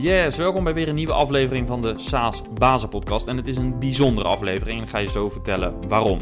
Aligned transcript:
Yes, 0.00 0.36
welkom 0.36 0.64
bij 0.64 0.74
weer 0.74 0.88
een 0.88 0.94
nieuwe 0.94 1.12
aflevering 1.12 1.66
van 1.66 1.80
de 1.80 1.94
SaaS 1.96 2.42
Bazen 2.54 2.88
Podcast. 2.88 3.26
En 3.26 3.36
het 3.36 3.48
is 3.48 3.56
een 3.56 3.78
bijzondere 3.78 4.28
aflevering 4.28 4.78
en 4.78 4.84
ik 4.84 4.90
ga 4.90 4.98
je 4.98 5.08
zo 5.08 5.30
vertellen 5.30 5.88
waarom. 5.88 6.20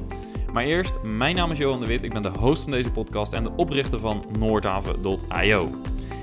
Maar 0.52 0.64
eerst, 0.64 0.94
mijn 1.02 1.36
naam 1.36 1.50
is 1.50 1.58
Johan 1.58 1.80
de 1.80 1.86
Wit, 1.86 2.04
ik 2.04 2.12
ben 2.12 2.22
de 2.22 2.30
host 2.38 2.62
van 2.62 2.70
deze 2.70 2.90
podcast 2.90 3.32
en 3.32 3.42
de 3.42 3.50
oprichter 3.56 4.00
van 4.00 4.24
Noordhaven.io. 4.38 5.70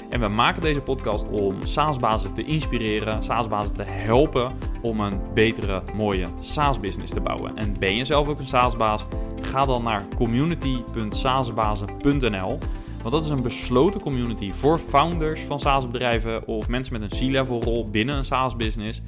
En 0.09 0.20
we 0.20 0.27
maken 0.27 0.62
deze 0.62 0.81
podcast 0.81 1.30
om 1.30 1.55
SaaS-bazen 1.63 2.34
te 2.34 2.44
inspireren, 2.44 3.23
SaaS-bazen 3.23 3.76
te 3.76 3.84
helpen 3.84 4.52
om 4.81 4.99
een 4.99 5.20
betere, 5.34 5.84
mooie 5.95 6.27
SaaS-business 6.40 7.13
te 7.13 7.22
bouwen. 7.22 7.58
En 7.58 7.80
ben 7.80 7.95
je 7.95 8.05
zelf 8.05 8.27
ook 8.27 8.40
een 8.40 8.48
SaaS-baas? 8.48 9.05
Ga 9.41 9.66
dan 9.66 9.84
naar 9.84 10.04
community.saasbazen.nl 10.16 12.58
want 13.04 13.16
dat 13.16 13.23
is 13.23 13.30
een 13.30 13.41
besloten 13.41 14.02
community 14.02 14.52
voor 14.52 14.80
founders 14.80 15.41
van 15.41 15.59
SaaS-bedrijven 15.59 16.48
of 16.48 16.67
mensen 16.67 16.99
met 16.99 17.11
een 17.11 17.17
C-level 17.17 17.63
rol 17.63 17.89
binnen 17.89 18.16
een 18.16 18.25
SaaS-business. 18.25 19.02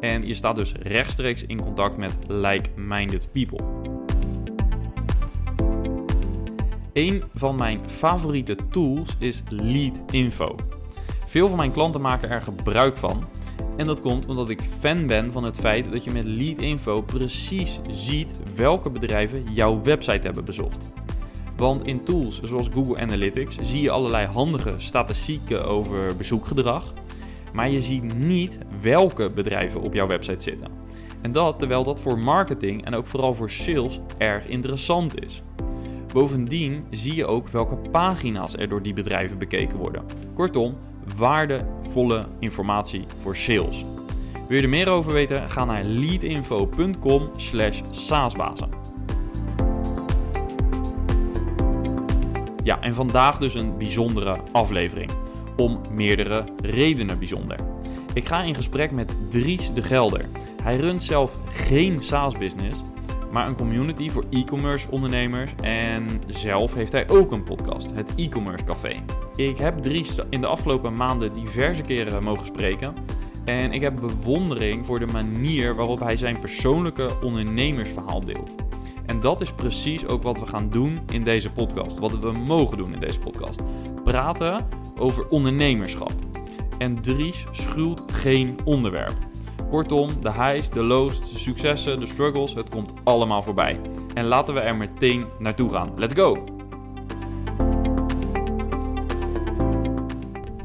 En 0.00 0.26
je 0.26 0.34
staat 0.34 0.56
dus 0.56 0.72
rechtstreeks 0.72 1.44
in 1.44 1.60
contact 1.60 1.96
met 1.96 2.18
like-minded 2.26 3.28
people. 3.32 3.64
Een 6.92 7.22
van 7.34 7.56
mijn 7.56 7.80
favoriete 7.86 8.56
tools 8.70 9.16
is 9.18 9.42
Lead 9.48 10.00
Info. 10.10 10.54
Veel 11.26 11.48
van 11.48 11.56
mijn 11.56 11.72
klanten 11.72 12.00
maken 12.00 12.30
er 12.30 12.42
gebruik 12.42 12.96
van. 12.96 13.24
En 13.76 13.86
dat 13.86 14.00
komt 14.00 14.26
omdat 14.26 14.48
ik 14.48 14.60
fan 14.78 15.06
ben 15.06 15.32
van 15.32 15.44
het 15.44 15.56
feit 15.56 15.92
dat 15.92 16.04
je 16.04 16.10
met 16.10 16.24
Lead 16.24 16.58
Info 16.58 17.02
precies 17.02 17.80
ziet 17.90 18.34
welke 18.54 18.90
bedrijven 18.90 19.44
jouw 19.52 19.82
website 19.82 20.20
hebben 20.22 20.44
bezocht. 20.44 20.86
Want 21.60 21.86
in 21.86 22.04
tools 22.04 22.40
zoals 22.42 22.68
Google 22.72 22.98
Analytics 22.98 23.58
zie 23.60 23.82
je 23.82 23.90
allerlei 23.90 24.26
handige 24.26 24.74
statistieken 24.76 25.66
over 25.66 26.16
bezoekgedrag. 26.16 26.92
Maar 27.52 27.70
je 27.70 27.80
ziet 27.80 28.18
niet 28.18 28.58
welke 28.80 29.30
bedrijven 29.30 29.80
op 29.80 29.94
jouw 29.94 30.06
website 30.06 30.42
zitten. 30.42 30.68
En 31.22 31.32
dat 31.32 31.58
terwijl 31.58 31.84
dat 31.84 32.00
voor 32.00 32.18
marketing 32.18 32.84
en 32.84 32.94
ook 32.94 33.06
vooral 33.06 33.34
voor 33.34 33.50
sales 33.50 34.00
erg 34.18 34.46
interessant 34.46 35.22
is. 35.22 35.42
Bovendien 36.12 36.84
zie 36.90 37.14
je 37.14 37.26
ook 37.26 37.48
welke 37.48 37.76
pagina's 37.76 38.56
er 38.56 38.68
door 38.68 38.82
die 38.82 38.94
bedrijven 38.94 39.38
bekeken 39.38 39.78
worden. 39.78 40.04
Kortom, 40.34 40.76
waardevolle 41.16 42.26
informatie 42.38 43.04
voor 43.18 43.36
sales. 43.36 43.84
Wil 44.48 44.56
je 44.56 44.62
er 44.62 44.68
meer 44.68 44.88
over 44.88 45.12
weten? 45.12 45.50
Ga 45.50 45.64
naar 45.64 45.84
leadinfo.com/saasbazen. 45.84 48.79
Ja, 52.62 52.80
en 52.80 52.94
vandaag 52.94 53.38
dus 53.38 53.54
een 53.54 53.78
bijzondere 53.78 54.36
aflevering. 54.52 55.10
Om 55.56 55.80
meerdere 55.92 56.44
redenen 56.62 57.18
bijzonder. 57.18 57.56
Ik 58.12 58.26
ga 58.26 58.42
in 58.42 58.54
gesprek 58.54 58.90
met 58.90 59.14
Dries 59.28 59.72
de 59.72 59.82
Gelder. 59.82 60.24
Hij 60.62 60.76
runt 60.76 61.02
zelf 61.02 61.36
geen 61.48 62.02
SaaS-business, 62.02 62.80
maar 63.32 63.46
een 63.46 63.54
community 63.54 64.10
voor 64.10 64.24
e-commerce 64.30 64.90
ondernemers. 64.90 65.52
En 65.62 66.22
zelf 66.26 66.74
heeft 66.74 66.92
hij 66.92 67.08
ook 67.08 67.32
een 67.32 67.44
podcast, 67.44 67.90
het 67.94 68.14
e-commerce 68.16 68.64
café. 68.64 69.02
Ik 69.36 69.58
heb 69.58 69.82
Dries 69.82 70.18
in 70.30 70.40
de 70.40 70.46
afgelopen 70.46 70.94
maanden 70.94 71.32
diverse 71.32 71.82
keren 71.82 72.22
mogen 72.22 72.46
spreken. 72.46 72.94
En 73.44 73.72
ik 73.72 73.80
heb 73.80 74.00
bewondering 74.00 74.86
voor 74.86 74.98
de 74.98 75.06
manier 75.06 75.74
waarop 75.74 76.00
hij 76.00 76.16
zijn 76.16 76.38
persoonlijke 76.38 77.10
ondernemersverhaal 77.22 78.24
deelt. 78.24 78.54
En 79.10 79.20
dat 79.20 79.40
is 79.40 79.52
precies 79.52 80.06
ook 80.06 80.22
wat 80.22 80.38
we 80.38 80.46
gaan 80.46 80.70
doen 80.70 80.98
in 81.12 81.24
deze 81.24 81.50
podcast. 81.50 81.98
Wat 81.98 82.18
we 82.18 82.32
mogen 82.32 82.76
doen 82.76 82.94
in 82.94 83.00
deze 83.00 83.18
podcast. 83.18 83.60
Praten 84.04 84.68
over 84.98 85.28
ondernemerschap. 85.28 86.12
En 86.78 86.94
Dries 86.94 87.46
schuwt 87.50 88.02
geen 88.06 88.58
onderwerp. 88.64 89.16
Kortom, 89.70 90.22
de 90.22 90.32
highs, 90.32 90.70
de 90.70 90.82
lows, 90.82 91.18
de 91.18 91.38
successen, 91.38 92.00
de 92.00 92.06
struggles, 92.06 92.54
het 92.54 92.68
komt 92.68 92.92
allemaal 93.04 93.42
voorbij. 93.42 93.80
En 94.14 94.26
laten 94.26 94.54
we 94.54 94.60
er 94.60 94.76
meteen 94.76 95.26
naartoe 95.38 95.70
gaan. 95.70 95.92
Let's 95.96 96.14
go! 96.14 96.59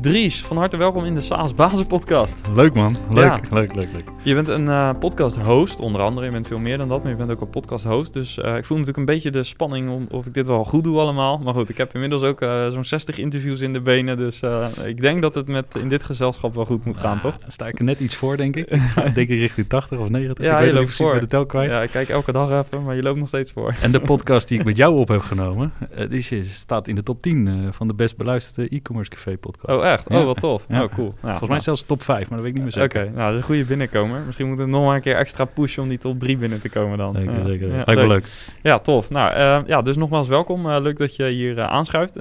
Dries, 0.06 0.42
van 0.44 0.58
harte 0.58 0.78
welkom 0.78 1.06
in 1.06 1.16
de 1.16 1.22
SaaS 1.22 1.56
Basis 1.56 1.86
Podcast. 1.86 2.38
Leuk 2.54 2.74
man, 2.74 2.98
leuk, 3.10 3.50
leuk, 3.52 3.76
leuk, 3.76 3.92
leuk. 3.92 4.04
Je 4.24 4.34
bent 4.34 4.48
een 4.48 4.66
uh, 4.66 4.90
podcast 5.00 5.38
host, 5.38 5.80
onder 5.80 6.02
andere. 6.02 6.26
Je 6.26 6.32
bent 6.32 6.48
veel 6.48 6.60
meer 6.60 6.78
dan 6.78 6.88
dat, 6.88 7.02
maar 7.02 7.12
je 7.12 7.18
bent 7.18 7.32
ook 7.32 7.42
een 7.42 7.50
podcast 7.50 7.86
host. 7.86 8.14
Dus 8.14 8.38
uh, 8.38 8.58
ik 8.58 8.66
voel 8.66 8.78
natuurlijk 8.78 8.98
een 8.98 9.14
beetje 9.14 9.32
de 9.32 9.44
spanning 9.44 9.90
om 9.90 10.08
of 10.10 10.26
ik 10.26 10.34
dit 10.34 10.46
wel 10.46 10.64
goed 10.64 10.84
doe 10.84 11.00
allemaal. 11.00 11.38
Maar 11.38 11.54
goed, 11.54 11.70
ik 11.70 11.78
heb 11.78 11.94
inmiddels 11.94 12.22
ook 12.22 12.42
uh, 12.42 12.68
zo'n 12.68 12.86
60 12.86 13.18
interviews 13.18 13.62
in 13.62 13.74
de 13.74 13.82
benen. 13.82 14.18
Dus 14.18 14.42
ik 14.84 15.02
denk 15.02 15.22
dat 15.22 15.36
het 15.36 15.48
met 15.48 15.66
in 15.76 15.90
dit 15.90 16.04
gezelschap 16.04 16.54
wel 16.54 16.66
goed 16.66 16.86
moet 16.86 16.98
gaan, 16.98 17.20
toch? 17.20 17.38
sta 17.48 17.68
ik 17.68 17.80
er 17.80 17.86
net 17.86 18.00
iets 18.00 18.16
voor, 18.16 18.38
denk 18.38 18.56
ik. 18.56 18.70
denk 19.14 19.30
ik 19.30 19.40
richting 19.40 19.70
80 19.70 19.98
of 19.98 20.10
90. 20.10 20.46
Ja, 20.46 20.60
ik 20.60 20.66
je 20.66 20.74
loopt 20.74 20.96
voor. 20.96 21.20
de 21.20 21.28
tel 21.28 21.46
kwijt. 21.46 21.70
Ja, 21.70 21.82
ik 21.82 21.90
kijk 21.90 22.10
elke 22.10 22.32
dag 22.32 22.50
even, 22.50 22.84
maar 22.84 22.96
je 22.96 23.02
loopt 23.02 23.20
nog 23.20 23.28
steeds 23.28 23.52
voor. 23.52 23.76
En 23.82 23.92
de 23.92 24.00
podcast 24.12 24.48
die 24.48 24.60
ik 24.60 24.66
met 24.66 24.78
jou 24.78 24.96
op 24.96 25.08
heb 25.08 25.22
genomen, 25.22 25.74
die 26.10 26.44
staat 26.44 26.88
in 26.88 26.96
de 26.96 27.04
top 27.04 27.22
10 27.22 27.70
van 27.72 27.88
de 27.88 27.94
best 27.94 28.18
beluisterde 28.18 28.76
e-commerce 28.76 29.10
café 29.10 29.38
podcast. 29.38 29.80
Oh 29.80 29.86
echt? 29.86 29.95
Oh, 30.08 30.26
wat 30.26 30.40
tof. 30.40 30.66
Ja. 30.70 30.84
Oh, 30.84 30.94
cool. 30.94 31.14
Nou, 31.22 31.30
Volgens 31.30 31.50
mij 31.50 31.60
zelfs 31.60 31.84
top 31.84 32.02
5, 32.02 32.30
maar 32.30 32.38
dat 32.38 32.48
weet 32.48 32.48
ik 32.48 32.54
niet 32.54 32.64
meer 32.64 32.72
zeker. 32.72 33.00
Oké, 33.00 33.10
okay, 33.10 33.10
nou, 33.10 33.26
dat 33.26 33.30
is 33.30 33.36
een 33.36 33.44
goede 33.44 33.66
binnenkomer. 33.66 34.22
Misschien 34.22 34.48
moeten 34.48 34.66
we 34.66 34.72
nog 34.72 34.86
maar 34.86 34.96
een 34.96 35.02
keer 35.02 35.16
extra 35.16 35.46
pushen 35.46 35.84
om 35.84 35.90
die 35.90 35.98
top 35.98 36.20
3 36.20 36.38
binnen 36.38 36.62
te 36.62 36.70
komen 36.70 36.98
dan. 36.98 37.16
Zeker, 37.16 37.38
uh, 37.38 37.46
zeker. 37.46 37.68
Ja, 37.68 37.76
Lijkt 37.76 37.94
wel 37.94 38.08
leuk. 38.08 38.28
Ja, 38.62 38.80
tof. 38.80 39.10
Nou, 39.10 39.36
uh, 39.36 39.58
ja, 39.68 39.82
dus 39.82 39.98
nogmaals 39.98 40.28
welkom. 40.28 40.66
Uh, 40.66 40.78
leuk 40.80 40.98
dat 40.98 41.16
je 41.16 41.26
hier 41.26 41.62
aanschuift. 41.62 42.20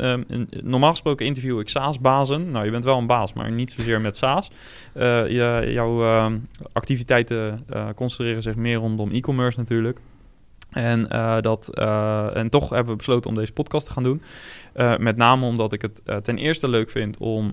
normaal 0.63 0.91
gesproken 0.91 1.27
interview 1.27 1.61
ik 1.61 1.69
SaaS-bazen. 1.69 2.51
Nou, 2.51 2.65
je 2.65 2.71
bent 2.71 2.85
wel 2.85 2.99
een 2.99 3.07
baas, 3.07 3.33
maar 3.33 3.51
niet 3.51 3.73
zozeer 3.73 4.01
met 4.01 4.17
SaaS. 4.17 4.51
Je, 4.95 5.71
jouw 5.73 6.31
activiteiten 6.73 7.59
concentreren 7.95 8.43
zich 8.43 8.57
meer 8.57 8.77
rondom 8.77 9.11
e-commerce 9.11 9.59
natuurlijk. 9.59 9.99
En, 10.75 11.09
uh, 11.13 11.41
dat, 11.41 11.71
uh, 11.75 12.37
en 12.37 12.51
toch 12.51 12.71
hebben 12.71 12.91
we 12.93 12.97
besloten 12.97 13.31
om 13.31 13.37
deze 13.37 13.53
podcast 13.53 13.87
te 13.87 13.93
gaan 13.93 14.03
doen. 14.03 14.23
Uh, 14.77 14.97
met 14.97 15.17
name 15.17 15.47
omdat 15.47 15.73
ik 15.73 15.83
het 15.83 16.25
ten 16.25 16.39
eerste 16.39 16.69
leuk 16.69 16.91
vind 16.91 17.17
om 17.19 17.53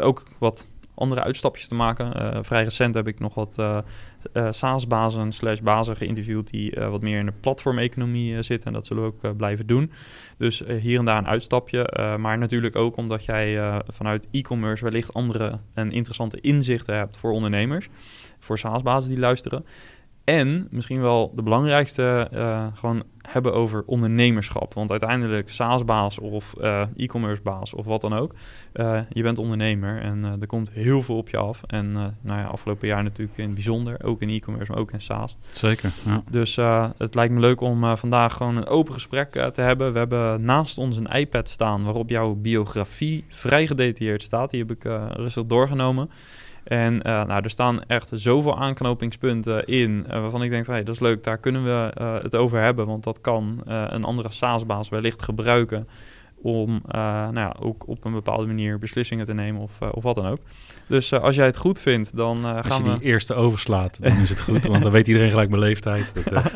ook 0.00 0.22
wat 0.38 0.68
andere 0.94 1.22
uitstapjes 1.22 1.68
te 1.68 1.74
maken. 1.74 2.44
vrij 2.44 2.62
recent 2.62 2.94
heb 2.94 3.06
ik 3.06 3.20
nog 3.20 3.34
wat 3.34 3.56
SaaS-bazen 4.50 5.32
slash 5.32 5.60
bazen 5.60 5.96
geïnterviewd... 5.96 6.50
die 6.50 6.76
wat 6.90 7.02
meer 7.02 7.18
in 7.18 7.26
de 7.26 7.32
platformeconomie 7.40 8.42
zitten. 8.42 8.68
En 8.68 8.72
dat 8.72 8.86
zullen 8.86 9.02
we 9.02 9.08
ook 9.08 9.36
blijven 9.36 9.66
doen. 9.66 9.92
Dus 10.36 10.62
hier 10.80 10.98
en 10.98 11.04
daar 11.04 11.18
een 11.18 11.26
uitstapje. 11.26 12.16
maar 12.18 12.38
natuurlijk 12.38 12.76
ook 12.76 12.96
omdat 12.96 13.24
jij 13.24 13.80
vanuit 13.88 14.28
e-commerce... 14.30 14.84
wellicht 14.84 15.14
andere 15.14 15.58
en 15.74 15.92
interessante 15.92 16.40
inzichten 16.40 16.96
hebt 16.96 17.16
voor 17.16 17.32
ondernemers. 17.32 17.88
Voor 18.38 18.58
SaaS-bazen 18.58 19.10
die 19.10 19.20
luisteren. 19.20 19.64
En 20.30 20.66
misschien 20.70 21.00
wel 21.00 21.32
de 21.34 21.42
belangrijkste, 21.42 22.28
uh, 22.34 22.66
gewoon 22.74 23.02
hebben 23.20 23.54
over 23.54 23.82
ondernemerschap. 23.86 24.74
Want 24.74 24.90
uiteindelijk 24.90 25.50
SaaS-baas 25.50 26.18
of 26.18 26.54
uh, 26.60 26.82
e-commerce 26.96 27.42
baas 27.42 27.74
of 27.74 27.84
wat 27.86 28.00
dan 28.00 28.12
ook. 28.12 28.34
Uh, 28.74 29.00
je 29.12 29.22
bent 29.22 29.38
ondernemer 29.38 30.00
en 30.00 30.24
er 30.40 30.46
komt 30.46 30.70
heel 30.70 31.02
veel 31.02 31.16
op 31.16 31.28
je 31.28 31.36
af. 31.36 31.62
En 31.66 31.92
nou 31.92 32.40
ja, 32.40 32.44
afgelopen 32.44 32.88
jaar 32.88 33.02
natuurlijk 33.02 33.38
in 33.38 33.44
het 33.44 33.54
bijzonder. 33.54 34.04
Ook 34.04 34.22
in 34.22 34.28
e-commerce, 34.28 34.72
maar 34.72 34.80
ook 34.80 34.92
in 34.92 35.00
SaaS. 35.00 35.36
Zeker, 35.52 35.92
ja. 36.06 36.22
Dus 36.30 36.56
het 36.98 37.14
lijkt 37.14 37.34
me 37.34 37.40
leuk 37.40 37.60
om 37.60 37.96
vandaag 37.96 38.34
gewoon 38.34 38.56
een 38.56 38.66
open 38.66 38.94
gesprek 38.94 39.30
te 39.52 39.60
hebben. 39.60 39.92
We 39.92 39.98
hebben 39.98 40.44
naast 40.44 40.78
ons 40.78 40.96
een 40.96 41.10
iPad 41.12 41.48
staan 41.48 41.84
waarop 41.84 42.08
jouw 42.08 42.34
biografie 42.34 43.24
vrij 43.28 43.66
gedetailleerd 43.66 44.22
staat. 44.22 44.50
Die 44.50 44.60
heb 44.60 44.70
ik 44.70 44.84
rustig 45.16 45.46
doorgenomen. 45.46 46.10
En 46.70 46.94
uh, 46.94 47.02
nou, 47.02 47.42
er 47.42 47.50
staan 47.50 47.82
echt 47.82 48.10
zoveel 48.12 48.58
aanknopingspunten 48.58 49.66
in 49.66 50.04
uh, 50.06 50.20
waarvan 50.20 50.42
ik 50.42 50.50
denk 50.50 50.64
van 50.64 50.74
hey, 50.74 50.84
dat 50.84 50.94
is 50.94 51.00
leuk, 51.00 51.24
daar 51.24 51.38
kunnen 51.38 51.64
we 51.64 51.92
uh, 52.00 52.22
het 52.22 52.36
over 52.36 52.60
hebben. 52.60 52.86
Want 52.86 53.04
dat 53.04 53.20
kan 53.20 53.60
een 53.64 54.04
andere 54.04 54.30
SaaS-baas 54.30 54.88
wellicht 54.88 55.22
gebruiken 55.22 55.88
om 56.42 56.82
nou 56.90 57.34
ja, 57.34 57.56
ook 57.60 57.88
op 57.88 58.04
een 58.04 58.12
bepaalde 58.12 58.46
manier 58.46 58.78
beslissingen 58.78 59.24
te 59.24 59.34
nemen 59.34 59.60
of, 59.60 59.80
of 59.80 60.02
wat 60.02 60.14
dan 60.14 60.26
ook. 60.26 60.38
Dus 60.86 61.12
als 61.12 61.36
jij 61.36 61.46
het 61.46 61.56
goed 61.56 61.80
vindt, 61.80 62.16
dan 62.16 62.42
gaan 62.42 62.62
we... 62.62 62.68
Als 62.68 62.78
je 62.78 62.98
die 62.98 63.08
eerste 63.08 63.34
overslaat, 63.34 63.96
dan 64.00 64.16
is 64.16 64.28
het 64.28 64.40
goed, 64.40 64.66
want 64.66 64.82
dan 64.82 64.92
weet 64.92 65.08
iedereen 65.08 65.30
gelijk 65.30 65.50
mijn 65.50 65.62
leeftijd. 65.62 66.12
Dat, 66.14 66.52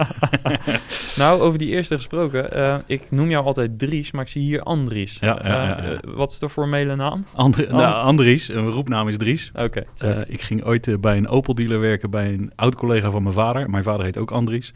nou, 1.17 1.41
over 1.41 1.59
die 1.59 1.69
eerste 1.69 1.97
gesproken. 1.97 2.83
ik 2.87 3.11
noem 3.11 3.31
jou 3.31 3.45
altijd 3.45 3.79
Dries, 3.79 4.13
maar 4.13 4.23
ik 4.23 4.29
zie 4.29 4.43
hier 4.43 4.63
Andries. 4.63 5.19
Ja, 5.21 5.41
ja, 5.45 5.99
wat 6.05 6.31
is 6.31 6.39
de 6.39 6.49
formele 6.49 6.97
naam? 6.97 7.25
Andri 7.33 7.67
nou, 7.67 7.95
Andries, 7.95 8.49
een 8.49 8.67
roepnaam 8.67 9.09
is 9.09 9.17
Dries. 9.17 9.51
Oké. 9.55 9.85
Okay, 9.95 10.25
ik 10.29 10.41
ging 10.41 10.65
ooit 10.65 11.01
bij 11.01 11.17
een 11.17 11.29
Opel 11.29 11.55
dealer 11.55 11.81
werken 11.81 12.11
bij 12.11 12.33
een 12.33 12.53
oud-collega 12.55 13.11
van 13.11 13.23
mijn 13.23 13.35
vader. 13.35 13.71
Mijn 13.71 13.83
vader 13.83 14.05
heet 14.05 14.19
ook 14.19 14.31
Andries, 14.31 14.73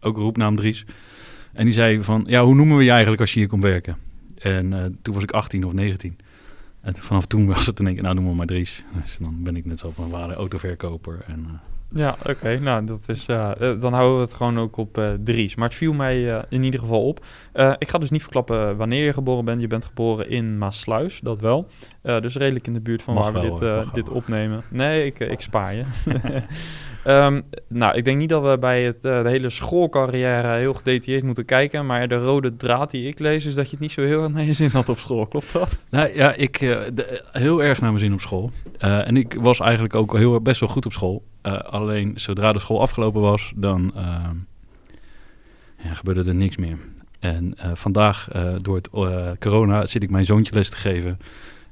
ook 0.00 0.16
roepnaam 0.16 0.56
Dries. 0.56 0.84
En 1.52 1.64
die 1.64 1.72
zei 1.72 2.02
van, 2.02 2.24
ja, 2.26 2.44
hoe 2.44 2.54
noemen 2.54 2.76
we 2.76 2.84
je 2.84 2.90
eigenlijk 2.90 3.20
als 3.20 3.32
je 3.32 3.38
hier 3.38 3.48
komt 3.48 3.62
werken? 3.62 4.05
En 4.38 4.72
uh, 4.72 4.84
toen 5.02 5.14
was 5.14 5.22
ik 5.22 5.30
18 5.30 5.64
of 5.64 5.72
19. 5.72 6.18
En 6.80 6.96
vanaf 6.96 7.26
toen 7.26 7.46
was 7.46 7.66
het 7.66 7.78
in 7.78 7.86
één 7.86 8.02
nou 8.02 8.14
noem 8.14 8.24
me 8.24 8.34
maar 8.34 8.46
Dries. 8.46 8.84
Dus 9.02 9.16
dan 9.20 9.42
ben 9.42 9.56
ik 9.56 9.64
net 9.64 9.78
zo 9.78 9.90
van 9.90 10.10
waarde 10.10 10.34
autoverkoper. 10.34 11.24
En 11.26 11.46
uh, 11.48 11.54
Ja, 11.94 12.16
oké. 12.26 12.58
Nou, 12.58 12.84
dat 12.84 13.08
is, 13.08 13.28
uh, 13.28 13.50
dan 13.58 13.92
houden 13.92 14.16
we 14.16 14.22
het 14.22 14.34
gewoon 14.34 14.58
ook 14.58 14.76
op 14.76 14.98
uh, 14.98 15.08
Dries. 15.24 15.54
Maar 15.54 15.68
het 15.68 15.76
viel 15.76 15.92
mij 15.92 16.44
in 16.48 16.62
ieder 16.62 16.80
geval 16.80 17.06
op. 17.06 17.24
ik 17.78 17.88
ga 17.88 17.98
dus 17.98 18.10
niet 18.10 18.22
verklappen 18.22 18.76
wanneer 18.76 19.04
je 19.04 19.12
geboren 19.12 19.44
bent. 19.44 19.60
Je 19.60 19.66
bent 19.66 19.84
geboren 19.84 20.30
in 20.30 20.58
Maasluis, 20.58 21.20
dat 21.20 21.40
wel. 21.40 21.68
dus 22.02 22.36
redelijk 22.36 22.66
in 22.66 22.72
de 22.72 22.80
buurt 22.80 23.02
van 23.02 23.14
mag 23.14 23.24
waar 23.24 23.42
wel, 23.42 23.58
we 23.58 23.80
dit, 23.84 23.94
dit 23.94 24.10
opnemen. 24.10 24.62
Nee, 24.70 25.04
ik, 25.04 25.18
ik 25.18 25.40
spaar 25.40 25.74
je. 25.74 25.84
um, 27.06 27.42
nou, 27.68 27.96
ik 27.96 28.04
denk 28.04 28.18
niet 28.18 28.28
dat 28.28 28.42
we 28.42 28.58
bij 28.58 28.84
het, 28.84 29.02
de 29.02 29.22
hele 29.24 29.50
schoolcarrière 29.50 30.58
heel 30.58 30.74
gedetailleerd 30.74 31.24
moeten 31.24 31.44
kijken. 31.44 31.86
Maar 31.86 32.08
de 32.08 32.16
rode 32.16 32.56
draad 32.56 32.90
die 32.90 33.08
ik 33.08 33.18
lees 33.18 33.46
is 33.46 33.54
dat 33.54 33.64
je 33.64 33.70
het 33.70 33.80
niet 33.80 33.92
zo 33.92 34.02
heel 34.02 34.22
erg 34.22 34.32
naar 34.32 34.44
je 34.44 34.52
zin 34.52 34.70
had 34.70 34.88
op 34.88 34.98
school. 34.98 35.26
Klopt 35.26 35.52
dat? 35.52 35.78
Nou 35.90 36.14
ja, 36.14 36.34
ik 36.34 36.58
de, 36.58 37.22
heel 37.32 37.62
erg 37.62 37.80
naar 37.80 37.90
mijn 37.90 38.04
zin 38.04 38.12
op 38.12 38.20
school. 38.20 38.50
en 38.78 39.16
ik 39.16 39.36
was 39.40 39.60
eigenlijk 39.60 39.94
ook 39.94 40.16
heel, 40.16 40.40
best 40.40 40.60
wel 40.60 40.68
goed 40.68 40.86
op 40.86 40.92
school. 40.92 41.22
Uh, 41.46 41.58
alleen 41.58 42.12
zodra 42.14 42.52
de 42.52 42.58
school 42.58 42.80
afgelopen 42.80 43.20
was, 43.20 43.52
dan 43.54 43.92
uh, 43.96 44.02
ja, 45.82 45.94
gebeurde 45.94 46.30
er 46.30 46.34
niks 46.34 46.56
meer. 46.56 46.78
En 47.18 47.54
uh, 47.58 47.70
vandaag, 47.74 48.28
door 48.56 48.76
het 48.76 48.88
corona, 49.38 49.86
zit 49.86 50.02
ik 50.02 50.10
mijn 50.10 50.24
zoontje 50.24 50.54
les 50.54 50.70
te 50.70 50.76
geven. 50.76 51.18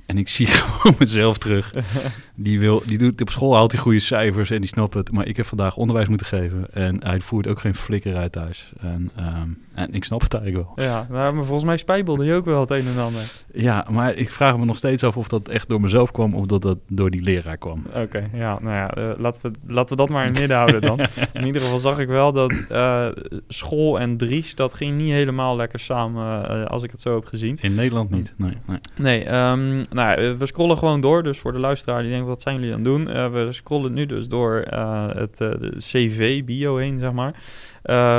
En 0.07 0.19
ik 0.19 0.29
zie 0.29 0.47
gewoon 0.57 0.97
mezelf 0.99 1.39
terug. 1.39 1.71
Die, 2.35 2.61
wil, 2.61 2.83
die 2.87 2.99
doet 2.99 3.21
op 3.21 3.31
school 3.31 3.55
haalt 3.55 3.73
hij 3.73 3.81
goede 3.81 3.99
cijfers 3.99 4.51
en 4.51 4.61
die 4.61 4.69
snapt 4.69 4.95
het. 4.95 5.13
Maar 5.13 5.27
ik 5.27 5.37
heb 5.37 5.47
vandaag 5.47 5.77
onderwijs 5.77 6.09
moeten 6.09 6.27
geven. 6.27 6.67
En 6.73 7.05
hij 7.05 7.21
voert 7.21 7.47
ook 7.47 7.61
geen 7.61 7.75
flikker 7.75 8.17
uit 8.17 8.33
thuis. 8.33 8.73
En, 8.81 9.11
um, 9.19 9.59
en 9.75 9.93
ik 9.93 10.05
snap 10.05 10.21
het 10.21 10.35
eigenlijk 10.35 10.67
wel. 10.67 10.87
Ja, 10.87 11.07
maar 11.11 11.35
volgens 11.35 11.65
mij 11.65 11.77
spijbelde 11.77 12.25
je 12.25 12.35
ook 12.35 12.45
wel 12.45 12.61
het 12.61 12.71
een 12.71 12.87
en 12.87 13.03
ander. 13.03 13.23
Ja, 13.53 13.87
maar 13.91 14.15
ik 14.15 14.31
vraag 14.31 14.59
me 14.59 14.65
nog 14.65 14.77
steeds 14.77 15.05
af 15.05 15.17
of 15.17 15.29
dat 15.29 15.49
echt 15.49 15.69
door 15.69 15.81
mezelf 15.81 16.11
kwam 16.11 16.35
of 16.35 16.47
dat 16.47 16.63
dat 16.63 16.79
door 16.89 17.11
die 17.11 17.23
leraar 17.23 17.57
kwam. 17.57 17.83
Oké, 17.95 18.31
ja, 18.33 18.59
nou 18.61 18.75
ja, 18.75 18.99
uh, 18.99 19.11
laten, 19.19 19.41
we, 19.43 19.73
laten 19.73 19.97
we 19.97 20.03
dat 20.03 20.09
maar 20.13 20.23
in 20.25 20.31
het 20.31 20.39
midden 20.39 20.57
houden 20.57 20.81
dan. 20.81 21.01
In 21.33 21.47
ieder 21.47 21.63
geval 21.63 21.79
zag 21.79 21.99
ik 21.99 22.09
wel 22.09 22.33
dat 22.33 22.65
uh, 22.73 23.07
school 23.49 24.01
en 24.01 24.17
Dries, 24.17 24.55
dat 24.55 24.75
ging 24.75 24.97
niet 24.97 25.11
helemaal 25.11 25.57
lekker 25.57 25.79
samen 25.79 26.51
uh, 26.51 26.65
als 26.65 26.83
ik 26.83 26.91
het 26.91 27.01
zo 27.01 27.15
heb 27.15 27.25
gezien. 27.25 27.59
In 27.61 27.75
Nederland 27.75 28.11
niet, 28.11 28.35
nee. 28.37 28.57
Nee, 28.67 28.79
nee 28.97 29.35
um, 29.35 29.81
nou, 29.91 30.37
we 30.39 30.47
scrollen 30.47 30.79
gewoon 30.79 31.01
door. 31.01 31.23
Dus 31.23 31.39
voor 31.39 31.53
de 31.53 31.59
luisteraar 31.59 32.03
die 32.03 32.11
denkt, 32.11 32.24
wat 32.25 32.43
zijn 32.43 32.55
jullie 32.55 32.71
aan 32.71 32.79
het 32.79 32.85
doen? 32.85 33.09
Uh, 33.09 33.33
we 33.33 33.53
scrollen 33.53 33.93
nu 33.93 34.07
dus 34.07 34.29
door 34.29 34.65
uh, 34.73 35.09
het 35.15 35.41
uh, 35.41 35.51
CV-bio 35.79 36.77
heen, 36.77 36.99
zeg 36.99 37.13
maar. 37.13 37.35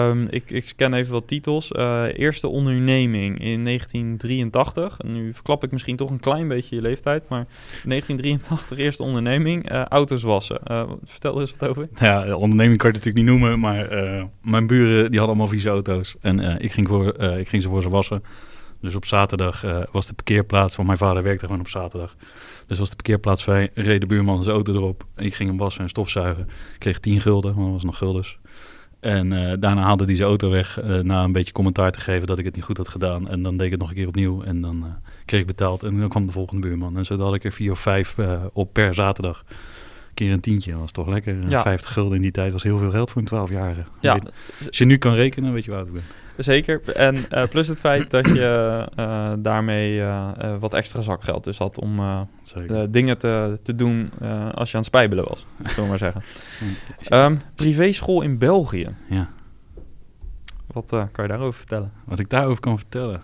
Um, 0.08 0.28
ik, 0.30 0.52
ik 0.52 0.68
scan 0.68 0.94
even 0.94 1.12
wat 1.12 1.28
titels. 1.28 1.72
eerste 2.14 2.48
onderneming 2.48 3.40
in 3.40 3.66
1983. 3.66 4.98
Nu 5.04 5.34
verklap 5.34 5.64
ik 5.64 5.72
misschien 5.72 5.96
toch 5.96 6.10
een 6.10 6.20
klein 6.20 6.48
beetje 6.48 6.76
je 6.76 6.82
leeftijd, 6.82 7.30
maar 7.30 7.46
1983 7.84 8.78
eerste 8.78 9.04
onderneming. 9.04 9.70
auto's 9.90 10.24
wassen. 10.24 10.60
vertel 11.04 11.36
er 11.36 11.42
eens 11.42 11.54
wat 11.58 11.70
over. 11.70 11.90
Ja, 12.00 12.36
onderneming 12.36 12.78
kan 12.78 12.92
je 12.92 12.96
natuurlijk 12.96 13.26
niet 13.26 13.40
noemen, 13.40 13.60
maar 13.60 13.88
mijn 14.42 14.68
buren 14.68 15.12
die 15.12 15.20
hadden 15.20 15.28
allemaal 15.28 15.48
vieze 15.48 15.70
auto's. 15.70 16.16
En 16.22 16.60
ik, 16.62 16.72
ging 16.72 16.88
voor, 16.88 17.20
ik 17.20 17.48
ging 17.48 17.62
ze 17.62 17.70
voor 17.70 17.82
ze 17.82 17.90
wassen. 17.90 18.24
Dus 18.86 18.96
op 18.96 19.06
zaterdag 19.06 19.66
uh, 19.66 19.84
was 19.92 20.06
de 20.06 20.14
parkeerplaats, 20.14 20.76
want 20.76 20.88
mijn 20.88 21.00
vader 21.00 21.24
werkte 21.24 21.46
gewoon 21.46 21.62
op 21.62 21.68
zaterdag. 21.68 22.16
Dus 22.68 22.80
was 22.80 22.90
de 22.90 22.96
parkeerplaats 22.96 23.44
vrij, 23.44 23.70
reed 23.74 24.02
de 24.02 24.08
buurman 24.08 24.44
zijn 24.44 24.56
auto 24.56 24.74
erop. 24.74 25.06
Ik 25.16 25.36
ging 25.36 25.50
hem 25.50 25.58
wassen 25.58 25.84
en 25.84 25.90
stofzuigen. 25.90 26.44
Ik 26.74 26.80
kreeg 26.80 27.00
10 27.00 27.22
gulden, 27.22 27.54
want 27.54 27.64
dat 27.64 27.74
was 27.74 27.84
nog 27.84 27.98
guldens. 27.98 28.38
En 29.00 29.32
uh, 29.32 29.54
daarna 29.60 29.82
haalde 29.82 30.06
hij 30.06 30.16
zijn 30.16 30.28
auto 30.28 30.50
weg 30.50 30.84
uh, 30.84 31.00
na 31.00 31.24
een 31.24 31.32
beetje 31.32 31.54
commentaar 31.54 31.92
te 31.92 32.00
geven 32.00 32.28
dat 32.28 32.38
ik 32.38 32.46
het 32.46 32.56
niet 32.56 32.64
goed 32.64 32.78
had 32.78 32.88
gedaan. 32.88 33.30
En 33.30 33.44
dan 33.44 33.58
deed 33.58 33.66
ik 33.66 33.72
het 33.72 33.80
nog 33.80 33.90
een 33.90 33.96
keer 33.96 34.08
opnieuw 34.08 34.44
en 34.44 34.62
dan 34.62 34.86
kreeg 35.26 35.42
ik 35.42 35.48
betaald. 35.48 35.84
En 35.84 36.00
dan 36.00 36.10
kwam 36.10 36.26
de 36.26 36.32
volgende 36.32 36.68
buurman. 36.68 36.98
En 36.98 37.06
zo 37.06 37.18
had 37.18 37.34
ik 37.34 37.44
er 37.44 37.52
vier 37.52 37.72
of 37.72 37.80
vijf 37.80 38.16
op 38.54 38.74
per 38.74 38.94
zaterdag. 38.94 39.44
Een 39.48 40.14
keer 40.14 40.32
een 40.32 40.40
tientje, 40.40 40.72
dat 40.72 40.80
was 40.80 40.92
toch 40.92 41.08
lekker. 41.08 41.50
Ja. 41.50 41.62
50 41.62 41.94
gulden 41.94 42.16
in 42.16 42.22
die 42.22 42.32
tijd 42.32 42.52
was 42.52 42.64
heel 42.64 42.78
veel 42.78 42.90
geld 42.90 43.12
voor 43.12 43.22
een 43.22 43.48
12-jarige. 43.48 43.84
Ja. 44.00 44.20
Als 44.68 44.78
je 44.78 44.86
nu 44.86 44.98
kan 44.98 45.14
rekenen, 45.14 45.54
weet 45.54 45.66
je 45.66 45.72
waar 45.72 45.86
ik 45.86 45.94
ben. 45.94 46.04
Zeker. 46.38 46.82
En 46.96 47.16
uh, 47.16 47.44
plus 47.48 47.68
het 47.68 47.80
feit 47.80 48.12
dat 48.12 48.30
je 48.30 48.86
uh, 49.00 49.32
daarmee 49.40 49.98
uh, 49.98 50.30
wat 50.60 50.74
extra 50.74 51.02
zakgeld 51.02 51.44
dus 51.44 51.58
had 51.58 51.80
om 51.80 52.02
dingen 52.90 53.18
te, 53.18 53.60
te 53.64 53.76
doen 53.76 54.12
als 54.54 54.70
je 54.72 54.78
aan 54.78 54.84
het 54.84 54.86
spijbelen 54.86 55.24
was, 55.28 55.46
zullen 55.74 55.84
we 55.84 55.90
maar 55.90 55.98
zeggen. 55.98 56.22
um, 57.10 57.42
privéschool 57.56 58.22
in 58.22 58.38
België. 58.38 58.96
Ja. 59.10 59.30
Wat 60.68 60.90
kan 60.90 61.24
je 61.24 61.28
daarover 61.28 61.54
vertellen? 61.54 61.92
Wat 62.06 62.20
ik 62.20 62.30
daarover 62.30 62.60
kan 62.60 62.78
vertellen? 62.78 63.22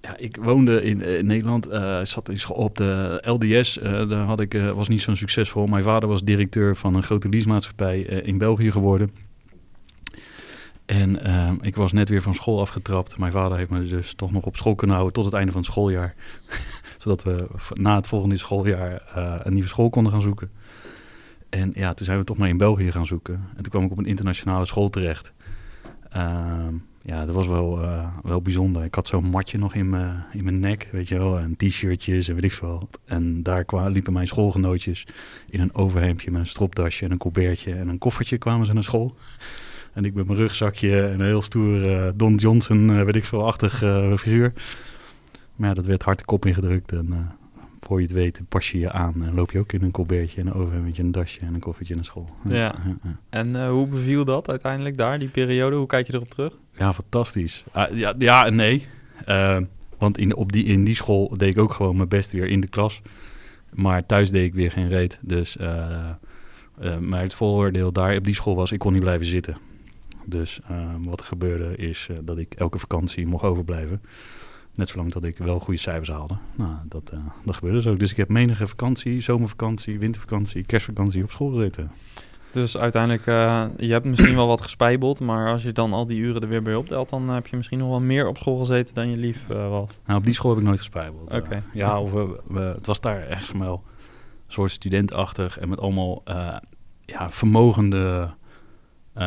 ja, 0.00 0.16
ik 0.16 0.36
woonde 0.36 0.82
in, 0.82 1.00
in 1.02 1.26
Nederland, 1.26 1.68
zat 2.02 2.28
in 2.28 2.38
school 2.38 2.56
op 2.56 2.76
de 2.76 3.22
LDS. 3.26 3.78
daar 3.82 4.24
had 4.24 4.40
ik, 4.40 4.52
was 4.74 4.88
niet 4.88 5.02
zo'n 5.02 5.16
succesvol. 5.16 5.66
Mijn 5.66 5.84
vader 5.84 6.08
was 6.08 6.22
directeur 6.22 6.76
van 6.76 6.94
een 6.94 7.02
grote 7.02 7.28
leasemaatschappij 7.28 8.00
in 8.00 8.38
België 8.38 8.70
geworden. 8.70 9.10
En 10.86 11.26
uh, 11.26 11.52
ik 11.60 11.76
was 11.76 11.92
net 11.92 12.08
weer 12.08 12.22
van 12.22 12.34
school 12.34 12.60
afgetrapt. 12.60 13.18
Mijn 13.18 13.32
vader 13.32 13.58
heeft 13.58 13.70
me 13.70 13.86
dus 13.86 14.14
toch 14.14 14.32
nog 14.32 14.44
op 14.44 14.56
school 14.56 14.74
kunnen 14.74 14.96
houden 14.96 15.14
tot 15.14 15.24
het 15.24 15.34
einde 15.34 15.52
van 15.52 15.60
het 15.60 15.70
schooljaar. 15.70 16.14
Zodat 16.98 17.22
we 17.22 17.46
na 17.72 17.96
het 17.96 18.06
volgende 18.06 18.36
schooljaar 18.36 19.12
uh, 19.16 19.34
een 19.42 19.52
nieuwe 19.52 19.68
school 19.68 19.90
konden 19.90 20.12
gaan 20.12 20.22
zoeken. 20.22 20.50
En 21.48 21.72
ja, 21.74 21.94
toen 21.94 22.06
zijn 22.06 22.18
we 22.18 22.24
toch 22.24 22.36
maar 22.36 22.48
in 22.48 22.56
België 22.56 22.92
gaan 22.92 23.06
zoeken. 23.06 23.34
En 23.34 23.62
toen 23.62 23.70
kwam 23.70 23.84
ik 23.84 23.90
op 23.90 23.98
een 23.98 24.06
internationale 24.06 24.66
school 24.66 24.90
terecht. 24.90 25.32
Uh, 26.16 26.66
ja, 27.02 27.24
dat 27.24 27.34
was 27.34 27.46
wel, 27.46 27.82
uh, 27.82 28.06
wel 28.22 28.42
bijzonder. 28.42 28.84
Ik 28.84 28.94
had 28.94 29.08
zo'n 29.08 29.24
matje 29.24 29.58
nog 29.58 29.74
in 29.74 29.88
mijn, 29.88 30.24
in 30.32 30.44
mijn 30.44 30.60
nek, 30.60 30.88
weet 30.92 31.08
je 31.08 31.18
wel. 31.18 31.38
En 31.38 31.56
t-shirtjes 31.56 32.28
en 32.28 32.34
weet 32.34 32.44
ik 32.44 32.52
veel. 32.52 32.88
En 33.04 33.42
daar 33.42 33.64
kwamen, 33.64 33.92
liepen 33.92 34.12
mijn 34.12 34.26
schoolgenootjes 34.26 35.06
in 35.50 35.60
een 35.60 35.74
overhemdje 35.74 36.30
met 36.30 36.40
een 36.40 36.46
stropdasje 36.46 37.04
en 37.04 37.10
een 37.10 37.18
colbertje 37.18 37.74
en 37.74 37.88
een 37.88 37.98
koffertje 37.98 38.38
kwamen 38.38 38.66
ze 38.66 38.72
naar 38.72 38.82
school. 38.82 39.14
En 39.94 40.04
ik 40.04 40.14
met 40.14 40.26
mijn 40.26 40.38
rugzakje 40.38 41.02
en 41.02 41.20
een 41.20 41.26
heel 41.26 41.42
stoer 41.42 41.88
uh, 41.88 42.08
Don 42.14 42.34
Johnson, 42.34 42.90
uh, 42.90 43.02
weet 43.02 43.16
ik 43.16 43.24
veel, 43.24 43.46
achtig 43.46 43.82
uh, 43.82 44.14
figuur. 44.14 44.52
Maar 45.56 45.68
ja, 45.68 45.74
dat 45.74 45.86
werd 45.86 46.02
hard 46.02 46.18
de 46.18 46.24
kop 46.24 46.46
ingedrukt. 46.46 46.92
En 46.92 47.30
voor 47.80 47.98
je 47.98 48.06
het 48.06 48.14
weet 48.14 48.40
pas 48.48 48.70
je 48.70 48.78
je 48.78 48.92
aan 48.92 49.24
en 49.24 49.34
loop 49.34 49.50
je 49.50 49.58
ook 49.58 49.72
in 49.72 49.82
een 49.82 49.90
colbertje 49.90 50.40
en 50.40 50.46
een 50.46 50.52
overhemdje, 50.52 51.02
een 51.02 51.12
dasje 51.12 51.40
en 51.40 51.54
een 51.54 51.60
koffertje 51.60 51.94
naar 51.94 52.04
school. 52.04 52.30
Ja. 52.48 52.74
En 53.30 53.68
hoe 53.68 53.86
beviel 53.86 54.24
dat 54.24 54.48
uiteindelijk 54.48 54.96
daar, 54.96 55.18
die 55.18 55.28
periode? 55.28 55.76
Hoe 55.76 55.86
kijk 55.86 56.06
je 56.06 56.14
erop 56.14 56.30
terug? 56.30 56.52
Ja, 56.78 56.94
fantastisch. 56.94 57.64
Uh, 57.76 57.84
ja, 57.92 58.14
ja 58.18 58.46
en 58.46 58.56
nee. 58.56 58.86
Want 59.98 60.18
in, 60.18 60.36
op 60.36 60.52
die, 60.52 60.64
in 60.64 60.84
die 60.84 60.94
school 60.94 61.36
deed 61.36 61.48
ik 61.48 61.58
ook 61.58 61.72
gewoon 61.72 61.96
mijn 61.96 62.08
best 62.08 62.30
weer 62.30 62.46
in 62.46 62.60
de 62.60 62.68
klas. 62.68 63.02
Maar 63.72 64.06
thuis 64.06 64.30
deed 64.30 64.44
ik 64.44 64.54
weer 64.54 64.70
geen 64.70 64.88
reet. 64.88 65.18
Dus, 65.22 65.56
uh, 65.56 65.68
maar 67.00 67.22
het 67.22 67.34
vooroordeel 67.34 67.92
daar 67.92 68.16
op 68.16 68.24
die 68.24 68.34
school 68.34 68.54
was, 68.54 68.72
ik 68.72 68.78
kon 68.78 68.92
niet 68.92 69.02
blijven 69.02 69.26
zitten. 69.26 69.56
Dus 70.24 70.60
wat 71.02 71.20
er 71.20 71.26
gebeurde 71.26 71.76
is 71.76 72.08
dat 72.22 72.38
ik 72.38 72.54
elke 72.54 72.78
vakantie 72.78 73.26
mocht 73.26 73.44
overblijven. 73.44 74.02
Net 74.74 74.88
zolang 74.88 75.12
dat 75.12 75.24
ik 75.24 75.38
wel 75.38 75.58
goede 75.58 75.80
cijfers 75.80 76.08
haalde. 76.08 76.36
Nou, 76.54 76.74
dat, 76.88 77.12
dat 77.44 77.54
gebeurde 77.54 77.82
zo. 77.82 77.96
Dus 77.96 78.10
ik 78.10 78.16
heb 78.16 78.28
menige 78.28 78.66
vakantie, 78.66 79.20
zomervakantie, 79.20 79.98
wintervakantie, 79.98 80.64
kerstvakantie 80.64 81.22
op 81.22 81.30
school 81.30 81.50
gezeten. 81.50 81.90
Dus 82.52 82.76
uiteindelijk, 82.76 83.26
uh, 83.26 83.64
je 83.76 83.92
hebt 83.92 84.04
misschien 84.04 84.34
wel 84.34 84.46
wat 84.46 84.60
gespijbeld, 84.60 85.20
maar 85.20 85.50
als 85.52 85.62
je 85.62 85.72
dan 85.72 85.92
al 85.92 86.06
die 86.06 86.20
uren 86.20 86.42
er 86.42 86.48
weer 86.48 86.62
bij 86.62 86.74
optelt, 86.74 87.08
dan 87.08 87.28
heb 87.28 87.46
je 87.46 87.56
misschien 87.56 87.78
nog 87.78 87.88
wel 87.88 88.00
meer 88.00 88.28
op 88.28 88.36
school 88.36 88.58
gezeten 88.58 88.94
dan 88.94 89.10
je 89.10 89.16
lief 89.16 89.46
uh, 89.50 89.68
was. 89.68 89.98
Nou, 90.06 90.18
op 90.18 90.24
die 90.24 90.34
school 90.34 90.50
heb 90.50 90.60
ik 90.60 90.66
nooit 90.66 90.78
gespijbeld. 90.78 91.22
Oké. 91.22 91.36
Okay. 91.36 91.62
Ja, 91.72 92.00
of 92.00 92.12
we, 92.12 92.40
we, 92.46 92.60
het 92.60 92.86
was 92.86 93.00
daar 93.00 93.26
echt 93.26 93.52
wel 93.52 93.82
een 94.46 94.52
soort 94.52 94.70
studentachtig 94.70 95.58
en 95.58 95.68
met 95.68 95.80
allemaal 95.80 96.22
ja, 97.04 97.30
vermogende 97.30 98.34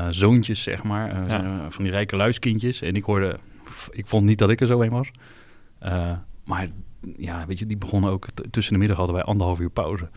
zoontjes, 0.09 0.63
zeg 0.63 0.83
maar. 0.83 1.29
Ja. 1.29 1.65
Van 1.69 1.83
die 1.83 1.93
rijke 1.93 2.15
luiskindjes. 2.15 2.81
En 2.81 2.95
ik 2.95 3.03
hoorde, 3.03 3.39
ik 3.91 4.07
vond 4.07 4.25
niet 4.25 4.37
dat 4.37 4.49
ik 4.49 4.61
er 4.61 4.67
zo 4.67 4.81
een 4.81 4.89
was. 4.89 5.11
maar 6.45 6.69
ja, 7.17 7.45
weet 7.47 7.59
je, 7.59 7.65
die 7.65 7.77
begonnen 7.77 8.11
ook 8.11 8.25
tussen 8.51 8.73
de 8.73 8.79
middag 8.79 8.97
hadden 8.97 9.15
wij 9.15 9.23
anderhalf 9.23 9.59
uur 9.59 9.69
pauze. 9.69 10.09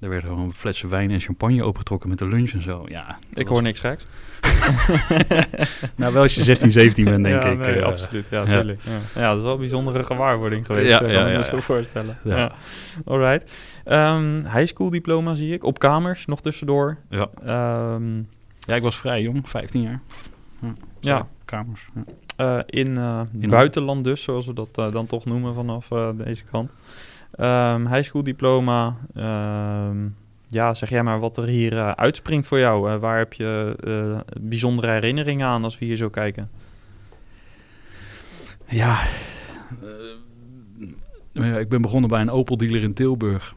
Er 0.00 0.08
werden 0.08 0.28
gewoon 0.30 0.52
flessen 0.52 0.88
wijn 0.88 1.10
en 1.10 1.20
champagne 1.20 1.64
opengetrokken 1.64 2.08
met 2.08 2.18
de 2.18 2.26
lunch 2.26 2.50
en 2.50 2.62
zo. 2.62 2.84
Ja, 2.88 3.18
ik 3.32 3.46
hoor 3.46 3.62
niks 3.62 3.80
geks. 3.80 4.06
nou, 5.96 6.12
wel 6.12 6.22
als 6.22 6.34
je 6.34 6.42
16, 6.42 6.70
17 6.70 7.04
bent, 7.04 7.24
denk 7.24 7.42
ja, 7.42 7.48
ik. 7.48 7.58
Nee, 7.58 7.76
uh, 7.76 7.82
absoluut, 7.82 8.26
ja, 8.30 8.42
ja. 8.46 8.62
Ja. 8.62 8.74
ja, 9.14 9.28
dat 9.28 9.36
is 9.36 9.42
wel 9.42 9.52
een 9.52 9.58
bijzondere 9.58 10.04
gewaarwording 10.04 10.66
geweest. 10.66 10.88
Ja, 10.88 11.06
ja, 11.06 11.14
kan 11.14 11.30
ik 11.30 11.36
me 11.36 11.44
zo 11.44 11.60
voorstellen. 11.60 12.18
Ja. 12.24 12.36
Ja. 12.36 12.52
Alright. 13.04 13.52
Um, 13.86 14.34
high 14.36 14.66
school 14.66 14.90
diploma 14.90 15.34
zie 15.34 15.52
ik. 15.52 15.64
Op 15.64 15.78
kamers, 15.78 16.26
nog 16.26 16.40
tussendoor. 16.40 16.98
Ja. 17.10 17.28
Um, 17.94 18.28
ja, 18.66 18.74
ik 18.74 18.82
was 18.82 18.96
vrij 18.96 19.22
jong, 19.22 19.48
15 19.48 19.82
jaar. 19.82 20.00
Ja. 20.60 20.74
ja. 21.00 21.26
Kamers. 21.44 21.88
Ja. 21.94 22.04
Uh, 22.40 22.60
in, 22.66 22.88
uh, 22.88 23.20
in 23.38 23.50
buitenland 23.50 24.04
dus, 24.04 24.22
zoals 24.22 24.46
we 24.46 24.52
dat 24.52 24.78
uh, 24.78 24.92
dan 24.92 25.06
toch 25.06 25.24
noemen 25.24 25.54
vanaf 25.54 25.88
deze 26.14 26.44
kant. 26.44 26.70
Um, 27.40 27.86
high 27.86 28.02
school 28.02 28.22
diploma. 28.22 28.96
Um, 29.16 30.16
ja, 30.48 30.74
zeg 30.74 30.88
jij 30.90 31.02
maar 31.02 31.20
wat 31.20 31.36
er 31.36 31.46
hier 31.46 31.94
uitspringt 31.94 32.46
voor 32.46 32.58
jou. 32.58 32.98
Waar 32.98 33.18
heb 33.18 33.32
je 33.32 33.76
bijzondere 34.40 34.92
herinneringen 34.92 35.46
aan 35.46 35.64
als 35.64 35.78
we 35.78 35.84
hier 35.84 35.96
zo 35.96 36.08
kijken? 36.08 36.50
Ja, 38.68 38.98
ik 41.58 41.68
ben 41.68 41.82
begonnen 41.82 42.10
bij 42.10 42.20
een 42.20 42.30
Opel 42.30 42.56
dealer 42.56 42.82
in 42.82 42.94
Tilburg. 42.94 43.54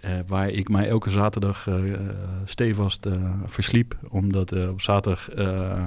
Eh, 0.00 0.10
waar 0.26 0.48
ik 0.48 0.68
mij 0.68 0.88
elke 0.88 1.10
zaterdag 1.10 1.66
eh, 1.66 1.76
stevast 2.44 3.06
eh, 3.06 3.12
versliep. 3.44 3.96
Omdat 4.08 4.52
op 4.52 4.80
zaterdag 4.80 5.28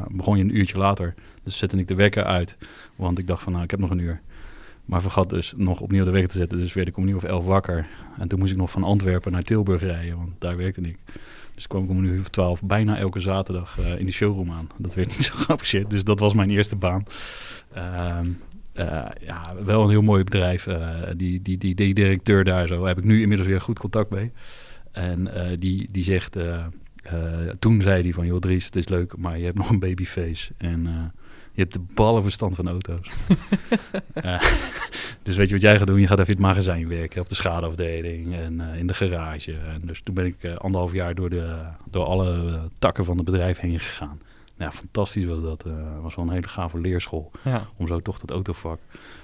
begon 0.08 0.38
je 0.38 0.44
een 0.44 0.58
uurtje 0.58 0.78
later. 0.78 1.14
Dus 1.44 1.58
zette 1.58 1.78
ik 1.78 1.88
de 1.88 1.96
wekker 1.96 2.24
uit. 2.24 2.58
Want 2.96 3.20
ik 3.20 3.28
dacht 3.28 3.44
van, 3.44 3.52
nou, 3.52 3.64
ik 3.64 3.72
heb 3.72 3.80
nog 3.80 3.90
een 3.90 4.00
uur. 4.00 4.22
Maar 4.86 5.02
vergat 5.02 5.30
dus 5.30 5.54
nog 5.58 5.80
opnieuw 5.80 6.06
de 6.06 6.12
wekker 6.12 6.30
te 6.32 6.38
zetten. 6.38 6.58
Dus 6.58 6.74
werd 6.74 6.88
ik 6.88 6.98
om 6.98 7.08
uur 7.08 7.16
of 7.16 7.24
elf 7.24 7.46
wakker. 7.46 7.88
En 8.20 8.28
toen 8.28 8.40
moest 8.40 8.52
ik 8.52 8.58
nog 8.58 8.72
van 8.72 8.84
Antwerpen 8.84 9.32
naar 9.32 9.42
Tilburg 9.42 9.82
rijden, 9.82 10.18
want 10.18 10.32
daar 10.38 10.58
werkte 10.58 10.82
ik. 10.82 10.98
Dus 11.56 11.68
kwam 11.68 11.84
ik 11.84 11.90
om 11.90 12.04
uur 12.04 12.20
of 12.20 12.30
twaalf 12.30 12.64
bijna 12.64 12.98
elke 12.98 13.20
zaterdag 13.20 13.78
in 13.98 14.06
de 14.06 14.12
showroom 14.12 14.52
aan. 14.52 14.70
Dat 14.78 14.94
werd 14.94 15.08
niet 15.08 15.26
zo 15.26 15.34
geapprecieerd, 15.44 15.90
dus 15.90 16.04
dat 16.04 16.20
was 16.20 16.34
mijn 16.34 16.50
eerste 16.50 16.76
baan. 16.76 17.04
Eh, 18.74 19.06
ja, 19.20 19.56
wel 19.66 19.84
een 19.84 19.90
heel 19.90 20.02
mooi 20.02 20.24
bedrijf. 20.24 20.68
Eh, 20.68 20.90
die, 21.16 21.42
die, 21.42 21.58
die, 21.58 21.76
die 21.76 21.94
directeur 21.94 22.44
daar 22.44 22.68
zo, 22.68 22.86
heb 22.86 22.98
ik 22.98 23.04
nu 23.04 23.22
inmiddels 23.22 23.50
weer 23.50 23.62
goed 23.62 23.80
contact 23.80 24.10
mee. 24.10 24.32
En 24.92 25.34
eh, 25.34 25.58
die, 25.60 25.88
die 25.92 26.04
zegt, 26.04 26.38
toen 27.60 27.82
zei 27.82 28.04
hij 28.04 28.14
van, 28.14 28.26
joh 28.26 28.40
Dries, 28.40 28.66
het 28.66 28.76
is 28.76 28.88
leuk, 28.88 29.18
maar 29.18 29.38
je 29.38 29.46
hebt 29.46 29.58
nog 29.58 29.70
een 29.70 29.80
babyface. 29.80 30.54
En 30.58 31.12
je 31.52 31.62
hebt 31.62 31.74
de 31.74 31.82
ballenverstand 31.94 32.56
van 32.56 32.68
auto's. 32.68 33.08
Dus 35.24 35.36
weet 35.36 35.48
je 35.48 35.54
wat 35.54 35.64
jij 35.64 35.78
gaat 35.78 35.88
doen? 35.88 36.00
Je 36.00 36.08
gaat 36.08 36.20
even 36.20 36.36
in 36.36 36.44
het 36.44 36.48
magazijn 36.48 36.88
werken, 36.88 37.22
op 37.22 37.30
de 37.30 37.36
schadeafdeling 37.36 38.36
en 38.36 38.60
in 38.60 38.88
de 38.88 38.94
garage. 38.94 39.54
En 39.54 39.82
dus 39.84 40.02
toen 40.04 40.16
ben 40.16 40.26
ik 40.26 40.46
anderhalf 40.46 40.94
jaar 40.94 41.16
door, 41.16 41.30
de, 41.30 41.56
door 41.90 42.06
alle 42.06 42.60
takken 42.80 43.06
van 43.06 43.16
het 43.16 43.26
bedrijf 43.26 43.60
heen 43.60 43.80
gegaan. 43.80 44.20
Ja, 44.64 44.72
fantastisch 44.72 45.26
was 45.26 45.42
dat. 45.42 45.64
Het 45.64 46.02
was 46.02 46.16
wel 46.16 46.26
een 46.26 46.32
hele 46.32 46.48
gave 46.48 46.80
leerschool 46.80 47.32
Ja. 47.44 47.68
om 47.78 47.88
zo 47.88 48.00
toch 48.00 48.20
dat 48.20 48.32
autovak 48.32 48.80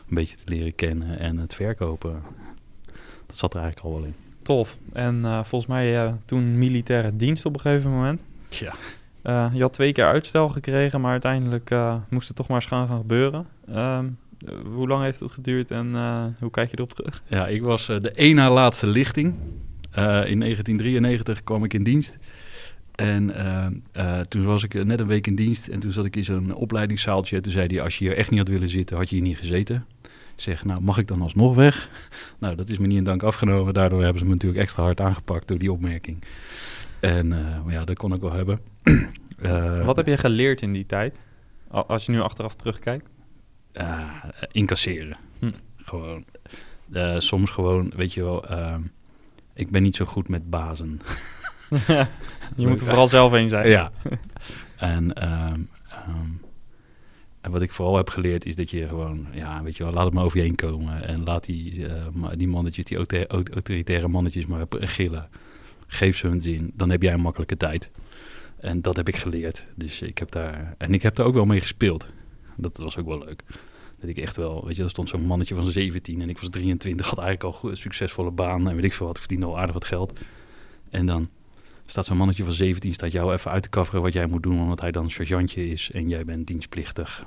een 0.10 0.16
beetje 0.16 0.36
te 0.38 0.44
leren 0.46 0.76
kennen 0.76 1.20
en 1.20 1.38
het 1.38 1.54
verkopen. 1.56 2.22
Dat 3.26 3.38
zat 3.38 3.54
er 3.54 3.62
eigenlijk 3.62 3.90
al 3.90 3.96
wel 4.02 4.06
in. 4.08 4.14
Tof. 4.44 4.78
En 4.94 5.26
eh, 5.26 5.44
volgens 5.44 5.72
mij 5.72 6.06
eh, 6.06 6.14
toen 6.26 6.58
militaire 6.58 7.16
dienst 7.16 7.46
op 7.46 7.54
een 7.54 7.60
gegeven 7.62 7.92
moment. 7.92 8.22
Ja. 8.50 8.74
Eh, 9.22 9.50
je 9.54 9.62
had 9.62 9.74
twee 9.74 9.92
keer 9.92 10.06
uitstel 10.06 10.50
gekregen, 10.50 11.02
maar 11.02 11.12
uiteindelijk 11.12 11.72
eh, 11.72 11.96
moest 12.10 12.28
het 12.28 12.38
toch 12.38 12.48
maar 12.48 12.56
eens 12.58 12.66
gaan, 12.66 12.88
gaan 12.88 12.98
gebeuren. 12.98 13.48
Ehm, 13.68 14.06
eh, 14.46 14.54
hoe 14.74 14.88
lang 14.88 15.04
heeft 15.04 15.20
het 15.20 15.32
geduurd 15.32 15.72
en 15.72 15.96
eh, 15.96 16.24
hoe 16.40 16.52
kijk 16.52 16.70
je 16.70 16.78
erop 16.78 16.92
terug? 16.94 17.22
Ja, 17.28 17.48
ik 17.48 17.62
was 17.64 17.90
eh, 17.90 18.02
de 18.02 18.12
één 18.12 18.36
na 18.36 18.50
laatste 18.52 18.88
lichting. 18.88 19.34
Eh, 19.92 20.04
in 20.06 20.40
1993 20.40 21.44
kwam 21.44 21.64
ik 21.64 21.74
in 21.74 21.84
dienst. 21.84 22.18
En 23.00 23.36
eh, 23.36 23.66
eh, 23.92 24.20
toen 24.26 24.46
was 24.46 24.64
ik 24.64 24.74
eh, 24.74 24.84
net 24.84 25.00
een 25.00 25.08
week 25.08 25.28
in 25.28 25.36
dienst. 25.36 25.68
En 25.68 25.80
toen 25.80 25.92
zat 25.92 26.06
ik 26.06 26.16
in 26.16 26.24
zo'n 26.24 26.54
opleidingszaaltje. 26.54 27.36
En 27.36 27.42
toen 27.42 27.52
zei 27.52 27.68
hij, 27.68 27.82
als 27.82 27.98
je 27.98 28.06
hier 28.06 28.18
echt 28.18 28.30
niet 28.30 28.40
had 28.40 28.48
willen 28.48 28.70
zitten, 28.70 28.98
had 28.98 29.10
je 29.10 29.16
hier 29.16 29.26
niet 29.26 29.38
gezeten. 29.38 29.86
Ik 30.36 30.46
zeg, 30.46 30.66
nou, 30.66 30.82
mag 30.82 30.98
ik 30.98 31.08
dan 31.08 31.22
alsnog 31.22 31.56
weg? 31.56 31.90
nou, 32.40 32.56
dat 32.56 32.70
is 32.70 32.78
me 32.78 32.88
niet 32.88 32.98
in 32.98 33.04
dank 33.04 33.24
afgenomen. 33.24 33.74
Daardoor 33.74 34.02
hebben 34.02 34.20
ze 34.20 34.26
me 34.26 34.32
natuurlijk 34.32 34.62
extra 34.62 34.84
hard 34.84 35.02
aangepakt 35.02 35.48
door 35.48 35.58
die 35.60 35.72
opmerking. 35.72 36.24
En 37.00 37.28
maar 37.28 37.74
ja, 37.74 37.86
dat 37.86 37.98
kon 37.98 38.14
ik 38.14 38.22
wel 38.22 38.32
hebben. 38.32 38.60
Wat 39.86 39.96
heb 39.96 40.08
je 40.08 40.18
geleerd 40.18 40.62
in 40.62 40.74
die 40.74 40.86
tijd? 40.86 41.20
Al- 41.68 41.86
Als 41.88 42.06
je 42.06 42.12
nu 42.12 42.20
achteraf 42.20 42.56
terugkijkt. 42.56 43.10
incasseren. 44.52 45.18
Hm. 45.40 45.52
Gewoon. 45.78 46.26
Soms 47.18 47.50
gewoon, 47.50 47.92
weet 47.96 48.14
je 48.14 48.24
wel, 48.24 48.48
ehm, 48.48 48.82
ik 49.54 49.70
ben 49.72 49.84
niet 49.84 49.96
zo 49.96 50.06
goed 50.06 50.28
met 50.30 50.50
bazen. 50.50 51.00
je 52.56 52.68
moet 52.68 52.80
er 52.80 52.86
vooral 52.86 53.08
zelf 53.08 53.32
heen 53.32 53.50
zijn. 53.50 53.68
Ja. 53.70 53.92
en, 54.78 55.14
ehm, 55.14 55.60
ehm, 55.90 56.28
en 57.42 57.52
wat 57.52 57.62
ik 57.62 57.72
vooral 57.72 57.96
heb 57.98 58.10
geleerd 58.10 58.46
is 58.46 58.56
dat 58.56 58.70
je 58.70 58.88
gewoon, 58.88 59.28
ja, 59.32 59.64
weet 59.64 59.78
je 59.78 59.84
wel, 59.84 59.92
laat 59.92 60.06
het 60.06 60.14
maar 60.14 60.24
over 60.24 60.38
je 60.38 60.44
heen 60.44 60.56
komen. 60.56 61.04
En 61.08 61.24
laat 61.24 61.46
die, 61.46 61.88
eh, 61.88 62.08
ma- 62.14 62.36
die 62.36 62.48
mannetjes, 62.48 62.86
die 62.86 62.98
auto- 62.98 63.24
aut- 63.28 63.54
autoritaire 63.54 64.08
mannetjes 64.08 64.46
maar 64.46 64.68
p- 64.68 64.78
gillen. 64.80 65.30
Geef 65.88 66.18
ze 66.18 66.28
hun 66.28 66.42
zin, 66.42 66.72
dan 66.74 66.90
heb 66.90 67.02
jij 67.02 67.14
een 67.14 67.22
makkelijke 67.22 67.58
tijd. 67.58 67.92
En 68.60 68.82
dat 68.82 68.96
heb 68.96 69.08
ik 69.08 69.16
geleerd. 69.16 69.66
Dus 69.76 70.02
ik 70.02 70.18
heb 70.18 70.32
daar, 70.32 70.76
en 70.78 70.94
ik 70.94 71.02
heb 71.02 71.16
daar 71.16 71.26
ook 71.26 71.34
wel 71.34 71.46
mee 71.46 71.60
gespeeld. 71.60 72.08
Dat 72.58 72.78
was 72.78 72.98
ook 72.98 73.06
wel 73.08 73.20
leuk. 73.26 73.44
Dat 74.00 74.10
ik 74.10 74.18
echt 74.18 74.38
wel, 74.38 74.66
weet 74.66 74.76
je, 74.76 74.84
er 74.84 74.90
stond 74.90 75.08
zo'n 75.10 75.26
mannetje 75.26 75.56
van 75.56 75.66
17 75.66 76.22
en 76.22 76.30
ik 76.30 76.38
was 76.40 76.50
23, 76.50 77.10
had 77.10 77.20
eigenlijk 77.20 77.56
al 77.64 77.70
een 77.70 77.78
succesvolle 77.78 78.32
baan 78.32 78.70
en 78.70 78.76
weet 78.76 78.84
ik 78.84 78.94
veel 78.94 79.06
wat, 79.06 79.16
ik 79.16 79.22
verdiende 79.22 79.46
al 79.46 79.60
aardig 79.60 79.74
wat 79.74 79.86
geld. 79.86 80.20
En 80.90 81.06
dan 81.06 81.30
staat 81.90 82.06
zo'n 82.06 82.18
mannetje 82.18 82.44
van 82.44 82.54
17, 82.54 82.94
staat 82.94 83.12
jou 83.12 83.34
even 83.34 83.52
uit 83.52 83.64
te 83.64 83.70
kafferen 83.70 84.02
wat 84.02 84.14
jij 84.14 84.26
moet 84.26 84.44
doen, 84.44 84.60
omdat 84.60 84.82
hij 84.82 84.92
dan 84.92 85.10
sergeantje 85.10 85.70
is 85.70 85.92
en 85.92 86.10
jij 86.10 86.26
bent 86.26 86.48
dienstplichtig. 86.48 87.26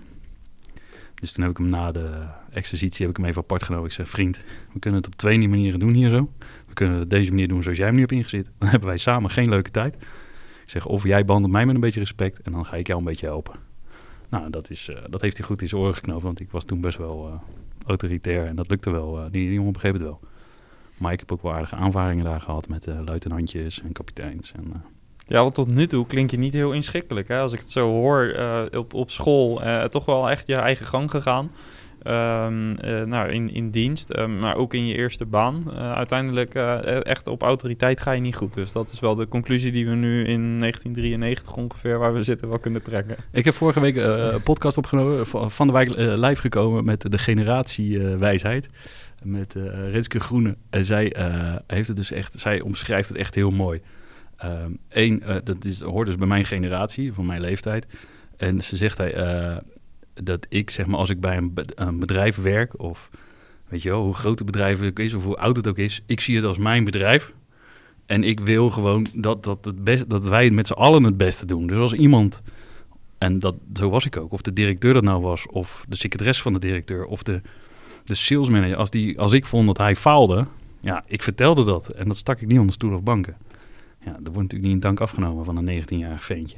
Dus 1.14 1.32
toen 1.32 1.42
heb 1.42 1.52
ik 1.52 1.58
hem 1.58 1.68
na 1.68 1.92
de 1.92 2.24
exercitie 2.50 3.00
heb 3.06 3.10
ik 3.10 3.16
hem 3.16 3.26
even 3.26 3.42
apart 3.42 3.62
genomen. 3.62 3.86
Ik 3.86 3.92
zei, 3.92 4.06
vriend, 4.06 4.40
we 4.72 4.78
kunnen 4.78 5.00
het 5.00 5.08
op 5.12 5.16
twee 5.16 5.48
manieren 5.48 5.78
doen 5.78 5.92
hier 5.92 6.10
zo. 6.10 6.32
We 6.66 6.74
kunnen 6.74 6.94
het 6.94 7.04
op 7.04 7.10
deze 7.10 7.30
manier 7.30 7.48
doen 7.48 7.62
zoals 7.62 7.78
jij 7.78 7.86
hem 7.86 7.94
nu 7.94 8.00
hebt 8.00 8.12
ingezet. 8.12 8.50
Dan 8.58 8.68
hebben 8.68 8.88
wij 8.88 8.98
samen 8.98 9.30
geen 9.30 9.48
leuke 9.48 9.70
tijd. 9.70 9.94
Ik 9.94 10.70
zeg, 10.70 10.86
of 10.86 11.04
jij 11.04 11.24
behandelt 11.24 11.52
mij 11.52 11.66
met 11.66 11.74
een 11.74 11.80
beetje 11.80 12.00
respect 12.00 12.40
en 12.40 12.52
dan 12.52 12.66
ga 12.66 12.76
ik 12.76 12.86
jou 12.86 12.98
een 12.98 13.04
beetje 13.04 13.26
helpen. 13.26 13.54
Nou, 14.28 14.50
dat, 14.50 14.70
is, 14.70 14.88
eh, 14.88 14.96
dat 15.10 15.20
heeft 15.20 15.36
hij 15.38 15.46
goed 15.46 15.62
in 15.62 15.68
zijn 15.68 15.80
oren 15.80 15.94
geknoopt, 15.94 16.22
want 16.22 16.40
ik 16.40 16.50
was 16.50 16.64
toen 16.64 16.80
best 16.80 16.98
wel 16.98 17.28
eh, 17.28 17.34
autoritair 17.86 18.46
en 18.46 18.56
dat 18.56 18.70
lukte 18.70 18.90
wel. 18.90 19.18
eh, 19.18 19.30
die 19.30 19.52
jongen 19.52 19.72
begreep 19.72 19.92
het 19.92 20.02
wel. 20.02 20.20
Maar 21.02 21.12
ik 21.12 21.18
heb 21.18 21.32
ook 21.32 21.42
wel 21.42 21.52
aardige 21.52 21.74
aanvaringen 21.74 22.24
daar 22.24 22.40
gehad 22.40 22.68
met 22.68 22.86
eh, 22.86 22.94
luitenantjes 23.04 23.80
en 23.82 23.92
kapiteins. 23.92 24.52
En, 24.52 24.64
eh, 24.72 24.78
Ja, 25.26 25.42
want 25.42 25.54
tot 25.54 25.70
nu 25.70 25.86
toe 25.86 26.06
klink 26.06 26.30
je 26.30 26.38
niet 26.38 26.52
heel 26.52 26.72
inschikkelijk. 26.72 27.28
Hè? 27.28 27.40
Als 27.40 27.52
ik 27.52 27.58
het 27.58 27.70
zo 27.70 27.90
hoor, 27.90 28.22
eh, 28.22 28.78
op, 28.78 28.94
op 28.94 29.10
school 29.10 29.60
toch 29.88 30.04
wel 30.04 30.30
echt 30.30 30.46
je 30.46 30.56
eigen 30.56 30.86
gang 30.86 31.10
gegaan. 31.10 31.50
Ehm, 32.02 32.74
eh, 32.74 33.02
nou, 33.02 33.30
in, 33.30 33.50
in 33.52 33.70
dienst, 33.70 34.10
eh, 34.10 34.26
maar 34.26 34.56
ook 34.56 34.74
in 34.74 34.86
je 34.86 34.94
eerste 34.94 35.26
baan. 35.26 35.64
Eh, 35.66 35.92
uiteindelijk 35.92 36.54
eh, 36.54 37.04
echt 37.04 37.26
op 37.26 37.42
autoriteit 37.42 38.00
ga 38.00 38.12
je 38.12 38.20
niet 38.20 38.36
goed. 38.36 38.54
Dus 38.54 38.72
dat 38.72 38.90
is 38.90 39.00
wel 39.00 39.14
de 39.14 39.28
conclusie 39.28 39.72
die 39.72 39.88
we 39.88 39.94
nu 39.94 40.24
in 40.24 40.58
1993 40.58 41.56
ongeveer, 41.56 41.98
waar 41.98 42.14
we 42.14 42.22
zitten, 42.22 42.48
wel 42.48 42.58
kunnen 42.58 42.82
trekken. 42.82 43.16
Ik 43.30 43.44
heb 43.44 43.54
vorige 43.54 43.80
week 43.80 43.96
een 43.96 44.42
podcast 44.42 44.76
opgenomen, 44.76 45.26
van 45.50 45.66
de 45.66 45.72
wijk 45.72 45.96
live 45.96 46.40
gekomen 46.40 46.84
met 46.84 47.10
de 47.10 47.18
generatiewijsheid. 47.18 48.68
met 49.22 49.54
Renske 49.90 50.20
Groene. 50.20 50.56
En 50.70 50.84
zij 50.84 51.16
heeft 51.66 51.88
het 51.88 51.96
dus 51.96 52.12
echt, 52.12 52.40
zij 52.40 52.60
omschrijft 52.60 53.08
het 53.08 53.18
echt 53.18 53.34
heel 53.34 53.50
mooi. 53.50 53.80
Eén, 54.88 55.22
dat 55.44 55.64
is, 55.64 55.80
hoort 55.80 56.06
dus 56.06 56.16
bij 56.16 56.26
mijn 56.26 56.44
generatie, 56.44 57.12
van 57.12 57.26
mijn 57.26 57.40
leeftijd. 57.40 57.86
En 58.36 58.62
ze 58.62 58.76
zegt 58.76 58.98
hij, 58.98 59.14
dat 60.14 60.46
ik, 60.48 60.70
zeg 60.70 60.86
maar, 60.86 60.98
als 60.98 61.10
ik 61.10 61.20
bij 61.20 61.36
een, 61.36 61.54
be- 61.54 61.64
een 61.74 61.98
bedrijf 61.98 62.36
werk, 62.36 62.80
of 62.80 63.10
weet 63.68 63.82
je 63.82 63.88
wel, 63.88 64.02
hoe 64.02 64.14
groot 64.14 64.38
het 64.38 64.46
bedrijf 64.46 64.82
ook 64.82 64.98
is, 64.98 65.14
of 65.14 65.24
hoe 65.24 65.36
oud 65.36 65.56
het 65.56 65.68
ook 65.68 65.78
is, 65.78 66.02
ik 66.06 66.20
zie 66.20 66.36
het 66.36 66.44
als 66.44 66.58
mijn 66.58 66.84
bedrijf. 66.84 67.32
En 68.06 68.24
ik 68.24 68.40
wil 68.40 68.70
gewoon 68.70 69.06
dat, 69.14 69.44
dat, 69.44 69.64
het 69.64 69.84
best, 69.84 70.10
dat 70.10 70.24
wij 70.24 70.50
met 70.50 70.66
z'n 70.66 70.72
allen 70.72 71.04
het 71.04 71.16
beste 71.16 71.46
doen. 71.46 71.66
Dus 71.66 71.78
als 71.78 71.92
iemand, 71.92 72.42
en 73.18 73.38
dat, 73.38 73.54
zo 73.74 73.90
was 73.90 74.06
ik 74.06 74.16
ook, 74.16 74.32
of 74.32 74.42
de 74.42 74.52
directeur 74.52 74.94
dat 74.94 75.02
nou 75.02 75.22
was, 75.22 75.46
of 75.46 75.84
de 75.88 75.96
secretaresse 75.96 76.42
van 76.42 76.52
de 76.52 76.58
directeur, 76.58 77.04
of 77.04 77.22
de, 77.22 77.40
de 78.04 78.14
salesmanager, 78.14 78.76
als, 78.76 78.90
die, 78.90 79.20
als 79.20 79.32
ik 79.32 79.46
vond 79.46 79.66
dat 79.66 79.78
hij 79.78 79.96
faalde, 79.96 80.46
ja, 80.80 81.04
ik 81.06 81.22
vertelde 81.22 81.64
dat. 81.64 81.92
En 81.92 82.06
dat 82.08 82.16
stak 82.16 82.40
ik 82.40 82.48
niet 82.48 82.58
onder 82.58 82.74
stoel 82.74 82.94
of 82.94 83.02
banken. 83.02 83.36
Ja, 84.04 84.12
dat 84.12 84.20
wordt 84.22 84.36
natuurlijk 84.36 84.62
niet 84.62 84.72
in 84.72 84.80
dank 84.80 85.00
afgenomen 85.00 85.44
van 85.44 85.56
een 85.56 85.82
19-jarig 85.82 86.24
ventje. 86.24 86.56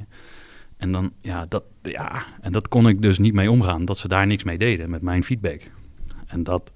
En 0.77 0.91
dan, 0.91 1.13
ja 1.19 1.45
dat, 1.45 1.63
ja, 1.81 2.23
en 2.41 2.51
dat 2.51 2.67
kon 2.67 2.87
ik 2.87 3.01
dus 3.01 3.17
niet 3.17 3.33
mee 3.33 3.51
omgaan, 3.51 3.85
dat 3.85 3.97
ze 3.97 4.07
daar 4.07 4.27
niks 4.27 4.43
mee 4.43 4.57
deden 4.57 4.89
met 4.89 5.01
mijn 5.01 5.23
feedback. 5.23 5.61
En 6.27 6.43
dat, 6.43 6.71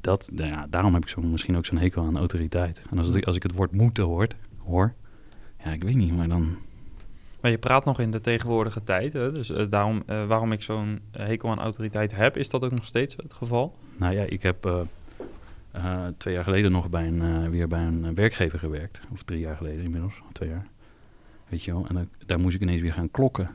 dat 0.00 0.30
nou 0.32 0.50
ja, 0.50 0.66
daarom 0.70 0.94
heb 0.94 1.02
ik 1.02 1.08
zo, 1.08 1.20
misschien 1.20 1.56
ook 1.56 1.66
zo'n 1.66 1.78
hekel 1.78 2.04
aan 2.04 2.16
autoriteit. 2.16 2.82
En 2.90 2.98
als, 2.98 3.14
ik, 3.14 3.26
als 3.26 3.36
ik 3.36 3.42
het 3.42 3.54
woord 3.54 3.72
moeten 3.72 4.04
hoort, 4.04 4.34
hoor, 4.58 4.94
ja, 5.64 5.70
ik 5.70 5.82
weet 5.82 5.94
niet, 5.94 6.16
maar 6.16 6.28
dan, 6.28 6.56
Maar 7.40 7.50
je 7.50 7.58
praat 7.58 7.84
nog 7.84 8.00
in 8.00 8.10
de 8.10 8.20
tegenwoordige 8.20 8.84
tijd. 8.84 9.12
Hè? 9.12 9.32
Dus 9.32 9.50
eh, 9.50 9.66
daarom, 9.68 10.02
eh, 10.06 10.26
waarom 10.26 10.52
ik 10.52 10.62
zo'n 10.62 11.00
hekel 11.10 11.50
aan 11.50 11.58
autoriteit 11.58 12.16
heb, 12.16 12.36
is 12.36 12.50
dat 12.50 12.64
ook 12.64 12.72
nog 12.72 12.84
steeds 12.84 13.16
het 13.16 13.32
geval? 13.32 13.76
Nou 13.96 14.14
ja, 14.14 14.22
ik 14.22 14.42
heb 14.42 14.66
eh, 15.72 16.06
twee 16.16 16.34
jaar 16.34 16.44
geleden 16.44 16.72
nog 16.72 16.90
bij 16.90 17.06
een, 17.06 17.50
weer 17.50 17.68
bij 17.68 17.82
een 17.82 18.14
werkgever 18.14 18.58
gewerkt. 18.58 19.00
Of 19.12 19.22
drie 19.22 19.40
jaar 19.40 19.56
geleden 19.56 19.84
inmiddels, 19.84 20.14
twee 20.32 20.48
jaar. 20.48 20.66
Weet 21.52 21.64
je 21.64 21.72
wel, 21.72 21.86
en 21.86 21.94
dan- 21.94 22.08
daar 22.26 22.40
moest 22.40 22.54
ik 22.54 22.62
ineens 22.62 22.80
weer 22.80 22.92
gaan 22.92 23.10
klokken. 23.10 23.54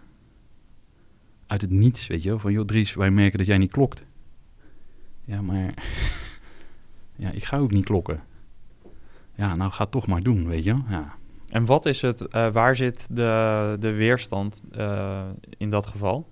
Uit 1.47 1.61
het 1.61 1.69
niets, 1.69 2.07
weet 2.07 2.23
je 2.23 2.29
wel. 2.29 2.39
Van, 2.39 2.51
joh 2.51 2.65
Dries, 2.65 2.93
wij 2.93 3.11
merken 3.11 3.37
dat 3.37 3.47
jij 3.47 3.57
niet 3.57 3.71
klokt. 3.71 4.05
Ja, 5.23 5.41
maar... 5.41 5.73
ja, 7.23 7.31
ik 7.31 7.43
ga 7.43 7.57
ook 7.57 7.71
niet 7.71 7.85
klokken. 7.85 8.23
Ja, 9.35 9.55
nou, 9.55 9.71
ga 9.71 9.83
het 9.83 9.91
toch 9.91 10.07
maar 10.07 10.21
doen, 10.23 10.47
weet 10.47 10.63
je 10.63 10.71
wel. 10.71 10.83
Ja, 10.89 11.15
En 11.49 11.65
wat 11.65 11.85
is 11.85 12.01
het, 12.01 12.21
eh, 12.21 12.49
waar 12.51 12.75
zit 12.75 13.07
de, 13.11 13.75
de 13.79 13.91
weerstand 13.91 14.63
eh, 14.71 15.29
in 15.57 15.69
dat 15.69 15.87
geval? 15.87 16.27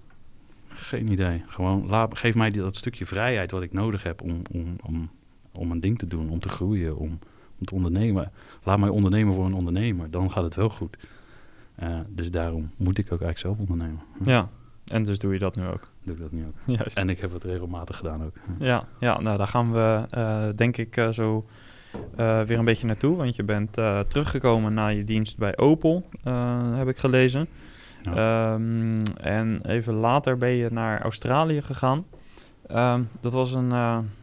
Geen 0.68 1.12
idee. 1.12 1.44
Gewoon 1.48 1.88
laat, 1.88 2.18
geef 2.18 2.36
mij 2.36 2.50
die, 2.52 2.62
dat 2.62 2.76
stukje 2.76 3.06
vrijheid 3.06 3.52
wat 3.52 3.62
ik 3.62 3.74
nodig 3.74 4.04
heb 4.04 4.22
om, 4.22 4.42
om, 4.52 4.76
om, 4.84 5.10
om 5.52 5.72
een 5.72 5.80
ding 5.80 5.98
te 5.98 6.08
doen, 6.08 6.30
om 6.30 6.40
te 6.40 6.50
groeien, 6.50 6.98
om, 6.98 7.20
om 7.60 7.66
te 7.66 7.76
ondernemen. 7.76 8.32
Laat 8.64 8.80
mij 8.80 8.90
ondernemen 8.90 9.34
voor 9.34 9.46
een 9.46 9.54
ondernemer, 9.54 10.12
dan 10.12 10.32
gaat 10.32 10.44
het 10.44 10.56
wel 10.56 10.70
goed. 10.70 10.98
Eh, 11.76 12.00
dus 12.08 12.32
daarom 12.32 12.72
moet 12.76 12.98
ik 12.98 13.06
ook 13.06 13.22
eigenlijk 13.22 13.40
zelf 13.40 13.58
ondernemen. 13.58 14.02
Hm, 14.18 14.30
Ja, 14.30 14.50
en 14.86 15.04
dus 15.04 15.20
doe 15.20 15.34
je 15.34 15.40
dat 15.40 15.56
nu 15.56 15.66
ook. 15.68 15.90
Doe 16.04 16.14
ik 16.14 16.22
dat 16.22 16.32
nu 16.32 16.46
ook. 16.46 16.78
Juist. 16.78 16.98
En 16.98 17.10
ik 17.10 17.20
heb 17.20 17.34
het 17.34 17.44
regelmatig 17.44 17.98
gedaan 17.98 18.24
ook. 18.24 18.36
Hm. 18.46 18.64
Ja, 18.64 18.86
ja 19.00 19.20
nou 19.20 19.38
daar 19.38 19.48
gaan 19.48 19.72
we 19.72 20.06
eh, 20.10 20.48
denk 20.56 20.78
ik 20.78 20.98
eh, 20.98 21.10
zo 21.10 21.46
weer 22.16 22.60
een 22.60 22.66
beetje 22.66 22.88
naartoe. 22.88 23.16
Want 23.16 23.36
je 23.36 23.44
bent 23.44 23.74
teruggekomen 24.08 24.74
na 24.74 24.88
je 24.88 25.04
dienst 25.04 25.38
bij 25.38 25.58
Opel, 25.58 26.10
heb 26.76 26.88
ik 26.88 26.98
gelezen. 26.98 27.48
Ehm, 28.04 29.04
en 29.18 29.60
even 29.66 29.94
later 29.94 30.38
ben 30.38 30.50
je 30.50 30.70
naar 30.72 31.02
Australië 31.02 31.62
gegaan. 31.62 32.06
Ehm, 32.68 33.02
dat 33.20 33.34
was 33.34 33.54
een, 33.54 33.70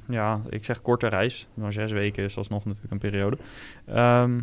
ja, 0.09 0.41
ik 0.49 0.65
zeg 0.65 0.83
korte 0.83 1.07
reis. 1.07 1.47
Maar 1.55 1.73
zes 1.73 1.93
weken 1.93 2.25
is 2.25 2.37
alsnog 2.37 2.65
natuurlijk 2.65 2.93
een 2.93 3.11
periode. 3.11 3.37
Ehm, 3.87 4.41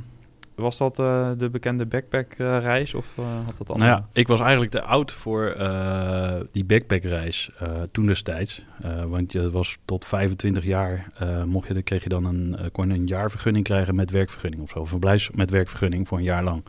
was 0.59 0.77
dat 0.77 0.99
eh, 0.99 1.31
de 1.37 1.49
bekende 1.49 1.85
backpack-reis 1.85 2.93
of 2.93 3.13
eh, 3.17 3.25
had 3.45 3.57
dat 3.57 3.67
Nou 3.67 3.79
andere? 3.79 3.91
ja, 3.91 4.07
ik 4.13 4.27
was 4.27 4.39
eigenlijk 4.39 4.71
te 4.71 4.81
oud 4.81 5.11
voor 5.11 5.45
eh, 5.47 6.35
die 6.51 6.65
backpackreis 6.65 7.49
eh, 7.59 7.81
toen 7.91 8.05
destijds. 8.05 8.63
Eh, 8.81 9.03
want 9.03 9.31
je 9.31 9.49
was 9.49 9.77
tot 9.85 10.05
25 10.05 10.63
jaar, 10.63 11.11
eh, 11.17 11.43
mocht 11.43 11.67
je, 11.67 11.73
dan 11.73 11.83
kreeg 11.83 12.03
je 12.03 12.09
dan 12.09 12.25
een, 12.25 12.55
eh, 12.57 12.65
kon 12.71 12.89
een 12.89 13.07
jaarvergunning 13.07 13.65
krijgen 13.65 13.95
met 13.95 14.11
werkvergunning 14.11 14.61
of 14.63 14.69
zo. 14.69 14.85
Verblijfs 14.85 15.29
met 15.31 15.49
werkvergunning 15.49 16.07
voor 16.07 16.17
een 16.17 16.23
jaar 16.23 16.43
lang. 16.43 16.63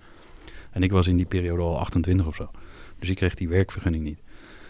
En 0.70 0.82
ik 0.82 0.90
was 0.90 1.06
in 1.06 1.16
die 1.16 1.26
periode 1.26 1.62
al 1.62 1.78
28 1.78 2.26
of 2.26 2.34
zo. 2.34 2.50
Dus 2.98 3.08
ik 3.08 3.16
kreeg 3.16 3.34
die 3.34 3.48
werkvergunning 3.48 4.04
niet. 4.04 4.18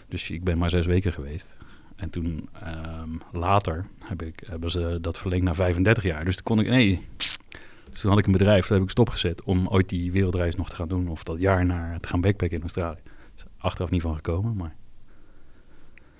Dus 0.07 0.29
ik 0.29 0.43
ben 0.43 0.57
maar 0.57 0.69
zes 0.69 0.85
weken 0.85 1.11
geweest. 1.13 1.47
En 1.95 2.09
toen 2.09 2.49
ehm, 2.61 3.09
later 3.31 3.85
heb 4.05 4.21
ik, 4.21 4.43
hebben 4.45 4.71
ze 4.71 4.97
dat 5.01 5.17
verlengd 5.17 5.43
naar 5.45 5.55
35 5.55 6.03
jaar. 6.03 6.25
Dus 6.25 6.35
toen 6.35 6.43
kon 6.43 6.59
ik, 6.59 6.67
nee. 6.67 7.07
Dus 7.91 8.01
toen 8.01 8.09
had 8.09 8.19
ik 8.19 8.25
een 8.25 8.31
bedrijf, 8.31 8.67
daar 8.67 8.77
heb 8.77 8.83
ik 8.87 8.91
stopgezet 8.91 9.43
om 9.43 9.67
ooit 9.67 9.89
die 9.89 10.11
wereldreis 10.11 10.55
nog 10.55 10.69
te 10.69 10.75
gaan 10.75 10.87
doen. 10.87 11.07
Of 11.07 11.23
dat 11.23 11.39
jaar 11.39 11.65
naar 11.65 11.99
te 11.99 12.07
gaan 12.07 12.21
backpacken 12.21 12.55
in 12.55 12.61
Australië. 12.61 12.99
Is 13.37 13.43
achteraf 13.57 13.89
niet 13.89 14.01
van 14.01 14.15
gekomen, 14.15 14.55
maar 14.55 14.75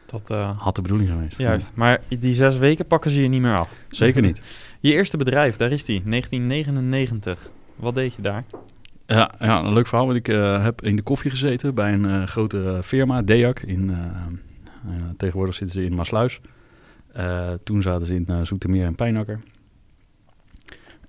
Dat, 0.05 0.29
eh, 0.29 0.59
had 0.59 0.75
de 0.75 0.81
bedoeling 0.81 1.09
geweest. 1.09 1.37
juist. 1.37 1.71
Maar 1.73 2.01
die 2.19 2.35
zes 2.35 2.57
weken 2.57 2.87
pakken 2.87 3.11
ze 3.11 3.21
je 3.21 3.27
niet 3.27 3.41
meer 3.41 3.55
af. 3.57 3.69
Zeker 3.89 4.21
niet. 4.21 4.41
Je 4.79 4.91
eerste 4.93 5.17
bedrijf, 5.17 5.57
daar 5.57 5.71
is 5.71 5.85
die, 5.85 6.01
1999. 6.05 7.49
Wat 7.75 7.95
deed 7.95 8.13
je 8.13 8.21
daar? 8.21 8.43
Ja, 9.05 9.31
ja, 9.39 9.59
een 9.63 9.73
leuk 9.73 9.87
verhaal. 9.87 10.05
Want 10.05 10.17
ik 10.17 10.27
eh, 10.27 10.63
heb 10.63 10.81
in 10.81 10.95
de 10.95 11.01
koffie 11.01 11.31
gezeten 11.31 11.75
bij 11.75 11.93
een 11.93 12.05
eh, 12.05 12.23
grote 12.23 12.79
firma, 12.83 13.21
Deac. 13.21 13.59
In, 13.59 13.97
tegenwoordig 15.17 15.55
zitten 15.55 15.81
ze 15.81 15.85
in 15.85 15.95
Maasluis. 15.95 16.39
Toen 17.63 17.81
zaten 17.81 18.07
ze 18.07 18.15
in 18.15 18.45
Zoetermeer 18.45 18.85
en 18.85 18.95
Pijnakker. 18.95 19.39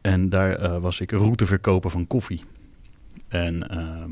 En 0.02 0.28
daar 0.28 0.54
eh, 0.54 0.78
was 0.78 1.00
ik 1.00 1.10
routeverkoper 1.10 1.90
van 1.90 2.06
koffie. 2.06 2.42
En 3.28 3.68
ehm, 3.68 4.10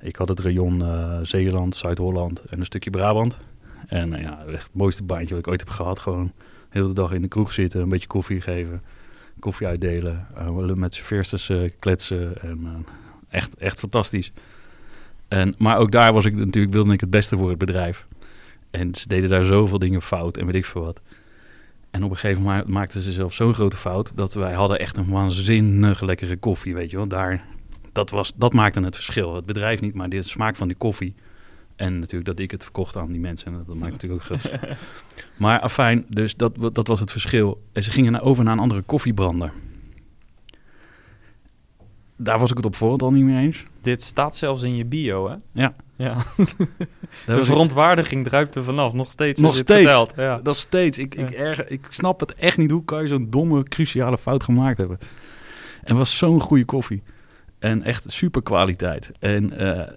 ik 0.00 0.16
had 0.16 0.28
het 0.28 0.40
rayon 0.40 0.82
eh, 0.82 1.18
Zeeland, 1.22 1.76
Zuid-Holland 1.76 2.44
en 2.44 2.58
een 2.58 2.64
stukje 2.64 2.90
Brabant. 2.90 3.38
En 3.86 4.14
eh, 4.14 4.22
ja, 4.22 4.44
echt 4.46 4.62
het 4.62 4.74
mooiste 4.74 5.02
baantje 5.02 5.34
wat 5.34 5.44
ik 5.44 5.48
ooit 5.48 5.60
heb 5.60 5.68
gehad. 5.68 5.98
Gewoon 5.98 6.32
heel 6.68 6.86
de 6.86 6.92
dag 6.92 7.12
in 7.12 7.22
de 7.22 7.28
kroeg 7.28 7.52
zitten, 7.52 7.80
een 7.80 7.88
beetje 7.88 8.06
koffie 8.06 8.40
geven, 8.40 8.82
koffie 9.38 9.66
uitdelen. 9.66 10.26
eh, 10.34 10.74
met 10.74 10.94
serveersters 10.94 11.50
kletsen. 11.78 12.34
En, 12.36 12.86
echt, 13.28 13.56
echt 13.56 13.78
fantastisch. 13.78 14.32
En, 15.28 15.54
maar 15.58 15.78
ook 15.78 15.92
daar 15.92 16.12
was 16.12 16.24
ik 16.24 16.34
natuurlijk, 16.34 16.72
wilde 16.74 16.92
ik 16.92 17.00
het 17.00 17.10
beste 17.10 17.36
voor 17.36 17.48
het 17.48 17.58
bedrijf. 17.58 18.06
En 18.70 18.94
ze 18.94 19.08
deden 19.08 19.30
daar 19.30 19.44
zoveel 19.44 19.78
dingen 19.78 20.02
fout 20.02 20.36
en 20.36 20.46
weet 20.46 20.54
ik 20.54 20.64
veel 20.64 20.84
wat. 20.84 21.00
En 21.90 22.04
op 22.04 22.10
een 22.10 22.16
gegeven 22.16 22.42
moment 22.42 22.68
maakten 22.68 23.00
ze 23.00 23.12
zelf 23.12 23.34
zo'n 23.34 23.54
grote 23.54 23.76
fout... 23.76 24.12
dat 24.14 24.34
wij 24.34 24.52
hadden 24.52 24.78
echt 24.78 24.96
een 24.96 25.08
waanzinnig 25.08 26.00
lekkere 26.00 26.36
koffie, 26.36 26.74
weet 26.74 26.90
je 26.90 26.96
wel. 26.96 27.08
Daar, 27.08 27.44
dat, 27.92 28.10
was, 28.10 28.32
dat 28.36 28.52
maakte 28.52 28.80
het 28.80 28.94
verschil. 28.94 29.34
Het 29.34 29.46
bedrijf 29.46 29.80
niet, 29.80 29.94
maar 29.94 30.08
de 30.08 30.22
smaak 30.22 30.56
van 30.56 30.68
die 30.68 30.76
koffie. 30.76 31.14
En 31.76 31.98
natuurlijk 31.98 32.24
dat 32.24 32.38
ik 32.38 32.50
het 32.50 32.62
verkocht 32.62 32.96
aan 32.96 33.12
die 33.12 33.20
mensen. 33.20 33.52
En 33.52 33.64
dat 33.66 33.76
maakt 33.76 33.92
natuurlijk 33.92 34.30
ook 34.30 34.38
groot. 34.38 34.58
Maar 35.36 35.60
afijn, 35.60 36.04
dus 36.08 36.36
dat, 36.36 36.74
dat 36.74 36.86
was 36.86 37.00
het 37.00 37.10
verschil. 37.10 37.62
En 37.72 37.82
ze 37.82 37.90
gingen 37.90 38.20
over 38.20 38.44
naar 38.44 38.52
een 38.52 38.58
andere 38.58 38.82
koffiebrander. 38.82 39.52
Daar 42.16 42.38
was 42.38 42.50
ik 42.50 42.56
het 42.56 42.66
op 42.66 42.74
voorhand 42.74 43.02
al 43.02 43.12
niet 43.12 43.24
mee 43.24 43.46
eens. 43.46 43.64
Dit 43.80 44.02
staat 44.02 44.36
zelfs 44.36 44.62
in 44.62 44.76
je 44.76 44.84
bio, 44.84 45.28
hè? 45.28 45.36
Ja. 45.52 45.74
Ja. 46.00 46.16
De 47.26 47.44
verontwaardiging 47.44 48.24
druipt 48.24 48.54
er 48.54 48.64
vanaf. 48.64 48.92
Nog 48.92 49.10
steeds. 49.10 49.40
Nog 49.40 49.56
steeds. 49.56 50.06
Ja. 50.16 50.40
Dat 50.42 50.54
is 50.54 50.60
steeds. 50.60 50.98
Ik, 50.98 51.14
ik, 51.14 51.30
erger, 51.30 51.70
ik 51.70 51.86
snap 51.88 52.20
het 52.20 52.34
echt 52.34 52.58
niet. 52.58 52.70
Hoe 52.70 52.84
kan 52.84 53.02
je 53.02 53.08
zo'n 53.08 53.30
domme, 53.30 53.62
cruciale 53.62 54.18
fout 54.18 54.44
gemaakt 54.44 54.78
hebben? 54.78 54.98
En 55.84 55.96
was 55.96 56.18
zo'n 56.18 56.40
goede 56.40 56.64
koffie. 56.64 57.02
En 57.58 57.82
echt 57.82 58.12
super 58.12 58.42
kwaliteit. 58.42 59.10
En, 59.18 59.58
eh, 59.58 59.92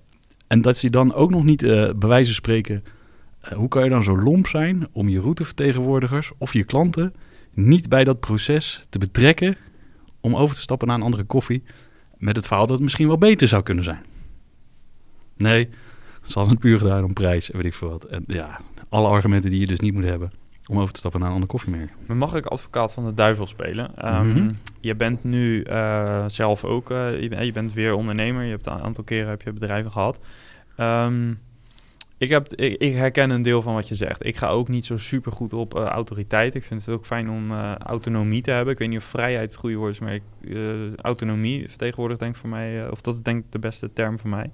en 0.48 0.62
dat 0.62 0.78
ze 0.78 0.90
dan 0.90 1.14
ook 1.14 1.30
nog 1.30 1.44
niet, 1.44 1.64
eh 1.64 1.90
bij 1.96 2.10
wijze 2.10 2.26
van 2.26 2.36
spreken... 2.36 2.84
eh, 3.42 3.52
hoe 3.52 3.68
kan 3.68 3.84
je 3.84 3.90
dan 3.90 4.04
zo 4.04 4.18
lomp 4.18 4.48
zijn 4.48 4.88
om 4.92 5.10
je 5.10 5.20
routevertegenwoordigers 5.20 6.32
of 6.38 6.54
je 6.54 6.64
klanten... 6.64 7.14
niet 7.54 7.90
bij 7.90 8.04
dat 8.04 8.20
proces 8.20 8.86
te 8.90 9.00
betrekken 9.00 9.56
om 10.22 10.36
over 10.36 10.56
te 10.56 10.62
stappen 10.62 10.88
naar 10.88 10.98
een 10.98 11.04
andere 11.04 11.24
koffie... 11.24 11.64
met 12.18 12.36
het 12.36 12.48
verhaal 12.48 12.66
dat 12.66 12.76
het 12.76 12.84
misschien 12.84 13.08
wel 13.08 13.18
beter 13.18 13.48
zou 13.48 13.64
kunnen 13.64 13.84
zijn. 13.84 14.02
Nee, 15.38 15.70
ze 16.28 16.34
hadden 16.34 16.54
het 16.54 16.60
puur 16.64 16.78
gedaan 16.80 17.04
om 17.04 17.14
prijs 17.14 17.52
en 17.52 17.58
weet 17.58 17.66
ik 17.66 17.74
veel 17.74 17.90
wat. 17.90 18.04
En 18.04 18.24
ja, 18.28 18.60
alle 18.90 19.08
argumenten 19.08 19.50
die 19.50 19.60
je 19.60 19.66
dus 19.68 19.80
niet 19.80 19.94
moet 19.94 20.04
hebben 20.04 20.32
om 20.66 20.80
over 20.80 20.94
te 20.94 21.00
stappen 21.00 21.20
naar 21.20 21.30
een 21.30 21.34
ander 21.36 21.50
koffiemerk. 21.50 21.90
Maar 22.06 22.18
mag 22.18 22.36
ik 22.36 22.46
advocaat 22.46 22.94
van 22.94 23.06
de 23.06 23.14
duivel 23.14 23.48
spelen? 23.48 23.96
Ehm, 23.98 24.28
Mhm. 24.28 24.52
Je 24.80 24.96
bent 24.96 25.24
nu 25.24 25.62
eh, 25.62 26.24
zelf 26.28 26.64
ook, 26.64 26.92
eh, 26.92 27.22
je, 27.22 27.28
ben- 27.30 27.46
je 27.46 27.52
bent 27.52 27.74
weer 27.74 27.94
ondernemer. 27.94 28.44
Je 28.44 28.50
hebt 28.52 28.66
een 28.66 28.74
aantal 28.82 29.04
keren 29.04 29.30
heb 29.30 29.42
je 29.42 29.54
bedrijven 29.54 29.92
gehad. 29.92 30.20
Ehm, 30.76 31.32
ik, 32.18 32.30
heb, 32.30 32.54
ik, 32.54 32.82
ik 32.82 32.94
herken 32.96 33.30
een 33.30 33.42
deel 33.42 33.62
van 33.62 33.74
wat 33.74 33.88
je 33.88 33.96
zegt. 33.96 34.26
Ik 34.26 34.36
ga 34.38 34.48
ook 34.48 34.68
niet 34.68 34.86
zo 34.86 34.98
super 34.98 35.32
goed 35.32 35.54
op 35.54 35.76
eh, 35.76 35.84
autoriteit. 35.86 36.56
Ik 36.56 36.64
vind 36.64 36.86
het 36.86 36.96
ook 36.96 37.06
fijn 37.06 37.30
om 37.30 37.52
autonomie 37.74 38.42
te 38.42 38.52
hebben. 38.52 38.74
Ik 38.74 38.80
weet 38.80 38.90
niet 38.90 38.98
of 38.98 39.04
vrijheid 39.04 39.52
het 39.52 39.60
goede 39.60 39.76
woord 39.76 39.94
is, 39.94 40.00
maar 40.00 40.14
ik, 40.14 40.24
autonomie 41.02 41.70
vertegenwoordigt 41.70 42.20
denk 42.20 42.34
ik 42.34 42.40
voor 42.42 42.50
mij, 42.50 42.90
of 42.90 43.02
dat 43.02 43.14
is 43.14 43.22
denk 43.22 43.46
ik 43.46 43.52
de 43.52 43.60
beste 43.60 43.94
term 43.94 44.20
voor 44.20 44.30
mij. 44.30 44.50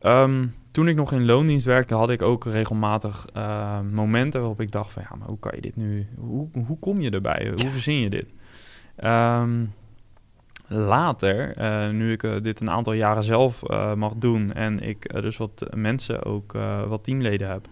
Ehm, 0.00 0.46
toen 0.72 0.88
ik 0.88 0.96
nog 0.96 1.12
in 1.12 1.24
loondienst 1.24 1.66
werkte, 1.66 1.94
had 1.94 2.10
ik 2.10 2.22
ook 2.22 2.44
regelmatig 2.44 3.26
eh, 3.32 3.80
momenten 3.80 4.40
waarop 4.40 4.60
ik 4.60 4.70
dacht 4.70 4.92
van 4.92 5.02
ja, 5.10 5.16
maar 5.16 5.28
hoe 5.28 5.38
kan 5.38 5.52
je 5.54 5.60
dit 5.60 5.76
nu, 5.76 6.06
hoe, 6.16 6.48
hoe 6.66 6.78
kom 6.78 7.00
je 7.00 7.10
erbij? 7.10 7.52
Hoe 7.56 7.70
verzin 7.70 8.00
je 8.00 8.10
dit? 8.10 8.32
Ehm, 8.96 9.64
later, 10.66 11.56
eh, 11.56 11.90
nu 11.90 12.12
ik 12.12 12.22
eh, 12.22 12.32
dit 12.42 12.60
een 12.60 12.70
aantal 12.70 12.92
jaren 12.92 13.24
zelf 13.24 13.62
mag 13.94 14.14
doen 14.16 14.52
en 14.52 14.80
ik 14.80 15.22
dus 15.22 15.36
wat 15.36 15.66
mensen 15.74 16.24
ook, 16.24 16.52
wat 16.88 17.04
teamleden 17.04 17.48
heb, 17.48 17.68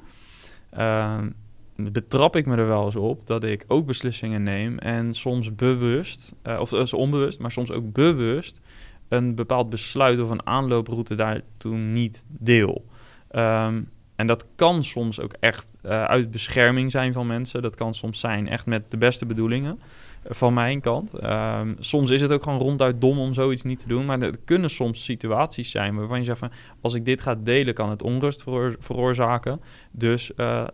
ehm, 0.71 1.31
betrap 1.77 2.37
ik 2.37 2.47
me 2.47 2.57
er 2.57 2.67
wel 2.67 2.85
eens 2.85 2.97
op 2.97 3.27
dat 3.27 3.45
ik 3.45 3.64
ook 3.69 3.87
beslissingen 3.87 4.43
neem 4.43 4.79
en 4.79 5.14
soms 5.14 5.55
bewust, 5.55 6.33
of 6.59 6.93
onbewust, 6.93 7.41
maar 7.41 7.51
soms 7.51 7.71
ook 7.71 7.93
bewust 7.93 8.61
een 9.09 9.35
bepaald 9.35 9.71
besluit 9.71 10.21
of 10.21 10.31
een 10.31 10.47
aanlooproute 10.47 11.14
daartoe 11.14 11.77
niet 11.77 12.25
deel. 12.29 12.85
Ehm, 13.31 13.81
en 14.18 14.27
dat 14.27 14.47
kan 14.57 14.85
soms 14.85 15.21
ook 15.21 15.33
echt 15.40 15.68
eh, 15.83 16.05
uit 16.05 16.31
bescherming 16.31 16.90
zijn 16.90 17.12
van 17.12 17.27
mensen. 17.27 17.62
Dat 17.62 17.77
kan 17.77 17.94
soms 17.94 18.21
zijn 18.21 18.49
echt 18.49 18.66
met 18.66 18.90
de 18.90 18.97
beste 18.97 19.27
bedoelingen 19.27 19.81
eh, 20.23 20.33
van 20.35 20.55
mijn 20.55 20.81
kant. 20.81 21.14
Ehm, 21.14 21.75
soms 21.79 22.11
is 22.11 22.21
het 22.21 22.33
ook 22.33 22.42
gewoon 22.42 22.59
ronduit 22.59 23.01
dom 23.01 23.18
om 23.18 23.35
zoiets 23.35 23.62
niet 23.62 23.79
te 23.79 23.88
doen. 23.88 24.07
Maar 24.07 24.21
er 24.21 24.35
kunnen 24.44 24.71
soms 24.71 25.05
situaties 25.05 25.71
zijn 25.71 25.94
waarvan 25.94 26.18
je 26.18 26.25
zegt 26.25 26.38
van... 26.38 26.51
als 26.81 26.94
ik 26.94 27.05
dit 27.05 27.21
ga 27.21 27.35
delen, 27.35 27.75
kan 27.75 27.90
het 27.90 28.03
onrust 28.03 28.42
veroor- 28.42 28.77
veroorzaken. 28.79 29.61
Dus 29.90 30.35
eh, 30.35 30.64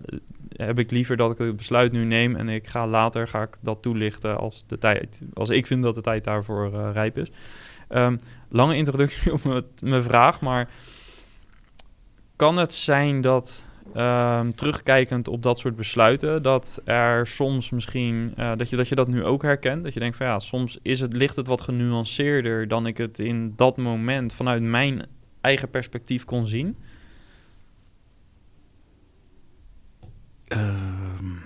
heb 0.57 0.79
ik 0.79 0.91
liever 0.91 1.17
dat 1.17 1.31
ik 1.31 1.39
het 1.39 1.57
besluit 1.57 1.93
nu 1.93 2.05
neem... 2.05 2.37
en 2.37 2.49
ik 2.49 2.67
ga 2.67 2.87
later 2.87 3.29
ga 3.29 3.43
ik 3.43 3.57
dat 3.61 3.83
toelichten 3.83 4.39
als, 4.39 4.65
de 4.67 4.79
tijd, 4.79 5.21
als 5.35 5.49
ik 5.49 5.67
vind 5.67 5.83
dat 5.83 5.95
de 5.95 6.01
tijd 6.01 6.25
daarvoor 6.25 6.91
rijp 6.93 7.19
is. 7.19 7.31
Ehm, 7.89 8.17
lange 8.49 8.77
introductie 8.77 9.33
op 9.45 9.45
mijn- 9.81 10.03
vraag, 10.03 10.41
maar 10.41 10.69
kan 12.37 12.57
het 12.57 12.75
zijn 12.75 13.21
dat 13.21 13.65
ehm, 13.95 14.51
terugkijkend 14.51 15.29
op 15.29 15.43
dat 15.43 15.59
soort 15.59 15.77
besluiten, 15.77 16.43
dat 16.43 16.81
er 16.85 17.27
soms 17.27 17.71
misschien 17.71 18.33
eh, 18.37 18.53
dat, 18.57 18.71
je, 18.71 18.77
dat 18.77 18.89
je 18.89 18.95
dat 18.95 19.09
nu 19.09 19.25
ook 19.25 19.43
herkent, 19.43 19.85
dat 19.85 19.95
je 19.95 20.01
denkt 20.01 20.17
van 20.17 20.27
ja, 20.27 20.39
soms 20.39 20.79
is 20.83 21.01
het, 21.01 21.13
ligt 21.13 21.37
het 21.37 21.47
wat 21.47 21.61
genuanceerder 21.61 22.69
dan 22.69 22.87
ik 22.87 22.97
het 22.97 23.19
in 23.19 23.53
dat 23.57 23.77
moment 23.77 24.35
vanuit 24.35 24.63
mijn 24.63 25.07
eigen 25.41 25.71
perspectief 25.71 26.25
kon 26.25 26.47
zien. 26.47 26.77
Ehm, 30.45 31.44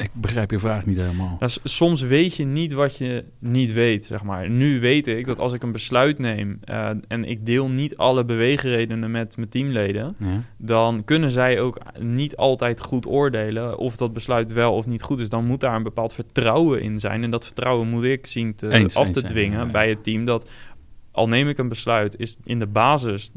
ik 0.00 0.10
begrijp 0.14 0.50
je 0.50 0.58
vraag 0.58 0.86
niet 0.86 1.00
helemaal. 1.00 1.36
Nou, 1.38 1.50
s- 1.52 1.60
soms 1.64 2.00
weet 2.02 2.34
je 2.36 2.44
niet 2.44 2.72
wat 2.72 2.96
je 2.96 3.24
niet 3.38 3.72
weet, 3.72 4.04
zeg 4.04 4.22
maar. 4.22 4.50
Nu 4.50 4.80
weet 4.80 5.06
ik 5.06 5.26
dat 5.26 5.38
als 5.38 5.52
ik 5.52 5.62
een 5.62 5.72
besluit 5.72 6.18
neem 6.18 6.58
eh, 6.64 6.90
en 7.08 7.24
ik 7.24 7.46
deel 7.46 7.68
niet 7.68 7.96
alle 7.96 8.24
beweegredenen 8.24 9.10
met 9.10 9.36
mijn 9.36 9.48
teamleden, 9.48 10.14
Ja? 10.18 10.42
dan 10.58 11.04
kunnen 11.04 11.30
zij 11.30 11.60
ook 11.60 11.78
niet 11.98 12.36
altijd 12.36 12.80
goed 12.80 13.06
oordelen 13.06 13.78
of 13.78 13.96
dat 13.96 14.12
besluit 14.12 14.52
wel 14.52 14.74
of 14.74 14.86
niet 14.86 15.02
goed 15.02 15.20
is. 15.20 15.28
Dan 15.28 15.46
moet 15.46 15.60
daar 15.60 15.76
een 15.76 15.82
bepaald 15.82 16.12
vertrouwen 16.12 16.82
in 16.82 16.98
zijn. 17.00 17.22
En 17.22 17.30
dat 17.30 17.44
vertrouwen 17.44 17.88
moet 17.88 18.04
ik 18.04 18.26
zien 18.26 18.54
te, 18.54 18.68
Eens, 18.68 18.96
af 18.96 19.10
te 19.10 19.22
dwingen 19.22 19.58
ja, 19.58 19.64
ja. 19.64 19.70
bij 19.70 19.88
het 19.88 20.04
team. 20.04 20.24
Dat 20.24 20.48
al 21.12 21.28
neem 21.28 21.48
ik 21.48 21.58
een 21.58 21.68
besluit, 21.68 22.18
is 22.18 22.36
in 22.44 22.58
de 22.58 22.66
basis 22.66 23.30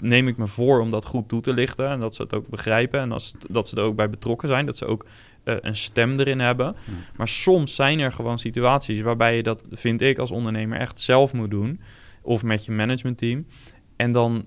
neem 0.00 0.28
ik 0.28 0.36
me 0.36 0.46
voor 0.46 0.80
om 0.80 0.90
dat 0.90 1.04
goed 1.04 1.28
toe 1.28 1.40
te 1.40 1.54
lichten 1.54 1.88
en 1.88 2.00
dat 2.00 2.14
ze 2.14 2.22
het 2.22 2.34
ook 2.34 2.48
begrijpen 2.48 3.00
en 3.00 3.12
als, 3.12 3.34
dat 3.50 3.68
ze 3.68 3.76
er 3.76 3.82
ook 3.82 3.96
bij 3.96 4.10
betrokken 4.10 4.48
zijn, 4.48 4.66
dat 4.66 4.76
ze 4.76 4.86
ook 4.86 5.06
eh, 5.50 5.56
een 5.60 5.76
stem 5.76 6.18
erin 6.18 6.40
hebben. 6.40 6.66
Ja. 6.66 6.92
Maar 7.16 7.28
soms 7.28 7.74
zijn 7.74 7.98
er 7.98 8.12
gewoon 8.12 8.38
situaties 8.38 9.00
waarbij 9.00 9.36
je 9.36 9.42
dat, 9.42 9.64
vind 9.70 10.00
ik 10.00 10.18
als 10.18 10.30
ondernemer, 10.30 10.78
echt 10.78 11.00
zelf 11.00 11.32
moet 11.32 11.50
doen 11.50 11.80
of 12.22 12.42
met 12.42 12.64
je 12.64 12.72
managementteam. 12.72 13.46
En 13.96 14.12
dan, 14.12 14.44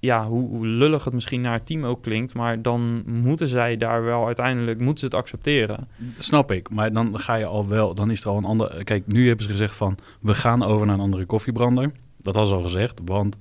ja, 0.00 0.26
hoe, 0.26 0.48
hoe 0.48 0.66
lullig 0.66 1.04
het 1.04 1.14
misschien 1.14 1.40
naar 1.40 1.52
het 1.52 1.66
team 1.66 1.84
ook 1.84 2.02
klinkt, 2.02 2.34
maar 2.34 2.62
dan 2.62 3.02
moeten 3.06 3.48
zij 3.48 3.76
daar 3.76 4.04
wel 4.04 4.26
uiteindelijk, 4.26 4.78
moeten 4.78 4.98
ze 4.98 5.04
het 5.04 5.14
accepteren. 5.14 5.88
Snap 6.18 6.50
ik, 6.52 6.70
maar 6.70 6.92
dan 6.92 7.20
ga 7.20 7.34
je 7.34 7.44
al 7.44 7.68
wel, 7.68 7.94
dan 7.94 8.10
is 8.10 8.20
er 8.20 8.28
al 8.28 8.36
een 8.36 8.44
ander. 8.44 8.84
Kijk, 8.84 9.06
nu 9.06 9.26
hebben 9.26 9.44
ze 9.44 9.50
gezegd 9.50 9.76
van 9.76 9.98
we 10.20 10.34
gaan 10.34 10.62
over 10.62 10.86
naar 10.86 10.94
een 10.94 11.00
andere 11.00 11.24
koffiebrander. 11.26 11.90
Dat 12.16 12.34
was 12.34 12.50
al 12.50 12.62
gezegd, 12.62 13.00
want 13.04 13.36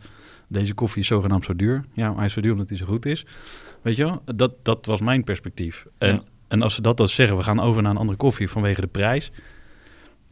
deze 0.48 0.74
koffie 0.74 1.02
is 1.02 1.08
zogenaamd 1.08 1.46
zo 1.46 1.56
duur. 1.56 1.86
Ja, 1.94 2.08
maar 2.08 2.18
hij 2.18 2.26
is 2.26 2.34
zo 2.34 2.42
duur 2.42 2.52
omdat 2.52 2.70
hij 2.70 2.78
zo 2.78 2.86
goed 2.86 3.06
is. 3.06 3.26
Weet 3.82 3.96
je 3.96 4.04
wel, 4.04 4.22
dat, 4.36 4.54
dat 4.62 4.86
was 4.86 5.02
mijn 5.02 5.24
perspectief. 5.24 5.86
En, 5.98 6.14
Ja. 6.14 6.24
En 6.52 6.62
als 6.62 6.76
ze 6.76 6.82
dat 6.82 6.98
dan 6.98 7.08
zeggen, 7.08 7.38
we 7.38 7.44
gaan 7.44 7.60
over 7.60 7.82
naar 7.82 7.92
een 7.92 7.98
andere 7.98 8.18
koffie 8.18 8.50
vanwege 8.50 8.82
de 8.82 8.88
prijs. 8.88 9.32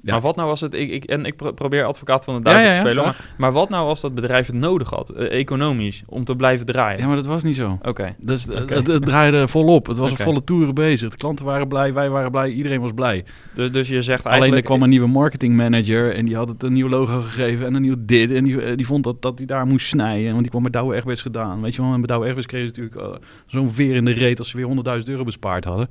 Ja. 0.03 0.11
Maar 0.11 0.21
wat 0.21 0.35
nou 0.35 0.47
was 0.47 0.61
het, 0.61 0.73
ik, 0.73 0.89
ik, 0.91 1.03
en 1.03 1.25
ik 1.25 1.35
pro- 1.35 1.51
probeer 1.51 1.83
advocaat 1.83 2.23
van 2.23 2.35
de 2.35 2.41
duivel 2.41 2.65
ja, 2.65 2.73
te 2.73 2.79
spelen, 2.79 3.03
maar, 3.03 3.33
maar 3.37 3.51
wat 3.51 3.69
nou 3.69 3.87
als 3.87 4.01
dat 4.01 4.13
bedrijf 4.15 4.47
het 4.47 4.55
nodig 4.55 4.89
had, 4.89 5.09
eh, 5.09 5.39
economisch, 5.39 6.03
om 6.05 6.23
te 6.23 6.35
blijven 6.35 6.65
draaien? 6.65 6.99
Ja, 6.99 7.07
maar 7.07 7.15
dat 7.15 7.25
was 7.25 7.43
niet 7.43 7.55
zo. 7.55 7.77
Oké, 7.81 8.15
Dus 8.19 8.49
Oké. 8.49 8.73
het, 8.73 8.87
het 8.87 9.05
draaide 9.05 9.47
volop. 9.47 9.87
Het 9.87 9.97
was 9.97 10.11
een 10.11 10.17
volle 10.17 10.43
toeren 10.43 10.73
bezig. 10.73 11.09
De 11.09 11.17
klanten 11.17 11.45
waren 11.45 11.67
blij, 11.67 11.93
wij 11.93 12.09
waren 12.09 12.31
blij, 12.31 12.49
iedereen 12.49 12.81
was 12.81 12.91
blij. 12.95 13.25
dus, 13.53 13.71
dus 13.71 13.87
je 13.87 14.01
zegt 14.01 14.19
Alleen 14.19 14.27
er 14.33 14.37
eigenlijk... 14.41 14.65
kwam 14.65 14.81
een 14.83 14.89
nieuwe 14.89 15.07
marketingmanager 15.07 16.15
en 16.15 16.25
die 16.25 16.35
had 16.35 16.49
het 16.49 16.63
een 16.63 16.73
nieuw 16.73 16.89
logo 16.89 17.21
gegeven 17.21 17.65
en 17.65 17.73
een 17.73 17.81
nieuw 17.81 17.95
dit. 17.99 18.31
En 18.31 18.43
die, 18.43 18.61
eh, 18.61 18.77
die 18.77 18.85
vond 18.85 19.03
dat, 19.03 19.21
dat 19.21 19.37
hij 19.37 19.47
daar 19.47 19.65
moest 19.65 19.87
snijden, 19.87 20.29
want 20.29 20.41
die 20.41 20.49
kwam 20.49 20.63
met 20.63 20.73
Douwe 20.73 20.95
Egberts 20.95 21.21
gedaan. 21.21 21.61
Weet 21.61 21.75
je 21.75 21.81
wel, 21.81 21.91
en 21.93 21.97
bij 21.97 22.07
Douwe 22.07 22.25
Egberts 22.25 22.47
kregen 22.47 22.73
ze 22.75 22.81
natuurlijk 22.81 23.13
eh, 23.15 23.21
zo'n 23.45 23.69
veer 23.71 23.95
in 23.95 24.05
de 24.05 24.11
reet 24.11 24.39
als 24.39 24.49
ze 24.49 24.57
weer 24.57 24.99
100.000 25.01 25.07
euro 25.07 25.23
bespaard 25.23 25.63
hadden. 25.65 25.89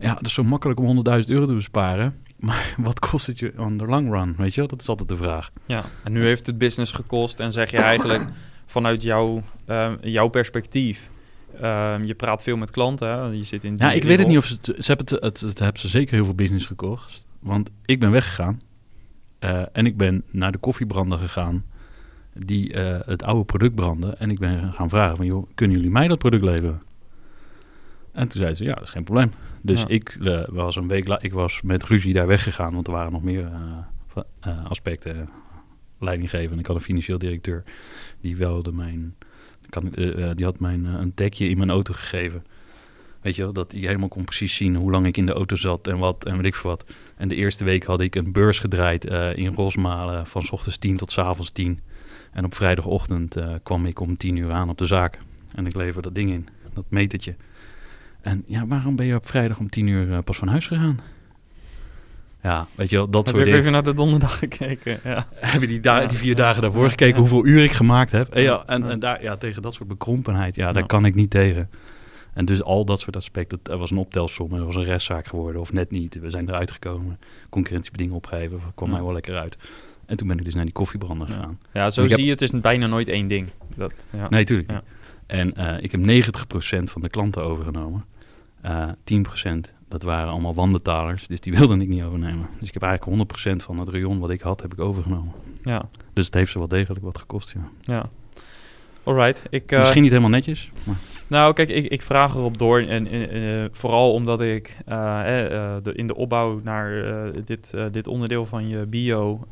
Ja, 0.00 0.14
dat 0.14 0.26
is 0.26 0.34
zo 0.34 0.42
makkelijk 0.44 0.80
om 0.80 0.96
100.000 0.96 1.24
euro 1.26 1.46
te 1.46 1.54
besparen. 1.54 2.14
Maar 2.38 2.74
wat 2.76 2.98
kost 2.98 3.26
het 3.26 3.38
je 3.38 3.52
on 3.56 3.76
the 3.76 3.86
long 3.86 4.10
run? 4.12 4.34
Weet 4.36 4.54
je 4.54 4.60
wel, 4.60 4.68
dat 4.68 4.80
is 4.80 4.88
altijd 4.88 5.08
de 5.08 5.16
vraag. 5.16 5.50
Ja, 5.66 5.84
en 6.04 6.12
nu 6.12 6.24
heeft 6.24 6.46
het 6.46 6.58
business 6.58 6.92
gekost 6.92 7.40
en 7.40 7.52
zeg 7.52 7.70
je 7.70 7.76
eigenlijk 7.76 8.22
vanuit 8.66 9.02
jouw, 9.02 9.42
eh, 9.64 9.92
jouw 10.00 10.28
perspectief... 10.28 11.10
ehm, 11.60 12.04
je 12.04 12.14
praat 12.14 12.42
veel 12.42 12.56
met 12.56 12.70
klanten, 12.70 13.08
hè? 13.08 13.22
je 13.24 13.44
zit 13.44 13.64
in 13.64 13.74
die 13.74 13.84
Ja, 13.84 13.92
ik 13.92 14.04
weet 14.04 14.18
het 14.18 14.28
niet 14.28 14.38
of 14.38 14.44
ze 14.44 14.54
het, 14.54 14.84
ze 14.84 14.92
hebben 14.92 15.06
het, 15.14 15.24
het, 15.24 15.40
het 15.40 15.58
hebben 15.58 15.80
ze 15.80 15.88
zeker 15.88 16.14
heel 16.14 16.24
veel 16.24 16.34
business 16.34 16.66
gekost. 16.66 17.24
Want 17.38 17.70
ik 17.84 18.00
ben 18.00 18.10
weggegaan 18.10 18.60
eh, 19.38 19.62
en 19.72 19.86
ik 19.86 19.96
ben 19.96 20.24
naar 20.30 20.52
de 20.52 20.58
koffiebrander 20.58 21.18
gegaan 21.18 21.64
die 22.32 22.72
eh, 22.72 22.98
het 23.06 23.22
oude 23.22 23.44
product 23.44 23.74
brandde. 23.74 24.14
En 24.18 24.30
ik 24.30 24.38
ben 24.38 24.72
gaan 24.72 24.88
vragen 24.88 25.16
van, 25.16 25.26
joh, 25.26 25.46
kunnen 25.54 25.76
jullie 25.76 25.92
mij 25.92 26.08
dat 26.08 26.18
product 26.18 26.42
leveren? 26.42 26.82
En 28.12 28.28
toen 28.28 28.40
zeiden 28.40 28.56
ze, 28.56 28.64
ja, 28.64 28.74
dat 28.74 28.82
is 28.82 28.90
geen 28.90 29.04
probleem. 29.04 29.32
Dus 29.68 29.80
Ja. 29.80 29.88
ik 29.88 30.08
eh, 30.22 30.42
was 30.48 30.76
een 30.76 30.88
week 30.88 31.08
la- 31.08 31.22
ik 31.22 31.32
was 31.32 31.62
met 31.62 31.82
ruzie 31.84 32.14
daar 32.14 32.26
weggegaan, 32.26 32.74
want 32.74 32.86
er 32.86 32.92
waren 32.92 33.12
nog 33.12 33.22
meer 33.22 33.50
eh, 34.40 34.64
aspecten 34.64 35.28
leidinggeven. 35.98 36.58
Ik 36.58 36.66
had 36.66 36.76
een 36.76 36.82
financieel 36.82 37.18
directeur 37.18 37.62
die 38.20 38.36
wilde 38.36 38.72
mijn, 38.72 39.14
kan, 39.68 39.90
die 40.34 40.44
had 40.44 40.60
mijn 40.60 40.84
een 40.84 41.14
tekje 41.14 41.48
in 41.48 41.56
mijn 41.58 41.70
auto 41.70 41.92
gegeven. 41.94 42.44
Weet 43.20 43.36
je 43.36 43.42
wel, 43.42 43.52
dat 43.52 43.72
hij 43.72 43.80
helemaal 43.80 44.08
kon 44.08 44.24
precies 44.24 44.54
zien 44.56 44.76
hoe 44.76 44.90
lang 44.90 45.06
ik 45.06 45.16
in 45.16 45.26
de 45.26 45.32
auto 45.32 45.56
zat 45.56 45.86
en 45.86 45.98
wat 45.98 46.24
en 46.24 46.36
weet 46.36 46.44
ik 46.46 46.54
veel 46.54 46.70
wat. 46.70 46.84
En 47.16 47.28
de 47.28 47.34
eerste 47.34 47.64
week 47.64 47.84
had 47.84 48.00
ik 48.00 48.14
een 48.14 48.32
beurs 48.32 48.58
gedraaid 48.60 49.04
in 49.34 49.54
Rosmalen 49.54 50.26
van 50.26 50.42
s 50.42 50.50
ochtends 50.50 50.76
10 50.78 50.96
tot 50.96 51.10
s 51.10 51.18
avonds 51.18 51.50
10. 51.50 51.80
En 52.32 52.44
op 52.44 52.54
vrijdagochtend 52.54 53.36
kwam 53.62 53.86
ik 53.86 54.00
om 54.00 54.16
10 54.16 54.36
uur 54.36 54.50
aan 54.52 54.68
op 54.68 54.78
de 54.78 54.86
zaak. 54.86 55.18
En 55.54 55.66
ik 55.66 55.74
lever 55.74 56.02
dat 56.02 56.14
ding 56.14 56.30
in, 56.30 56.48
dat 56.74 56.84
metertje. 56.88 57.34
En 58.20 58.44
ja, 58.46 58.66
waarom 58.66 58.96
ben 58.96 59.06
je 59.06 59.14
op 59.14 59.26
vrijdag 59.26 59.58
om 59.58 59.68
10 59.68 59.86
uur 59.86 60.12
eh, 60.12 60.18
pas 60.24 60.36
van 60.36 60.48
huis 60.48 60.66
gegaan? 60.66 60.98
Ja, 62.42 62.66
weet 62.74 62.90
je 62.90 62.96
wel, 62.96 63.10
dat 63.10 63.26
Heb 63.26 63.34
soort 63.34 63.44
dingen. 63.44 63.60
even 63.60 63.72
naar 63.72 63.84
de 63.84 63.94
donderdag 63.94 64.38
gekeken? 64.48 65.00
Ja. 65.04 65.26
Heb 65.34 65.60
je 65.60 65.66
die, 65.66 65.80
da- 65.80 66.06
die 66.06 66.18
vier 66.18 66.28
ja, 66.28 66.34
dagen 66.34 66.62
daarvoor 66.62 66.88
gekeken 66.88 67.14
ja. 67.14 67.20
hoeveel 67.20 67.46
uur 67.46 67.62
ik 67.62 67.72
gemaakt 67.72 68.12
heb? 68.12 68.28
En, 68.34 68.42
ja, 68.42 68.62
en, 68.66 68.90
en 68.90 68.98
daar, 68.98 69.22
ja, 69.22 69.36
tegen 69.36 69.62
dat 69.62 69.74
soort 69.74 69.88
bekrompenheid, 69.88 70.56
ja, 70.56 70.72
daar 70.72 70.82
Ja. 70.82 70.86
kan 70.88 71.04
ik 71.04 71.14
niet 71.14 71.30
tegen. 71.30 71.70
En 72.32 72.44
dus 72.44 72.62
al 72.62 72.84
dat 72.84 73.00
soort 73.00 73.16
aspecten, 73.16 73.60
er 73.62 73.76
was 73.78 73.90
een 73.90 73.96
optelsom, 73.96 74.52
er 74.54 74.64
was 74.64 74.74
een 74.74 74.84
rechtszaak 74.84 75.26
geworden 75.26 75.60
of 75.60 75.72
net 75.72 75.90
niet. 75.90 76.20
We 76.20 76.30
zijn 76.30 76.48
eruit 76.48 76.70
gekomen, 76.70 77.18
concurrentiebeding 77.48 78.12
opgeheven, 78.12 78.60
kwam 78.74 78.88
Ja. 78.88 78.94
mij 78.94 79.04
wel 79.04 79.12
lekker 79.12 79.36
uit. 79.36 79.56
En 80.06 80.16
toen 80.16 80.28
ben 80.28 80.38
ik 80.38 80.44
dus 80.44 80.54
naar 80.54 80.64
die 80.64 80.72
koffiebrander 80.72 81.26
gegaan. 81.26 81.58
ja, 81.72 81.90
zo 81.90 82.02
Ik 82.02 82.08
heb- 82.08 82.16
zie 82.18 82.26
je, 82.26 82.32
het 82.32 82.42
is 82.42 82.50
bijna 82.50 82.86
nooit 82.86 83.08
één 83.08 83.26
ding. 83.28 83.48
Dat, 83.76 83.92
ja. 84.10 84.28
Nee, 84.28 84.44
tuurlijk 84.44 84.70
Ja. 84.70 84.82
En 85.28 85.54
eh, 85.54 85.82
ik 85.82 85.92
heb 85.92 86.00
90% 86.00 86.82
van 86.84 87.02
de 87.02 87.08
klanten 87.08 87.44
overgenomen. 87.44 88.04
Eh 88.60 88.88
10% 88.88 89.76
dat 89.88 90.02
waren 90.02 90.30
allemaal 90.30 90.54
wanbetalers, 90.54 91.26
dus 91.26 91.40
die 91.40 91.52
wilde 91.58 91.78
ik 91.78 91.88
niet 91.88 92.02
overnemen. 92.02 92.46
Dus 92.58 92.68
ik 92.68 92.74
heb 92.74 92.82
eigenlijk 92.82 93.32
100% 93.52 93.56
van 93.56 93.78
het 93.78 93.88
rayon 93.88 94.18
wat 94.18 94.30
ik 94.30 94.40
had, 94.40 94.62
heb 94.62 94.72
ik 94.72 94.80
overgenomen. 94.80 95.32
ja, 95.64 95.88
Dus 96.12 96.24
het 96.24 96.34
heeft 96.34 96.52
ze 96.52 96.58
wel 96.58 96.68
degelijk 96.68 97.04
wat 97.04 97.18
gekost, 97.18 97.54
ja. 97.54 97.68
ja. 97.94 98.08
Alright, 99.02 99.42
ik... 99.50 99.72
eh, 99.72 99.78
Misschien 99.78 100.02
niet 100.02 100.10
helemaal 100.10 100.30
netjes, 100.30 100.70
maar... 100.84 100.96
Nou, 101.26 101.52
kijk, 101.54 101.68
ik, 101.68 101.84
ik 101.86 102.02
vraag 102.02 102.34
erop 102.34 102.58
door. 102.58 102.80
En, 102.80 103.06
en, 103.06 103.68
vooral 103.72 104.12
omdat 104.12 104.40
ik 104.40 104.76
eh, 104.86 104.96
de, 105.82 105.92
in 105.94 106.06
de 106.06 106.14
opbouw 106.14 106.60
naar 106.64 107.02
dit, 107.44 107.74
dit 107.92 108.06
onderdeel 108.06 108.46
van 108.46 108.68
je 108.68 108.86
bio. 108.86 109.46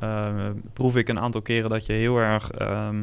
proef 0.72 0.96
ik 0.96 1.08
een 1.08 1.18
aantal 1.20 1.42
keren 1.42 1.70
dat 1.70 1.86
je 1.86 1.92
heel 1.92 2.18
erg 2.18 2.50
ehm, 2.50 3.02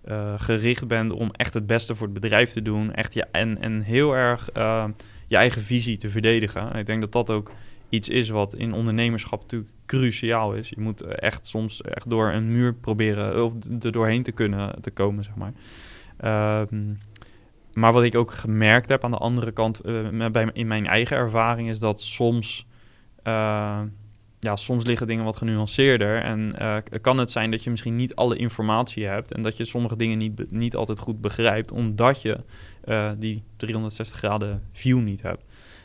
eh, 0.00 0.34
gericht 0.36 0.88
bent 0.88 1.12
om 1.12 1.30
echt 1.32 1.54
het 1.54 1.66
beste 1.66 1.94
voor 1.94 2.06
het 2.06 2.20
bedrijf 2.20 2.50
te 2.50 2.62
doen. 2.62 2.94
Echt 2.94 3.14
je, 3.14 3.24
en, 3.32 3.60
en 3.60 3.80
heel 3.80 4.16
erg 4.16 4.50
eh, 4.50 4.84
je 5.26 5.36
eigen 5.36 5.62
visie 5.62 5.96
te 5.96 6.10
verdedigen. 6.10 6.72
En 6.72 6.78
ik 6.78 6.86
denk 6.86 7.00
dat 7.00 7.12
dat 7.12 7.30
ook 7.30 7.50
iets 7.88 8.08
is 8.08 8.28
wat 8.28 8.54
in 8.54 8.72
ondernemerschap 8.72 9.40
natuurlijk 9.40 9.70
cruciaal 9.86 10.54
is. 10.54 10.68
Je 10.68 10.80
moet 10.80 11.00
echt 11.00 11.46
soms 11.46 11.80
echt 11.82 12.10
door 12.10 12.32
een 12.32 12.52
muur 12.52 12.74
proberen 12.74 13.44
of 13.44 13.54
er 13.80 13.92
doorheen 13.92 14.22
te 14.22 14.32
kunnen 14.32 14.80
te 14.80 14.90
komen, 14.90 15.24
zeg 15.24 15.34
maar. 15.34 15.52
Ehm, 16.16 16.94
maar 17.72 17.92
wat 17.92 18.02
ik 18.02 18.14
ook 18.14 18.32
gemerkt 18.32 18.88
heb 18.88 19.04
aan 19.04 19.10
de 19.10 19.16
andere 19.16 19.52
kant, 19.52 19.80
eh, 19.80 20.26
bij, 20.32 20.50
in 20.52 20.66
mijn 20.66 20.86
eigen 20.86 21.16
ervaring, 21.16 21.68
is 21.68 21.78
dat 21.78 22.00
soms, 22.00 22.66
ja, 24.40 24.56
soms 24.56 24.84
liggen 24.84 25.06
dingen 25.06 25.24
wat 25.24 25.36
genuanceerder. 25.36 26.22
En 26.22 26.58
eh, 26.58 26.76
kan 27.00 27.18
het 27.18 27.30
zijn 27.30 27.50
dat 27.50 27.64
je 27.64 27.70
misschien 27.70 27.96
niet 27.96 28.14
alle 28.14 28.36
informatie 28.36 29.06
hebt 29.06 29.32
en 29.32 29.42
dat 29.42 29.56
je 29.56 29.64
sommige 29.64 29.96
dingen 29.96 30.18
niet, 30.18 30.50
niet 30.50 30.76
altijd 30.76 30.98
goed 30.98 31.20
begrijpt, 31.20 31.72
omdat 31.72 32.22
je 32.22 32.38
eh, 32.84 33.10
die 33.18 33.42
360 33.56 34.18
graden 34.18 34.62
view 34.72 35.00
niet 35.00 35.22
hebt. 35.22 35.44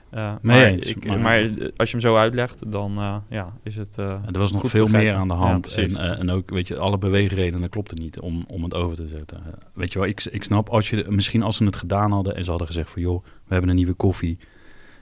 Eh, 0.10 0.34
maar, 0.42 0.64
eens, 0.64 0.88
ik, 0.88 1.06
maar- 1.06 1.20
maar, 1.20 1.40
als 1.76 1.92
je 1.92 1.98
hem 1.98 2.00
zo 2.00 2.16
uitlegt, 2.16 2.72
dan 2.72 3.24
ja, 3.30 3.54
is 3.64 3.76
het. 3.76 3.98
Er 3.98 4.20
was 4.32 4.52
nog 4.52 4.70
veel 4.70 4.84
begrijpen. 4.84 5.12
meer 5.12 5.20
aan 5.22 5.28
de 5.28 5.34
hand. 5.34 5.78
en, 5.78 5.98
en 5.98 6.30
ook, 6.30 6.50
weet 6.50 6.68
je, 6.68 6.78
alle 6.78 6.98
beweegredenen 6.98 7.70
klopten 7.70 7.98
niet 7.98 8.20
om, 8.20 8.46
om 8.48 8.64
het 8.64 8.74
over 8.74 8.96
te 8.96 9.08
zetten. 9.08 9.44
Weet 9.74 9.94
je 9.94 10.00
wel, 10.00 10.08
ik, 10.08 10.24
ik 10.24 10.44
snap 10.44 10.70
als 10.70 10.90
je, 10.90 11.06
misschien 11.10 11.44
als 11.44 11.58
ze 11.58 11.64
het 11.64 11.76
gedaan 11.76 12.12
hadden 12.12 12.36
en 12.36 12.44
ze 12.44 12.50
hadden 12.50 12.68
gezegd 12.68 12.92
van 12.92 13.02
joh, 13.02 13.24
we 13.24 13.52
hebben 13.54 13.70
een 13.70 13.76
nieuwe 13.76 13.94
koffie. 13.94 14.38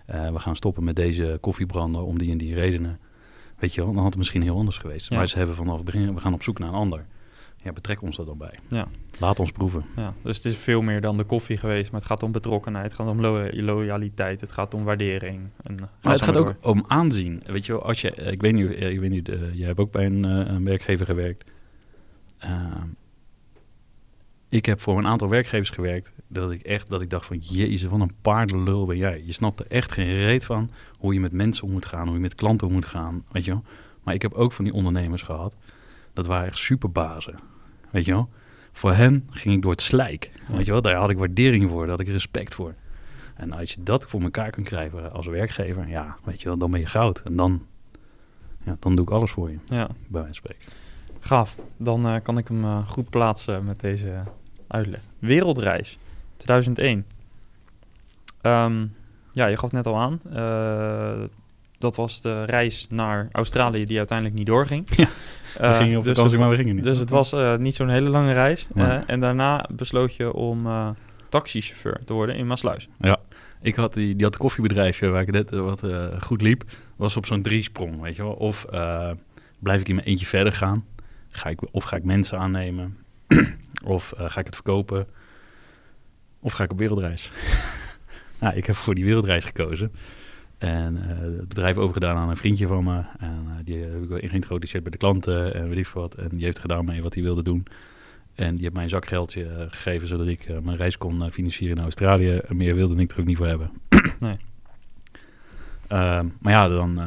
we 0.05 0.39
gaan 0.39 0.55
stoppen 0.55 0.83
met 0.83 0.95
deze 0.95 1.37
koffiebrander 1.41 2.01
om 2.01 2.17
die 2.17 2.31
en 2.31 2.37
die 2.37 2.53
redenen. 2.53 2.99
Weet 3.63 3.73
je 3.73 3.81
wel, 3.83 3.91
dan 3.93 4.01
had 4.01 4.09
het 4.09 4.17
misschien 4.17 4.41
heel 4.41 4.57
anders 4.57 4.77
geweest. 4.77 5.09
Ja. 5.09 5.17
Maar 5.17 5.27
ze 5.27 5.37
hebben 5.37 5.55
vanaf 5.55 5.75
het 5.75 5.85
begin, 5.85 6.13
we 6.13 6.19
gaan 6.19 6.33
op 6.33 6.43
zoek 6.43 6.59
naar 6.59 6.67
een 6.69 6.73
ander. 6.75 7.05
Ja, 7.63 7.71
betrek 7.73 8.01
ons 8.01 8.17
er 8.17 8.25
dan 8.25 8.37
bij. 8.37 8.59
Ja. 8.67 8.87
Laat 9.19 9.39
ons 9.39 9.51
proeven. 9.51 9.85
Ja, 9.95 10.13
dus 10.23 10.35
het 10.37 10.45
is 10.45 10.55
veel 10.57 10.81
meer 10.81 11.01
dan 11.01 11.17
de 11.17 11.23
koffie 11.23 11.57
geweest. 11.57 11.91
Maar 11.91 11.99
het 11.99 12.09
gaat 12.09 12.23
om 12.23 12.31
betrokkenheid, 12.31 12.85
het 12.85 12.95
gaat 12.95 13.07
om 13.09 13.21
lo- 13.21 13.47
loyaliteit, 13.51 14.41
het 14.41 14.51
gaat 14.51 14.73
om 14.73 14.83
waardering. 14.83 15.39
En, 15.61 15.75
Maar 16.01 16.13
het 16.13 16.21
gaat 16.21 16.37
ook 16.37 16.55
om 16.61 16.83
aanzien. 16.87 17.41
Weet 17.45 17.65
je 17.65 17.71
wel, 17.73 17.83
als 17.83 18.01
je, 18.01 18.11
eh, 18.11 18.31
ik 18.31 18.41
weet 18.41 18.53
niet, 18.53 18.71
eh, 18.73 18.89
ik 18.89 18.99
weet 18.99 19.09
niet 19.09 19.29
eh, 19.29 19.53
jij 19.53 19.67
hebt 19.67 19.79
ook 19.79 19.91
bij 19.91 20.05
een, 20.05 20.23
een 20.23 20.63
werkgever 20.63 21.05
gewerkt. 21.05 21.51
Ehm, 22.39 22.87
ik 24.55 24.65
heb 24.65 24.81
voor 24.81 24.97
een 24.97 25.07
aantal 25.07 25.29
werkgevers 25.29 25.69
gewerkt 25.69 26.11
dat 26.27 26.51
ik 26.51 26.61
echt, 26.61 26.89
dat 26.89 27.01
ik 27.01 27.09
dacht 27.09 27.25
van, 27.25 27.37
jezus, 27.37 27.89
wat 27.89 27.99
een 27.99 28.15
paardenlul 28.21 28.85
ben 28.85 28.97
jij. 28.97 29.23
Je 29.25 29.31
snapt 29.31 29.59
er 29.59 29.65
echt 29.67 29.91
geen 29.91 30.05
reet 30.15 30.45
van 30.45 30.69
hoe 30.97 31.13
je 31.13 31.19
met 31.19 31.31
mensen 31.31 31.63
om 31.65 31.71
moet 31.71 31.85
gaan, 31.85 32.05
hoe 32.05 32.15
je 32.15 32.21
met 32.21 32.35
klanten 32.35 32.67
om 32.67 32.73
moet 32.73 32.85
gaan, 32.85 33.23
weet 33.31 33.45
je 33.45 33.51
wel. 33.51 33.63
Maar 34.03 34.13
ik 34.13 34.21
heb 34.21 34.33
ook 34.33 34.51
van 34.51 34.63
die 34.65 34.73
ondernemers 34.73 35.21
gehad, 35.21 35.55
dat 36.13 36.25
waren 36.25 36.47
echt 36.47 36.57
superbazen, 36.57 37.35
weet 37.91 38.05
je 38.05 38.11
wel. 38.11 38.29
Voor 38.71 38.93
hen 38.93 39.27
ging 39.29 39.55
ik 39.55 39.61
door 39.61 39.71
het 39.71 39.81
slijk, 39.81 40.31
Ja. 40.47 40.55
weet 40.55 40.65
je 40.65 40.71
wel. 40.71 40.81
Daar 40.81 40.95
had 40.95 41.09
ik 41.09 41.17
waardering 41.17 41.69
voor, 41.69 41.81
daar 41.81 41.89
had 41.97 41.99
ik 41.99 42.07
respect 42.07 42.53
voor. 42.53 42.73
En 43.35 43.51
als 43.51 43.71
je 43.73 43.83
dat 43.83 44.05
voor 44.07 44.21
elkaar 44.21 44.49
kunt 44.49 44.67
krijgen 44.67 45.11
als 45.11 45.27
werkgever, 45.27 45.87
ja, 45.87 46.17
weet 46.23 46.41
je 46.41 46.47
wel, 46.47 46.57
dan 46.57 46.71
ben 46.71 46.79
je 46.79 46.85
goud. 46.85 47.21
En 47.25 47.35
dan, 47.35 47.65
ja, 48.63 48.75
dan 48.79 48.95
doe 48.95 49.05
ik 49.05 49.11
alles 49.11 49.31
voor 49.31 49.49
je, 49.49 49.57
Ja, 49.65 49.87
bij 49.87 50.21
wijze 50.21 50.25
van 50.25 50.33
spreken. 50.33 50.65
gaaf. 51.19 51.57
Dan 51.77 52.05
eh, 52.07 52.15
kan 52.23 52.37
ik 52.37 52.47
hem 52.47 52.63
eh, 52.63 52.87
goed 52.87 53.09
plaatsen 53.09 53.65
met 53.65 53.79
deze 53.79 54.23
uitleg. 54.67 55.01
Wereldreis 55.19 55.97
2001. 56.37 57.05
Ehm, 58.41 58.85
ja, 59.31 59.47
je 59.47 59.57
gaf 59.57 59.71
het 59.71 59.71
net 59.71 59.85
al 59.85 59.97
aan. 59.97 60.19
Eh, 60.33 61.29
dat 61.77 61.95
was 61.95 62.21
de 62.21 62.43
reis 62.43 62.87
naar 62.89 63.29
Australië 63.31 63.85
die 63.85 63.97
uiteindelijk 63.97 64.37
niet 64.37 64.47
doorging. 64.47 64.87
Ja, 65.59 65.69
we 65.69 65.75
gingen 65.75 65.97
op 65.97 66.03
dus 66.03 66.15
vakantie, 66.15 66.37
het, 66.37 66.39
maar 66.39 66.49
we 66.49 66.55
gingen 66.55 66.75
niet. 66.75 66.83
dus 66.83 66.97
het 66.97 67.09
was 67.09 67.33
eh, 67.33 67.55
niet 67.55 67.75
zo'n 67.75 67.89
hele 67.89 68.09
lange 68.09 68.33
reis. 68.33 68.67
En 69.05 69.19
daarna 69.19 69.65
besloot 69.71 70.15
je 70.15 70.33
om 70.33 70.67
taxichauffeur 71.29 71.99
te 72.05 72.13
worden 72.13 72.35
in 72.35 72.47
Maasluis. 72.47 72.89
Ik 73.61 73.75
had 73.75 73.93
die, 73.93 74.15
die 74.15 74.23
had 74.23 74.33
een 74.33 74.39
koffiebedrijfje 74.39 75.09
waar 75.09 75.21
ik 75.21 75.31
net 75.31 75.49
wat 75.49 75.83
goed 76.19 76.41
liep. 76.41 76.63
Was 76.95 77.17
op 77.17 77.25
zo'n 77.25 77.41
driesprong, 77.41 78.01
weet 78.01 78.15
je 78.15 78.23
wel. 78.23 78.33
Of 78.33 78.65
blijf 79.59 79.81
ik 79.81 79.89
in 79.89 79.95
mijn 79.95 80.07
eentje 80.07 80.25
verder 80.25 80.53
gaan. 80.53 80.85
Ga 81.29 81.49
ik, 81.49 81.59
of 81.71 81.83
ga 81.83 81.95
ik 81.95 82.03
mensen 82.03 82.39
aannemen. 82.39 82.97
of 83.83 84.11
eh, 84.11 84.29
ga 84.29 84.39
ik 84.39 84.45
het 84.45 84.55
verkopen. 84.55 85.07
Of 86.39 86.53
ga 86.53 86.63
ik 86.63 86.71
op 86.71 86.77
wereldreis. 86.77 87.31
nou, 88.39 88.55
ik 88.55 88.65
heb 88.65 88.75
voor 88.75 88.95
die 88.95 89.05
wereldreis 89.05 89.45
gekozen. 89.45 89.91
En 90.57 91.09
eh, 91.09 91.17
het 91.17 91.47
bedrijf 91.47 91.77
overgedaan 91.77 92.17
aan 92.17 92.29
een 92.29 92.37
vriendje 92.37 92.67
van 92.67 92.83
me. 92.83 93.01
En 93.19 93.45
eh, 93.47 93.65
die 93.65 93.77
heb 93.77 94.03
ik 94.03 94.09
wel 94.09 94.19
geïntroduceerd 94.19 94.83
bij 94.83 94.91
de 94.91 94.97
klanten 94.97 95.53
en 95.53 95.69
weet 95.69 95.77
ik 95.77 95.87
wat. 95.87 96.15
En 96.15 96.29
die 96.29 96.45
heeft 96.45 96.59
gedaan 96.59 96.85
mee 96.85 97.01
wat 97.01 97.13
hij 97.13 97.23
wilde 97.23 97.43
doen. 97.43 97.65
En 98.35 98.53
die 98.53 98.61
heeft 98.61 98.73
mij 98.73 98.83
een 98.83 98.89
zakgeldje 98.89 99.67
gegeven 99.69 100.07
zodat 100.07 100.27
ik 100.27 100.61
mijn 100.63 100.77
reis 100.77 100.97
kon 100.97 101.31
financieren 101.31 101.75
naar 101.75 101.85
Australië. 101.85 102.37
En 102.37 102.57
meer 102.57 102.75
wilde 102.75 103.01
ik 103.01 103.11
er 103.11 103.19
ook 103.19 103.25
niet 103.25 103.37
voor 103.37 103.47
hebben. 103.47 103.71
Nee. 104.19 104.33
Maar 106.39 106.53
ja, 106.53 106.67
dan, 106.67 107.01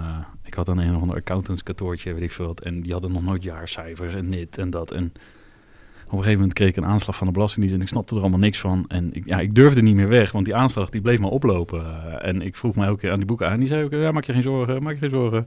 ik 0.45 0.55
had 0.55 0.67
dan 0.67 0.79
een 0.79 0.95
of 0.95 1.01
ander 1.01 1.17
accountantskantoortje, 1.17 2.13
weet 2.13 2.23
ik 2.23 2.33
veel 2.33 2.47
wat. 2.47 2.61
En 2.61 2.83
die 2.83 2.93
hadden 2.93 3.13
nog 3.13 3.23
nooit 3.23 3.43
jaarcijfers 3.43 4.15
en 4.15 4.31
dit 4.31 4.59
en 4.59 4.71
dat. 4.71 4.91
En 4.91 5.13
op 6.07 6.13
een 6.13 6.19
gegeven 6.19 6.39
moment 6.39 6.53
kreeg 6.53 6.69
ik 6.69 6.77
een 6.77 6.85
aanslag 6.85 7.17
van 7.17 7.27
de 7.27 7.33
Belastingdienst 7.33 7.79
en 7.79 7.83
ik 7.85 7.93
snapte 7.93 8.15
er 8.15 8.21
allemaal 8.21 8.39
niks 8.39 8.59
van. 8.61 8.85
En 8.89 9.15
ik, 9.15 9.27
ja, 9.27 9.41
ik 9.41 9.55
durfde 9.55 9.83
niet 9.83 9.95
meer 9.95 10.09
weg, 10.09 10.33
want 10.33 10.45
die 10.45 10.55
aanslag 10.55 10.91
die 10.91 11.01
bleef 11.01 11.19
maar 11.19 11.31
oplopen. 11.31 11.81
Eh, 11.85 12.29
en 12.29 12.43
ik 12.43 12.57
vroeg 12.57 12.75
mij 12.77 12.89
ook 12.89 13.05
aan 13.05 13.17
die 13.17 13.25
boeken 13.25 13.49
aan. 13.49 13.59
Die 13.59 13.69
zei 13.69 13.85
ook, 13.85 13.93
ja, 13.93 14.13
maak 14.13 14.25
je 14.25 14.33
geen 14.33 14.43
zorgen, 14.43 14.83
maak 14.83 14.93
je 14.93 14.99
geen 14.99 15.11
zorgen. 15.11 15.47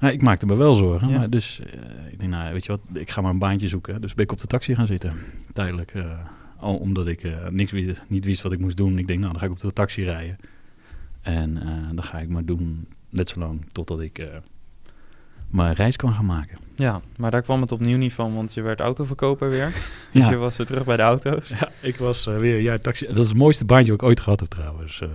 Ja, 0.00 0.10
ik 0.10 0.22
maakte 0.22 0.46
me 0.46 0.56
wel 0.56 0.72
zorgen. 0.72 1.08
Ja. 1.08 1.18
Maar 1.18 1.30
dus 1.30 1.60
eh, 1.60 2.12
ik 2.12 2.18
denk, 2.18 2.30
nou, 2.30 2.52
weet 2.52 2.64
je 2.64 2.72
wat, 2.72 2.80
ik 2.92 3.10
ga 3.10 3.20
maar 3.20 3.30
een 3.30 3.38
baantje 3.38 3.68
zoeken. 3.68 4.00
Dus 4.00 4.14
ben 4.14 4.24
ik 4.24 4.32
op 4.32 4.40
de 4.40 4.46
taxi 4.46 4.74
gaan 4.74 4.86
zitten, 4.86 5.12
tijdelijk. 5.52 5.90
eh, 5.94 6.04
al 6.56 6.76
omdat 6.76 7.06
ik 7.06 7.32
niks 7.50 7.72
wist, 7.72 8.04
niet 8.08 8.24
wist 8.24 8.42
wat 8.42 8.52
ik 8.52 8.58
moest 8.58 8.76
doen. 8.76 8.98
Ik 8.98 9.06
denk, 9.06 9.18
nou, 9.20 9.32
dan 9.32 9.40
ga 9.40 9.46
ik 9.46 9.52
op 9.52 9.58
de 9.58 9.72
taxi 9.72 10.04
rijden. 10.04 10.36
En 11.22 11.54
dan 11.94 12.04
ga 12.04 12.18
ik 12.18 12.28
maar 12.28 12.44
doen, 12.44 12.86
net 13.10 13.28
zo 13.28 13.38
lang, 13.38 13.64
totdat 13.72 14.00
ik 14.00 14.28
mijn 15.52 15.74
reis 15.74 15.96
kan 15.96 16.12
gaan 16.12 16.24
maken. 16.26 16.58
Ja, 16.74 17.00
maar 17.16 17.30
daar 17.30 17.42
kwam 17.42 17.60
het 17.60 17.72
opnieuw 17.72 17.96
niet 17.98 18.12
van, 18.12 18.34
want 18.34 18.54
je 18.54 18.62
werd 18.62 18.80
autoverkoper 18.80 19.50
weer. 19.50 19.70
Dus 20.12 20.22
Ja. 20.22 20.30
je 20.30 20.36
was 20.36 20.56
weer 20.56 20.66
terug 20.66 20.84
bij 20.84 20.96
de 20.96 21.02
auto's. 21.02 21.48
Ja, 21.48 21.68
ik 21.80 21.96
was 21.96 22.26
eh, 22.26 22.38
weer 22.38 22.60
ja, 22.60 22.78
taxi. 22.78 23.06
Dat 23.06 23.16
is 23.16 23.28
het 23.28 23.36
mooiste 23.36 23.64
baantje 23.64 23.92
wat 23.92 24.00
ik 24.00 24.06
ooit 24.06 24.20
gehad 24.20 24.40
heb 24.40 24.48
trouwens. 24.48 25.00
Eh 25.00 25.08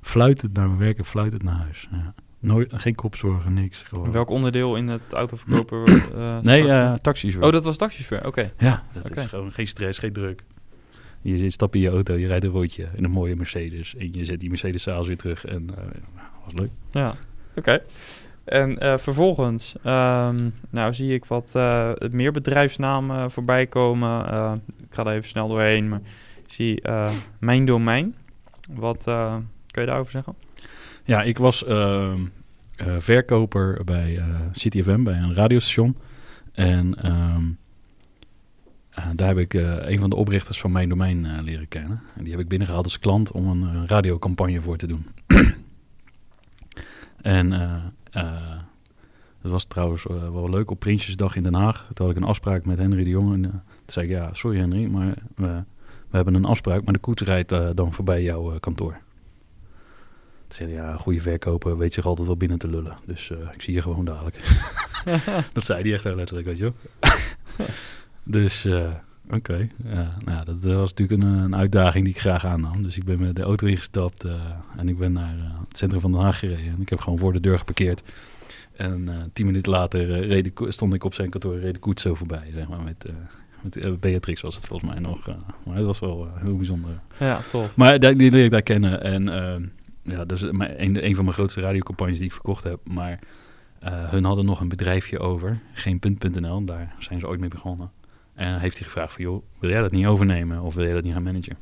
fluitend 0.00 0.52
naar 0.52 0.66
mijn 0.66 0.78
werk 0.78 0.98
en 0.98 1.04
fluitend 1.04 1.42
naar 1.42 1.54
huis. 1.54 1.88
Ja. 1.90 2.14
Nooit, 2.38 2.72
geen 2.74 2.94
kopzorgen, 2.94 3.52
niks. 3.54 3.78
Gewoon. 3.82 4.12
Welk 4.12 4.30
onderdeel 4.30 4.76
in 4.76 4.88
het 4.88 5.00
autoverkoper? 5.12 6.02
eh, 6.16 6.38
nee, 6.50 6.68
eh 6.68 6.92
taxis. 6.94 7.36
oh, 7.36 7.50
dat 7.52 7.64
was 7.64 7.76
taxichauffeur, 7.76 8.26
oké. 8.26 8.52
Ja, 8.58 8.82
dat 8.92 9.16
is 9.16 9.24
gewoon 9.26 9.52
geen 9.52 9.66
stress, 9.68 9.98
geen 9.98 10.12
druk. 10.12 10.42
Je 11.22 11.38
zit, 11.38 11.52
stap 11.52 11.74
in 11.74 11.80
je 11.80 11.88
auto, 11.88 12.14
je 12.14 12.26
rijdt 12.26 12.44
een 12.44 12.50
rondje 12.50 12.88
in 12.94 13.04
een 13.04 13.10
mooie 13.10 13.36
Mercedes. 13.36 13.94
En 13.96 14.12
je 14.14 14.24
zet 14.24 14.40
die 14.40 14.48
Mercedes 14.48 14.82
s'avonds 14.82 15.06
weer 15.08 15.16
terug. 15.16 15.44
En 15.44 15.68
eh 15.76 15.84
was 16.44 16.52
leuk. 16.54 16.70
Ja, 16.90 17.14
oké. 17.56 17.82
En 18.48 18.78
eh, 18.78 18.98
vervolgens, 18.98 19.74
ehm, 19.82 20.48
nou 20.70 20.94
zie 20.94 21.14
ik 21.14 21.24
wat 21.24 21.50
eh, 21.54 21.92
meer 22.10 22.32
bedrijfsnamen 22.32 23.30
voorbij 23.30 23.66
komen. 23.66 24.30
Eh, 24.30 24.52
ik 24.78 24.94
ga 24.94 25.04
er 25.04 25.12
even 25.12 25.28
snel 25.28 25.48
doorheen, 25.48 25.88
maar 25.88 26.00
ik 26.44 26.52
zie 26.52 26.82
Mijn 27.38 27.64
Domein. 27.64 28.14
Wat 28.70 29.04
kun 29.70 29.82
je 29.82 29.86
daarover 29.86 30.12
zeggen? 30.12 30.34
Ja, 31.04 31.22
ik 31.22 31.38
was 31.38 31.64
ehm, 31.64 32.20
eh, 32.78 32.96
verkoper 32.98 33.84
bij 33.84 34.18
eh 34.18 34.40
City 34.52 34.82
FM, 34.82 35.02
bij 35.02 35.18
een 35.18 35.34
radiostation. 35.34 35.96
En 36.52 36.94
ehm, 37.02 37.44
eh, 38.90 39.06
daar 39.14 39.28
heb 39.28 39.38
ik 39.38 39.52
een 39.52 39.98
van 39.98 40.10
de 40.10 40.16
oprichters 40.16 40.60
van 40.60 40.72
Mijn 40.72 40.88
Domein 40.88 41.42
leren 41.42 41.68
kennen. 41.68 42.02
En 42.16 42.22
die 42.22 42.32
heb 42.32 42.40
ik 42.40 42.48
binnengehaald 42.48 42.84
als 42.84 42.98
klant 42.98 43.32
om 43.32 43.48
een 43.48 43.88
radiocampagne 43.88 44.60
voor 44.60 44.76
te 44.76 44.86
doen. 44.86 45.06
en 47.22 47.52
dat 49.42 49.52
was 49.52 49.64
trouwens 49.64 50.06
eh, 50.06 50.30
wel 50.30 50.50
leuk 50.50 50.70
op 50.70 50.78
Prinsjesdag 50.78 51.36
in 51.36 51.42
Den 51.42 51.54
Haag. 51.54 51.86
Toen 51.94 52.06
had 52.06 52.16
ik 52.16 52.22
een 52.22 52.28
afspraak 52.28 52.64
met 52.64 52.78
Henry 52.78 53.04
de 53.04 53.10
Jong. 53.10 53.32
En 53.32 53.44
eh, 53.44 53.50
toen 53.50 53.60
zei 53.86 54.06
ik, 54.06 54.12
ja, 54.12 54.32
sorry 54.32 54.58
Henry, 54.58 54.86
maar 54.86 55.14
we, 55.34 55.62
we 56.10 56.16
hebben 56.16 56.34
een 56.34 56.44
afspraak. 56.44 56.84
Maar 56.84 56.92
de 56.92 57.00
koets 57.00 57.22
rijdt 57.22 57.52
eh, 57.52 57.68
dan 57.74 57.92
voorbij 57.92 58.22
jouw 58.22 58.52
eh, 58.52 58.60
kantoor. 58.60 58.92
Toen 60.46 60.56
zei 60.56 60.74
hij, 60.74 60.84
ja, 60.84 60.96
goede 60.96 61.20
verkoper 61.20 61.78
weet 61.78 61.92
zich 61.92 62.06
altijd 62.06 62.26
wel 62.26 62.36
binnen 62.36 62.58
te 62.58 62.68
lullen. 62.68 62.96
Dus 63.06 63.30
eh, 63.30 63.38
ik 63.52 63.62
zie 63.62 63.74
je 63.74 63.82
gewoon 63.82 64.04
dadelijk. 64.04 64.36
dat 65.52 65.64
zei 65.64 65.82
hij 65.82 65.92
echt 65.92 66.04
heel 66.04 66.14
letterlijk, 66.14 66.46
weet 66.46 66.58
je 66.58 66.62
wel. 66.62 66.74
dus, 68.42 68.68
eh, 69.28 69.36
oké. 69.36 69.68
Ja, 69.84 70.14
nou, 70.24 70.38
ja, 70.38 70.44
dat 70.44 70.62
was 70.62 70.94
natuurlijk 70.94 71.22
een, 71.22 71.28
een 71.28 71.56
uitdaging 71.56 72.04
die 72.04 72.14
ik 72.14 72.20
graag 72.20 72.44
aannam. 72.44 72.82
Dus 72.82 72.96
ik 72.96 73.04
ben 73.04 73.18
met 73.18 73.36
de 73.36 73.42
auto 73.42 73.66
ingestapt 73.66 74.24
eh, 74.24 74.32
en 74.76 74.88
ik 74.88 74.98
ben 74.98 75.12
naar 75.12 75.34
eh, 75.38 75.60
het 75.68 75.78
centrum 75.78 76.00
van 76.00 76.12
Den 76.12 76.20
Haag 76.20 76.38
gereden. 76.38 76.66
En 76.74 76.80
ik 76.80 76.88
heb 76.88 77.00
gewoon 77.00 77.18
voor 77.18 77.32
de 77.32 77.40
deur 77.40 77.58
geparkeerd. 77.58 78.02
En 78.76 79.08
eh, 79.08 79.14
tien 79.32 79.46
minuten 79.46 79.72
later 79.72 80.30
eh, 80.30 80.44
stond 80.68 80.94
ik 80.94 81.04
op 81.04 81.14
zijn 81.14 81.30
kantoor 81.30 81.54
en 81.54 81.60
reed 81.60 81.74
de 81.74 81.80
koets 81.80 82.02
zo 82.02 82.14
voorbij, 82.14 82.50
zeg 82.54 82.68
maar. 82.68 82.82
Met, 82.82 83.04
eh, 83.04 83.12
met 83.60 83.76
eh, 83.76 83.92
Beatrix 84.00 84.40
was 84.40 84.54
het 84.56 84.66
volgens 84.66 84.90
mij 84.90 85.00
nog. 85.00 85.28
eh, 85.28 85.34
maar 85.64 85.76
het 85.76 85.84
was 85.86 85.98
wel 85.98 86.26
eh, 86.26 86.42
heel 86.42 86.56
bijzonder. 86.56 86.90
Ja, 87.18 87.40
tof. 87.50 87.76
Maar 87.76 87.98
die, 87.98 88.16
die 88.16 88.30
leer 88.30 88.44
ik 88.44 88.50
daar 88.50 88.62
kennen. 88.62 89.02
En 89.02 89.28
ehm, 89.28 89.62
ja, 90.02 90.24
dus 90.24 90.42
een, 90.42 91.04
een 91.06 91.14
van 91.14 91.24
mijn 91.24 91.36
grootste 91.36 91.60
radiocampagnes 91.60 92.16
die 92.18 92.26
ik 92.26 92.32
verkocht 92.32 92.62
heb. 92.64 92.80
Maar 92.90 93.18
eh, 93.78 94.08
hun 94.10 94.24
hadden 94.24 94.44
nog 94.44 94.60
een 94.60 94.68
bedrijfje 94.68 95.18
over. 95.18 95.58
Geen 95.72 95.98
punt.nl. 95.98 96.64
Daar 96.64 96.94
zijn 96.98 97.18
ze 97.20 97.28
ooit 97.28 97.40
mee 97.40 97.48
begonnen. 97.48 97.90
En 98.38 98.58
heeft 98.58 98.76
hij 98.76 98.84
gevraagd 98.84 99.12
van, 99.12 99.24
joh, 99.24 99.42
wil 99.58 99.70
jij 99.70 99.80
dat 99.80 99.92
niet 99.92 100.06
overnemen? 100.06 100.60
Of 100.60 100.74
wil 100.74 100.84
jij 100.84 100.94
dat 100.94 101.02
niet 101.02 101.12
gaan 101.12 101.22
managen? 101.22 101.56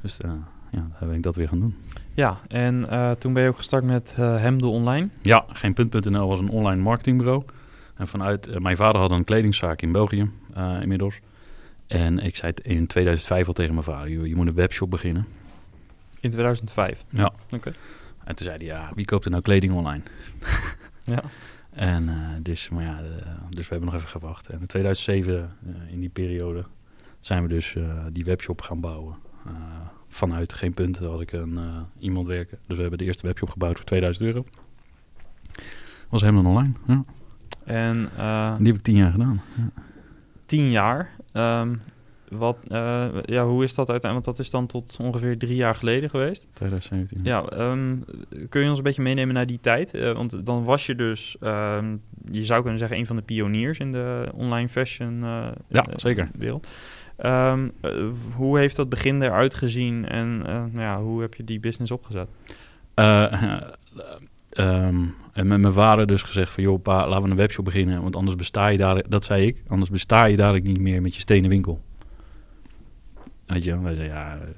Dus 0.00 0.18
eh, 0.18 0.30
ja, 0.70 0.86
daar 0.98 1.08
ben 1.08 1.16
ik 1.16 1.22
dat 1.22 1.36
weer 1.36 1.48
gaan 1.48 1.60
doen. 1.60 1.76
Ja, 2.14 2.40
en 2.48 2.90
eh, 2.90 3.10
toen 3.10 3.32
ben 3.32 3.42
je 3.42 3.48
ook 3.48 3.56
gestart 3.56 3.84
met 3.84 4.14
eh 4.18 4.36
Hemde 4.36 4.66
Online. 4.66 5.08
Ja, 5.22 5.44
geen 5.48 5.74
punt.nl 5.74 6.28
was 6.28 6.40
een 6.40 6.50
online 6.50 6.82
marketingbureau. 6.82 7.42
En 7.96 8.08
vanuit, 8.08 8.60
mijn 8.60 8.76
vader 8.76 9.00
had 9.00 9.10
een 9.10 9.24
kledingzaak 9.24 9.82
in 9.82 9.92
België 9.92 10.30
inmiddels. 10.80 11.20
En 11.86 12.18
ik 12.18 12.36
zei 12.36 12.52
in 12.62 12.86
2005 12.86 13.46
al 13.46 13.52
tegen 13.52 13.72
mijn 13.72 13.84
vader, 13.84 14.10
joh, 14.10 14.26
je 14.26 14.36
moet 14.36 14.46
een 14.46 14.54
webshop 14.54 14.90
beginnen. 14.90 15.26
In 16.20 16.30
2005. 16.30 17.04
Ja. 17.08 17.32
Oké. 17.50 17.72
En 18.24 18.36
toen 18.36 18.46
zei 18.46 18.56
hij, 18.56 18.66
ja, 18.66 18.90
wie 18.94 19.04
koopt 19.04 19.24
er 19.24 19.30
nou 19.30 19.42
kleding 19.42 19.72
online? 19.72 20.02
Ja. 21.04 21.22
En 21.78 22.08
eh, 22.08 22.14
dus, 22.42 22.68
maar 22.68 22.84
ja, 22.84 23.00
dus 23.50 23.68
we 23.68 23.74
hebben 23.74 23.84
nog 23.84 23.94
even 23.94 24.08
gewacht. 24.08 24.48
En 24.48 24.60
in 24.60 24.66
2007, 24.66 25.56
eh, 25.66 25.92
in 25.92 26.00
die 26.00 26.08
periode, 26.08 26.64
zijn 27.20 27.42
we 27.42 27.48
dus 27.48 27.74
eh, 27.74 28.04
die 28.12 28.24
webshop 28.24 28.60
gaan 28.60 28.80
bouwen. 28.80 29.16
Vanuit 30.08 30.52
geen 30.52 30.74
punt 30.74 30.98
had 30.98 31.20
ik 31.20 31.32
een, 31.32 31.58
iemand 31.98 32.26
werken. 32.26 32.58
Dus 32.66 32.76
we 32.76 32.80
hebben 32.80 32.98
de 32.98 33.04
eerste 33.04 33.26
webshop 33.26 33.50
gebouwd 33.50 33.76
voor 33.76 33.84
2000 33.84 34.26
euro. 34.26 34.44
Was 36.08 36.20
helemaal 36.20 36.44
online. 36.44 36.72
Ja. 36.86 37.04
En 37.64 38.10
En 38.16 38.56
die 38.58 38.66
heb 38.66 38.76
ik 38.76 38.82
tien 38.82 38.96
jaar 38.96 39.10
gedaan. 39.10 39.40
Ja. 39.56 39.82
tien 40.46 40.70
jaar. 40.70 41.10
Ehm, 41.32 41.74
wat, 42.30 42.58
eh, 42.68 43.06
ja, 43.24 43.44
hoe 43.44 43.64
is 43.64 43.74
dat 43.74 43.90
uiteindelijk? 43.90 44.24
Want 44.24 44.24
dat 44.24 44.38
is 44.38 44.50
dan 44.50 44.66
tot 44.66 44.96
ongeveer 45.00 45.38
drie 45.38 45.56
jaar 45.56 45.74
geleden 45.74 46.10
geweest. 46.10 46.46
2017. 46.52 47.20
Ja, 47.22 47.44
ehm, 47.44 47.96
kun 48.48 48.62
je 48.62 48.68
ons 48.68 48.78
een 48.78 48.84
beetje 48.84 49.02
meenemen 49.02 49.34
naar 49.34 49.46
die 49.46 49.60
tijd? 49.60 49.94
Eh, 49.94 50.12
want 50.12 50.46
dan 50.46 50.64
was 50.64 50.86
je 50.86 50.94
dus, 50.94 51.36
ehm, 51.40 51.96
je 52.30 52.44
zou 52.44 52.60
kunnen 52.60 52.78
zeggen, 52.78 52.98
een 52.98 53.06
van 53.06 53.16
de 53.16 53.22
pioniers 53.22 53.78
in 53.78 53.92
de 53.92 54.28
online 54.34 54.68
fashion 54.68 55.22
eh, 55.24 55.46
Ja, 55.68 55.86
zeker. 55.96 56.30
wereld. 56.38 56.68
Ehm, 57.16 57.68
eh, 57.80 57.90
hoe 58.34 58.58
heeft 58.58 58.76
dat 58.76 58.88
begin 58.88 59.22
eruit 59.22 59.54
gezien 59.54 60.08
en 60.08 60.38
nou 60.42 60.80
ja, 60.80 61.00
hoe 61.02 61.20
heb 61.20 61.34
je 61.34 61.44
die 61.44 61.60
business 61.60 61.90
opgezet? 61.90 62.28
Ehm, 64.48 65.04
en 65.32 65.46
met 65.46 65.60
mijn 65.60 65.72
vader 65.72 66.06
dus 66.06 66.22
gezegd 66.22 66.52
van... 66.52 66.62
joh 66.62 66.82
pa, 66.82 67.08
laten 67.08 67.22
we 67.22 67.30
een 67.30 67.36
webshop 67.36 67.64
beginnen... 67.64 68.02
want 68.02 68.16
anders 68.16 68.36
besta 68.36 68.66
je 68.66 68.78
dadelijk... 68.78 69.10
dat 69.10 69.24
zei 69.24 69.46
ik... 69.46 69.62
anders 69.68 69.90
besta 69.90 70.24
je 70.24 70.36
dadelijk 70.36 70.64
niet 70.64 70.80
meer 70.80 71.02
met 71.02 71.14
je 71.14 71.20
stenen 71.20 71.50
winkel. 71.50 71.82
Weet 73.48 73.64
je, 73.64 73.80
wij 73.80 73.94
zeiden 73.94 74.16
ja... 74.16 74.34
eh, 74.34 74.48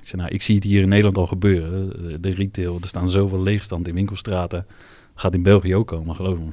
Ik 0.00 0.06
zei, 0.08 0.22
nou, 0.22 0.34
ik 0.34 0.42
zie 0.42 0.54
het 0.54 0.64
hier 0.64 0.82
in 0.82 0.88
Nederland 0.88 1.16
al 1.16 1.26
gebeuren. 1.26 1.88
De, 2.08 2.20
de 2.20 2.30
retail, 2.30 2.78
er 2.80 2.86
staan 2.88 3.10
zoveel 3.10 3.42
leegstand 3.42 3.88
in 3.88 3.94
winkelstraten. 3.94 4.66
Gaat 5.14 5.34
in 5.34 5.42
België 5.42 5.74
ook 5.74 5.86
komen, 5.86 6.14
geloof 6.14 6.38
me. 6.38 6.50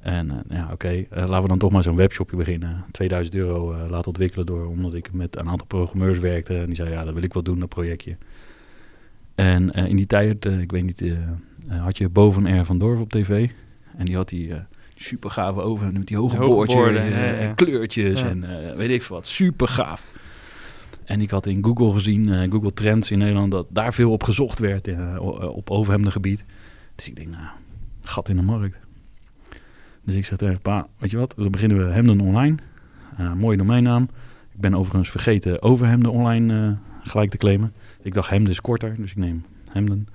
En 0.00 0.30
eh, 0.30 0.56
ja, 0.56 0.68
oké, 0.72 0.88
eh, 0.88 1.04
laten 1.10 1.42
we 1.42 1.48
dan 1.48 1.58
toch 1.58 1.70
maar 1.72 1.82
zo'n 1.82 1.96
webshopje 1.96 2.36
beginnen. 2.36 2.84
2000 2.90 3.34
euro 3.36 3.72
eh, 3.72 3.78
laten 3.90 4.06
ontwikkelen 4.06 4.46
door, 4.46 4.66
omdat 4.66 4.94
ik 4.94 5.12
met 5.12 5.36
een 5.36 5.48
aantal 5.48 5.66
programmeurs 5.66 6.18
werkte. 6.18 6.58
En 6.58 6.66
die 6.66 6.74
zeiden, 6.74 6.98
ja, 6.98 7.04
dat 7.04 7.14
wil 7.14 7.22
ik 7.22 7.32
wel 7.32 7.42
doen, 7.42 7.58
dat 7.58 7.68
projectje. 7.68 8.16
En 9.34 9.70
in 9.70 9.96
die 9.96 10.06
tijd, 10.06 10.44
ik 10.44 10.70
weet 10.70 10.82
niet, 10.84 11.04
had 11.68 11.98
je 11.98 12.08
boven 12.08 12.60
R 12.60 12.64
van 12.64 12.78
Dorf 12.78 13.00
op 13.00 13.10
tv. 13.10 13.48
En 13.96 14.04
die 14.04 14.16
had 14.16 14.28
die 14.28 14.52
super 14.94 15.30
gave 15.30 15.60
oven 15.60 15.92
met 15.92 16.06
die 16.06 16.16
hoge, 16.16 16.36
Hoge 16.36 16.72
ja, 16.72 16.90
ja. 16.90 17.32
en 17.34 17.54
kleurtjes 17.54 18.20
Ja. 18.20 18.28
en 18.28 18.76
weet 18.76 18.90
ik 18.90 19.02
veel 19.02 19.16
wat. 19.16 19.26
Super 19.26 19.68
gaaf. 19.68 20.11
En 21.12 21.20
ik 21.20 21.30
had 21.30 21.46
in 21.46 21.64
Google 21.64 21.92
gezien, 21.92 22.32
eh, 22.32 22.50
Google 22.50 22.72
Trends 22.72 23.10
in 23.10 23.18
Nederland, 23.18 23.50
dat 23.50 23.66
daar 23.70 23.94
veel 23.94 24.10
op 24.10 24.22
gezocht 24.22 24.58
werd 24.58 24.88
eh, 24.88 25.16
op 25.54 25.70
overhemdengebied. 25.70 26.44
Dus 26.94 27.08
ik 27.08 27.16
denk, 27.16 27.28
nou, 27.28 27.46
gat 28.02 28.28
in 28.28 28.36
de 28.36 28.42
markt. 28.42 28.76
Dus 30.04 30.14
ik 30.14 30.24
zeg 30.24 30.38
tegen 30.38 30.60
pa, 30.60 30.86
weet 30.98 31.10
je 31.10 31.16
wat, 31.16 31.34
dan 31.36 31.50
beginnen 31.50 31.86
we 31.86 31.92
Hemden 31.92 32.20
Online. 32.20 32.56
Mooie 33.36 33.56
domeinnaam. 33.56 34.08
Ik 34.54 34.60
ben 34.60 34.74
overigens 34.74 35.10
vergeten 35.10 35.62
overhemden 35.62 36.12
online 36.12 36.76
gelijk 37.02 37.30
te 37.30 37.36
claimen. 37.36 37.72
Ik 38.02 38.14
dacht 38.14 38.30
hemden 38.30 38.50
is 38.50 38.60
korter, 38.60 38.96
dus 38.96 39.10
ik 39.10 39.16
neem 39.16 39.44
hemden. 39.70 40.06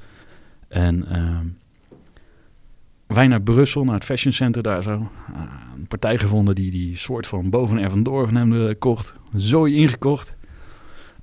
En 0.68 1.06
wij 3.08 3.28
naar 3.28 3.42
Brussel, 3.42 3.84
naar 3.84 3.96
het 3.96 4.06
Fashion 4.06 4.34
Center 4.34 4.64
daar 4.64 4.84
zo. 4.84 5.10
Een 5.76 5.88
partij 5.88 6.18
gevonden 6.18 6.56
die 6.56 6.72
die 6.72 6.96
soort 6.96 7.28
van 7.28 7.50
boven 7.50 7.78
en 7.78 7.90
vandoor 7.90 8.26
van 8.26 8.36
hemden 8.36 8.78
kocht. 8.78 9.16
Zooi 9.32 9.76
ingekocht. 9.76 10.37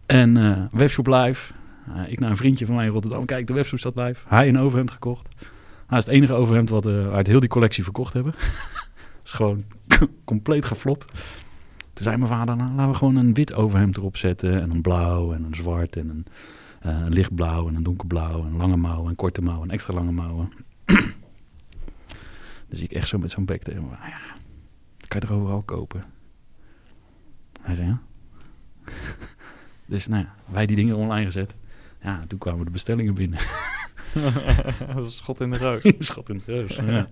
En 0.06 0.36
eh, 0.36 0.64
webshop 0.70 1.06
live. 1.06 1.52
Eh, 1.94 2.12
ik 2.12 2.20
naar 2.20 2.30
een 2.30 2.36
vriendje 2.36 2.66
van 2.66 2.74
mij 2.74 2.84
in 2.84 2.90
Rotterdam. 2.90 3.24
Kijk, 3.24 3.46
de 3.46 3.52
webshop 3.52 3.78
staat 3.78 3.96
live. 3.96 4.28
Hij 4.28 4.48
een 4.48 4.58
overhemd 4.58 4.90
gekocht. 4.90 5.28
Hij 5.86 5.98
is 5.98 6.04
het 6.04 6.14
enige 6.14 6.32
overhemd 6.32 6.68
wat 6.70 6.84
we 6.84 7.08
uit 7.12 7.26
heel 7.26 7.40
die 7.40 7.48
collectie 7.48 7.82
verkocht 7.84 8.12
hebben. 8.12 8.34
is 9.24 9.32
gewoon 9.32 9.64
compleet 10.24 10.64
geflopt. 10.64 11.12
Toen 11.92 12.04
zei 12.04 12.16
mijn 12.16 12.28
vader, 12.30 12.56
nou, 12.56 12.70
laten 12.74 12.90
we 12.92 12.96
gewoon 12.98 13.16
een 13.16 13.34
wit 13.34 13.54
overhemd 13.54 13.96
erop 13.96 14.16
zetten. 14.16 14.60
En 14.60 14.70
een 14.70 14.82
blauw 14.82 15.32
en 15.32 15.44
een 15.44 15.54
zwart 15.54 15.96
en 15.96 16.08
een, 16.08 16.26
eh, 16.80 17.04
lichtblauw 17.08 17.68
en 17.68 17.74
een 17.74 17.82
donkerblauw. 17.82 18.44
En 18.44 18.56
lange 18.56 18.76
mouwen 18.76 19.08
en 19.10 19.16
korte 19.16 19.42
mouwen 19.42 19.68
en 19.68 19.74
extra 19.74 19.94
lange 19.94 20.12
mouwen. 20.12 20.52
dus 22.68 22.80
ik 22.80 22.92
echt 22.92 23.08
zo 23.08 23.18
met 23.18 23.30
zo'n 23.30 23.44
bek 23.44 23.62
tegen 23.62 23.80
hem. 23.82 23.90
"Ah 23.90 24.08
Ja, 24.08 24.20
kan 25.08 25.20
je 25.20 25.26
toch 25.26 25.36
overal 25.36 25.62
kopen? 25.62 26.04
Hij 27.60 27.74
zei 27.74 27.88
ja. 27.88 28.00
Dus 29.86 30.06
nou 30.06 30.22
ja, 30.22 30.34
wij 30.52 30.66
die 30.66 30.76
dingen 30.76 30.96
online 30.96 31.24
gezet. 31.24 31.54
Ja, 32.02 32.20
toen 32.26 32.38
kwamen 32.38 32.64
de 32.64 32.70
bestellingen 32.70 33.14
binnen. 33.14 33.38
dat 34.94 35.04
is 35.04 35.16
schot 35.16 35.40
in 35.40 35.50
de 35.50 35.58
roos. 35.68 35.92
Schat 35.98 36.28
in 36.28 36.42
de 36.46 36.52
reus. 36.52 36.76
Ja. 36.76 37.08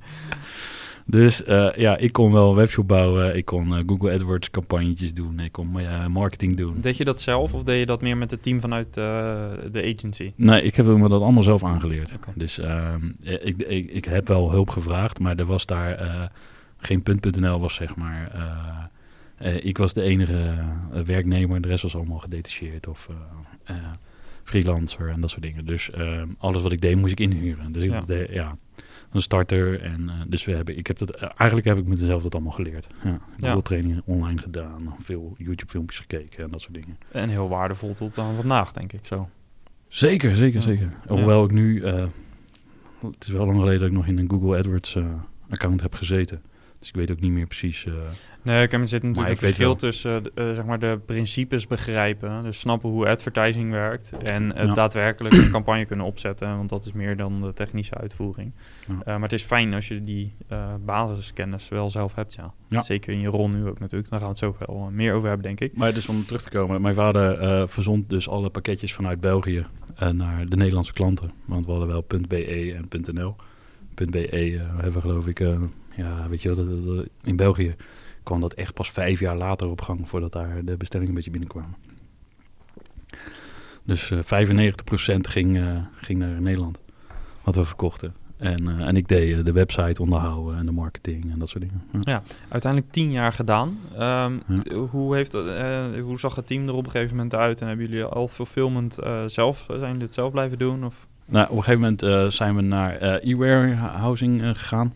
Dus 1.07 1.45
eh, 1.45 1.69
ja, 1.77 1.97
ik 1.97 2.13
kon 2.13 2.33
wel 2.33 2.51
een 2.51 2.57
webshop 2.57 2.89
bouwen. 2.89 3.37
Ik 3.37 3.45
kon 3.45 3.77
eh, 3.77 3.83
Google 3.87 4.13
AdWords 4.13 4.51
campagnetjes 4.51 5.15
doen. 5.15 5.41
Ik 5.41 5.53
kon 5.53 5.79
eh, 5.79 6.07
marketing 6.07 6.57
doen. 6.57 6.81
Deed 6.81 6.97
je 6.97 7.05
dat 7.05 7.21
zelf 7.21 7.55
of 7.55 7.63
deed 7.63 7.79
je 7.79 7.87
dat 7.87 8.03
meer 8.03 8.17
met 8.17 8.31
het 8.31 8.43
team 8.43 8.61
vanuit 8.61 8.95
de 8.95 9.95
agency? 9.95 10.33
Nee, 10.37 10.63
ik 10.63 10.75
heb 10.75 10.87
me 10.87 11.09
dat 11.09 11.23
allemaal 11.23 11.43
zelf 11.43 11.65
aangeleerd. 11.65 12.11
Dus 12.35 12.59
ehm, 12.59 13.11
ik, 13.21 13.63
ik, 13.63 13.91
ik 13.91 14.05
heb 14.05 14.29
wel 14.29 14.51
hulp 14.51 14.71
gevraagd, 14.71 15.21
maar 15.21 15.37
er 15.37 15.47
was 15.47 15.67
daar 15.67 16.31
geen 16.77 17.03
punt.nl 17.03 17.61
was 17.61 17.75
zeg 17.75 17.97
maar. 17.97 18.33
Eh, 19.43 19.65
ik 19.65 19.79
was 19.79 19.93
de 19.93 20.03
enige 20.03 20.55
eh, 20.93 21.01
werknemer, 21.01 21.61
de 21.61 21.69
rest 21.69 21.83
was 21.83 21.95
allemaal 21.97 22.19
gedetacheerd 22.19 22.87
of 22.87 23.09
eh, 23.65 23.77
freelancer 24.45 25.09
en 25.09 25.21
dat 25.21 25.31
soort 25.31 25.43
dingen. 25.43 25.67
Dus 25.67 25.91
alles 26.39 26.63
wat 26.63 26.73
ik 26.73 26.81
deed 26.81 26.97
moest 26.97 27.13
ik 27.13 27.21
inhuren. 27.21 27.73
Dus 27.73 27.85
ik 27.85 27.91
Ja. 27.91 28.01
deed, 28.01 28.31
ja, 28.31 28.57
een 29.13 29.23
starter 29.23 29.81
en 29.83 30.11
dus 30.29 30.45
we 30.45 30.53
hebben, 30.53 30.77
ik 30.79 30.87
heb 30.87 30.99
dat, 30.99 31.11
eigenlijk 31.17 31.65
heb 31.65 31.77
ik 31.79 31.87
met 31.87 32.01
mezelf 32.01 32.23
dat 32.23 32.35
allemaal 32.35 32.53
geleerd. 32.53 32.87
Ja, 33.05 33.21
Ja. 33.37 33.51
veel 33.53 33.63
trainingen 33.63 34.03
online 34.05 34.39
gedaan, 34.41 34.95
veel 35.01 35.35
YouTube 35.39 35.71
filmpjes 35.71 35.99
gekeken 35.99 36.45
en 36.45 36.51
dat 36.51 36.61
soort 36.61 36.75
dingen. 36.75 36.97
En 37.13 37.29
heel 37.29 37.49
waardevol 37.49 37.93
tot 37.93 38.19
aan 38.19 38.35
vandaag, 38.37 38.73
denk 38.73 38.93
ik 38.93 39.07
zo. 39.07 39.29
Zeker, 39.89 40.35
zeker, 40.35 40.55
Ja. 40.61 40.61
zeker. 40.67 40.93
Hoewel 41.07 41.45
ik 41.45 41.51
nu, 41.53 41.85
het 41.85 43.17
is 43.21 43.29
wel 43.29 43.47
lang 43.47 43.59
geleden 43.59 43.81
dat 43.81 43.89
ik 43.89 43.95
nog 43.95 44.07
in 44.07 44.19
een 44.19 44.31
Google 44.31 44.59
AdWords 44.59 44.97
account 45.49 45.81
heb 45.83 45.95
gezeten. 45.95 46.43
Dus 46.83 46.90
ik 46.90 46.97
weet 46.97 47.11
ook 47.11 47.21
niet 47.21 47.33
meer 47.33 47.47
precies. 47.47 47.85
eh, 47.87 47.92
Nee, 48.42 48.62
ik 48.62 48.71
heb 48.71 48.81
er 48.81 48.88
zit 48.88 49.03
natuurlijk 49.03 49.31
een 49.31 49.47
verschil 49.47 49.77
tussen 49.77 50.23
eh, 50.35 50.55
zeg 50.55 50.64
maar 50.64 50.79
de 50.79 50.99
principes 51.07 51.66
begrijpen, 51.66 52.42
dus 52.42 52.61
snappen 52.61 52.90
hoe 52.90 53.09
advertising 53.09 53.71
werkt 53.71 54.12
en 54.23 54.57
het 54.57 54.68
Ja. 54.68 54.75
daadwerkelijk 54.75 55.35
een 55.35 55.51
campagne 55.51 55.85
kunnen 55.85 56.07
opzetten, 56.07 56.57
want 56.57 56.68
dat 56.68 56.87
is 56.87 56.92
meer 56.92 57.16
dan 57.16 57.40
de 57.40 57.53
technische 57.53 57.95
uitvoering. 57.95 58.53
Ja. 58.88 58.95
Eh, 58.99 59.05
maar 59.14 59.23
het 59.23 59.33
is 59.33 59.42
fijn 59.42 59.75
als 59.75 59.88
je 59.88 60.03
die 60.05 60.35
eh, 60.49 60.75
basiskennis 60.85 61.68
wel 61.68 61.88
zelf 61.90 62.14
hebt, 62.14 62.35
ja. 62.35 62.53
Ja. 62.68 62.83
Zeker 62.83 63.12
in 63.12 63.21
je 63.21 63.29
rol 63.29 63.49
nu 63.49 63.66
ook 63.66 63.79
natuurlijk. 63.81 64.11
Daar 64.11 64.21
gaan 64.21 64.29
we 64.38 64.47
het 64.47 64.59
zo 64.59 64.66
wel 64.66 64.77
eh, 64.87 64.87
meer 64.95 65.14
over 65.14 65.29
hebben, 65.29 65.47
denk 65.47 65.61
ik. 65.61 65.77
Maar 65.77 65.95
dus 65.95 66.09
om 66.09 66.27
terug 66.27 66.42
te 66.42 66.51
komen, 66.51 66.81
mijn 66.83 66.95
vader 66.95 67.38
eh, 67.38 67.62
verzond 67.66 68.09
dus 68.11 68.29
alle 68.29 68.51
pakketjes 68.51 68.92
vanuit 68.95 69.21
België 69.21 69.66
eh, 69.97 70.09
naar 70.09 70.47
de 70.47 70.57
Nederlandse 70.57 70.92
klanten. 70.92 71.31
Want 71.45 71.64
we 71.66 71.71
hadden 71.71 71.88
wel 71.88 72.05
.be 72.29 72.75
en 72.90 73.14
.nl. 73.14 73.37
.be 74.11 74.29
eh, 74.29 74.61
hebben 74.75 74.92
we 74.92 75.01
geloof 75.01 75.27
ik, 75.27 75.40
eh, 75.40 75.57
ja, 75.97 76.29
weet 76.29 76.43
je 76.43 76.55
wel, 76.55 76.67
dat, 76.67 76.85
dat- 76.85 77.07
in 77.23 77.37
België 77.37 77.75
kwam 78.23 78.41
dat 78.41 78.55
echt 78.55 78.75
pas 78.75 78.91
vijf 78.91 79.21
jaar 79.21 79.37
later 79.37 79.69
op 79.71 79.81
gang 79.81 80.09
voordat 80.09 80.33
daar 80.33 80.65
de 80.65 80.77
bestellingen 80.77 81.09
een 81.11 81.17
beetje 81.17 81.31
binnenkwamen. 81.31 81.75
Dus 83.85 84.11
eh 84.11 84.19
95% 84.23 85.27
ging, 85.29 85.57
eh, 85.59 85.77
ging 85.97 86.19
naar 86.19 86.41
Nederland, 86.41 86.79
wat 87.43 87.55
we 87.55 87.65
verkochten. 87.65 88.15
En, 88.37 88.69
eh, 88.69 88.87
en 88.87 88.97
ik 88.97 89.09
deed 89.09 89.45
de 89.47 89.53
website 89.53 90.03
onderhouden 90.03 90.59
en 90.59 90.67
de 90.67 90.73
marketing 90.73 91.33
en 91.33 91.39
dat 91.39 91.49
soort 91.49 91.63
dingen. 91.65 91.83
Ja. 92.01 92.23
Uiteindelijk 92.49 92.93
tien 92.93 93.11
jaar 93.11 93.33
gedaan. 93.33 93.79
Ehm, 93.99 94.33
Ja. 94.47 94.75
hoe, 94.91 95.15
heeft 95.15 95.33
hoe 96.03 96.19
zag 96.19 96.35
het 96.35 96.47
team 96.47 96.69
er 96.69 96.75
op 96.75 96.85
een 96.85 96.91
gegeven 96.91 97.17
moment 97.17 97.35
uit? 97.35 97.61
En 97.61 97.67
hebben 97.67 97.87
jullie 97.87 98.05
al 98.05 98.29
fulfillment 98.29 98.99
zelf, 99.27 99.65
zijn 99.69 99.81
jullie 99.91 100.03
het 100.03 100.15
zelf 100.15 100.31
blijven 100.33 100.59
doen? 100.59 100.85
Of? 100.85 101.07
Nou, 101.25 101.45
op 101.51 101.57
een 101.57 101.63
gegeven 101.63 101.81
moment 102.01 102.33
zijn 102.35 102.57
we 102.57 102.63
naar 102.63 102.97
eh, 102.97 103.31
e-warehousing 103.33 104.43
eh, 104.43 104.49
gegaan. 104.49 104.93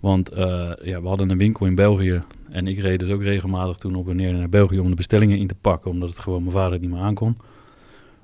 Want 0.00 0.28
eh, 0.28 0.70
ja, 0.82 1.02
we 1.02 1.08
hadden 1.08 1.30
een 1.30 1.38
winkel 1.38 1.66
in 1.66 1.74
België. 1.74 2.22
En 2.48 2.66
ik 2.66 2.78
reed 2.78 2.98
dus 2.98 3.10
ook 3.10 3.22
regelmatig 3.22 3.76
toen 3.76 3.94
op 3.94 4.08
en 4.08 4.16
neer 4.16 4.32
naar 4.32 4.48
België 4.48 4.78
om 4.78 4.88
de 4.88 4.94
bestellingen 4.94 5.38
in 5.38 5.46
te 5.46 5.54
pakken. 5.54 5.90
Omdat 5.90 6.08
het 6.08 6.18
gewoon 6.18 6.40
mijn 6.42 6.54
vader 6.54 6.78
niet 6.78 6.90
meer 6.90 7.00
aankon. 7.00 7.36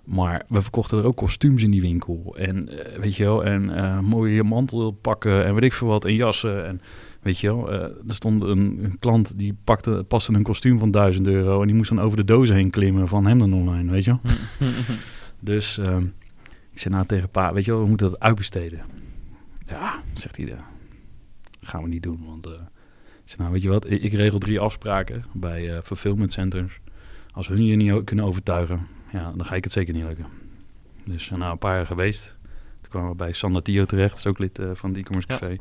Maar 0.04 0.44
we 0.48 0.62
verkochten 0.62 0.98
er 0.98 1.04
ook 1.04 1.16
kostuums 1.16 1.62
in 1.62 1.70
die 1.70 1.80
winkel. 1.80 2.34
En 2.38 2.68
eh, 2.68 2.98
weet 2.98 3.16
je 3.16 3.24
wel, 3.24 3.44
en 3.44 3.76
eh, 3.76 4.00
mooie 4.00 4.42
mantelpakken 4.42 5.44
en 5.44 5.54
weet 5.54 5.62
ik 5.62 5.72
veel 5.72 5.88
wat. 5.88 6.04
En 6.04 6.14
jassen. 6.14 6.66
En 6.66 6.80
weet 7.22 7.38
je 7.38 7.46
wel, 7.46 7.72
er 7.72 7.94
stond 8.06 8.42
een, 8.42 8.78
een 8.82 8.98
klant 8.98 9.38
die 9.38 9.56
pakte, 9.64 10.04
paste 10.08 10.32
een 10.32 10.42
kostuum 10.42 10.78
van 10.78 10.90
1000 10.90 11.26
euro. 11.26 11.60
En 11.60 11.66
die 11.66 11.76
moest 11.76 11.88
dan 11.88 12.00
over 12.00 12.16
de 12.16 12.24
dozen 12.24 12.56
heen 12.56 12.70
klimmen 12.70 13.08
van 13.08 13.26
hem 13.26 13.38
dan 13.38 13.54
online, 13.54 13.90
weet 13.90 14.04
je 14.04 14.10
wel. 14.10 14.32
Dus 15.40 15.78
ehm, 15.78 16.02
ik 16.72 16.80
zei 16.80 16.94
nou 16.94 17.06
tegen 17.06 17.28
pa, 17.28 17.52
weet 17.52 17.64
je 17.64 17.70
wel, 17.70 17.82
we 17.82 17.88
moeten 17.88 18.10
dat 18.10 18.20
uitbesteden. 18.20 18.80
Ja, 19.66 19.94
zegt 20.14 20.36
hij, 20.36 20.46
"dat 20.46 20.75
gaan 21.66 21.82
we 21.82 21.88
niet 21.88 22.02
doen. 22.02 22.24
Want 22.26 22.46
eh, 22.46 22.52
ik 23.24 23.32
zei 23.32 23.40
nou, 23.40 23.52
weet 23.52 23.62
je 23.62 23.68
wat, 23.68 23.90
ik, 23.90 24.02
ik 24.02 24.12
regel 24.12 24.38
drie 24.38 24.60
afspraken 24.60 25.24
bij 25.32 25.74
eh, 25.76 25.82
fulfillment 25.82 26.32
centers. 26.32 26.80
Als 27.32 27.48
hun 27.48 27.64
je 27.64 27.76
niet 27.76 28.04
kunnen 28.04 28.24
overtuigen, 28.24 28.86
ja, 29.12 29.32
dan 29.32 29.46
ga 29.46 29.54
ik 29.54 29.64
het 29.64 29.72
zeker 29.72 29.94
niet 29.94 30.04
lukken. 30.04 30.26
Dus 31.04 31.30
eh, 31.30 31.38
nou, 31.38 31.52
een 31.52 31.58
paar 31.58 31.74
jaar 31.76 31.86
geweest. 31.86 32.36
Toen 32.80 32.90
kwamen 32.90 33.10
we 33.10 33.16
bij 33.16 33.32
Sander 33.32 33.62
Tio 33.62 33.84
terecht, 33.84 34.10
dat 34.10 34.18
is 34.18 34.26
ook 34.26 34.38
lid 34.38 34.58
eh, 34.58 34.70
van 34.72 34.90
het 34.90 34.98
e-commerce 34.98 35.32
Ja. 35.32 35.38
café. 35.38 35.56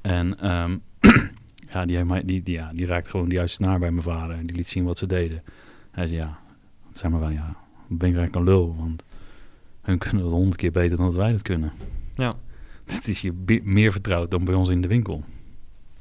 En 0.00 0.38
ehm, 0.40 0.76
ja, 1.72 1.84
die, 1.86 1.96
heeft 1.96 2.08
mij, 2.08 2.24
die, 2.24 2.42
die, 2.42 2.54
ja, 2.54 2.70
die 2.74 2.86
raakte 2.86 3.10
gewoon 3.10 3.28
de 3.28 3.34
juiste 3.34 3.62
snaar 3.62 3.78
bij 3.78 3.90
mijn 3.90 4.02
vader. 4.02 4.36
En 4.36 4.46
die 4.46 4.56
liet 4.56 4.68
zien 4.68 4.84
wat 4.84 4.98
ze 4.98 5.06
deden. 5.06 5.42
Hij 5.90 6.06
zei, 6.06 6.18
ja, 6.18 6.38
het 6.88 6.98
zei 6.98 7.12
maar 7.12 7.20
wel, 7.20 7.30
ja, 7.30 7.56
ben 7.88 8.08
ik 8.08 8.16
eigenlijk 8.16 8.34
een 8.34 8.44
lul. 8.54 8.76
Want 8.78 9.02
hun 9.82 9.98
kunnen 9.98 10.22
dat 10.22 10.32
honderd 10.32 10.56
keer 10.56 10.70
beter 10.72 10.96
dan 10.96 11.06
dat 11.06 11.14
wij 11.14 11.32
dat 11.32 11.42
kunnen. 11.42 11.72
Ja. 12.14 12.32
Het 12.94 13.08
is 13.08 13.24
bi- 13.34 13.60
meer 13.64 13.92
vertrouwd 13.92 14.30
dan 14.30 14.44
bij 14.44 14.54
ons 14.54 14.68
in 14.68 14.80
de 14.80 14.88
winkel. 14.88 15.24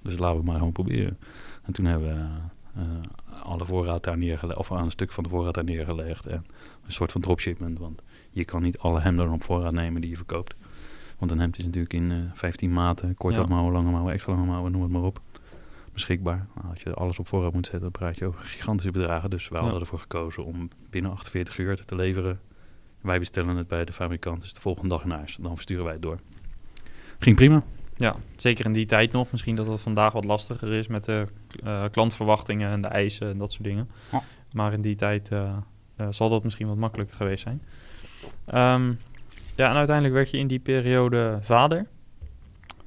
Dus 0.02 0.14
laten 0.14 0.30
we 0.32 0.36
het 0.38 0.46
maar 0.46 0.58
gewoon 0.58 0.72
proberen. 0.72 1.18
En 1.64 1.74
toen 1.74 1.86
hebben 1.86 2.10
we 2.10 2.80
eh, 2.82 3.42
alle 3.44 3.66
voorraad 3.66 4.04
daar 4.04 4.18
neergelegd, 4.18 4.60
of 4.60 4.70
een 4.70 4.92
stuk 4.92 5.12
van 5.12 5.24
de 5.24 5.30
voorraad 5.30 5.54
daar 5.54 5.64
neergelegd. 5.64 6.26
En 6.26 6.46
een 6.86 6.92
soort 6.92 7.12
van 7.12 7.22
dropshipment, 7.22 7.80
want 7.80 8.02
je 8.32 8.46
kan 8.46 8.62
niet 8.62 8.78
alle 8.78 9.00
hemden 9.02 9.30
op 9.32 9.44
voorraad 9.44 9.74
nemen 9.74 10.02
die 10.02 10.10
je 10.10 10.16
verkoopt. 10.16 10.56
Want 11.18 11.32
een 11.32 11.40
hemd 11.40 11.58
is 11.58 11.64
natuurlijk 11.66 11.94
in 11.94 12.12
eh 12.12 12.18
15 12.34 12.74
maten, 12.74 13.16
korte 13.16 13.40
Ja. 13.40 13.46
mouwen, 13.46 13.74
lange 13.74 13.92
mouwen, 13.92 14.14
extra 14.14 14.34
lange 14.34 14.46
mouwen, 14.46 14.72
noem 14.72 14.82
het 14.82 14.92
maar 14.92 15.02
op. 15.04 15.22
Beschikbaar. 15.94 16.48
Nou, 16.56 16.68
als 16.70 16.82
je 16.82 16.94
alles 16.94 17.20
op 17.20 17.28
voorraad 17.28 17.54
moet 17.54 17.64
zetten, 17.66 17.82
dan 17.82 17.92
praat 17.92 18.18
je 18.18 18.26
over 18.26 18.40
gigantische 18.46 18.92
bedragen. 18.92 19.30
Dus 19.30 19.48
we 19.50 19.56
Ja. 19.56 19.62
hadden 19.62 19.80
ervoor 19.80 20.00
gekozen 20.00 20.46
om 20.46 20.70
binnen 20.90 21.12
48 21.12 21.58
uur 21.58 21.86
te 21.86 21.96
leveren. 21.96 22.40
Wij 23.02 23.20
bestellen 23.20 23.56
het 23.56 23.68
bij 23.68 23.86
de 23.86 23.94
fabrikant, 23.94 24.42
dus 24.42 24.54
de 24.54 24.62
volgende 24.62 24.90
dag 24.90 25.04
in 25.04 25.10
huis. 25.10 25.38
Dan 25.42 25.54
versturen 25.56 25.84
wij 25.84 25.94
het 25.94 26.02
door. 26.02 26.18
Ging 27.26 27.38
prima. 27.38 27.64
Ja, 27.98 28.16
zeker 28.36 28.66
in 28.66 28.74
die 28.74 28.86
tijd 28.86 29.12
nog. 29.12 29.32
Misschien 29.32 29.56
dat 29.56 29.68
het 29.68 29.82
vandaag 29.82 30.14
wat 30.14 30.26
lastiger 30.26 30.74
is 30.74 30.88
met 30.88 31.04
de 31.04 31.26
eh, 31.64 31.84
klantverwachtingen 31.92 32.72
en 32.72 32.82
de 32.82 32.88
eisen 32.88 33.30
en 33.30 33.38
dat 33.38 33.52
soort 33.52 33.64
dingen. 33.64 33.90
Ja. 34.12 34.22
Maar 34.52 34.74
in 34.74 34.82
die 34.82 34.96
tijd 34.96 35.32
eh, 35.32 35.58
eh, 35.96 36.08
zal 36.10 36.30
dat 36.30 36.44
misschien 36.44 36.68
wat 36.68 36.78
makkelijker 36.78 37.16
geweest 37.16 37.44
zijn. 37.44 37.62
Ehm, 38.46 38.94
ja, 39.56 39.70
en 39.70 39.76
uiteindelijk 39.76 40.16
werd 40.16 40.32
je 40.32 40.38
in 40.38 40.48
die 40.48 40.60
periode 40.60 41.38
vader 41.42 41.86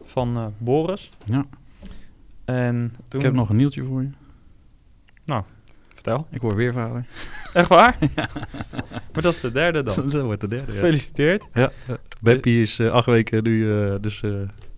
van 0.02 0.54
Boris. 0.58 1.10
Ja. 1.24 1.46
En 2.44 2.94
toen... 3.08 3.20
Ik 3.20 3.26
heb 3.26 3.34
nog 3.34 3.48
een 3.48 3.56
nieuwtje 3.56 3.84
voor 3.84 4.02
je. 4.02 4.10
Vertel. 6.02 6.26
Ik 6.30 6.40
word 6.40 6.54
weer 6.54 6.72
vader. 6.72 7.04
Echt 7.52 7.68
waar? 7.68 7.96
maar 9.12 9.22
dat 9.22 9.32
is 9.32 9.40
de 9.40 9.52
derde 9.52 9.82
dan. 9.82 9.94
Dat 10.10 10.22
wordt 10.22 10.40
de 10.40 10.48
derde. 10.48 10.72
Ja. 10.72 10.78
Gefeliciteerd. 10.78 11.44
Ja. 11.52 11.70
Beppie 12.20 12.60
is 12.60 12.78
eh, 12.78 12.90
acht 12.90 13.06
weken 13.06 13.42
nu, 13.42 13.72
eh, 13.84 13.94
dus 14.00 14.20
eh, 14.22 14.30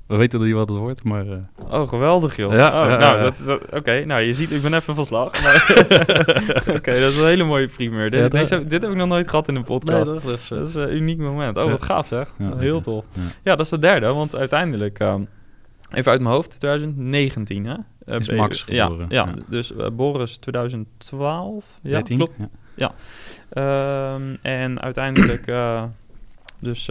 We 0.07 0.17
weten 0.17 0.43
niet 0.43 0.55
wat 0.55 0.69
het 0.69 0.79
wordt, 0.79 1.05
maar... 1.05 1.25
Oh, 1.71 1.89
geweldig 1.89 2.37
joh. 2.37 2.53
Ja, 2.53 2.83
oh, 2.83 2.89
ja, 2.89 2.97
nou, 2.97 3.33
ja. 3.47 3.59
Oké, 3.71 4.05
nou 4.05 4.21
je 4.21 4.35
ziet, 4.35 4.51
ik 4.51 4.63
ben 4.63 4.75
even 4.75 4.95
van 4.95 5.07
slag. 5.07 5.27
Oké, 6.77 7.01
dat 7.01 7.11
is 7.13 7.17
een 7.17 7.25
hele 7.27 7.45
mooie 7.45 7.69
primeur. 7.69 8.11
Dit, 8.11 8.21
Ja, 8.21 8.29
deze, 8.29 8.67
dit 8.67 8.83
heb 8.83 8.91
ik 8.91 8.97
nog 8.97 9.09
nooit 9.09 9.31
gehad 9.31 9.49
in 9.49 9.55
een 9.57 9.65
podcast. 9.65 10.23
Dus, 10.23 10.49
dat 10.49 10.69
is 10.69 10.75
een 10.75 10.95
uniek 10.97 11.19
moment. 11.19 11.57
Oh, 11.57 11.65
Ja. 11.65 11.71
wat 11.71 11.83
gaaf 11.83 12.07
zeg. 12.07 12.29
Ja, 12.39 12.57
Heel 12.57 12.75
ja. 12.77 12.81
tof. 12.81 13.05
Ja. 13.13 13.21
Ja, 13.43 13.57
dat 13.57 13.65
is 13.65 13.69
de 13.71 13.79
derde, 13.79 14.07
want 14.13 14.37
uiteindelijk, 14.37 14.99
ehm, 14.99 15.23
even 15.93 16.13
uit 16.13 16.21
mijn 16.21 16.35
hoofd, 16.35 16.61
2019 16.61 17.65
hè? 17.65 17.77
Eh, 18.05 18.19
Is 18.19 18.31
Max 18.31 18.65
ja, 18.67 18.85
geboren, 18.85 19.07
ja, 19.09 19.27
ja. 19.27 19.35
dus 19.49 19.75
eh, 19.75 19.87
Boris 19.93 20.37
2012. 20.37 21.79
Ja, 21.83 21.91
13? 21.91 22.17
klopt. 22.17 22.35
Ja. 22.75 22.95
Ehm, 23.49 24.37
en 24.43 24.81
uiteindelijk, 24.81 25.47
eh, 25.47 25.85
dus... 26.59 26.91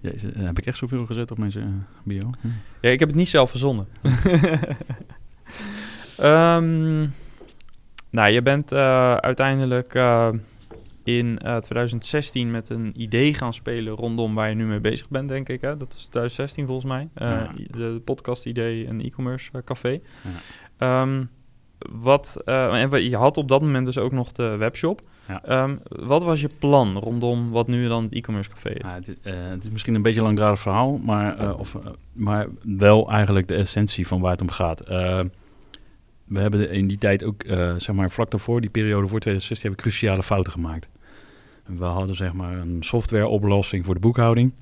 Jezus, 0.00 0.30
heb 0.36 0.58
ik 0.58 0.66
echt 0.66 0.78
zoveel 0.78 1.06
gezet 1.06 1.30
op 1.30 1.38
mijn 1.38 1.86
bio? 2.02 2.30
Hm. 2.40 2.48
Ja, 2.80 2.90
ik 2.90 2.98
heb 2.98 3.08
het 3.08 3.16
niet 3.16 3.28
zelf 3.28 3.50
verzonnen. 3.50 3.86
Ehm, 6.16 7.06
nou, 8.10 8.30
je 8.30 8.42
bent 8.42 8.72
uiteindelijk 8.72 9.94
in 11.16 11.38
eh, 11.38 11.56
2016 11.56 12.50
met 12.50 12.68
een 12.68 12.92
idee 12.96 13.34
gaan 13.34 13.52
spelen 13.52 13.94
rondom 13.94 14.34
waar 14.34 14.48
je 14.48 14.54
nu 14.54 14.66
mee 14.66 14.80
bezig 14.80 15.08
bent, 15.08 15.28
denk 15.28 15.48
ik. 15.48 15.60
Hè? 15.60 15.76
Dat 15.76 15.92
is 15.94 16.02
2016 16.04 16.66
volgens 16.66 16.86
mij. 16.86 17.08
Eh, 17.14 17.28
Ja. 17.28 17.52
De 17.70 18.00
podcast-idee, 18.04 18.86
een 18.86 19.00
e-commerce 19.04 19.50
eh, 19.52 19.60
café. 19.64 20.00
Ehm, 20.78 21.24
wat, 21.92 22.36
eh, 22.44 22.82
en 22.82 23.02
je 23.02 23.16
had 23.16 23.36
op 23.36 23.48
dat 23.48 23.60
moment 23.60 23.86
dus 23.86 23.98
ook 23.98 24.12
nog 24.12 24.32
de 24.32 24.56
webshop. 24.56 25.00
Ja. 25.28 25.44
Ehm, 25.44 25.76
wat 25.88 26.22
was 26.22 26.40
je 26.40 26.48
plan 26.58 26.96
rondom 26.98 27.50
wat 27.50 27.66
nu 27.66 27.88
dan 27.88 28.02
het 28.02 28.12
e-commerce 28.12 28.50
café 28.50 28.70
is? 28.70 28.80
Ja, 28.82 28.94
het, 28.94 29.08
eh, 29.22 29.34
het 29.48 29.64
is 29.64 29.70
misschien 29.70 29.94
een 29.94 30.02
beetje 30.02 30.18
een 30.18 30.24
langdradig 30.26 30.58
verhaal, 30.60 30.98
maar, 31.04 31.38
eh, 31.38 31.58
of, 31.58 31.74
eh, 31.74 31.80
maar 32.12 32.46
wel 32.62 33.10
eigenlijk 33.10 33.48
de 33.48 33.54
essentie 33.54 34.06
van 34.06 34.20
waar 34.20 34.32
het 34.32 34.40
om 34.40 34.50
gaat. 34.50 34.80
Eh, 34.80 35.20
we 36.24 36.40
hebben 36.40 36.70
in 36.70 36.88
die 36.88 36.98
tijd 36.98 37.24
ook, 37.24 37.42
eh, 37.42 37.74
zeg 37.76 37.94
maar 37.94 38.10
vlak 38.10 38.30
daarvoor, 38.30 38.60
die 38.60 38.70
periode 38.70 39.08
voor 39.08 39.20
2016, 39.20 39.68
hebben 39.68 39.84
we 39.84 39.90
cruciale 39.90 40.22
fouten 40.22 40.52
gemaakt. 40.52 40.88
We 41.76 41.84
hadden 41.84 42.16
zeg 42.16 42.32
maar 42.32 42.58
een 42.58 42.82
softwareoplossing 42.82 43.84
voor 43.84 43.94
de 43.94 44.00
boekhouding. 44.00 44.52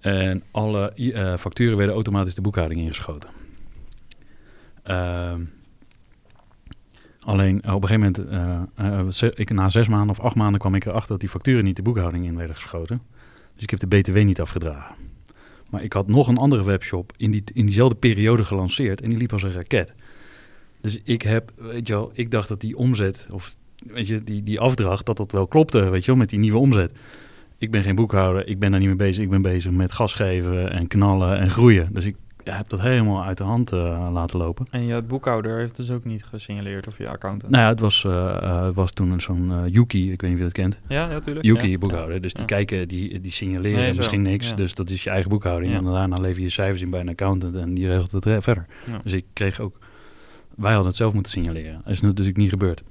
En 0.00 0.42
alle 0.50 0.92
eh, 0.92 1.36
facturen 1.36 1.76
werden 1.76 1.94
automatisch 1.94 2.34
de 2.34 2.40
boekhouding 2.40 2.80
ingeschoten. 2.80 3.30
Ehm, 4.82 5.44
alleen 7.20 7.56
op 7.56 7.82
een 7.82 7.88
gegeven 7.88 8.00
moment, 8.00 8.18
eh, 8.76 9.28
eh, 9.28 9.30
ik, 9.34 9.50
na 9.50 9.68
zes 9.68 9.88
maanden 9.88 10.10
of 10.10 10.20
acht 10.20 10.34
maanden 10.34 10.60
kwam 10.60 10.74
ik 10.74 10.84
erachter 10.84 11.08
dat 11.08 11.20
die 11.20 11.28
facturen 11.28 11.64
niet 11.64 11.76
de 11.76 11.82
boekhouding 11.82 12.24
in 12.24 12.36
werden 12.36 12.56
geschoten. 12.56 13.00
Dus 13.54 13.62
ik 13.62 13.70
heb 13.70 13.78
de 13.78 13.86
BTW 13.86 14.16
niet 14.16 14.40
afgedragen. 14.40 14.94
Maar 15.70 15.82
ik 15.82 15.92
had 15.92 16.08
nog 16.08 16.28
een 16.28 16.38
andere 16.38 16.64
webshop 16.64 17.12
in, 17.16 17.30
die, 17.30 17.42
in 17.52 17.64
diezelfde 17.64 17.96
periode 17.96 18.44
gelanceerd 18.44 19.00
en 19.00 19.08
die 19.08 19.18
liep 19.18 19.32
als 19.32 19.42
een 19.42 19.52
raket. 19.52 19.94
Dus 20.80 21.00
ik 21.02 21.22
heb, 21.22 21.52
weet 21.56 21.86
je 21.86 21.92
wel, 21.92 22.10
ik 22.14 22.30
dacht 22.30 22.48
dat 22.48 22.60
die 22.60 22.76
omzet, 22.76 23.26
of 23.30 23.54
weet 23.86 24.06
je, 24.06 24.22
die, 24.22 24.42
die 24.42 24.60
afdracht, 24.60 25.06
dat 25.06 25.16
dat 25.16 25.32
wel 25.32 25.46
klopte, 25.46 25.88
weet 25.88 26.04
je 26.04 26.10
wel, 26.10 26.20
met 26.20 26.30
die 26.30 26.38
nieuwe 26.38 26.58
omzet. 26.58 26.98
Ik 27.58 27.70
ben 27.70 27.82
geen 27.82 27.94
boekhouder, 27.94 28.46
ik 28.46 28.58
ben 28.58 28.70
daar 28.70 28.80
niet 28.80 28.88
mee 28.88 28.96
bezig. 28.96 29.24
Ik 29.24 29.30
ben 29.30 29.42
bezig 29.42 29.70
met 29.70 29.92
gas 29.92 30.14
geven 30.14 30.72
en 30.72 30.86
knallen 30.86 31.38
en 31.38 31.50
groeien. 31.50 31.88
Dus 31.92 32.04
ik 32.04 32.16
heb 32.44 32.68
dat 32.68 32.80
helemaal 32.80 33.24
uit 33.24 33.38
de 33.38 33.44
hand 33.44 33.72
eh, 33.72 34.08
laten 34.12 34.38
lopen. 34.38 34.66
En 34.70 34.86
je 34.86 35.02
boekhouder 35.02 35.58
heeft 35.58 35.76
dus 35.76 35.90
ook 35.90 36.04
niet 36.04 36.24
gesignaleerd 36.24 36.86
of 36.86 36.98
je 36.98 37.08
accountant? 37.08 37.52
Nou 37.52 37.64
ja, 37.64 37.68
het 37.68 37.80
was, 37.80 38.04
eh, 38.04 38.36
eh, 38.36 38.64
het 38.64 38.74
was 38.74 38.92
toen 38.92 39.10
een 39.10 39.20
zo'n 39.20 39.68
Yuki, 39.70 40.12
ik 40.12 40.20
weet 40.20 40.30
niet 40.30 40.32
of 40.32 40.38
je 40.38 40.44
dat 40.44 40.52
kent. 40.52 40.78
Ja, 40.88 41.06
natuurlijk. 41.06 41.46
Yuki, 41.46 41.70
ja. 41.70 41.78
boekhouder. 41.78 42.20
Dus 42.20 42.32
die 42.32 42.44
kijken, 42.44 42.88
die, 42.88 43.20
die 43.20 43.32
signaleren 43.32 43.80
Nee, 43.80 43.94
misschien 43.94 44.22
niks. 44.22 44.54
Dus 44.54 44.74
dat 44.74 44.90
is 44.90 45.04
je 45.04 45.10
eigen 45.10 45.30
boekhouding. 45.30 45.74
En 45.74 45.84
daarna 45.84 46.16
lever 46.16 46.42
je 46.42 46.48
cijfers 46.48 46.82
in 46.82 46.90
bij 46.90 47.00
een 47.00 47.08
accountant 47.08 47.56
en 47.56 47.74
die 47.74 47.86
regelt 47.86 48.12
het 48.12 48.44
verder. 48.44 48.66
Dus 49.02 49.12
ik 49.12 49.24
kreeg 49.32 49.60
ook... 49.60 49.78
Wij 50.56 50.70
hadden 50.70 50.88
het 50.88 50.96
zelf 50.96 51.12
moeten 51.12 51.32
signaleren. 51.32 51.80
Dat 51.84 51.92
is 51.92 52.00
natuurlijk 52.00 52.36
niet 52.36 52.50
gebeurd. 52.50 52.82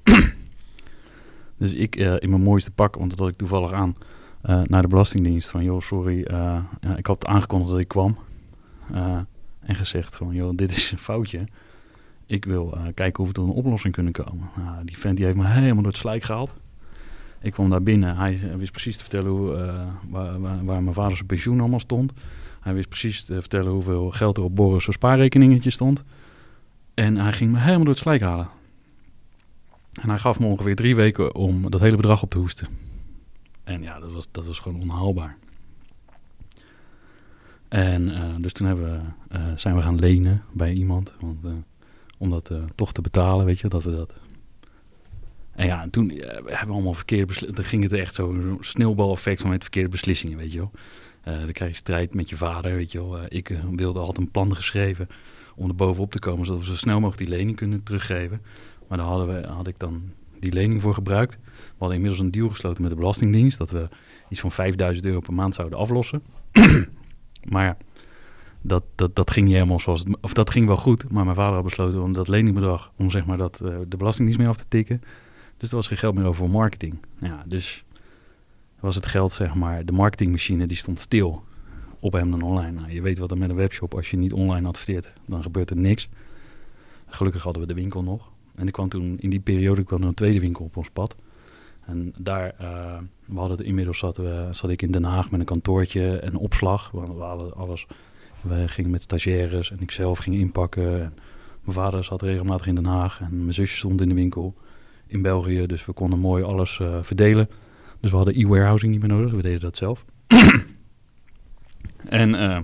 Dus 1.62 1.74
ik 1.74 1.96
eh, 1.96 2.14
in 2.20 2.30
mijn 2.30 2.42
mooiste 2.42 2.72
pak, 2.72 2.96
want 2.96 3.10
dat 3.10 3.20
had 3.20 3.28
ik 3.28 3.36
toevallig 3.36 3.72
aan... 3.72 3.96
eh, 4.42 4.62
naar 4.64 4.82
de 4.82 4.88
Belastingdienst 4.88 5.50
van... 5.50 5.64
joh, 5.64 5.82
sorry, 5.82 6.24
eh, 6.24 6.60
ik 6.96 7.06
had 7.06 7.26
aangekondigd 7.26 7.72
dat 7.72 7.80
ik 7.80 7.88
kwam. 7.88 8.18
En 9.60 9.76
gezegd 9.76 10.16
van, 10.16 10.34
joh, 10.34 10.52
dit 10.56 10.72
is 10.72 10.92
een 10.92 10.98
foutje. 10.98 11.48
Ik 12.26 12.46
wil 12.46 12.78
kijken 12.94 13.22
of 13.22 13.28
we 13.28 13.34
tot 13.34 13.48
een 13.48 13.54
oplossing 13.54 13.94
kunnen 13.94 14.12
komen. 14.12 14.50
Nou, 14.56 14.86
die 14.86 14.98
vent 14.98 15.18
die 15.18 15.26
heeft 15.26 15.38
me 15.38 15.48
helemaal 15.48 15.84
door 15.84 15.92
het 15.92 16.02
slijk 16.02 16.24
gehaald. 16.24 16.56
Ik 17.42 17.52
kwam 17.52 17.70
daar 17.70 17.84
binnen. 17.84 18.18
Hij 18.18 18.40
wist 18.58 18.72
precies 18.72 18.98
te 18.98 19.02
vertellen 19.02 19.32
hoe, 19.32 19.52
waar, 20.10 20.40
waar, 20.40 20.66
waar 20.66 20.84
mijn 20.84 20.96
vader 20.96 21.16
zijn 21.16 21.28
pensioen 21.28 21.60
allemaal 21.60 21.80
stond. 21.80 22.14
Hij 22.60 22.74
wist 22.74 22.90
precies 22.90 23.26
te 23.26 23.40
vertellen 23.40 23.72
hoeveel 23.72 24.12
geld 24.12 24.38
er 24.38 24.44
op 24.44 24.56
Boris' 24.56 24.94
spaarrekeningetje 24.94 25.70
stond. 25.70 26.04
En 26.94 27.18
hij 27.18 27.34
ging 27.34 27.52
me 27.52 27.60
helemaal 27.60 27.84
door 27.84 27.94
het 27.94 28.04
slijk 28.04 28.22
halen. 28.22 28.50
En 29.94 30.10
hij 30.10 30.18
gaf 30.18 30.40
me 30.40 30.46
ongeveer 30.46 30.76
drie 30.76 30.96
weken 30.96 31.36
om 31.36 31.70
dat 31.70 31.80
hele 31.80 31.96
bedrag 31.96 32.22
op 32.22 32.30
te 32.30 32.38
hoesten. 32.38 32.68
En 33.64 33.82
ja, 33.82 34.00
dat 34.00 34.12
was, 34.12 34.28
dat 34.32 34.48
was 34.48 34.60
gewoon 34.60 34.82
onhaalbaar. 34.82 35.38
En 37.72 38.16
eh, 38.16 38.36
dus 38.38 38.52
toen 38.52 38.68
hebben 38.68 39.16
eh, 39.30 39.42
zijn 39.56 39.76
we 39.76 39.82
gaan 39.82 40.00
lenen 40.00 40.44
bij 40.52 40.74
iemand. 40.74 41.14
Want, 41.20 41.46
eh, 41.46 41.52
om 42.18 42.30
dat 42.30 42.52
toch 42.76 42.94
te 42.94 43.02
betalen, 43.02 43.46
weet 43.46 43.60
je, 43.60 43.68
dat 43.68 43.84
we 43.84 43.92
dat... 43.92 44.14
En 45.52 45.66
ja, 45.66 45.82
en 45.82 45.90
toen 45.90 46.10
hebben 46.10 46.68
we 46.68 46.74
allemaal 46.74 46.94
verkeerde 46.94 47.26
beslissingen. 47.26 47.56
Dan 47.56 47.66
ging 47.66 47.84
het 47.84 47.94
echt 47.94 48.16
zo'n 48.16 48.58
sneeuwbaleffect 48.62 49.42
van 49.42 49.50
met 49.50 49.62
verkeerde 49.62 49.90
beslissingen, 49.90 50.38
weet 50.38 50.54
je 50.54 50.58
wel. 50.60 50.72
Dan 51.24 51.52
krijg 51.52 51.72
je 51.72 51.78
strijd 51.78 52.14
met 52.14 52.30
je 52.30 52.36
vader, 52.36 52.76
weet 52.76 52.92
je 52.92 52.98
wel. 52.98 53.20
Ik 53.28 53.60
wilde, 53.76 54.00
had 54.00 54.18
een 54.18 54.32
plan 54.32 54.56
geschreven 54.56 55.08
om 55.56 55.70
er 55.70 55.76
bovenop 55.76 56.12
te 56.12 56.20
komen... 56.20 56.46
zodat 56.46 56.62
we 56.62 56.68
zo 56.68 56.76
snel 56.76 57.00
mogelijk 57.00 57.28
die 57.28 57.38
lening 57.38 57.58
kunnen 57.58 57.84
teruggeven. 57.84 58.42
Maar 58.92 59.00
daar 59.00 59.46
had 59.46 59.68
ik 59.68 59.80
dan 59.80 60.12
die 60.40 60.52
lening 60.52 60.82
voor 60.82 60.94
gebruikt. 60.94 61.38
We 61.44 61.76
hadden 61.78 61.96
inmiddels 61.96 62.24
een 62.24 62.32
deal 62.32 62.50
gesloten 62.50 62.82
met 62.82 62.92
de 62.92 62.98
Belastingdienst... 62.98 63.58
dat 63.58 63.70
we 63.70 63.90
iets 64.30 64.40
van 64.40 64.52
5000 64.52 65.06
euro 65.06 65.20
per 65.20 65.34
maand 65.34 65.56
zouden 65.56 65.80
aflossen. 65.80 66.24
maar 67.54 67.78
dat, 68.62 68.84
dat, 68.96 69.16
dat 69.16 69.32
ging 69.32 69.46
niet 69.46 69.56
helemaal 69.56 69.80
zoals. 69.80 70.04
Of 70.22 70.34
dat 70.34 70.50
ging 70.50 70.68
wel 70.68 70.78
goed, 70.78 71.12
maar 71.12 71.24
mijn 71.24 71.36
vader 71.36 71.54
had 71.54 71.64
besloten 71.64 72.04
om 72.04 72.12
dat 72.14 72.28
leningbedrag... 72.28 72.92
om 72.98 73.10
zeg 73.10 73.26
maar 73.26 73.38
dat, 73.38 73.62
eh, 73.62 73.76
de 73.88 73.98
Belastingdienst 73.98 74.40
mee 74.40 74.50
af 74.50 74.58
te 74.58 74.68
tikken. 74.68 75.02
Dus 75.58 75.70
er 75.70 75.76
was 75.76 75.88
geen 75.88 75.98
geld 75.98 76.16
meer 76.16 76.26
over 76.26 76.36
voor 76.36 76.50
marketing. 76.50 76.98
Ja, 77.20 77.44
dus 77.48 77.84
was 78.80 78.96
het 78.96 79.06
geld, 79.06 79.32
zeg 79.32 79.56
maar... 79.56 79.86
De 79.86 79.94
marketingmachine 79.94 80.68
die 80.68 80.78
stond 80.78 81.00
stil 81.00 81.44
op 82.00 82.14
hem 82.14 82.32
dan 82.32 82.42
online. 82.42 82.72
Nou, 82.80 82.92
je 82.92 83.02
weet 83.02 83.18
wat 83.18 83.32
er 83.32 83.38
met 83.38 83.50
een 83.50 83.56
webshop... 83.56 83.96
als 83.96 84.10
je 84.12 84.18
niet 84.18 84.34
online 84.34 84.68
adverteert, 84.68 85.14
dan 85.26 85.42
gebeurt 85.42 85.70
er 85.70 85.78
niks. 85.78 86.10
Gelukkig 87.06 87.44
hadden 87.44 87.62
we 87.62 87.68
de 87.68 87.74
winkel 87.74 88.04
nog. 88.04 88.31
En 88.62 88.68
er 88.68 88.74
kwam 88.74 88.90
toen, 88.90 89.16
in 89.20 89.30
die 89.30 89.40
periode 89.40 89.84
kwam 89.84 90.02
er 90.02 90.08
een 90.08 90.14
tweede 90.14 90.40
winkel 90.40 90.66
op 90.66 90.78
ons 90.78 90.90
pad. 90.90 91.16
En 91.86 92.14
daar, 92.18 92.54
eh, 92.58 92.98
we 93.26 93.40
hadden 93.40 93.66
inmiddels 93.66 93.98
zat, 93.98 94.18
we, 94.18 94.48
zat 94.50 94.70
ik 94.70 94.82
in 94.82 94.92
Den 94.92 95.04
Haag 95.04 95.32
met 95.32 95.40
een 95.40 95.46
kantoortje 95.46 96.18
en 96.18 96.36
opslag. 96.36 96.92
We 96.92 97.24
hadden 97.24 97.54
alles, 97.54 97.88
we 98.42 98.68
gingen 98.68 98.92
met 98.92 99.02
stagiaires 99.02 99.72
en 99.72 99.80
ik 99.80 99.92
zelf 99.92 100.20
ging 100.20 100.36
inpakken. 100.36 101.02
En 101.02 101.14
mijn 101.62 101.78
vader 101.78 102.04
zat 102.04 102.22
regelmatig 102.22 102.68
in 102.68 102.76
Den 102.76 102.86
Haag 102.86 103.20
en 103.22 103.38
mijn 103.42 103.54
zusje 103.54 103.78
stond 103.78 104.02
in 104.02 104.10
de 104.10 104.16
winkel 104.16 104.54
in 105.08 105.22
België. 105.22 105.66
Dus 105.66 105.86
we 105.86 105.94
konden 105.94 106.20
mooi 106.20 106.44
alles 106.44 106.80
eh, 106.80 106.98
verdelen. 107.02 107.50
Dus 108.00 108.12
we 108.12 108.16
hadden 108.16 108.36
e-warehousing 108.36 108.92
niet 108.92 109.02
meer 109.02 109.10
nodig, 109.10 109.32
we 109.32 109.42
deden 109.42 109.60
dat 109.60 109.78
zelf. 109.78 110.06
en 112.22 112.36
eh, 112.36 112.60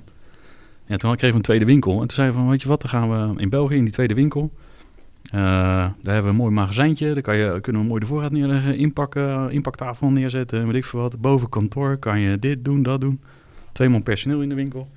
ja, 0.85 0.97
toen 0.97 1.09
kregen 1.09 1.29
we 1.29 1.35
een 1.35 1.41
tweede 1.41 1.65
winkel. 1.65 1.91
En 1.91 1.99
toen 1.99 2.09
zeiden 2.09 2.35
we 2.35 2.41
van, 2.41 2.51
weet 2.51 2.61
je 2.61 2.67
wat, 2.67 2.81
dan 2.81 2.89
gaan 2.89 3.09
we 3.09 3.41
in 3.41 3.49
België 3.49 3.75
in 3.75 3.83
die 3.83 3.93
tweede 3.93 4.13
winkel... 4.13 4.51
Eh, 5.27 5.39
daar 5.39 6.13
hebben 6.13 6.23
we 6.23 6.29
een 6.29 6.35
mooi 6.35 6.51
magazijntje. 6.51 7.13
Daar 7.13 7.21
kan 7.23 7.37
je, 7.37 7.61
kunnen 7.61 7.81
we 7.81 7.87
mooi 7.87 7.99
de 7.99 8.05
voorraad 8.05 8.31
neerleggen. 8.31 8.77
Inpakken, 8.77 9.51
inpaktafel 9.51 10.09
neerzetten. 10.09 10.65
Weet 10.65 10.75
ik 10.75 10.85
veel 10.85 10.99
wat. 10.99 11.21
Boven 11.21 11.49
kantoor 11.49 11.97
kan 11.97 12.19
je 12.19 12.39
dit 12.39 12.65
doen, 12.65 12.83
dat 12.83 13.01
doen. 13.01 13.21
Twee 13.71 13.89
man 13.89 14.03
personeel 14.03 14.41
in 14.41 14.49
de 14.49 14.55
winkel. 14.55 14.89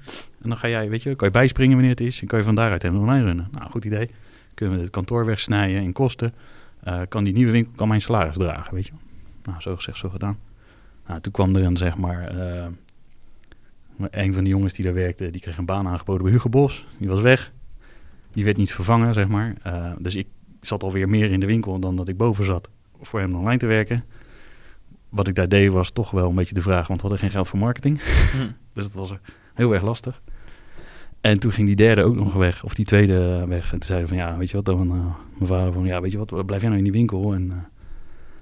En 0.42 0.48
dan 0.48 0.58
ga 0.58 0.68
jij, 0.68 0.88
weet 0.88 1.02
je, 1.02 1.14
kan 1.14 1.26
je 1.26 1.32
bijspringen 1.32 1.72
wanneer 1.72 1.90
het 1.90 2.00
is. 2.00 2.20
En 2.20 2.26
kan 2.26 2.38
je 2.38 2.44
van 2.44 2.54
daaruit 2.54 2.82
helemaal 2.82 3.02
online 3.02 3.24
runnen. 3.24 3.48
Nou, 3.52 3.70
goed 3.70 3.84
idee. 3.84 4.10
Kunnen 4.54 4.76
we 4.76 4.82
het 4.82 4.90
kantoor 4.90 5.26
wegsnijden 5.26 5.82
in 5.82 5.92
kosten. 5.92 6.32
Eh, 6.80 7.00
kan 7.08 7.24
die 7.24 7.32
nieuwe 7.32 7.52
winkel 7.52 7.72
kan 7.76 7.88
mijn 7.88 8.00
salaris 8.00 8.36
dragen, 8.36 8.74
weet 8.74 8.86
je. 8.86 8.92
Nou, 9.44 9.60
zo 9.60 9.74
gezegd, 9.74 9.98
zo 9.98 10.08
gedaan. 10.08 10.38
Nou, 11.06 11.20
toen 11.20 11.32
kwam 11.32 11.56
er 11.56 11.64
een, 11.64 11.76
zeg 11.76 11.96
maar... 11.96 12.28
eh, 12.28 12.66
een 14.10 14.34
van 14.34 14.44
de 14.44 14.50
jongens 14.50 14.72
die 14.72 14.84
daar 14.84 14.94
werkte, 14.94 15.30
die 15.30 15.40
kreeg 15.40 15.56
een 15.56 15.64
baan 15.64 15.86
aangeboden 15.86 16.22
bij 16.22 16.32
Hugo 16.32 16.48
Bos. 16.48 16.86
Die 16.98 17.08
was 17.08 17.20
weg. 17.20 17.52
Die 18.32 18.44
werd 18.44 18.56
niet 18.56 18.72
vervangen, 18.72 19.14
zeg 19.14 19.28
maar. 19.28 19.54
Uh, 19.66 19.92
dus 19.98 20.14
ik 20.14 20.26
zat 20.60 20.82
alweer 20.82 21.08
meer 21.08 21.30
in 21.30 21.40
de 21.40 21.46
winkel 21.46 21.78
dan 21.78 21.96
dat 21.96 22.08
ik 22.08 22.16
boven 22.16 22.44
zat 22.44 22.68
voor 23.00 23.20
hem 23.20 23.34
online 23.34 23.58
te 23.58 23.66
werken. 23.66 24.04
Wat 25.08 25.26
ik 25.26 25.34
daar 25.34 25.48
deed 25.48 25.70
was 25.70 25.90
toch 25.90 26.10
wel 26.10 26.28
een 26.28 26.34
beetje 26.34 26.54
de 26.54 26.62
vraag, 26.62 26.86
want 26.86 27.00
we 27.00 27.08
hadden 27.08 27.18
geen 27.18 27.30
geld 27.34 27.48
voor 27.48 27.58
marketing. 27.58 28.00
Hm. 28.02 28.36
dus 28.74 28.84
dat 28.84 28.94
was 28.94 29.18
heel 29.54 29.72
erg 29.72 29.82
lastig. 29.82 30.22
En 31.20 31.38
toen 31.38 31.52
ging 31.52 31.66
die 31.66 31.76
derde 31.76 32.04
ook 32.04 32.14
nog 32.14 32.32
weg, 32.32 32.64
of 32.64 32.74
die 32.74 32.84
tweede 32.84 33.44
weg. 33.46 33.64
En 33.64 33.78
toen 33.78 33.88
zeiden 33.88 34.08
van, 34.08 34.16
ja, 34.16 34.36
weet 34.36 34.50
je 34.50 34.56
wat, 34.56 34.64
dan 34.64 34.96
uh, 34.96 35.14
mijn 35.36 35.46
vader 35.46 35.72
van, 35.72 35.84
ja, 35.84 36.00
weet 36.00 36.12
je 36.12 36.18
wat, 36.18 36.46
blijf 36.46 36.60
jij 36.60 36.70
nou 36.70 36.76
in 36.76 36.90
die 36.90 36.92
winkel? 36.92 37.34
En, 37.34 37.46
uh, 37.46 37.56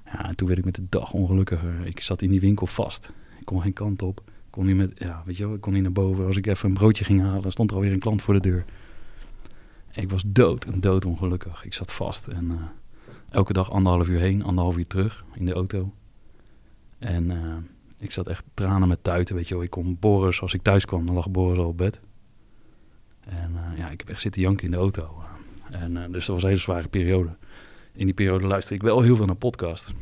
ja, 0.05 0.27
en 0.27 0.35
toen 0.35 0.47
werd 0.47 0.59
ik 0.59 0.65
met 0.65 0.75
de 0.75 0.85
dag 0.89 1.13
ongelukkiger. 1.13 1.73
Ik 1.83 2.01
zat 2.01 2.21
in 2.21 2.29
die 2.29 2.39
winkel 2.39 2.67
vast. 2.67 3.11
Ik 3.39 3.45
kon 3.45 3.61
geen 3.61 3.73
kant 3.73 4.01
op. 4.01 4.23
Kon 4.49 4.65
niet 4.65 4.75
met, 4.75 4.91
ja, 4.95 5.21
weet 5.25 5.37
je 5.37 5.45
wel, 5.45 5.55
ik 5.55 5.61
kon 5.61 5.73
niet 5.73 5.81
naar 5.81 5.91
boven. 5.91 6.25
Als 6.25 6.37
ik 6.37 6.47
even 6.47 6.69
een 6.69 6.75
broodje 6.75 7.03
ging 7.03 7.21
halen, 7.21 7.41
dan 7.41 7.51
stond 7.51 7.69
er 7.69 7.75
alweer 7.75 7.91
een 7.91 7.99
klant 7.99 8.21
voor 8.21 8.33
de 8.33 8.39
deur. 8.39 8.65
Ik 9.91 10.09
was 10.09 10.23
dood 10.25 10.65
en 10.65 10.79
dood 10.79 11.05
ongelukkig. 11.05 11.65
Ik 11.65 11.73
zat 11.73 11.91
vast 11.91 12.27
en 12.27 12.51
eh, 12.51 12.57
elke 13.29 13.53
dag 13.53 13.71
anderhalf 13.71 14.07
uur 14.07 14.19
heen, 14.19 14.43
anderhalf 14.43 14.77
uur 14.77 14.87
terug 14.87 15.25
in 15.33 15.45
de 15.45 15.53
auto. 15.53 15.93
En 16.97 17.31
eh, 17.31 17.55
ik 17.99 18.11
zat 18.11 18.27
echt 18.27 18.43
tranen 18.53 18.87
met 18.87 19.03
tuiten, 19.03 19.35
weet 19.35 19.47
je 19.47 19.53
wel. 19.53 19.63
Ik 19.63 19.69
kon 19.69 19.97
Boris, 19.99 20.41
als 20.41 20.53
ik 20.53 20.61
thuis 20.61 20.85
kwam, 20.85 21.05
dan 21.05 21.15
lag 21.15 21.29
Boris 21.29 21.57
al 21.57 21.65
op 21.65 21.77
bed. 21.77 21.99
En 23.19 23.51
eh, 23.55 23.77
ja, 23.77 23.89
ik 23.89 23.99
heb 23.99 24.09
echt 24.09 24.21
zitten 24.21 24.41
janken 24.41 24.65
in 24.65 24.71
de 24.71 24.77
auto. 24.77 25.23
En, 25.71 25.93
dus 25.93 26.25
dat 26.25 26.35
was 26.35 26.43
een 26.43 26.49
hele 26.49 26.61
zware 26.61 26.87
periode. 26.87 27.35
In 27.93 28.05
die 28.05 28.13
periode 28.13 28.47
luisterde 28.47 28.83
ik 28.83 28.89
wel 28.89 29.01
heel 29.01 29.15
veel 29.15 29.25
naar 29.25 29.35
podcast. 29.35 29.93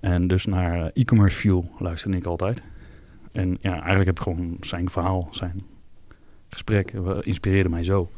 En 0.00 0.28
dus 0.28 0.44
naar 0.44 0.90
e-commerce 0.94 1.36
fuel 1.36 1.70
luisterde 1.78 2.16
ik 2.16 2.24
altijd. 2.24 2.62
En 3.32 3.58
ja, 3.60 3.72
eigenlijk 3.72 4.06
heb 4.06 4.16
ik 4.16 4.22
gewoon 4.22 4.56
zijn 4.60 4.90
verhaal, 4.90 5.28
zijn 5.30 5.62
gesprek, 6.48 6.92
inspireerde 7.20 7.68
mij 7.68 7.84
zo. 7.84 8.10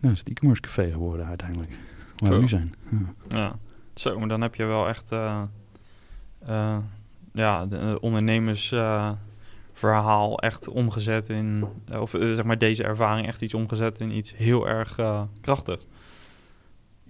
Nou, 0.00 0.12
is 0.14 0.18
het 0.18 0.28
e-commerce 0.28 0.62
café 0.62 0.90
geworden 0.90 1.26
uiteindelijk. 1.26 1.70
Waar 2.16 2.30
we 2.32 2.38
nu 2.38 2.48
zijn. 2.48 2.74
Ja. 3.28 3.36
Ja, 3.38 3.58
zo, 3.94 4.18
maar 4.18 4.28
dan 4.28 4.40
heb 4.40 4.54
je 4.54 4.64
wel 4.64 4.88
echt 4.88 5.12
eh, 5.12 5.42
ja, 7.32 7.66
de 7.66 7.76
eh, 7.78 7.94
ondernemersverhaal 8.00 10.38
echt 10.38 10.68
omgezet 10.68 11.28
in, 11.28 11.64
of 11.98 12.10
zeg 12.10 12.44
maar 12.44 12.58
deze 12.58 12.84
ervaring 12.84 13.26
echt 13.26 13.42
iets 13.42 13.54
omgezet 13.54 14.00
in 14.00 14.16
iets 14.16 14.36
heel 14.36 14.68
erg 14.68 14.98
krachtig. 15.40 15.80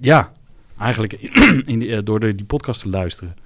Ja, 0.01 0.32
eigenlijk 0.78 1.12
in 1.72 1.78
die, 1.78 2.03
door 2.03 2.20
de, 2.20 2.34
die 2.34 2.47
podcast 2.47 2.80
te 2.82 2.89
luisteren. 2.89 3.36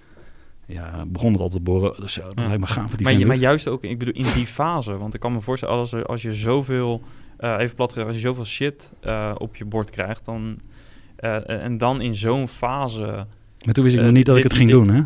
Ja, 0.66 1.05
begon 1.07 1.32
het 1.32 1.40
altijd 1.40 1.64
te 1.64 1.70
boren. 1.70 2.01
Dus 2.01 2.14
ja, 2.14 2.22
dat 2.22 2.32
Ja. 2.34 2.43
lijkt 2.47 2.61
me 2.61 2.66
gaaf 2.66 2.90
die 2.90 3.16
Maar, 3.18 3.26
maar 3.26 3.36
juist 3.36 3.68
ook, 3.68 3.84
ik 3.84 3.99
bedoel, 3.99 4.14
in 4.14 4.26
die 4.34 4.47
fase, 4.47 4.97
want 4.97 5.14
ik 5.14 5.20
kan 5.20 5.32
me 5.32 5.40
voorstellen, 5.40 5.74
als, 5.74 5.93
er- 5.93 6.07
als 6.07 6.22
je 6.22 6.34
zoveel, 6.34 7.03
eh, 7.43 7.55
even 7.59 7.76
plat 7.76 7.88
gezegd, 7.88 8.07
als 8.07 8.16
je 8.16 8.22
zoveel 8.22 8.45
shit 8.45 8.93
eh, 9.01 9.34
op 9.38 9.57
je 9.57 9.64
bord 9.64 9.90
krijgt, 9.90 10.24
dan, 10.24 10.59
eh, 11.16 11.49
en 11.64 11.78
dan 11.78 12.01
in 12.01 12.14
zo'n 12.14 12.49
fase 12.49 13.26
Maar 13.64 13.74
toen 13.74 13.84
wist 13.84 13.97
ik 13.97 14.03
nog 14.03 14.12
niet 14.12 14.26
dat 14.26 14.36
ik 14.36 14.43
het 14.43 14.53
ging 14.53 14.68
dit- 14.68 14.78
doen, 14.78 14.88
hè? 14.88 15.01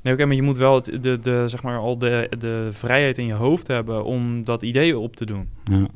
Nee, 0.00 0.14
oké, 0.14 0.24
maar 0.24 0.36
je 0.36 0.42
moet 0.42 0.56
wel 0.56 0.74
het, 0.74 0.84
de, 1.02 1.18
de, 1.18 1.44
zeg 1.46 1.62
maar, 1.62 1.78
al 1.78 1.98
de, 1.98 2.30
de 2.38 2.68
vrijheid 2.72 3.18
in 3.18 3.26
je 3.26 3.32
hoofd 3.32 3.66
hebben 3.66 4.04
om 4.04 4.44
dat 4.44 4.62
idee 4.62 4.98
op 4.98 5.16
te 5.16 5.26
doen. 5.26 5.48
Ja. 5.64 5.86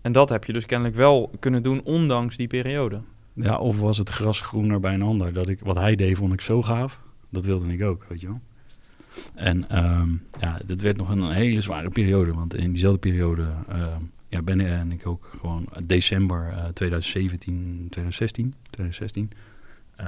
En 0.00 0.12
dat 0.12 0.28
heb 0.28 0.44
je 0.44 0.52
dus 0.52 0.66
kennelijk 0.66 0.96
wel 0.96 1.30
kunnen 1.38 1.62
doen, 1.62 1.80
ondanks 1.84 2.36
die 2.36 2.46
periode. 2.46 3.00
ja, 3.32 3.56
of 3.58 3.80
was 3.80 3.98
het 3.98 4.08
gras 4.08 4.40
groener 4.40 4.80
bij 4.80 4.94
een 4.94 5.02
ander? 5.02 5.32
Dat 5.32 5.48
ik, 5.48 5.60
wat 5.62 5.76
hij 5.76 5.96
deed 5.96 6.16
vond 6.16 6.32
ik 6.32 6.40
zo 6.40 6.62
gaaf. 6.62 7.00
Dat 7.28 7.44
wilde 7.44 7.72
ik 7.72 7.82
ook, 7.82 8.04
weet 8.08 8.20
je 8.20 8.26
wel. 8.26 8.40
En 9.34 9.68
ehm, 9.70 10.08
ja, 10.40 10.58
dit 10.66 10.82
werd 10.82 10.96
nog 10.96 11.08
een 11.08 11.30
hele 11.30 11.60
zware 11.60 11.88
periode. 11.88 12.32
Want 12.32 12.54
in 12.54 12.70
diezelfde 12.72 12.98
periode 12.98 13.46
ehm, 13.68 14.02
ja, 14.28 14.42
ben 14.42 14.60
en 14.60 14.92
ik 14.92 15.06
ook 15.06 15.30
gewoon 15.38 15.66
december 15.86 16.48
eh, 16.48 16.64
2017, 16.64 17.86
2016, 17.90 18.54
2016 18.70 19.30
eh, 19.96 20.06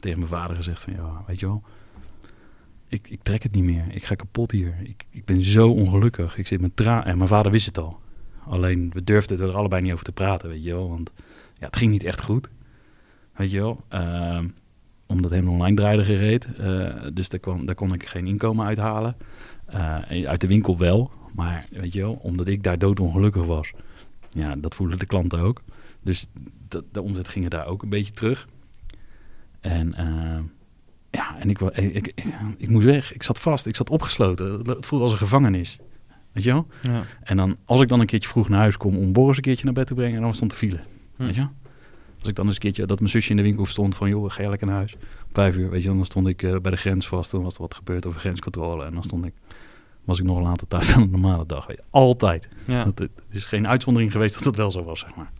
tegen 0.00 0.18
mijn 0.18 0.30
vader 0.30 0.56
gezegd 0.56 0.82
van 0.82 0.92
ja, 0.92 1.22
weet 1.26 1.40
je 1.40 1.46
wel, 1.46 1.62
ik, 2.92 3.08
ik 3.10 3.22
trek 3.22 3.42
het 3.42 3.54
niet 3.54 3.64
meer. 3.64 3.84
Ik 3.90 4.04
ga 4.04 4.14
kapot 4.14 4.50
hier. 4.50 4.74
Ik, 4.82 5.04
ik 5.10 5.24
ben 5.24 5.42
zo 5.42 5.70
ongelukkig. 5.70 6.38
Ik 6.38 6.46
zit 6.46 6.60
met 6.60 6.76
tra 6.76 7.04
En 7.06 7.16
mijn 7.16 7.28
vader 7.28 7.52
wist 7.52 7.66
het 7.66 7.78
al. 7.78 8.00
Alleen 8.46 8.90
we 8.92 9.04
durfden 9.04 9.40
er 9.40 9.56
allebei 9.56 9.82
niet 9.82 9.92
over 9.92 10.04
te 10.04 10.12
praten, 10.12 10.48
weet 10.48 10.64
je 10.64 10.72
wel. 10.72 10.88
Want 10.88 11.12
ja, 11.58 11.66
het 11.66 11.76
ging 11.76 11.90
niet 11.90 12.04
echt 12.04 12.24
goed. 12.24 12.50
Weet 13.36 13.50
je 13.50 13.58
wel. 13.58 13.84
Ehm, 13.88 14.48
omdat 15.06 15.30
hem 15.30 15.48
online 15.48 15.76
draaide 15.76 16.04
gereed. 16.04 16.44
eh, 16.56 17.06
dus 17.12 17.28
daar, 17.28 17.40
kwam, 17.40 17.66
daar 17.66 17.74
kon 17.74 17.94
ik 17.94 18.06
geen 18.06 18.26
inkomen 18.26 18.66
uithalen. 18.66 19.16
Eh, 19.66 20.26
uit 20.26 20.40
de 20.40 20.46
winkel 20.46 20.78
wel. 20.78 21.10
Maar 21.32 21.66
weet 21.70 21.92
je 21.92 22.00
wel, 22.00 22.18
omdat 22.22 22.46
ik 22.46 22.62
daar 22.62 22.78
doodongelukkig 22.78 23.44
was. 23.44 23.72
Ja, 24.30 24.56
dat 24.56 24.74
voelden 24.74 24.98
de 24.98 25.06
klanten 25.06 25.38
ook. 25.38 25.62
Dus 26.02 26.26
de 26.90 27.02
omzet 27.02 27.28
ging 27.28 27.44
er 27.44 27.50
daar 27.50 27.66
ook 27.66 27.82
een 27.82 27.88
beetje 27.88 28.12
terug. 28.12 28.48
En 29.60 29.94
eh, 29.94 30.38
ja, 31.10 31.38
en 31.38 31.50
ik, 31.50 31.60
ik, 31.60 31.94
ik, 31.94 32.24
ik, 32.56 32.68
moest 32.68 32.84
weg. 32.84 33.14
Ik 33.14 33.22
zat 33.22 33.38
vast. 33.38 33.66
Ik 33.66 33.76
zat 33.76 33.90
opgesloten. 33.90 34.52
Het, 34.52 34.86
voelde 34.86 35.04
als 35.04 35.12
een 35.12 35.18
gevangenis. 35.18 35.78
Weet 36.32 36.44
je 36.44 36.52
wel? 36.52 36.66
Ja. 36.82 37.04
En 37.22 37.36
dan, 37.36 37.56
als 37.64 37.80
ik 37.80 37.88
dan 37.88 38.00
een 38.00 38.06
keertje 38.06 38.28
vroeg 38.28 38.48
naar 38.48 38.60
huis 38.60 38.76
kom 38.76 38.96
om 38.96 39.12
Boris 39.12 39.36
een 39.36 39.42
keertje 39.42 39.64
naar 39.64 39.74
bed 39.74 39.86
te 39.86 39.94
brengen, 39.94 40.20
dan 40.20 40.34
stond 40.34 40.50
de 40.50 40.56
file. 40.56 40.80
Hm. 41.16 41.24
Weet 41.24 41.34
je? 41.34 41.46
Als 42.18 42.30
ik 42.30 42.36
dan 42.36 42.46
eens 42.46 42.54
een 42.54 42.60
keertje, 42.60 42.86
dat 42.86 42.98
mijn 42.98 43.10
zusje 43.10 43.30
in 43.30 43.36
de 43.36 43.42
winkel 43.42 43.66
stond 43.66 43.96
van, 43.96 44.08
joh, 44.08 44.30
ga 44.30 44.42
je 44.42 44.48
lekker 44.48 44.66
naar 44.66 44.76
huis? 44.76 44.94
Om 44.94 45.28
vijf 45.32 45.56
uur, 45.56 45.70
weet 45.70 45.82
je, 45.82 45.88
dan 45.88 46.04
stond 46.04 46.28
ik 46.28 46.42
eh, 46.42 46.56
bij 46.56 46.70
de 46.70 46.76
grens 46.76 47.08
vast. 47.08 47.30
Dan 47.30 47.42
was 47.42 47.54
er 47.54 47.60
wat 47.60 47.74
gebeurd 47.74 48.06
over 48.06 48.20
grenscontrole. 48.20 48.84
En 48.84 48.94
dan 48.94 49.02
stond 49.02 49.26
ik, 49.26 49.32
was 50.04 50.18
ik 50.18 50.24
nog 50.24 50.40
later 50.40 50.68
thuis 50.68 50.88
dan 50.94 51.02
een 51.02 51.10
normale 51.10 51.46
dag. 51.46 51.66
Altijd. 51.90 52.48
Ja. 52.64 52.84
Dat, 52.84 52.98
het 52.98 53.10
is 53.30 53.44
geen 53.44 53.68
uitzondering 53.68 54.12
geweest 54.12 54.34
dat 54.34 54.44
het 54.44 54.56
wel 54.56 54.70
zo 54.70 54.84
was, 54.84 55.00
zeg 55.00 55.14
maar. 55.14 55.30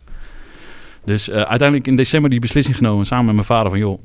Dus 1.04 1.28
eh, 1.28 1.36
uiteindelijk 1.36 1.86
in 1.86 1.96
december 1.96 2.30
die 2.30 2.40
beslissing 2.40 2.76
genomen 2.76 3.06
samen 3.06 3.24
met 3.24 3.34
mijn 3.34 3.46
vader 3.46 3.70
van, 3.70 3.78
joh, 3.78 4.04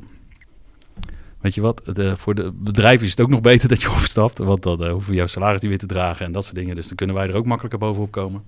weet 1.41 1.55
je 1.55 1.61
wat, 1.61 1.89
de, 1.93 2.17
voor 2.17 2.35
de 2.35 2.51
bedrijf 2.53 3.01
is 3.01 3.09
het 3.09 3.21
ook 3.21 3.29
nog 3.29 3.41
beter 3.41 3.69
dat 3.69 3.81
je 3.81 3.91
opstapt, 3.99 4.37
want 4.37 4.63
dan 4.63 4.83
eh, 4.83 4.91
hoeven 4.91 5.09
we 5.09 5.15
jouw 5.15 5.27
salaris 5.27 5.61
niet 5.61 5.69
weer 5.69 5.79
te 5.79 5.85
dragen 5.85 6.25
en 6.25 6.31
dat 6.31 6.43
soort 6.43 6.55
dingen. 6.55 6.75
Dus 6.75 6.87
dan 6.87 6.95
kunnen 6.95 7.15
wij 7.15 7.27
er 7.27 7.35
ook 7.35 7.45
makkelijker 7.45 7.79
bovenop 7.79 8.11
komen. 8.11 8.43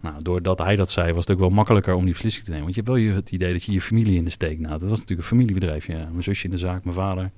Nou, 0.00 0.22
doordat 0.22 0.58
hij 0.58 0.76
dat 0.76 0.90
zei, 0.90 1.12
was 1.12 1.24
het 1.26 1.34
ook 1.34 1.40
wel 1.40 1.50
makkelijker 1.50 1.94
om 1.94 2.04
die 2.04 2.12
beslissing 2.12 2.44
te 2.44 2.50
nemen. 2.50 2.64
Want 2.64 2.76
je 2.76 2.82
hebt 2.82 2.92
wel 2.94 3.04
je, 3.06 3.14
het 3.14 3.30
idee 3.30 3.52
dat 3.52 3.62
je 3.62 3.72
je 3.72 3.80
familie 3.80 4.16
in 4.16 4.24
de 4.24 4.30
steek 4.30 4.60
laat. 4.60 4.80
Dat 4.80 4.88
was 4.88 4.98
natuurlijk 4.98 5.20
een 5.20 5.36
familiebedrijf. 5.36 5.86
Ja. 5.86 6.08
Mijn 6.10 6.22
zusje 6.22 6.44
in 6.44 6.50
de 6.50 6.58
zaak, 6.58 6.84
mijn 6.84 6.96
vader. 6.96 7.30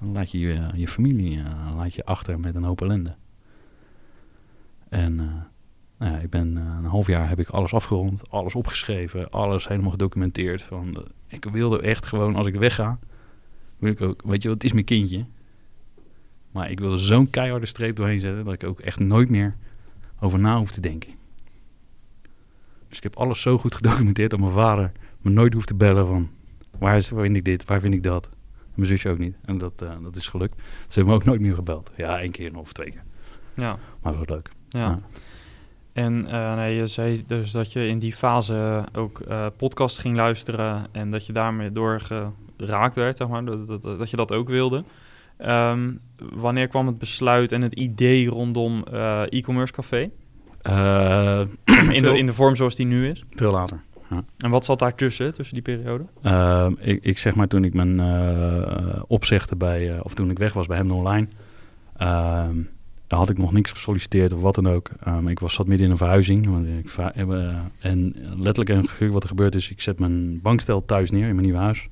Dan 0.00 0.12
laat 0.12 0.30
je 0.30 0.38
je, 0.38 0.60
je 0.74 0.88
familie 0.88 1.38
eh, 1.38 1.76
laat 1.76 1.94
je 1.94 2.04
achter 2.04 2.40
met 2.40 2.54
een 2.54 2.62
hoop 2.62 2.80
ellende. 2.80 3.14
En 4.88 5.20
eh, 5.20 5.26
nou 5.98 6.12
ja, 6.12 6.18
ik 6.18 6.30
ben 6.30 6.56
eh, 6.56 6.62
een 6.78 6.84
half 6.84 7.06
jaar 7.06 7.28
heb 7.28 7.38
ik 7.38 7.48
alles 7.48 7.72
afgerond, 7.72 8.30
alles 8.30 8.54
opgeschreven, 8.54 9.30
alles 9.30 9.68
helemaal 9.68 9.90
gedocumenteerd. 9.90 10.62
Van, 10.62 10.96
eh, 10.96 11.02
ik 11.26 11.44
wilde 11.44 11.80
echt 11.80 12.06
gewoon, 12.06 12.34
als 12.36 12.46
ik 12.46 12.54
wegga, 12.54 12.98
wil 13.78 13.90
ik 13.90 14.00
ook, 14.00 14.22
weet 14.24 14.42
je, 14.42 14.50
het 14.50 14.64
is 14.64 14.72
mijn 14.72 14.84
kindje. 14.84 15.24
Maar 16.50 16.70
ik 16.70 16.80
wilde 16.80 16.96
zo'n 16.96 17.30
keiharde 17.30 17.66
streep 17.66 17.96
doorheen 17.96 18.20
zetten 18.20 18.44
dat 18.44 18.54
ik 18.54 18.64
ook 18.64 18.80
echt 18.80 18.98
nooit 18.98 19.28
meer 19.28 19.56
over 20.20 20.38
na 20.38 20.58
hoef 20.58 20.70
te 20.70 20.80
denken. 20.80 21.10
Dus 22.88 22.96
ik 22.96 23.02
heb 23.02 23.16
alles 23.16 23.40
zo 23.40 23.58
goed 23.58 23.74
gedocumenteerd 23.74 24.30
dat 24.30 24.40
mijn 24.40 24.52
vader 24.52 24.92
me 25.20 25.30
nooit 25.30 25.52
hoeft 25.52 25.66
te 25.66 25.74
bellen 25.74 26.06
van 26.06 26.30
waar, 26.78 26.96
is, 26.96 27.10
waar 27.10 27.22
vind 27.22 27.36
ik 27.36 27.44
dit, 27.44 27.64
waar 27.64 27.80
vind 27.80 27.94
ik 27.94 28.02
dat. 28.02 28.26
En 28.54 28.72
mijn 28.74 28.88
zusje 28.88 29.08
ook 29.08 29.18
niet. 29.18 29.36
En 29.44 29.58
dat, 29.58 29.78
dat 29.78 30.16
is 30.16 30.28
gelukt. 30.28 30.54
Ze 30.88 30.94
hebben 30.94 31.06
me 31.06 31.20
ook 31.20 31.24
nooit 31.24 31.40
meer 31.40 31.54
gebeld. 31.54 31.90
Ja, 31.96 32.20
één 32.20 32.30
keer 32.30 32.58
of 32.58 32.72
twee 32.72 32.90
keer. 32.90 33.04
Ja. 33.56 33.78
Maar 34.02 34.12
dat 34.12 34.26
was 34.26 34.28
leuk. 34.28 34.50
Ja. 34.68 34.80
Ja. 34.80 34.98
En 35.92 36.26
eh, 36.26 36.56
nee, 36.56 36.76
je 36.76 36.86
zei 36.86 37.24
dus 37.26 37.50
dat 37.50 37.72
je 37.72 37.86
in 37.86 37.98
die 37.98 38.12
fase 38.12 38.84
ook 38.92 39.20
eh 39.20 39.46
podcast 39.56 39.98
ging 39.98 40.16
luisteren 40.16 40.86
en 40.92 41.10
dat 41.10 41.26
je 41.26 41.32
daarmee 41.32 41.72
door 41.72 42.00
geraakt 42.00 42.94
werd, 42.94 43.16
zeg 43.16 43.28
maar, 43.28 43.44
dat, 43.44 43.68
dat, 43.68 43.82
dat 43.82 44.10
je 44.10 44.16
dat 44.16 44.32
ook 44.32 44.48
wilde. 44.48 44.84
Ehm, 45.36 45.92
wanneer 46.16 46.68
kwam 46.68 46.86
het 46.86 46.98
besluit 46.98 47.52
en 47.52 47.62
het 47.62 47.72
idee 47.72 48.28
rondom 48.28 48.84
eh, 48.92 49.22
e-commerce 49.28 49.72
café? 49.72 50.10
In 51.92 52.02
de, 52.02 52.18
in 52.18 52.26
de 52.26 52.32
vorm 52.32 52.56
zoals 52.56 52.76
die 52.76 52.86
nu 52.86 53.08
is? 53.08 53.24
veel 53.30 53.52
later. 53.52 53.84
En 54.38 54.50
wat 54.50 54.64
zat 54.64 54.78
daartussen, 54.78 55.34
tussen 55.34 55.54
die 55.54 55.62
periode? 55.62 56.04
Ehm, 56.22 56.72
ik, 56.78 57.04
ik 57.04 57.18
zeg 57.18 57.34
maar 57.34 57.46
toen 57.48 57.64
ik 57.64 57.74
mijn 57.74 58.00
eh, 58.00 59.02
opzegde 59.06 59.56
bij, 59.56 60.00
of 60.00 60.14
toen 60.14 60.30
ik 60.30 60.38
weg 60.38 60.52
was 60.52 60.66
bij 60.66 60.76
hem 60.76 60.90
online, 60.90 61.28
ehm, 61.96 62.56
had 63.08 63.28
ik 63.30 63.38
nog 63.38 63.52
niks 63.52 63.70
gesolliciteerd 63.70 64.32
of 64.32 64.40
wat 64.40 64.54
dan 64.54 64.68
ook. 64.68 64.90
Ehm, 65.00 65.28
ik 65.28 65.38
was 65.40 65.54
zat 65.54 65.66
midden 65.66 65.86
in 65.86 65.92
een 65.92 65.98
verhuizing. 65.98 66.46
Want 66.46 66.66
ik 66.66 66.88
va- 66.90 67.12
eh, 67.14 67.58
en 67.78 68.14
letterlijk 68.36 68.88
en 69.00 69.10
wat 69.10 69.22
er 69.22 69.28
gebeurd 69.28 69.54
is, 69.54 69.70
ik 69.70 69.80
zet 69.80 69.98
mijn 69.98 70.40
bankstel 70.40 70.84
thuis 70.84 71.10
neer 71.10 71.28
in 71.28 71.34
mijn 71.34 71.46
nieuwe 71.46 71.60
huis. 71.60 71.88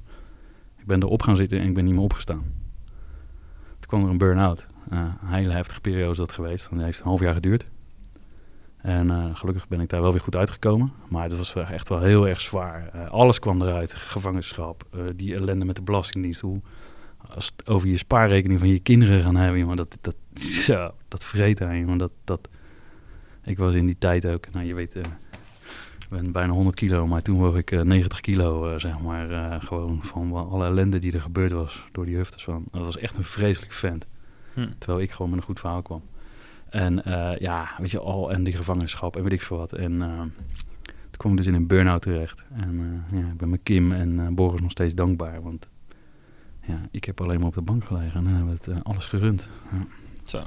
Ik 0.78 0.86
ben 0.86 1.02
erop 1.02 1.22
gaan 1.22 1.36
zitten 1.36 1.58
en 1.60 1.68
ik 1.68 1.74
ben 1.74 1.84
niet 1.84 1.94
meer 1.94 2.02
opgestaan. 2.02 2.42
Toen 3.78 3.86
kwam 3.86 4.04
er 4.04 4.10
een 4.10 4.18
burn-out. 4.18 4.66
Eh, 4.90 4.98
een 5.22 5.28
hele 5.34 5.52
heftige 5.52 5.80
periode 5.80 6.10
is 6.10 6.16
dat 6.16 6.32
geweest. 6.32 6.68
En 6.70 6.76
die 6.76 6.84
heeft 6.84 6.98
een 7.00 7.06
half 7.06 7.20
jaar 7.20 7.34
geduurd. 7.34 7.66
En 8.76 9.10
eh, 9.10 9.24
gelukkig 9.32 9.68
ben 9.68 9.80
ik 9.80 9.88
daar 9.88 10.02
wel 10.02 10.12
weer 10.12 10.20
goed 10.20 10.36
uitgekomen. 10.36 10.92
Maar 11.08 11.22
het 11.22 11.36
was 11.36 11.54
echt 11.54 11.88
wel 11.88 12.00
heel 12.00 12.28
erg 12.28 12.40
zwaar. 12.40 12.88
Eh, 12.92 13.10
alles 13.10 13.38
kwam 13.38 13.62
eruit. 13.62 13.92
Gevangenschap, 13.94 14.84
eh, 14.92 15.00
die 15.16 15.34
ellende 15.34 15.64
met 15.64 15.76
de 15.76 15.82
Belastingdienst. 15.82 16.40
Hoe, 16.40 16.60
als 17.34 17.52
het 17.56 17.68
over 17.68 17.88
je 17.88 17.96
spaarrekening 17.96 18.58
van 18.58 18.68
je 18.68 18.78
kinderen 18.78 19.22
gaan 19.22 19.36
hebben, 19.36 19.76
dat, 19.76 19.98
dat, 20.00 20.16
zo, 20.66 20.90
dat 21.14 21.24
vreet 21.24 21.62
aan, 21.62 21.78
jongen. 21.78 21.98
Dat, 21.98 22.12
dat, 22.24 22.48
ik 23.44 23.58
was 23.58 23.74
in 23.74 23.86
die 23.86 23.98
tijd 23.98 24.26
ook, 24.26 24.50
nou 24.52 24.66
je 24.66 24.74
weet, 24.74 24.94
eh, 24.94 25.02
ik 25.98 26.08
ben 26.08 26.32
bijna 26.32 26.52
100 26.52 26.76
kilo, 26.76 27.06
maar 27.06 27.22
toen 27.22 27.38
woog 27.38 27.56
ik 27.56 27.70
eh, 27.70 27.80
90 27.80 28.20
kilo, 28.20 28.70
eh, 28.70 28.78
zeg 28.78 29.00
maar. 29.00 29.60
gewoon 29.62 29.98
van 30.02 30.32
alle 30.32 30.66
ellende 30.66 30.98
die 30.98 31.12
er 31.12 31.20
gebeurd 31.20 31.52
was 31.52 31.84
door 31.92 32.04
die 32.04 32.16
huftes 32.16 32.44
van. 32.44 32.64
Dat 32.70 32.82
was 32.82 32.98
echt 32.98 33.16
een 33.16 33.24
vreselijk 33.24 33.72
vent. 33.72 34.06
Hm. 34.54 34.68
Terwijl 34.78 35.00
ik 35.00 35.10
gewoon 35.10 35.30
met 35.30 35.38
een 35.38 35.44
goed 35.44 35.60
verhaal 35.60 35.82
kwam. 35.82 36.02
En 36.70 37.02
ja, 37.38 37.70
weet 37.78 37.90
je, 37.90 38.00
al 38.00 38.32
en 38.32 38.44
die 38.44 38.56
gevangenschap 38.56 39.16
en 39.16 39.22
weet 39.22 39.32
ik 39.32 39.42
veel 39.42 39.56
wat. 39.56 39.72
En 39.72 39.98
toen 40.82 41.16
kwam 41.16 41.30
ik 41.30 41.36
dus 41.36 41.46
in 41.46 41.54
een 41.54 41.66
burn-out 41.66 42.02
terecht. 42.02 42.44
En 42.54 43.04
ja, 43.12 43.18
ik 43.18 43.36
ben 43.36 43.48
met 43.48 43.60
Kim 43.62 43.92
en 43.92 44.34
Boris 44.34 44.60
nog 44.60 44.70
steeds 44.70 44.94
dankbaar. 44.94 45.42
Want 45.42 45.68
ja, 46.60 46.80
ik 46.90 47.04
heb 47.04 47.20
alleen 47.20 47.38
maar 47.38 47.48
op 47.48 47.54
de 47.54 47.62
bank 47.62 47.84
gelegen 47.84 48.26
en 48.26 48.26
hebben 48.26 48.58
we 48.60 48.70
het 48.70 48.84
alles 48.84 49.06
gerund. 49.06 49.48
Ja. 49.72 49.86
Zo. 50.24 50.42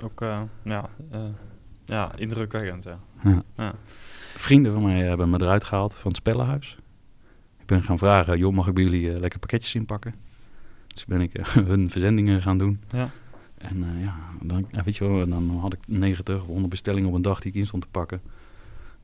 Ook, 0.00 0.20
eh, 0.20 0.40
ja, 0.62 0.88
eh, 1.10 1.20
ja, 1.84 2.16
indrukwekkend, 2.16 2.84
ja. 2.84 2.98
Ja. 3.24 3.42
Ja. 3.56 3.74
Vrienden 4.34 4.74
van 4.74 4.82
mij 4.82 5.02
hebben 5.02 5.30
me 5.30 5.40
eruit 5.40 5.64
gehaald 5.64 5.94
van 5.94 6.08
het 6.08 6.16
spellenhuis. 6.16 6.78
Ik 7.60 7.66
ben 7.66 7.82
gaan 7.82 7.98
vragen, 7.98 8.38
joh, 8.38 8.52
mag 8.52 8.66
ik 8.66 8.74
bij 8.74 8.82
jullie 8.82 9.12
eh, 9.12 9.20
lekker 9.20 9.38
pakketjes 9.38 9.74
inpakken? 9.74 10.14
Dus 10.86 11.04
ben 11.04 11.20
ik 11.20 11.32
hun 11.70 11.90
verzendingen 11.90 12.42
gaan 12.42 12.58
doen. 12.58 12.80
Ja. 12.88 13.10
En 13.58 13.86
ja, 13.98 14.14
dan, 14.40 14.66
weet 14.84 14.96
je 14.96 15.08
wel, 15.08 15.28
dan 15.28 15.58
had 15.60 15.72
ik 15.72 15.80
90 15.86 16.40
of 16.40 16.46
100 16.46 16.68
bestellingen 16.68 17.08
op 17.08 17.14
een 17.14 17.22
dag 17.22 17.40
die 17.40 17.52
ik 17.52 17.58
in 17.58 17.66
stond 17.66 17.82
te 17.82 17.88
pakken. 17.88 18.20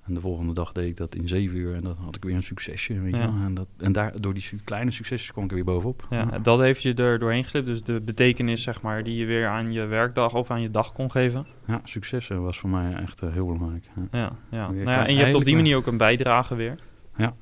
En 0.08 0.14
de 0.14 0.20
volgende 0.20 0.54
dag 0.54 0.72
deed 0.72 0.88
ik 0.88 0.96
dat 0.96 1.14
in 1.14 1.28
7 1.28 1.56
uur 1.56 1.74
en 1.74 1.82
dan 1.82 1.96
had 2.00 2.16
ik 2.16 2.24
weer 2.24 2.34
een 2.34 2.42
succesje, 2.42 3.00
weet 3.00 3.14
je 3.14 3.20
Ja. 3.20 3.32
wel. 3.32 3.42
En, 3.44 3.54
dat, 3.54 3.66
en 3.76 3.92
daar, 3.92 4.20
door 4.20 4.34
die 4.34 4.42
su- 4.42 4.58
kleine 4.64 4.90
succesjes 4.90 5.32
kwam 5.32 5.44
ik 5.44 5.50
er 5.50 5.56
weer 5.56 5.64
bovenop. 5.64 6.06
Ja, 6.10 6.38
dat 6.38 6.58
heeft 6.58 6.82
je 6.82 6.94
er 6.94 7.18
doorheen 7.18 7.42
gesleept. 7.44 7.66
Dus 7.66 7.82
de 7.82 8.00
betekenis, 8.00 8.62
zeg 8.62 8.82
maar, 8.82 9.04
die 9.04 9.16
je 9.16 9.24
weer 9.26 9.46
aan 9.46 9.72
je 9.72 9.84
werkdag 9.86 10.34
of 10.34 10.50
aan 10.50 10.60
je 10.62 10.70
dag 10.70 10.92
kon 10.92 11.10
geven. 11.10 11.46
Ja, 11.66 11.80
succes 11.84 12.30
eh, 12.30 12.38
was 12.38 12.58
voor 12.58 12.70
mij 12.70 12.92
echt 12.94 13.22
eh, 13.22 13.32
heel 13.32 13.46
belangrijk. 13.46 13.84
Ja. 14.12 14.32
Ja, 14.50 14.70
Nou 14.70 15.06
en 15.06 15.14
je 15.14 15.20
hebt 15.20 15.34
op 15.34 15.44
die 15.44 15.54
manier 15.56 15.76
ook 15.76 15.86
een 15.86 15.96
bijdrage 15.96 16.54
weer. 16.54 16.74
Ja. 17.16 17.34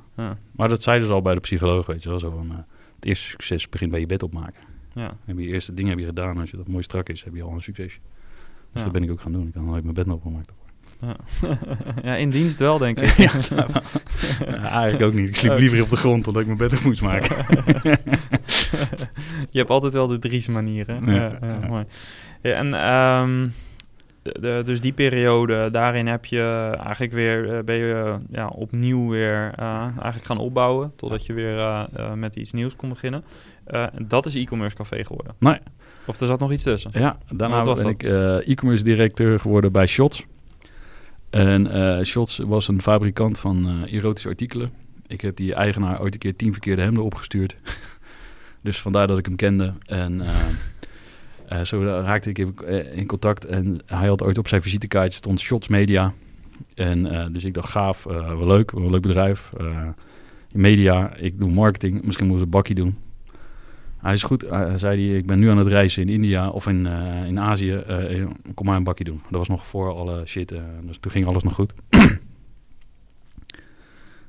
Maar 0.52 0.68
dat 0.68 0.82
zeiden 0.82 1.06
ze 1.06 1.12
al 1.14 1.22
bij 1.22 1.34
de 1.34 1.40
psycholoog, 1.40 1.86
weet 1.86 2.02
je 2.02 2.08
wel. 2.08 2.18
Zo 2.18 2.30
van, 2.30 2.50
eh, 2.50 2.56
het 2.96 3.04
eerste 3.04 3.24
succes 3.28 3.68
begint 3.68 3.90
bij 3.90 4.00
je 4.00 4.06
bed 4.06 4.22
opmaken. 4.22 4.60
ja. 4.94 5.16
Heb 5.24 5.38
je 5.38 5.46
eerste 5.46 5.74
dingen 5.74 5.90
heb 5.90 5.98
je 6.00 6.06
gedaan. 6.06 6.38
Als 6.38 6.50
je 6.50 6.56
dat 6.56 6.68
mooi 6.68 6.82
strak 6.82 7.08
is, 7.08 7.24
heb 7.24 7.34
je 7.34 7.42
al 7.42 7.52
een 7.52 7.60
succesje. 7.60 7.98
Dus 8.72 8.84
Ja. 8.84 8.90
dat 8.90 8.92
ben 8.92 9.02
ik 9.02 9.10
ook 9.10 9.20
gaan 9.20 9.32
doen. 9.32 9.46
Ik 9.46 9.52
kan 9.52 9.64
nooit 9.64 9.82
mijn 9.82 9.94
bed 9.94 10.08
opgemaakt. 10.08 10.52
Ja. 11.00 11.16
ja, 12.10 12.14
in 12.14 12.30
dienst 12.30 12.58
wel, 12.58 12.78
denk 12.78 13.00
ik. 13.00 13.16
ja, 13.16 13.30
eigenlijk 14.60 15.02
ook 15.02 15.12
niet. 15.12 15.28
Ik 15.28 15.36
sliep 15.36 15.58
liever 15.58 15.82
op 15.82 15.88
de 15.88 15.96
grond 15.96 16.24
dan 16.24 16.32
dat 16.32 16.42
ik 16.42 16.48
mijn 16.48 16.58
bed 16.58 16.78
op 16.78 16.84
moest 16.84 17.02
maken. 17.02 17.36
je 19.50 19.58
hebt 19.58 19.70
altijd 19.70 19.92
wel 19.92 20.06
de 20.06 20.18
Dries 20.18 20.48
manieren. 20.48 21.12
Ja, 21.12 21.38
Ja, 21.40 21.66
mooi. 21.68 21.84
Ja, 22.42 22.52
en 22.52 22.74
ehm, 22.74 23.48
de, 24.32 24.62
dus 24.64 24.80
die 24.80 24.92
periode, 24.92 25.68
daarin 25.70 26.06
heb 26.06 26.24
je 26.24 26.74
eigenlijk 26.84 27.12
weer, 27.12 27.56
eh, 27.56 27.64
ben 27.64 27.76
je 27.76 27.92
eh, 27.92 28.14
ja, 28.30 28.46
opnieuw 28.46 29.10
weer 29.10 29.52
eh, 29.56 29.80
eigenlijk 29.82 30.24
gaan 30.24 30.38
opbouwen. 30.38 30.92
Totdat 30.96 31.26
je 31.26 31.32
weer 31.32 31.86
met 32.14 32.36
iets 32.36 32.52
nieuws 32.52 32.76
kon 32.76 32.88
beginnen. 32.88 33.24
En 33.66 34.04
dat 34.08 34.26
is 34.26 34.34
e-commerce 34.34 34.76
café 34.76 35.04
geworden. 35.04 35.34
Nee. 35.38 35.58
Of 36.06 36.20
er 36.20 36.26
zat 36.26 36.40
nog 36.40 36.52
iets 36.52 36.62
tussen. 36.62 36.90
Ja, 36.94 37.18
daarna 37.28 37.64
was 37.64 37.82
ben 37.82 37.96
dat? 37.98 38.42
ik 38.42 38.48
e-commerce 38.48 38.84
directeur 38.84 39.40
geworden 39.40 39.72
bij 39.72 39.86
Shots. 39.86 40.24
En 41.30 41.72
eh 41.72 42.04
Shots 42.04 42.38
was 42.38 42.68
een 42.68 42.82
fabrikant 42.82 43.38
van 43.38 43.84
eh, 43.84 43.92
erotische 43.92 44.28
artikelen. 44.28 44.72
Ik 45.06 45.20
heb 45.20 45.36
die 45.36 45.54
eigenaar 45.54 46.00
ooit 46.00 46.14
een 46.14 46.20
keer 46.20 46.36
tien 46.36 46.52
verkeerde 46.52 46.82
hemden 46.82 47.04
opgestuurd. 47.04 47.56
dus 48.62 48.80
vandaar 48.80 49.06
dat 49.06 49.18
ik 49.18 49.26
hem 49.26 49.36
kende. 49.36 49.72
En 49.86 50.22
eh, 51.48 51.60
zo 51.60 51.82
raakte 51.82 52.30
ik 52.30 52.38
in 52.94 53.06
contact. 53.06 53.44
En 53.44 53.78
hij 53.86 54.08
had 54.08 54.22
ooit 54.22 54.38
op 54.38 54.48
zijn 54.48 54.62
visitekaartje 54.62 55.16
stond 55.16 55.40
Shots 55.40 55.68
Media. 55.68 56.12
En 56.74 57.32
dus 57.32 57.44
ik 57.44 57.54
dacht, 57.54 57.70
gaaf, 57.70 58.04
wel 58.04 58.46
leuk, 58.46 58.70
wel 58.70 58.84
een 58.84 58.90
leuk 58.90 59.02
bedrijf. 59.02 59.50
Media, 60.52 61.14
ik 61.14 61.38
doe 61.38 61.50
marketing, 61.50 62.04
misschien 62.04 62.26
moeten 62.26 62.36
we 62.36 62.44
een 62.44 62.58
bakkie 62.58 62.74
doen. 62.74 62.96
Hij 64.06 64.14
is 64.14 64.22
goed, 64.22 64.42
eh, 64.42 64.72
zei 64.76 65.08
hij, 65.08 65.18
ik 65.18 65.26
ben 65.26 65.38
nu 65.38 65.50
aan 65.50 65.58
het 65.58 65.66
reizen 65.66 66.02
in 66.02 66.08
India 66.08 66.48
of 66.48 66.66
in, 66.66 66.86
eh, 66.86 67.26
in 67.26 67.40
Azië. 67.40 67.72
eh, 67.74 68.26
kom 68.54 68.66
maar 68.66 68.76
een 68.76 68.84
bakje 68.84 69.04
doen. 69.04 69.22
Dat 69.30 69.38
was 69.38 69.48
nog 69.48 69.66
voor 69.66 69.94
alle 69.94 70.26
shit, 70.26 70.48
dus 70.82 70.98
toen 71.00 71.12
ging 71.12 71.26
alles 71.26 71.42
nog 71.42 71.54
goed. 71.54 71.72
en 71.90 72.20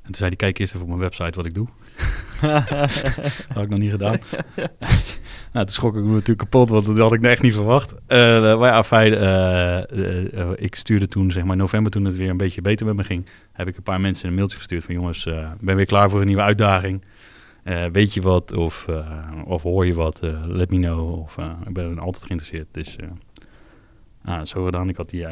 toen 0.04 0.16
zei 0.16 0.28
hij, 0.28 0.38
kijk 0.38 0.58
eerst 0.58 0.72
even 0.74 0.84
op 0.84 0.88
mijn 0.88 1.10
website 1.10 1.32
wat 1.36 1.46
ik 1.46 1.54
doe. 1.54 1.68
dat 2.42 3.50
had 3.54 3.64
ik 3.64 3.70
nog 3.70 3.80
niet 3.80 3.92
gedaan. 3.92 4.18
nou, 5.54 5.66
toen 5.66 5.70
schrok 5.70 5.96
ik 5.96 6.04
me 6.04 6.10
natuurlijk 6.10 6.40
kapot, 6.40 6.70
want 6.70 6.88
dat 6.88 6.98
had 6.98 7.14
ik 7.14 7.24
echt 7.24 7.42
niet 7.42 7.54
verwacht. 7.54 7.96
Maar 8.08 8.58
ja, 8.58 8.84
fijn, 8.84 9.14
eh, 9.14 10.50
ik 10.56 10.76
stuurde 10.76 11.08
toen, 11.08 11.32
zeg 11.32 11.44
maar 11.44 11.52
in 11.52 11.58
november, 11.58 11.92
toen 11.92 12.06
het 12.06 12.16
weer 12.16 12.30
een 12.30 12.38
beetje 12.38 12.62
beter 12.62 12.86
met 12.86 12.96
me 12.96 13.04
ging, 13.04 13.26
heb 13.52 13.68
ik 13.68 13.78
een 13.78 13.84
paar 13.84 14.02
mensen 14.02 14.30
een 14.30 14.36
mailtje 14.36 14.58
gestuurd 14.58 14.84
van 14.84 14.94
jongens, 14.94 15.30
ben 15.60 15.76
weer 15.76 15.86
klaar 15.86 16.10
voor 16.10 16.20
een 16.20 16.28
nieuwe 16.28 16.42
uitdaging. 16.42 17.02
Eh, 17.68 17.86
weet 17.92 18.14
je 18.14 18.22
wat 18.22 18.54
of, 18.54 18.88
eh, 18.88 19.32
of 19.46 19.62
hoor 19.62 19.86
je 19.86 19.94
wat, 19.94 20.20
eh, 20.20 20.44
let 20.46 20.72
me 20.72 20.78
know. 20.78 21.20
Of, 21.20 21.38
ik 21.66 21.74
ben 21.74 22.00
altijd 22.00 22.24
geïnteresseerd. 22.24 22.68
Dus 22.72 22.96
zo 24.44 24.64
gedaan. 24.64 24.90
Ik 24.90 24.98
had 24.98 25.10
die 25.10 25.26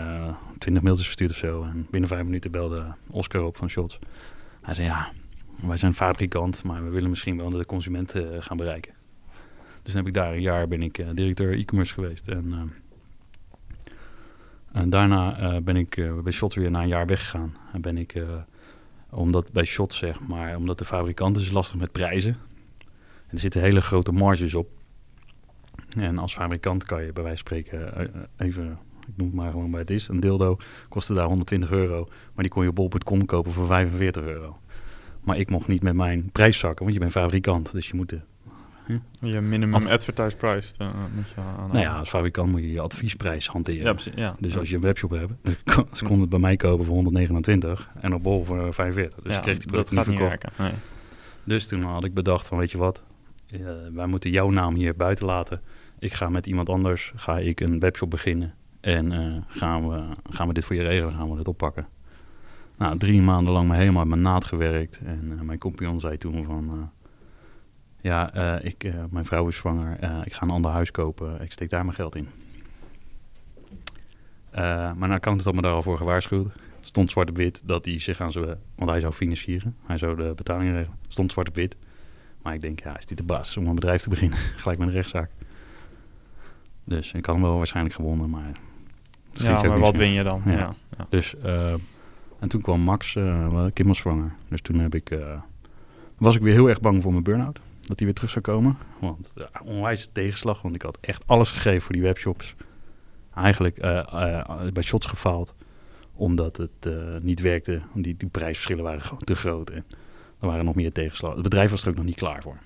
twintig 0.57 0.83
mailtjes 0.83 1.05
verstuurd 1.05 1.31
of 1.31 1.38
zo. 1.38 1.63
En 1.63 1.88
binnen 1.89 2.09
vijf 2.09 2.23
minuten 2.23 2.51
belde 2.51 2.93
Oscar 3.09 3.43
op 3.43 3.57
van 3.57 3.69
Shots. 3.69 3.99
Hij 4.61 4.73
zei 4.73 4.88
ja, 4.88 5.11
wij 5.61 5.77
zijn 5.77 5.93
fabrikant, 5.93 6.63
maar 6.63 6.83
we 6.83 6.89
willen 6.89 7.09
misschien 7.09 7.38
wel 7.38 7.49
de 7.49 7.65
consument 7.65 8.13
eh, 8.13 8.23
gaan 8.39 8.57
bereiken. 8.57 8.93
Dus 9.83 9.93
dan 9.93 10.05
heb 10.05 10.07
ik 10.07 10.13
daar 10.13 10.33
een 10.33 10.41
jaar 10.41 10.67
ben 10.67 10.81
ik 10.81 11.05
directeur 11.13 11.57
e-commerce 11.57 11.93
geweest. 11.93 12.27
En, 12.27 12.73
en 14.71 14.89
daarna 14.89 15.61
ben 15.61 15.75
ik 15.75 16.11
bij 16.23 16.31
Shots 16.31 16.55
weer 16.55 16.71
na 16.71 16.81
een 16.81 16.88
jaar 16.88 17.05
weggegaan. 17.05 17.55
En 17.73 17.81
ben 17.81 17.97
ik... 17.97 18.15
omdat 19.16 19.51
bij 19.51 19.66
Shots, 19.66 19.97
zeg 19.97 20.20
maar, 20.20 20.55
omdat 20.55 20.78
de 20.78 20.86
fabrikant 20.86 21.38
is 21.38 21.51
lastig 21.51 21.80
met 21.80 21.91
prijzen. 21.91 22.38
En 23.28 23.32
er 23.32 23.39
zitten 23.39 23.61
hele 23.61 23.82
grote 23.82 24.11
marges 24.11 24.55
op. 24.55 24.68
En 25.97 26.18
als 26.18 26.34
fabrikant 26.34 26.86
kan 26.86 27.03
je 27.05 27.13
bij 27.13 27.24
wijze 27.24 27.43
van 27.43 27.57
spreken 27.57 27.95
eh, 27.95 28.47
even, 28.47 28.80
ik 29.07 29.18
noem 29.18 29.28
het 29.28 29.36
maar 29.36 29.51
gewoon 29.51 29.72
bij 29.72 29.80
het 29.80 29.89
is, 29.89 30.07
een 30.07 30.20
dildo 30.20 30.57
kostte 30.89 31.13
daar 31.13 31.28
120 31.28 31.72
euro. 31.72 32.07
Maar 32.34 32.43
die 32.43 32.49
kon 32.49 32.63
je 32.63 32.70
op 32.70 32.76
bol.com 32.76 33.26
kopen 33.26 33.51
voor 33.51 33.66
45 33.66 34.24
euro. 34.24 34.59
Maar 35.22 35.38
ik 35.38 35.49
mocht 35.49 35.68
niet 35.68 35.84
met 35.84 35.93
mijn 35.93 36.30
prijs 36.32 36.59
zakken, 36.59 36.82
want 36.82 36.93
je 36.93 36.99
bent 36.99 37.11
fabrikant. 37.11 37.72
Dus 37.72 37.88
je 37.88 37.95
moet 37.95 38.09
de, 38.09 38.22
Je 39.19 39.41
minimum 39.41 39.73
Als- 39.73 39.86
advertise 39.86 40.36
price. 40.36 40.73
eh, 40.77 40.88
moet 41.15 41.29
je 41.29 41.36
aan 41.41 41.67
nou 41.67 41.79
ja, 41.79 41.97
als 41.97 42.09
fabrikant 42.09 42.51
moet 42.51 42.61
je 42.61 42.71
je 42.71 42.81
adviesprijs 42.81 43.47
hanteren. 43.47 43.83
ja, 43.83 43.93
precies. 43.93 44.13
Ja. 44.15 44.36
Dus 44.39 44.57
als 44.57 44.69
je 44.69 44.75
een 44.75 44.81
webshop 44.81 45.09
hebt, 45.11 45.33
ze 45.97 46.03
konden 46.03 46.19
het 46.21 46.29
bij 46.29 46.39
mij 46.39 46.55
kopen 46.55 46.86
voor 46.86 46.95
129 46.95 47.89
en 48.01 48.13
op 48.13 48.23
bol 48.23 48.43
voor 48.45 48.73
45. 48.73 49.23
Dus 49.23 49.36
ik 49.36 49.41
kreeg 49.41 49.57
die 49.57 49.75
gaat 49.77 49.91
niet 49.91 50.03
verkocht. 50.03 50.57
Nee. 50.57 50.71
Dus 51.43 51.67
toen 51.67 51.81
had 51.83 52.03
ik 52.03 52.13
bedacht 52.13 52.47
van, 52.47 52.57
weet 52.57 52.71
je 52.71 52.77
wat, 52.77 53.03
eh, 53.47 53.59
wij 53.93 54.05
moeten 54.07 54.29
jouw 54.31 54.49
naam 54.49 54.75
hier 54.75 54.95
buiten 54.95 55.25
laten. 55.25 55.61
Ik 55.99 56.13
ga 56.13 56.29
met 56.29 56.47
iemand 56.47 56.69
anders, 56.69 57.13
ga 57.15 57.38
ik 57.39 57.59
een 57.59 57.79
webshop 57.79 58.09
beginnen. 58.09 58.53
En 58.81 59.11
eh, 59.11 59.36
gaan, 59.47 59.89
we, 59.89 60.03
gaan 60.29 60.47
we 60.47 60.53
dit 60.53 60.65
voor 60.65 60.75
je 60.75 60.83
regelen, 60.83 61.13
gaan 61.13 61.29
we 61.29 61.38
dit 61.38 61.47
oppakken. 61.47 61.88
Nou, 62.77 62.97
drie 62.97 63.21
maanden 63.21 63.53
lang 63.53 63.67
me 63.67 63.75
helemaal 63.75 63.99
uit 63.99 64.09
mijn 64.09 64.21
naad 64.21 64.45
gewerkt. 64.45 64.99
En 65.05 65.39
mijn 65.45 65.59
compagnon 65.59 65.99
zei 65.99 66.17
toen 66.17 66.45
van, 66.45 66.91
ja, 68.06 68.34
eh, 68.34 68.66
ik, 68.66 68.84
eh, 68.84 68.93
mijn 69.10 69.26
vrouw 69.26 69.47
is 69.47 69.56
zwanger, 69.56 69.97
eh, 69.99 70.22
ik 70.24 70.34
ga 70.34 70.41
een 70.41 70.49
ander 70.49 70.72
huis 70.72 70.91
kopen, 70.91 71.41
ik 71.41 71.51
steek 71.51 71.70
daar 71.70 71.84
mijn 71.84 71.95
geld 71.95 72.16
in. 72.16 72.28
Mijn 74.95 75.12
accountant 75.12 75.43
had 75.43 75.53
me 75.53 75.62
daar 75.62 75.72
al 75.72 75.84
voor 75.84 75.97
gewaarschuwd. 75.97 76.53
Stond 76.80 77.12
zwart 77.12 77.30
op 77.30 77.38
wit 77.38 77.62
dat 77.66 77.86
hij 77.86 77.99
zich 77.99 78.22
aan 78.22 78.32
zijn... 78.32 78.58
Want 78.76 78.89
hij 78.89 78.99
zou 78.99 79.14
financieren. 79.14 79.76
Hij 79.86 79.97
zou 79.97 80.16
de 80.16 80.34
betalingen 80.36 80.74
regelen. 80.74 80.97
Stond 81.08 81.32
zwart 81.32 81.47
op 81.47 81.56
wit. 81.56 81.76
Maar 82.41 82.53
ik 82.53 82.62
denk, 82.62 82.84
ja, 82.84 82.97
is 82.97 83.06
dit 83.06 83.18
de 83.18 83.24
baas 83.24 83.58
om 83.58 83.68
een 83.68 83.76
bedrijf 83.76 84.01
te 84.01 84.10
beginnen? 84.10 84.38
Gelijk 84.62 84.80
met 84.80 84.88
een 84.88 84.93
rechtszaak. 84.93 85.30
Dus 86.84 87.14
ik 87.14 87.26
had 87.26 87.36
hem 87.36 87.43
wel 87.43 87.58
waarschijnlijk 87.58 87.95
gewonnen, 87.95 88.30
maar... 88.30 88.51
Ja, 89.34 89.62
maar 89.62 89.80
wat 89.80 89.91
meer. 89.91 90.01
win 90.01 90.12
je 90.12 90.24
dan? 90.24 90.41
Ja. 90.45 90.51
Ja. 90.51 90.74
Ja. 90.97 91.08
Dus, 91.10 91.36
en 92.39 92.47
toen 92.47 92.62
kwam 92.62 92.82
Max, 92.82 93.16
eh 93.16 93.66
Kim 93.74 93.88
was 93.88 93.97
zwanger. 93.97 94.32
Dus 94.47 94.62
toen 94.62 94.80
heb 94.80 94.95
ik, 94.95 95.18
was 96.18 96.36
ik 96.36 96.41
weer 96.41 96.53
heel 96.53 96.70
erg 96.70 96.82
bang 96.82 97.01
voor 97.01 97.12
mijn 97.12 97.24
burn-out. 97.24 97.60
Dat 97.86 97.97
die 97.97 98.05
weer 98.05 98.15
terug 98.15 98.31
zou 98.31 98.43
komen. 98.43 98.77
Want 98.99 99.31
ja, 99.36 99.49
onwijs 99.63 100.09
tegenslag, 100.11 100.61
want 100.61 100.75
ik 100.75 100.81
had 100.81 100.97
echt 101.01 101.27
alles 101.27 101.51
gegeven 101.51 101.81
voor 101.81 101.93
die 101.93 102.01
webshops. 102.01 102.55
Eigenlijk 103.36 103.77
eh, 103.77 103.97
eh, 103.97 104.71
bij 104.71 104.83
shots 104.83 105.05
gefaald. 105.05 105.55
Omdat 106.13 106.57
het 106.57 106.86
eh, 106.86 107.17
niet 107.21 107.39
werkte. 107.39 107.81
Die, 107.93 108.17
die 108.17 108.29
prijsverschillen 108.29 108.83
waren 108.83 109.01
gewoon 109.01 109.23
te 109.23 109.36
groot. 109.36 109.69
En 109.69 109.86
er 110.39 110.47
waren 110.47 110.65
nog 110.65 110.75
meer 110.75 110.91
tegenslag. 110.91 111.33
Het 111.33 111.43
bedrijf 111.43 111.71
was 111.71 111.83
er 111.83 111.89
ook 111.89 111.95
nog 111.95 112.05
niet 112.05 112.15
klaar 112.15 112.41
voor. 112.41 112.57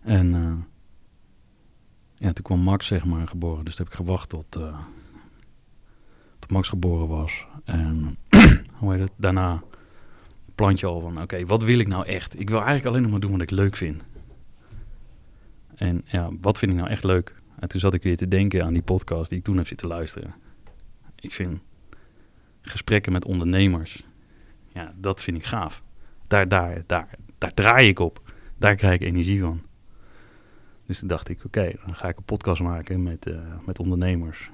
En 0.00 0.32
ja, 2.14 2.32
toen 2.32 2.44
kwam 2.44 2.60
Max 2.60 2.86
zeg 2.86 3.04
maar 3.04 3.28
geboren. 3.28 3.64
Dus 3.64 3.76
toen 3.76 3.84
heb 3.84 3.94
ik 3.94 4.00
gewacht 4.00 4.28
tot, 4.28 4.50
tot 6.38 6.50
Max 6.50 6.68
geboren 6.68 7.08
was. 7.08 7.46
En 7.64 8.16
hoe 8.78 8.92
heet 8.92 9.00
het? 9.00 9.12
Daarna 9.16 9.62
plantje 10.60 10.86
al 10.86 11.00
van, 11.00 11.22
oké, 11.22 11.46
wat 11.46 11.62
wil 11.62 11.78
ik 11.78 11.88
nou 11.88 12.06
echt? 12.06 12.40
Ik 12.40 12.48
wil 12.48 12.58
eigenlijk 12.58 12.86
alleen 12.86 13.02
nog 13.02 13.10
maar 13.10 13.20
doen 13.20 13.30
wat 13.30 13.40
ik 13.40 13.50
leuk 13.50 13.76
vind. 13.76 14.02
En 15.74 16.02
ja, 16.04 16.30
wat 16.40 16.58
vind 16.58 16.72
ik 16.72 16.76
nou 16.76 16.90
echt 16.90 17.04
leuk? 17.04 17.34
En 17.58 17.68
toen 17.68 17.80
zat 17.80 17.94
ik 17.94 18.02
weer 18.02 18.16
te 18.16 18.28
denken 18.28 18.64
aan 18.64 18.72
die 18.72 18.82
podcast 18.82 19.28
die 19.28 19.38
ik 19.38 19.44
toen 19.44 19.56
heb 19.56 19.66
zitten 19.66 19.88
luisteren. 19.88 20.34
Ik 21.20 21.34
vind 21.34 21.60
gesprekken 22.60 23.12
met 23.12 23.24
ondernemers, 23.24 24.02
ja, 24.72 24.94
dat 24.96 25.22
vind 25.22 25.36
ik 25.36 25.44
gaaf. 25.44 25.82
Daar, 26.26 26.48
daar, 26.48 26.82
daar, 26.86 27.08
daar 27.38 27.54
draai 27.54 27.88
ik 27.88 27.98
op. 27.98 28.32
Daar 28.58 28.74
krijg 28.74 28.94
ik 28.94 29.06
energie 29.06 29.40
van. 29.40 29.62
Dus 30.86 30.98
toen 30.98 31.08
dacht 31.08 31.28
ik, 31.28 31.44
oké, 31.44 31.72
dan 31.84 31.94
ga 31.94 32.08
ik 32.08 32.16
een 32.16 32.24
podcast 32.24 32.62
maken 32.62 33.02
met, 33.02 33.26
eh, 33.26 33.38
met 33.66 33.78
ondernemers. 33.78 34.50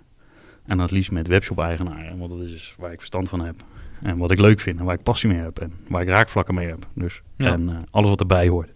En 0.64 0.78
het 0.78 0.90
liefst 0.90 1.10
met 1.10 1.26
webshop-eigenaren, 1.26 2.18
want 2.18 2.30
dat 2.30 2.40
is 2.40 2.50
dus 2.50 2.74
waar 2.78 2.92
ik 2.92 2.98
verstand 2.98 3.28
van 3.28 3.44
heb. 3.44 3.64
En 4.02 4.18
wat 4.18 4.30
ik 4.30 4.38
leuk 4.38 4.60
vind 4.60 4.78
en 4.78 4.84
waar 4.84 4.94
ik 4.94 5.02
passie 5.02 5.28
mee 5.28 5.38
heb 5.38 5.58
en 5.58 5.72
waar 5.88 6.02
ik 6.02 6.08
raakvlakken 6.08 6.54
mee 6.54 6.68
heb. 6.68 6.86
Dus, 6.94 7.22
Ja. 7.36 7.52
En 7.52 7.68
eh, 7.68 7.76
alles 7.90 8.08
wat 8.08 8.20
erbij 8.20 8.48
hoort. 8.48 8.72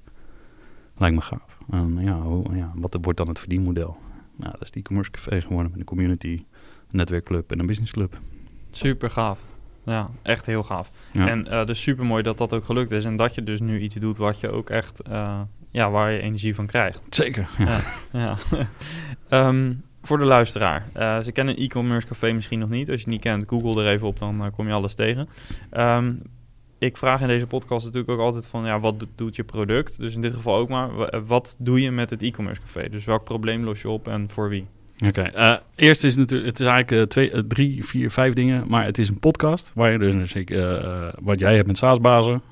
Lijkt 0.97 1.15
me 1.15 1.21
gaaf. 1.21 1.59
En 1.71 1.99
ja, 2.01 2.21
hoe, 2.21 2.57
ja, 2.57 2.73
wat 2.75 2.97
wordt 3.01 3.19
dan 3.19 3.29
het 3.29 3.39
verdienmodel? 3.39 3.97
Nou, 4.37 4.53
dat 4.53 4.63
is 4.63 4.71
die 4.71 4.83
e-commerce 4.83 5.11
café 5.11 5.41
geworden 5.41 5.71
met 5.71 5.81
een 5.81 5.87
community, 5.87 6.29
een 6.29 6.45
netwerkclub 6.91 7.51
en 7.53 7.59
een 7.59 7.67
businessclub. 7.67 8.19
Super 8.71 9.11
gaaf. 9.11 9.39
Ja, 9.85 10.11
echt 10.23 10.47
heel 10.47 10.63
gaaf. 10.63 10.91
Ja. 11.13 11.29
En 11.29 11.47
eh, 11.49 11.67
dus 11.67 11.83
super 11.83 12.07
mooi 12.07 12.23
dat 12.23 12.39
dat 12.39 12.55
ook 12.55 12.65
gelukt 12.65 12.91
is. 12.91 13.05
En 13.05 13.17
dat 13.17 13.35
je 13.35 13.43
dus 13.43 13.61
nu 13.61 13.81
iets 13.81 13.95
doet 13.95 14.17
wat 14.17 14.41
je 14.41 14.51
ook 14.51 14.71
echt, 14.71 15.01
eh, 15.01 15.41
ja, 15.71 15.91
waar 15.91 16.11
je 16.13 16.21
energie 16.21 16.55
van 16.55 16.67
krijgt. 16.67 17.07
Zeker. 17.11 17.49
Ja. 17.59 17.79
Ja. 18.13 18.37
Ehm, 19.29 19.73
voor 20.03 20.19
de 20.19 20.25
luisteraar. 20.25 20.87
eh, 20.93 21.19
ze 21.21 21.33
kennen 21.33 21.57
een 21.57 21.63
e-commerce 21.65 22.07
café 22.07 22.33
misschien 22.33 22.59
nog 22.59 22.69
niet. 22.69 22.89
Als 22.91 22.97
je 22.99 23.03
het 23.05 23.13
niet 23.13 23.21
kent, 23.23 23.49
google 23.49 23.83
er 23.85 23.91
even 23.91 24.07
op, 24.07 24.19
dan 24.19 24.41
eh, 24.45 24.47
kom 24.57 24.67
je 24.67 24.73
alles 24.73 24.95
tegen. 24.95 25.29
Ehm, 25.71 26.15
ik 26.79 26.97
vraag 26.97 27.21
in 27.21 27.27
deze 27.27 27.47
podcast 27.47 27.85
natuurlijk 27.85 28.13
ook 28.13 28.21
altijd 28.27 28.47
van, 28.47 28.65
ja, 28.65 28.81
wat 28.81 29.01
do- 29.01 29.07
doet 29.15 29.37
je 29.37 29.45
product? 29.45 29.99
Dus 29.99 30.15
in 30.15 30.21
dit 30.21 30.35
geval 30.35 30.57
ook 30.57 30.69
maar, 30.69 30.95
wa- 30.95 31.23
wat 31.27 31.57
doe 31.59 31.81
je 31.81 31.91
met 31.91 32.11
het 32.11 32.23
e-commerce 32.23 32.61
café? 32.61 32.89
Dus 32.89 33.05
welk 33.05 33.25
probleem 33.25 33.65
los 33.65 33.81
je 33.83 33.89
op 33.89 34.09
en 34.09 34.29
voor 34.31 34.49
wie? 34.49 34.67
Oké, 35.07 35.21
eh, 35.23 35.57
eerst 35.75 36.05
is 36.05 36.11
het 36.11 36.21
natuurlijk, 36.21 36.49
het 36.51 36.61
is 36.61 36.67
eigenlijk 36.67 37.11
twee, 37.11 37.47
drie, 37.47 37.85
vier, 37.85 38.11
vijf 38.11 38.33
dingen, 38.35 38.65
maar 38.69 38.85
het 38.85 38.99
is 38.99 39.09
een 39.09 39.19
podcast 39.19 39.73
waar 39.75 39.93
je 39.93 39.99
dus, 39.99 40.35
eh, 40.35 41.09
wat 41.21 41.39
jij 41.39 41.55
hebt 41.55 41.67
met 41.67 41.77
SaaS-bazen, 41.77 42.43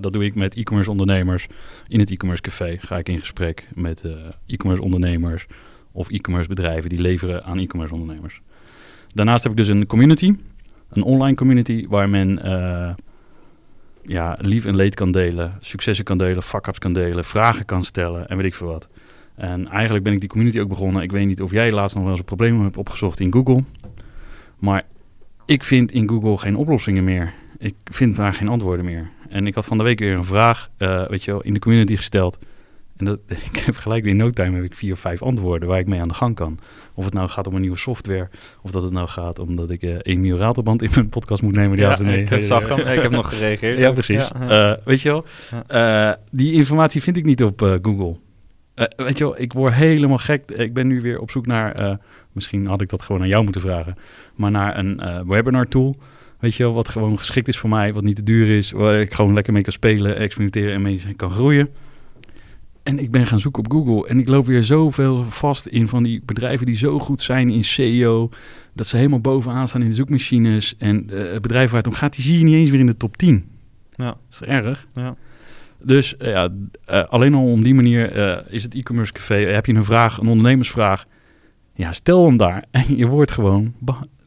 dat 0.00 0.12
doe 0.12 0.24
ik 0.24 0.34
met 0.34 0.56
e-commerce 0.56 0.90
ondernemers. 0.90 1.46
In 1.88 1.98
het 2.00 2.10
e-commerce 2.10 2.42
café 2.42 2.76
ga 2.80 2.98
ik 2.98 3.08
in 3.08 3.18
gesprek 3.20 3.68
met 3.74 4.04
e-commerce 4.46 4.82
ondernemers 4.84 5.46
of 5.98 6.10
e-commerce 6.10 6.48
bedrijven 6.48 6.88
die 6.88 6.98
leveren 6.98 7.44
aan 7.44 7.58
e-commerce 7.58 7.94
ondernemers. 7.94 8.40
Daarnaast 9.14 9.42
heb 9.42 9.52
ik 9.52 9.58
dus 9.58 9.68
een 9.68 9.86
community, 9.86 10.34
een 10.90 11.02
online 11.02 11.36
community 11.36 11.86
waar 11.88 12.08
men 12.08 12.42
eh, 12.42 12.90
ja, 14.02 14.36
lief 14.40 14.64
en 14.64 14.76
leed 14.76 14.94
kan 14.94 15.12
delen, 15.12 15.56
successen 15.60 16.04
kan 16.04 16.18
delen, 16.18 16.42
fuck-ups 16.42 16.78
kan 16.78 16.92
delen, 16.92 17.24
vragen 17.24 17.64
kan 17.64 17.84
stellen 17.84 18.28
en 18.28 18.36
weet 18.36 18.46
ik 18.46 18.54
veel 18.54 18.66
wat. 18.66 18.88
En 19.34 19.68
eigenlijk 19.68 20.04
ben 20.04 20.12
ik 20.12 20.20
die 20.20 20.28
community 20.28 20.60
ook 20.60 20.68
begonnen. 20.68 21.02
Ik 21.02 21.12
weet 21.12 21.26
niet 21.26 21.42
of 21.42 21.50
jij 21.50 21.72
laatst 21.72 21.94
nog 21.94 22.02
wel 22.02 22.12
eens 22.12 22.20
een 22.20 22.26
probleem 22.26 22.62
hebt 22.62 22.76
opgezocht 22.76 23.20
in 23.20 23.32
Google. 23.32 23.64
Maar 24.58 24.82
ik 25.44 25.62
vind 25.62 25.92
in 25.92 26.08
Google 26.08 26.38
geen 26.38 26.56
oplossingen 26.56 27.04
meer. 27.04 27.32
Ik 27.58 27.74
vind 27.84 28.16
daar 28.16 28.34
geen 28.34 28.48
antwoorden 28.48 28.84
meer. 28.84 29.10
En 29.28 29.46
ik 29.46 29.54
had 29.54 29.64
van 29.64 29.78
de 29.78 29.84
week 29.84 29.98
weer 29.98 30.16
een 30.16 30.24
vraag, 30.24 30.70
eh, 30.76 31.08
weet 31.08 31.24
je 31.24 31.30
wel, 31.30 31.42
in 31.42 31.54
de 31.54 31.60
community 31.60 31.96
gesteld. 31.96 32.38
En 32.98 33.04
dat, 33.04 33.18
ik 33.52 33.56
heb 33.56 33.76
gelijk 33.76 34.02
weer 34.02 34.12
in 34.12 34.18
no 34.18 34.30
time 34.30 34.54
heb 34.54 34.64
ik 34.64 34.74
vier 34.74 34.92
of 34.92 34.98
vijf 34.98 35.22
antwoorden 35.22 35.68
waar 35.68 35.78
ik 35.78 35.86
mee 35.86 36.00
aan 36.00 36.08
de 36.08 36.14
gang 36.14 36.34
kan. 36.34 36.58
Of 36.94 37.04
het 37.04 37.14
nou 37.14 37.28
gaat 37.28 37.46
om 37.46 37.54
een 37.54 37.60
nieuwe 37.60 37.76
software, 37.76 38.28
of 38.62 38.70
dat 38.70 38.82
het 38.82 38.92
nou 38.92 39.08
gaat 39.08 39.38
omdat 39.38 39.70
ik 39.70 39.82
eh 39.82 39.96
Emiel 40.02 40.36
Ratelband 40.36 40.82
in 40.82 40.90
mijn 40.94 41.08
podcast 41.08 41.42
moet 41.42 41.56
nemen. 41.56 41.78
Ja, 41.78 41.92
of 41.92 42.02
nee? 42.02 42.24
ik 42.24 42.42
zag 42.42 42.68
hem. 42.68 42.78
Ik 42.96 43.02
heb 43.02 43.10
nog 43.10 43.28
gereageerd. 43.28 43.78
Ja, 43.78 43.92
precies. 43.92 44.28
Ja, 44.28 44.46
ja. 44.48 44.72
Eh, 44.72 44.84
weet 44.84 45.00
je 45.00 45.08
wel, 45.08 45.24
Eh, 45.66 46.12
die 46.30 46.52
informatie 46.52 47.02
vind 47.02 47.16
ik 47.16 47.24
niet 47.24 47.42
op 47.42 47.60
Google. 47.82 48.16
Weet 48.96 49.18
je 49.18 49.24
wel, 49.24 49.40
ik 49.40 49.52
word 49.52 49.74
helemaal 49.74 50.18
gek. 50.18 50.50
Ik 50.50 50.74
ben 50.74 50.86
nu 50.86 51.00
weer 51.00 51.18
op 51.20 51.30
zoek 51.30 51.46
naar, 51.46 51.98
misschien 52.32 52.66
had 52.66 52.80
ik 52.80 52.88
dat 52.88 53.02
gewoon 53.02 53.20
aan 53.20 53.28
jou 53.28 53.44
moeten 53.44 53.60
vragen, 53.60 53.96
maar 54.34 54.50
naar 54.50 54.78
een 54.78 55.26
webinar 55.26 55.68
tool. 55.68 55.96
Weet 56.38 56.54
je 56.54 56.62
wel, 56.62 56.74
wat 56.74 56.88
gewoon 56.88 57.18
geschikt 57.18 57.48
is 57.48 57.58
voor 57.58 57.70
mij, 57.70 57.92
wat 57.92 58.02
niet 58.02 58.16
te 58.16 58.22
duur 58.22 58.56
is, 58.56 58.70
waar 58.70 59.00
ik 59.00 59.14
gewoon 59.14 59.34
lekker 59.34 59.52
mee 59.52 59.62
kan 59.62 59.72
spelen, 59.72 60.16
experimenteren 60.16 60.72
en 60.72 60.82
mee 60.82 61.14
kan 61.16 61.30
groeien. 61.30 61.68
En 62.88 62.98
ik 62.98 63.10
ben 63.10 63.26
gaan 63.26 63.40
zoeken 63.40 63.64
op 63.64 63.72
Google 63.72 64.08
en 64.08 64.18
ik 64.18 64.28
loop 64.28 64.46
weer 64.46 64.64
zoveel 64.64 65.24
vast 65.24 65.66
in 65.66 65.88
van 65.88 66.02
die 66.02 66.22
bedrijven 66.24 66.66
die 66.66 66.76
zo 66.76 66.98
goed 66.98 67.22
zijn 67.22 67.50
in 67.50 67.64
SEO, 67.64 68.28
dat 68.74 68.86
ze 68.86 68.96
helemaal 68.96 69.20
bovenaan 69.20 69.68
staan 69.68 69.82
in 69.82 69.88
de 69.88 69.94
zoekmachines. 69.94 70.76
En 70.78 71.10
eh, 71.10 71.32
het 71.32 71.42
bedrijf 71.42 71.70
waar 71.70 71.78
het 71.78 71.88
om 71.88 71.96
gaat, 71.96 72.14
die 72.14 72.24
zie 72.24 72.38
je 72.38 72.44
niet 72.44 72.54
eens 72.54 72.70
weer 72.70 72.80
in 72.80 72.86
de 72.86 72.96
top 72.96 73.16
10. 73.16 73.48
Ja. 73.94 74.16
Is 74.30 74.38
dat 74.38 74.48
erg? 74.48 74.86
Ja. 74.94 75.16
Dus 75.82 76.16
eh, 76.16 76.30
ja, 76.30 76.48
eh, 76.84 77.04
alleen 77.04 77.34
al 77.34 77.44
om 77.44 77.62
die 77.62 77.74
manier 77.74 78.16
is 78.52 78.62
het 78.62 78.74
e-commerce 78.74 79.12
café. 79.12 79.34
Heb 79.34 79.66
je 79.66 79.74
een 79.74 79.84
vraag, 79.84 80.18
een 80.18 80.28
ondernemersvraag, 80.28 81.06
ja, 81.74 81.92
stel 81.92 82.26
hem 82.26 82.36
daar 82.36 82.64
en 82.70 82.96
je 82.96 83.06
wordt 83.06 83.30
gewoon, 83.30 83.74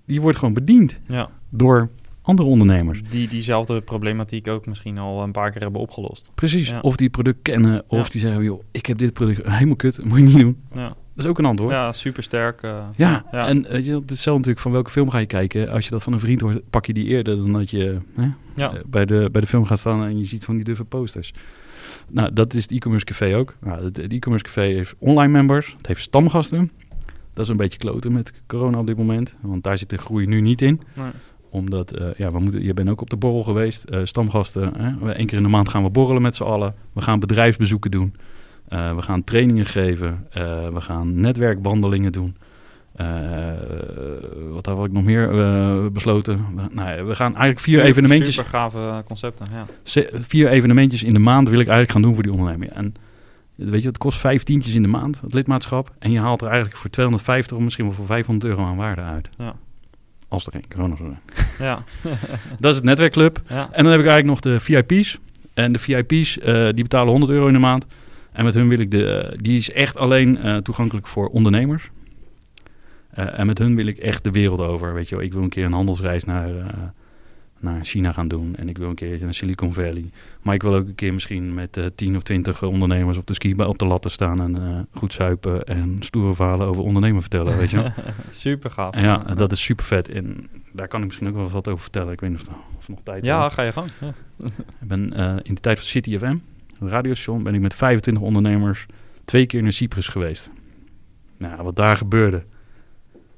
je 0.06 0.22
wordt 0.22 0.38
gewoon 0.38 0.54
bediend 0.54 1.00
ja. 1.08 1.30
door 1.50 1.90
andere 2.32 2.50
ondernemers. 2.50 3.02
Die 3.10 3.28
diezelfde 3.28 3.82
problematiek 3.82 4.48
ook 4.48 4.66
misschien 4.66 4.98
al 4.98 5.24
een 5.24 5.32
paar 5.32 5.52
keer 5.52 5.62
hebben 5.62 5.82
opgelost. 5.82 6.32
Precies. 6.36 6.70
Ja. 6.70 6.80
Of 6.80 6.96
die 6.96 7.10
product 7.10 7.40
kennen, 7.42 7.84
of 7.88 8.06
Ja. 8.06 8.12
die 8.12 8.22
zeggen, 8.22 8.44
joh, 8.44 8.64
ik 8.72 8.86
heb 8.86 8.98
dit 8.98 9.14
product 9.14 9.48
helemaal 9.48 9.76
kut, 9.76 10.04
moet 10.06 10.18
je 10.18 10.24
niet 10.24 10.40
doen. 10.40 10.58
Ja, 10.74 10.88
Dat 10.88 11.26
is 11.26 11.26
ook 11.26 11.38
een 11.40 11.46
antwoord. 11.46 11.72
ja 11.72 11.94
super 11.94 12.24
sterk. 12.24 12.62
Ja, 12.62 13.26
Ja. 13.32 13.48
en 13.48 13.62
weet 13.70 13.86
je, 13.86 13.94
het 13.94 14.04
is 14.04 14.10
hetzelfde 14.10 14.32
natuurlijk 14.32 14.60
van 14.60 14.72
welke 14.72 14.90
film 14.90 15.10
ga 15.10 15.18
je 15.18 15.26
kijken. 15.26 15.70
Als 15.70 15.86
je 15.86 15.92
dat 15.92 16.04
van 16.04 16.14
een 16.14 16.20
vriend 16.20 16.42
hoort, 16.42 16.70
pak 16.70 16.86
je 16.86 16.94
die 16.94 17.06
eerder 17.06 17.36
dan 17.38 17.54
dat 17.54 17.70
je 17.70 17.98
hè, 18.16 18.28
ja. 18.56 18.72
eh, 18.74 18.80
bij, 18.88 19.06
de, 19.06 19.30
bij 19.32 19.42
de 19.42 19.48
film 19.48 19.66
gaat 19.66 19.80
staan 19.80 20.04
en 20.04 20.18
je 20.18 20.26
ziet 20.26 20.46
van 20.46 20.56
die 20.56 20.64
duffe 20.64 20.86
posters. 20.86 21.34
Nou, 22.10 22.34
dat 22.34 22.54
is 22.54 22.62
het 22.62 22.72
e-commerce 22.72 23.06
café 23.06 23.36
ook. 23.36 23.56
Nou, 23.62 23.84
het, 23.84 23.98
het 23.98 24.12
e-commerce 24.14 24.46
café 24.46 24.62
heeft 24.62 24.96
online 25.00 25.32
members, 25.32 25.74
het 25.78 25.88
heeft 25.88 26.02
stamgasten. 26.02 26.72
Dat 27.34 27.44
is 27.46 27.52
een 27.52 27.58
beetje 27.58 27.78
kloten 27.78 28.12
met 28.12 28.34
corona 28.48 28.80
op 28.80 28.88
dit 28.88 28.98
moment, 28.98 29.36
want 29.42 29.64
daar 29.64 29.78
zit 29.78 29.90
de 29.90 29.98
groei 29.98 30.26
nu 30.26 30.42
niet 30.42 30.62
in. 30.62 30.82
Nee. 30.94 31.10
Omdat, 31.52 31.92
eh, 31.92 32.08
ja, 32.18 32.32
we 32.32 32.40
moeten, 32.40 32.64
je 32.64 32.74
bent 32.74 32.90
ook 32.90 33.02
op 33.02 33.10
de 33.10 33.16
borrel 33.18 33.44
geweest, 33.44 33.84
eh, 33.84 34.00
stamgasten. 34.04 34.74
Hè? 34.78 34.92
We- 35.06 35.20
Eén 35.20 35.26
keer 35.26 35.38
in 35.38 35.44
de 35.44 35.50
maand 35.50 35.70
gaan 35.70 35.84
we 35.84 35.90
borrelen 35.90 36.22
met 36.22 36.36
z'n 36.36 36.44
allen. 36.44 36.74
We 36.94 37.02
gaan 37.02 37.20
bedrijfsbezoeken 37.20 37.92
doen. 37.92 38.14
Eh, 38.68 38.96
we 38.96 39.02
gaan 39.02 39.24
trainingen 39.24 39.66
geven. 39.66 40.28
We 40.74 40.82
gaan 40.82 41.20
netwerkwandelingen 41.22 42.12
doen. 42.12 42.36
Wat 44.52 44.66
had 44.66 44.86
ik 44.86 44.92
nog 44.92 45.04
meer 45.04 45.30
besloten? 45.92 46.46
We, 46.56 46.62
nou 46.76 46.90
ja, 46.98 47.04
we 47.04 47.16
gaan 47.16 47.32
eigenlijk 47.32 47.60
vier 47.60 47.74
Super- 47.74 47.90
evenementjes, 47.90 48.36
Super 48.36 48.50
gave 48.50 49.04
concepten, 49.06 49.46
ja. 49.52 49.66
vier 50.20 50.48
evenementjes 50.50 51.04
in 51.04 51.14
de 51.14 51.20
maand 51.20 51.50
wil 51.50 51.60
ik 51.60 51.68
eigenlijk 51.68 51.92
gaan 51.92 52.02
doen 52.02 52.14
voor 52.14 52.24
die 52.24 52.32
onderneming. 52.32 52.72
En 52.72 52.94
weet 53.56 53.82
je, 53.82 53.88
het 53.88 53.98
kost 53.98 54.18
vijf 54.20 54.44
tientjes 54.44 54.74
in 54.74 54.82
de 54.82 54.88
maand, 54.88 55.22
het 55.22 55.34
lidmaatschap. 55.34 55.92
En 56.00 56.12
je 56.12 56.20
haalt 56.20 56.42
er 56.42 56.48
eigenlijk 56.48 56.78
voor 56.78 56.90
250 56.90 57.58
of 57.58 57.64
misschien 57.64 57.86
wel 57.86 57.94
voor 57.94 58.06
500 58.06 58.52
euro 58.52 58.64
aan 58.66 58.76
waarde 58.78 59.02
uit. 59.02 59.30
Ja. 59.38 59.56
Als 60.32 60.46
er 60.46 60.52
geen 60.52 60.64
corona 60.76 60.96
zou 60.96 61.10
zijn. 61.10 61.50
Ja. 61.60 61.84
Dat 62.60 62.72
is 62.72 62.76
het 62.76 62.86
netwerkclub. 62.86 63.42
ja. 63.48 63.70
En 63.72 63.84
dan 63.84 63.92
heb 63.92 64.02
ik 64.02 64.08
eigenlijk 64.08 64.26
nog 64.26 64.40
de 64.40 64.60
VIP's. 64.60 65.20
En 65.54 65.72
de 65.72 65.80
VIP's, 65.80 66.40
eh, 66.40 66.64
die 66.64 66.84
betalen 66.84 67.10
100 67.12 67.32
euro 67.32 67.48
in 67.48 67.54
de 67.54 67.60
maand. 67.60 67.86
En 68.32 68.44
met 68.44 68.54
hun 68.54 68.68
wil 68.68 68.80
ik 68.80 68.92
de... 68.92 69.06
eh, 69.06 69.38
die 69.42 69.58
is 69.58 69.72
echt 69.72 69.98
alleen 69.98 70.38
eh, 70.38 70.58
toegankelijk 70.58 71.08
voor 71.08 71.28
ondernemers. 71.28 71.90
En 73.12 73.46
met 73.46 73.58
hun 73.58 73.76
wil 73.76 73.86
ik 73.86 73.98
echt 73.98 74.24
de 74.24 74.32
wereld 74.32 74.60
over. 74.60 74.94
Weet 74.94 75.10
je 75.10 75.16
wel, 75.16 75.24
ik 75.24 75.34
wil 75.34 75.42
een 75.42 75.50
keer 75.50 75.66
een 75.66 75.74
handelsreis 75.74 76.24
naar, 76.24 76.50
naar 77.62 77.86
China 77.86 78.12
gaan 78.12 78.28
doen. 78.28 78.56
En 78.56 78.70
ik 78.70 78.78
wil 78.78 78.90
een 78.90 78.96
keer 78.96 79.20
naar 79.22 79.34
Silicon 79.34 79.74
Valley. 79.74 80.10
Maar 80.42 80.54
ik 80.54 80.62
wil 80.62 80.74
ook 80.74 80.88
een 80.88 80.96
keer 80.96 81.14
misschien 81.14 81.54
met 81.54 81.78
eh 81.78 81.86
10 81.96 82.16
of 82.16 82.24
20 82.24 82.64
ondernemers 82.64 83.18
op 83.18 83.28
de 83.28 83.34
ski 83.34 83.54
op 83.54 83.78
de 83.78 83.86
latten 83.86 84.12
staan. 84.12 84.42
En 84.42 84.58
eh, 84.58 84.80
goed 85.00 85.14
zuipen 85.14 85.64
en 85.64 85.98
stoere 86.00 86.34
verhalen 86.34 86.68
over 86.68 86.84
ondernemen 86.84 87.22
vertellen, 87.22 87.58
weet 87.58 87.70
je 87.70 87.92
super 88.30 88.70
gaaf. 88.70 88.94
En 88.94 89.04
ja, 89.04 89.18
dat 89.18 89.52
is 89.52 89.64
super 89.64 89.86
vet. 89.86 90.10
En 90.10 90.50
daar 90.72 90.88
kan 90.88 91.00
ik 91.00 91.06
misschien 91.06 91.28
ook 91.28 91.36
wel 91.36 91.50
wat 91.50 91.68
over 91.68 91.82
vertellen. 91.82 92.14
Ik 92.14 92.20
weet 92.20 92.30
niet 92.30 92.40
of, 92.40 92.56
of 92.78 92.90
nog 92.90 93.00
tijd 93.04 93.24
Ja, 93.24 93.50
ga 93.50 93.62
je 93.62 93.72
gang. 93.72 93.90
Ja. 94.00 94.14
Ik 94.82 94.88
ben 94.88 95.14
eh, 95.14 95.36
in 95.44 95.54
de 95.54 95.62
tijd 95.62 95.80
van 95.80 95.88
City 95.88 96.18
FM, 96.18 96.36
een 96.80 96.90
radiostation, 96.90 97.44
ben 97.44 97.54
ik 97.54 97.62
met 97.62 97.76
25 97.76 98.24
ondernemers 98.24 98.86
twee 99.26 99.46
keer 99.46 99.64
naar 99.64 99.74
Cyprus 99.74 100.08
geweest. 100.08 100.52
Nou, 101.38 101.64
wat 101.64 101.76
daar 101.76 101.98
gebeurde, 101.98 102.44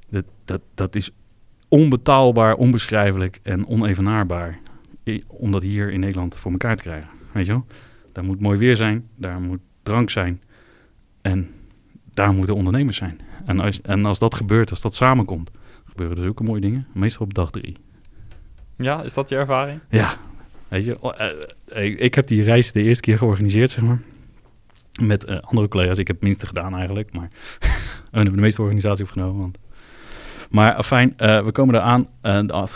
dat, 0.09 0.25
dat, 0.45 0.61
dat 0.73 0.95
is 0.95 1.11
onbetaalbaar, 1.73 2.55
onbeschrijfelijk 2.55 3.39
en 3.43 3.67
onevenaarbaar. 3.67 4.59
Om 5.27 5.51
dat 5.51 5.61
hier 5.61 5.91
in 5.91 5.99
Nederland 5.99 6.35
voor 6.35 6.51
elkaar 6.51 6.75
te 6.75 6.83
krijgen. 6.83 7.09
Weet 7.31 7.45
je 7.45 7.51
wel? 7.51 7.65
Daar 8.11 8.23
moet 8.23 8.39
mooi 8.39 8.57
weer 8.57 8.75
zijn, 8.75 9.07
daar 9.15 9.41
moet 9.41 9.59
drank 9.83 10.09
zijn 10.09 10.41
en 11.21 11.51
daar 12.13 12.33
moeten 12.33 12.55
ondernemers 12.55 12.97
zijn. 12.97 13.19
En 13.45 13.59
als, 13.59 13.81
en 13.81 14.05
als 14.05 14.19
dat 14.19 14.35
gebeurt, 14.35 14.69
als 14.69 14.81
dat 14.81 14.95
samenkomt, 14.95 15.51
gebeuren 15.85 16.17
er 16.17 16.23
zulke 16.23 16.43
mooie 16.43 16.61
dingen. 16.61 16.87
Meestal 16.93 17.25
op 17.25 17.33
dag 17.33 17.51
drie. 17.51 17.77
ja, 18.75 19.03
is 19.03 19.13
dat 19.13 19.29
je 19.29 19.35
ervaring? 19.35 19.79
Ja, 19.89 20.17
weet 20.67 20.85
je, 20.85 20.99
eh, 21.67 21.85
ik, 21.85 21.99
ik 21.99 22.15
heb 22.15 22.27
die 22.27 22.43
reis 22.43 22.71
de 22.71 22.83
eerste 22.83 23.01
keer 23.01 23.17
georganiseerd, 23.17 23.69
zeg 23.69 23.83
maar. 23.83 24.01
Met 25.01 25.23
eh, 25.23 25.39
andere 25.39 25.67
collega's. 25.67 25.97
Ik 25.97 26.07
heb 26.07 26.15
het 26.15 26.25
minste 26.25 26.47
gedaan 26.47 26.75
eigenlijk, 26.75 27.13
maar 27.13 27.29
we 28.11 28.17
hebben 28.17 28.33
de 28.33 28.41
meeste 28.41 28.61
organisatie 28.61 29.03
opgenomen. 29.03 29.41
Want... 29.41 29.57
Maar 30.53 30.83
fijn, 30.83 31.13
we 31.17 31.49
komen 31.51 31.75
eraan. 31.75 32.07
En 32.21 32.45
nou, 32.45 32.67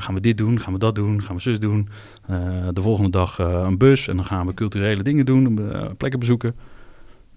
gaan 0.00 0.14
we 0.14 0.20
dit 0.20 0.38
doen, 0.38 0.60
gaan 0.60 0.72
we 0.72 0.78
dat 0.78 0.94
doen, 0.94 1.22
gaan 1.22 1.36
we 1.36 1.42
zus 1.42 1.58
doen. 1.58 1.88
Eh, 2.26 2.68
de 2.72 2.82
volgende 2.82 3.10
dag 3.10 3.38
eh, 3.38 3.64
een 3.66 3.78
bus 3.78 4.08
en 4.08 4.16
dan 4.16 4.24
gaan 4.24 4.46
we 4.46 4.54
culturele 4.54 5.02
dingen 5.02 5.26
doen, 5.26 5.72
eh, 5.72 5.86
plekken 5.96 6.18
bezoeken. 6.18 6.54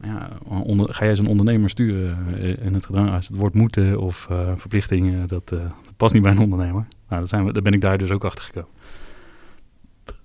Ja, 0.02 0.30
ga 0.76 1.06
jij 1.06 1.16
zo'n 1.16 1.28
ondernemer 1.28 1.70
sturen 1.70 2.18
eh, 2.38 2.66
en 2.66 2.74
het 2.74 2.86
gedrag 2.86 3.14
als 3.14 3.28
het 3.28 3.38
woord 3.38 3.54
moeten 3.54 4.00
of 4.00 4.28
eh, 4.30 4.52
verplichtingen, 4.56 5.28
dat, 5.28 5.52
eh, 5.52 5.60
dat 5.60 5.98
past 5.98 6.14
niet 6.14 6.24
bij 6.24 6.32
een 6.32 6.40
ondernemer. 6.40 6.86
Nou, 7.08 7.22
dat 7.22 7.30
zijn 7.30 7.46
we, 7.46 7.54
daar 7.54 7.62
ben 7.62 7.74
ik 7.74 7.82
daar 7.82 7.98
dus 7.98 8.12
ook 8.12 8.24
achter 8.24 8.44
gekomen. 8.44 8.70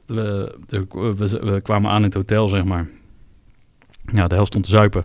We, 0.07 0.59
we, 0.67 0.87
we, 1.17 1.39
we 1.53 1.61
kwamen 1.61 1.91
aan 1.91 1.97
in 1.97 2.05
het 2.05 2.15
hotel, 2.15 2.49
zeg 2.49 2.65
maar. 2.65 2.89
Ja, 4.13 4.27
de 4.27 4.35
helft 4.35 4.51
stond 4.51 4.65
te 4.65 4.71
zuipen. 4.71 5.05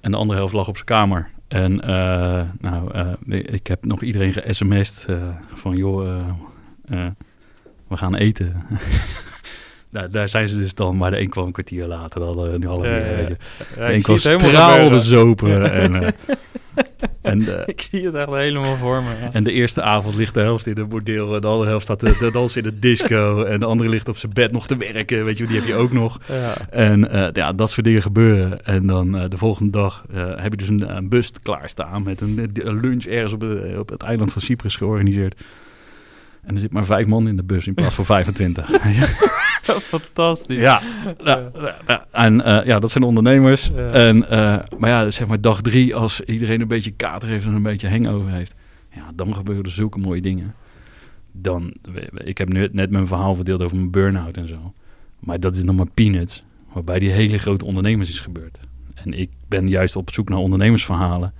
En 0.00 0.10
de 0.10 0.16
andere 0.16 0.38
helft 0.38 0.54
lag 0.54 0.68
op 0.68 0.74
zijn 0.74 0.86
kamer. 0.86 1.30
En 1.48 1.80
eh, 1.80 2.42
nou, 2.60 2.92
eh, 2.92 3.06
ik 3.28 3.66
heb 3.66 3.84
nog 3.84 4.02
iedereen 4.02 4.32
ge-sms'd 4.32 5.04
eh, 5.08 5.16
van... 5.54 5.76
joh, 5.76 6.24
we 7.88 7.96
gaan 7.96 8.14
eten. 8.14 8.64
nou, 9.90 10.10
daar 10.10 10.28
zijn 10.28 10.48
ze 10.48 10.58
dus 10.58 10.74
dan. 10.74 10.96
Maar 10.96 11.10
de 11.10 11.20
een 11.20 11.28
kwam 11.28 11.46
een 11.46 11.52
kwartier 11.52 11.86
later. 11.86 12.20
Dan, 12.20 12.60
nu 12.60 12.66
half 12.66 12.84
uur, 12.84 13.06
ja, 13.06 13.18
ja. 13.18 13.26
De 13.26 13.36
een 13.76 14.02
kwam 14.02 14.18
helemaal. 14.22 15.70
En, 15.70 16.14
En, 17.22 17.40
Ik 17.66 17.80
zie 17.90 18.04
het 18.06 18.14
echt 18.14 18.28
helemaal 18.30 18.76
voor 18.76 19.02
me. 19.02 19.08
Ja. 19.20 19.32
en 19.32 19.44
de 19.44 19.52
eerste 19.52 19.82
avond 19.82 20.14
ligt 20.14 20.34
de 20.34 20.40
helft 20.40 20.66
in 20.66 20.78
het 20.78 20.88
bordeel. 20.88 21.34
En 21.34 21.40
de 21.40 21.46
andere 21.46 21.68
helft 21.68 21.84
staat 21.84 21.98
te, 21.98 22.28
dansen 22.32 22.62
in 22.62 22.68
de 22.70 22.78
disco. 22.78 23.42
En 23.44 23.60
de 23.60 23.66
andere 23.66 23.88
ligt 23.90 24.08
op 24.08 24.16
zijn 24.16 24.32
bed 24.32 24.52
nog 24.52 24.66
te 24.66 24.76
werken. 24.76 25.24
Weet 25.24 25.38
je, 25.38 25.46
die 25.46 25.56
heb 25.58 25.66
je 25.66 25.74
ook 25.74 25.92
nog. 25.92 26.18
Ja. 26.28 26.54
En 26.70 27.10
eh, 27.10 27.28
ja, 27.32 27.52
dat 27.52 27.70
soort 27.70 27.86
dingen 27.86 28.02
gebeuren. 28.02 28.64
En 28.64 28.86
dan 28.86 29.18
eh, 29.18 29.28
de 29.28 29.36
volgende 29.36 29.70
dag 29.72 30.04
eh, 30.14 30.26
heb 30.36 30.50
je 30.52 30.56
dus 30.58 30.68
een, 30.68 30.96
een 30.96 31.08
bus 31.08 31.30
klaarstaan 31.42 32.02
met 32.02 32.20
een, 32.20 32.50
een 32.54 32.80
lunch 32.80 33.04
ergens 33.04 33.32
op, 33.32 33.40
het- 33.40 33.78
op 33.78 33.88
het 33.88 34.02
eiland 34.02 34.32
van 34.32 34.42
Cyprus 34.42 34.76
georganiseerd. 34.76 35.40
En 36.42 36.54
er 36.54 36.60
zit 36.60 36.72
maar 36.72 36.84
vijf 36.84 37.06
man 37.06 37.28
in 37.28 37.36
de 37.36 37.44
bus 37.44 37.66
in 37.66 37.74
plaats 37.74 37.94
van 37.94 38.04
25. 38.04 38.68
Fantastisch. 39.94 40.56
ja, 40.56 40.80
ja, 41.24 41.50
ja. 41.86 42.06
en 42.10 42.44
eh, 42.44 42.66
ja, 42.66 42.78
dat 42.78 42.90
zijn 42.90 43.04
ondernemers. 43.04 43.70
Ja. 43.74 43.90
En, 43.90 44.30
eh, 44.30 44.58
maar 44.78 44.90
ja, 44.90 45.10
zeg 45.10 45.26
maar 45.26 45.40
dag 45.40 45.60
drie, 45.60 45.94
als 45.94 46.20
iedereen 46.20 46.60
een 46.60 46.68
beetje 46.68 46.90
kater 46.90 47.28
heeft 47.28 47.44
en 47.44 47.52
een 47.52 47.62
beetje 47.62 47.88
hangover 47.88 48.30
heeft. 48.30 48.54
Ja, 48.94 49.10
dan 49.14 49.34
gebeuren 49.34 49.64
er 49.64 49.70
zulke 49.70 49.98
mooie 49.98 50.20
dingen. 50.20 50.54
Dan, 51.32 51.74
ik 52.14 52.38
heb 52.38 52.48
nu 52.48 52.68
net 52.72 52.90
mijn 52.90 53.06
verhaal 53.06 53.34
verdeeld 53.34 53.62
over 53.62 53.76
mijn 53.76 53.90
burn-out 53.90 54.36
en 54.36 54.48
zo. 54.48 54.72
Maar 55.18 55.40
dat 55.40 55.56
is 55.56 55.62
nog 55.62 55.76
maar 55.76 55.90
peanuts. 55.94 56.44
Waarbij 56.72 56.98
die 56.98 57.10
hele 57.10 57.38
grote 57.38 57.64
ondernemers 57.64 58.10
is 58.10 58.20
gebeurd. 58.20 58.58
En 58.94 59.12
ik 59.12 59.30
ben 59.48 59.68
juist 59.68 59.96
op 59.96 60.12
zoek 60.12 60.28
naar 60.28 60.38
ondernemersverhalen. 60.38 61.32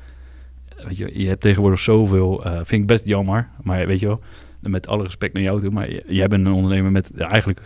Weet 0.76 0.96
je, 0.96 1.20
je 1.20 1.28
hebt 1.28 1.40
tegenwoordig 1.40 1.80
zoveel, 1.80 2.44
eh, 2.44 2.52
vind 2.52 2.82
ik 2.82 2.86
best 2.86 3.06
jammer. 3.06 3.48
Maar 3.62 3.86
weet 3.86 4.00
je 4.00 4.06
wel, 4.06 4.20
met 4.60 4.86
alle 4.86 5.02
respect 5.02 5.34
naar 5.34 5.42
jou 5.42 5.60
toe. 5.60 5.70
Maar 5.70 6.12
jij 6.12 6.28
bent 6.28 6.46
een 6.46 6.52
ondernemer 6.52 6.92
met 6.92 7.10
ja, 7.16 7.30
eigenlijk 7.30 7.60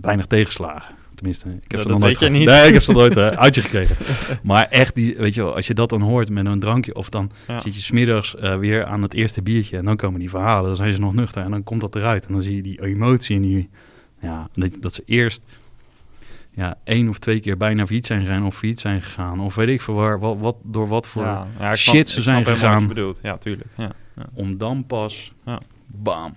weinig 0.00 0.26
tegenslagen. 0.26 0.94
Tenminste, 1.14 1.48
ik 1.48 1.54
heb 1.62 1.72
Ja, 1.72 1.80
ze 1.82 1.88
dat 1.88 1.98
nooit 1.98 2.02
weet 2.10 2.18
je 2.20 2.26
ge- 2.26 2.30
niet. 2.32 2.46
Nee, 2.48 2.66
ik 2.66 2.72
heb 2.72 2.82
ze 2.82 2.92
nooit 2.92 3.16
eh, 3.22 3.26
uit 3.26 3.54
je 3.54 3.60
gekregen. 3.62 3.96
Maar 4.42 4.66
echt, 4.70 4.94
die, 4.94 5.14
weet 5.16 5.34
je 5.34 5.42
wel, 5.42 5.54
als 5.54 5.66
je 5.66 5.74
dat 5.74 5.88
dan 5.88 6.00
hoort 6.00 6.30
met 6.30 6.46
een 6.46 6.60
drankje... 6.60 6.94
of 6.94 7.08
dan 7.08 7.30
Ja. 7.48 7.60
zit 7.60 7.74
je 7.74 7.80
smiddags 7.82 8.36
eh, 8.36 8.58
weer 8.58 8.84
aan 8.84 9.02
het 9.02 9.14
eerste 9.14 9.42
biertje... 9.42 9.76
en 9.76 9.84
dan 9.84 9.96
komen 9.96 10.20
die 10.20 10.30
verhalen, 10.30 10.66
dan 10.66 10.76
zijn 10.76 10.92
ze 10.92 11.00
nog 11.00 11.14
nuchter... 11.14 11.42
en 11.42 11.50
dan 11.50 11.64
komt 11.64 11.80
dat 11.80 11.94
eruit. 11.96 12.26
En 12.26 12.32
dan 12.32 12.42
zie 12.42 12.56
je 12.56 12.62
die 12.62 12.82
emotie 12.82 13.36
en 13.36 13.42
die... 13.42 13.68
Ja, 14.20 14.48
dat, 14.54 14.76
dat 14.80 14.94
ze 14.94 15.02
eerst 15.06 15.42
ja, 16.50 16.78
één 16.84 17.08
of 17.08 17.18
twee 17.18 17.40
keer 17.40 17.56
bijna 17.56 17.84
failliet 17.86 18.06
zijn 18.06 18.20
gegaan... 18.20 18.44
of 18.46 18.56
failliet 18.56 18.80
zijn 18.80 19.02
gegaan. 19.02 19.40
Of 19.40 19.54
weet 19.54 19.68
ik 19.68 19.80
veel 19.82 19.94
waar, 19.94 20.18
wat, 20.18 20.36
wat, 20.40 20.56
door 20.62 20.88
wat 20.88 21.08
voor... 21.08 21.22
Ja, 21.22 21.46
ja, 21.58 21.70
ik 21.70 21.76
shit 21.76 21.92
snap- 21.92 22.06
ze 22.06 22.22
zijn 22.30 22.44
gegaan. 22.44 22.90
Ja, 23.22 23.36
tuurlijk. 23.38 23.68
Ja. 23.76 23.92
Om 24.32 24.56
dan 24.58 24.84
pas... 24.86 25.32
Ja. 25.44 25.60
Bam. 25.86 26.32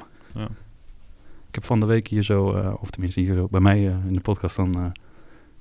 Heb 1.60 1.68
van 1.68 1.80
de 1.80 1.86
week 1.86 2.08
hier 2.08 2.24
zo... 2.24 2.54
eh, 2.54 2.74
of 2.80 2.90
tenminste 2.90 3.20
hier 3.20 3.36
zo, 3.36 3.48
bij 3.52 3.60
mij 3.60 3.88
eh, 3.88 3.94
in 4.08 4.14
de 4.14 4.20
podcast 4.20 4.56
dan... 4.56 4.76
eh, 4.76 4.86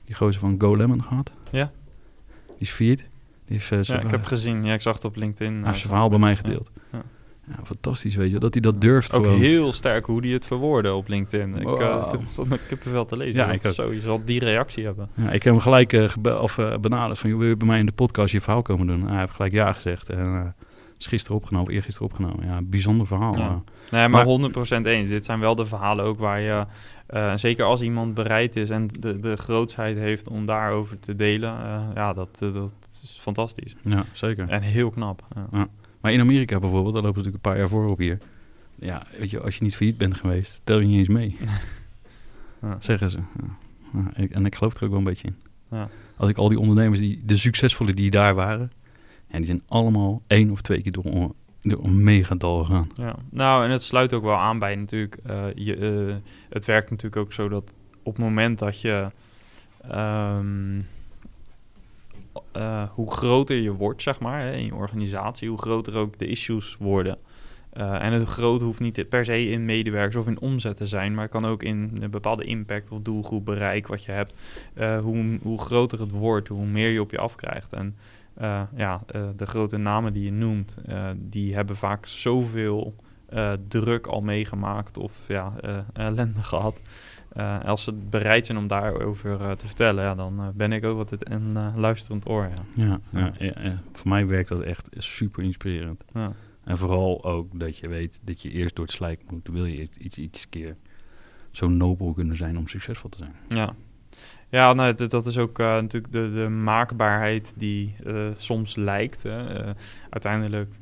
die 0.05 0.15
gozer 0.15 0.41
van 0.41 0.55
Go 0.59 0.77
Lemon 0.77 1.03
gehad. 1.03 1.33
Ja. 1.51 1.71
Die 2.59 2.69
is. 2.69 2.77
Die 2.77 2.99
heeft, 3.47 3.87
Ja, 3.87 3.97
ik 4.01 4.11
heb 4.11 4.21
het 4.21 4.27
gezien. 4.27 4.65
Ja, 4.65 4.75
ik 4.75 4.81
zag 4.81 4.95
het 4.95 5.05
op 5.05 5.17
LinkedIn. 5.17 5.55
hij 5.55 5.67
heeft 5.67 5.79
zijn 5.79 5.89
verhaal 5.89 6.09
bij 6.09 6.19
mij 6.19 6.37
gedeeld. 6.37 6.71
Ja. 6.93 7.03
Ja, 7.47 7.55
fantastisch, 7.65 8.15
weet 8.15 8.31
je. 8.31 8.39
Dat 8.39 8.53
hij 8.53 8.63
dat 8.63 8.81
durft 8.81 9.15
Ook 9.15 9.25
gewoon. 9.25 9.41
heel 9.41 9.73
sterk 9.73 10.05
hoe 10.05 10.21
die 10.21 10.33
het 10.33 10.47
verwoordde 10.47 10.93
op 10.93 11.09
LinkedIn. 11.09 11.57
Ik, 11.57 11.79
eh, 11.79 12.13
ik 12.21 12.27
stond 12.27 12.49
met 12.49 12.61
kippenvel 12.69 13.05
te 13.05 13.17
lezen. 13.17 13.47
Ja, 13.47 13.53
ik 13.53 13.67
ook. 13.67 13.73
Zo, 13.73 13.93
je 13.93 14.01
zal 14.01 14.25
die 14.25 14.41
reactie 14.41 14.85
hebben. 14.85 15.09
Ja, 15.15 15.31
ik 15.31 15.43
heb 15.43 15.53
hem 15.53 15.63
gelijk 15.63 16.17
of, 16.41 16.57
benaderd 16.81 17.19
van... 17.19 17.31
joh, 17.31 17.39
wil 17.39 17.49
je 17.49 17.57
bij 17.57 17.67
mij 17.67 17.79
in 17.79 17.87
de 17.87 17.93
podcast 17.93 18.33
je 18.33 18.41
verhaal 18.41 18.63
komen 18.63 18.87
doen? 18.87 19.09
hij 19.09 19.21
heeft 19.21 19.35
gelijk 19.35 19.53
ja 19.53 19.73
gezegd. 19.73 20.11
En 20.11 20.55
is 20.99 21.07
gisteren 21.07 21.37
opgenomen, 21.37 21.73
eergisteren 21.73 22.09
opgenomen. 22.11 22.47
Ja, 22.47 22.61
bijzonder 22.63 23.07
verhaal. 23.07 23.37
Ja. 23.39 23.63
Nee, 23.91 24.09
maar, 24.09 24.27
Maar- 24.27 24.51
100% 24.81 24.87
eens. 24.87 25.09
Dit 25.09 25.25
zijn 25.25 25.41
wel 25.41 25.55
de 25.55 25.67
verhalen 25.67 26.05
ook 26.05 26.19
waar 26.19 26.41
je... 26.41 26.67
eh, 27.07 27.33
zeker 27.37 27.65
als 27.65 27.81
iemand 27.83 28.15
bereid 28.15 28.57
is 28.57 28.71
en 28.71 28.87
de, 28.87 29.19
de 29.19 29.37
grootsheid 29.37 29.97
heeft 29.97 30.29
om 30.29 30.47
daarover 30.47 30.99
te 31.01 31.15
delen. 31.15 31.51
eh, 31.65 31.81
ja, 31.95 32.13
dat, 32.13 32.39
eh, 32.43 32.53
dat 32.55 32.75
is 33.03 33.19
fantastisch. 33.21 33.77
ja, 33.83 34.05
zeker. 34.13 34.49
En 34.49 34.63
heel 34.63 34.91
knap. 34.91 35.23
Ja. 35.53 35.69
Maar 36.01 36.13
in 36.13 36.21
Amerika 36.21 36.59
bijvoorbeeld, 36.59 36.95
daar 36.95 37.03
lopen 37.03 37.21
ze 37.23 37.27
natuurlijk 37.27 37.45
een 37.45 37.51
paar 37.53 37.59
jaar 37.61 37.69
voor 37.69 37.91
op 37.91 37.99
hier. 37.99 38.19
Ja, 38.75 39.03
weet 39.19 39.31
je, 39.31 39.41
als 39.41 39.57
je 39.57 39.65
niet 39.65 39.77
failliet 39.77 39.99
bent 39.99 40.17
geweest, 40.17 40.61
tel 40.65 40.79
je 40.81 40.87
niet 40.87 40.99
eens 40.99 41.09
mee. 41.09 41.37
Ja. 42.63 42.77
Zeggen 42.79 43.11
ze. 43.11 43.19
En 44.31 44.47
ik 44.47 44.55
geloof 44.55 44.75
er 44.75 44.83
ook 44.85 44.89
wel 44.91 44.99
een 44.99 45.05
beetje 45.05 45.29
in. 45.29 45.37
Ja. 45.71 45.89
Als 46.17 46.31
ik 46.31 46.37
al 46.37 46.49
die 46.49 46.59
ondernemers, 46.59 47.01
die, 47.01 47.23
de 47.25 47.37
succesvolle 47.37 47.95
die 47.95 48.11
daar 48.11 48.35
waren... 48.35 48.73
En 49.29 49.37
die 49.37 49.47
zijn 49.47 49.63
allemaal 49.69 50.23
één 50.27 50.51
of 50.51 50.61
twee 50.63 50.83
keer 50.83 50.93
door, 50.93 51.35
door 51.63 51.85
een 51.85 52.03
megadal 52.05 52.65
gegaan. 52.65 52.91
Ja, 52.95 53.17
nou 53.31 53.65
en 53.65 53.71
het 53.71 53.83
sluit 53.83 54.13
ook 54.13 54.23
wel 54.23 54.37
aan 54.37 54.59
bij 54.59 54.75
natuurlijk. 54.75 55.19
eh, 55.25 55.45
je, 55.55 55.77
eh, 55.77 56.15
het 56.49 56.65
werkt 56.65 56.91
natuurlijk 56.91 57.23
ook 57.23 57.33
zo 57.33 57.49
dat 57.49 57.73
op 58.03 58.15
het 58.17 58.25
moment 58.25 58.59
dat 58.59 58.81
je. 58.81 59.11
ehm, 59.91 60.81
eh, 62.53 62.83
hoe 62.91 63.13
groter 63.13 63.57
je 63.57 63.73
wordt, 63.73 64.03
zeg 64.03 64.21
maar, 64.21 64.41
hè, 64.41 64.53
in 64.53 64.65
je 64.65 64.75
organisatie, 64.75 65.49
hoe 65.49 65.59
groter 65.59 65.97
ook 65.97 66.19
de 66.19 66.27
issues 66.27 66.77
worden. 66.79 67.19
En 67.73 68.13
het 68.13 68.29
groot 68.29 68.61
hoeft 68.61 68.81
niet 68.81 69.09
per 69.09 69.25
se 69.25 69.49
in 69.49 69.65
medewerkers 69.65 70.17
of 70.17 70.27
in 70.27 70.41
omzet 70.41 70.77
te 70.77 70.87
zijn, 70.87 71.15
maar 71.15 71.29
kan 71.29 71.47
ook 71.47 71.63
in 71.63 71.99
een 72.01 72.11
bepaalde 72.11 72.45
impact 72.45 72.91
of 72.91 73.01
doelgroep 73.01 73.45
bereik 73.45 73.87
wat 73.87 74.05
je 74.05 74.13
hebt. 74.13 74.35
Hoe, 75.03 75.39
hoe 75.43 75.61
groter 75.61 76.01
het 76.01 76.11
wordt, 76.11 76.49
hoe 76.49 76.67
meer 76.67 76.91
je 76.91 77.01
op 77.01 77.11
je 77.11 77.19
afkrijgt. 77.19 77.73
En 77.73 77.97
eh, 78.39 78.63
ja, 78.75 79.01
eh, 79.07 79.23
de 79.37 79.47
grote 79.47 79.77
namen 79.77 80.13
die 80.13 80.25
je 80.25 80.33
noemt, 80.33 80.77
eh, 80.87 81.11
die 81.17 81.55
hebben 81.55 81.77
vaak 81.77 82.07
zoveel 82.07 82.95
eh, 83.29 83.53
druk 83.69 84.07
al 84.07 84.21
meegemaakt 84.21 84.99
of 84.99 85.29
ja, 85.29 85.53
eh, 85.61 85.79
ellende 85.93 86.43
gehad. 86.53 86.81
Eh, 87.33 87.65
als 87.65 87.85
ze 87.85 87.93
bereid 87.93 88.47
zijn 88.47 88.59
om 88.59 88.67
daarover 88.67 89.57
te 89.57 89.67
vertellen, 89.67 90.05
ja, 90.05 90.15
dan 90.15 90.53
ben 90.55 90.73
ik 90.73 90.85
ook 90.85 90.97
wat 90.97 91.11
het 91.11 91.31
een 91.31 91.57
eh, 91.57 91.73
luisterend 91.77 92.29
oor. 92.29 92.51
Ja. 92.75 92.85
Ja, 92.85 93.01
ja, 93.21 93.33
ja, 93.39 93.53
ja. 93.63 93.83
voor 93.93 94.09
mij 94.09 94.27
werkt 94.27 94.49
dat 94.49 94.63
echt 94.63 94.89
super 94.97 95.43
inspirerend. 95.43 96.05
Ja. 96.13 96.33
En 96.65 96.79
vooral 96.79 97.25
ook 97.25 97.59
dat 97.61 97.79
je 97.79 97.89
weet 97.89 98.21
dat 98.23 98.43
je 98.43 98.51
eerst 98.51 98.77
door 98.77 98.85
het 98.85 98.95
slijk 98.95 99.21
moet. 99.31 99.49
Wil 99.49 99.65
je 99.65 99.81
iets, 99.81 99.97
iets, 99.97 100.19
iets 100.19 100.49
keer 100.49 100.77
zo 101.51 101.69
nobel 101.69 102.13
kunnen 102.13 102.37
zijn 102.37 102.59
om 102.59 102.69
succesvol 102.69 103.11
te 103.11 103.19
zijn. 103.19 103.35
Ja, 103.49 103.75
ja 104.51 104.73
nou, 104.73 104.95
dat, 105.09 105.27
is 105.27 105.39
ook 105.39 105.59
eh, 105.59 105.67
natuurlijk 105.67 106.13
de, 106.13 106.33
de 106.33 106.49
maakbaarheid 106.49 107.53
die 107.57 107.95
eh, 108.07 108.15
soms 108.37 108.77
lijkt. 108.77 109.23
Hè. 109.23 109.47
Eh, 109.47 109.71
uiteindelijk 110.11 110.75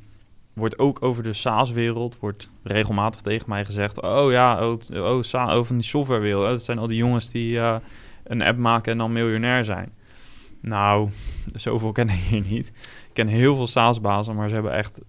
wordt 0.52 0.78
ook 0.78 1.02
over 1.02 1.22
de 1.22 1.32
SaaS-wereld 1.32 2.18
wordt 2.18 2.50
regelmatig 2.62 3.20
tegen 3.20 3.48
mij 3.48 3.64
gezegd... 3.64 4.02
oh 4.02 4.30
ja, 4.30 4.68
oh, 4.68 4.78
oh, 4.92 5.22
Sa- 5.22 5.58
oh 5.58 5.68
die 5.68 5.82
softwarewereld. 5.82 6.44
Oh, 6.44 6.50
dat 6.50 6.64
zijn 6.64 6.78
al 6.78 6.86
die 6.86 6.96
jongens 6.96 7.30
die 7.30 7.58
een 8.24 8.42
app 8.42 8.58
maken 8.58 8.92
en 8.92 8.98
dan 8.98 9.12
miljonair 9.12 9.64
zijn. 9.64 9.92
Nou, 10.60 11.08
zoveel 11.54 11.92
ken 11.92 12.08
ik 12.08 12.14
hier 12.14 12.44
niet. 12.48 12.66
Ik 13.08 13.10
ken 13.12 13.26
heel 13.26 13.56
veel 13.56 13.66
SaaS-bazen, 13.66 14.34
maar 14.34 14.48
ze 14.48 14.54
hebben 14.54 14.72
echt... 14.72 15.00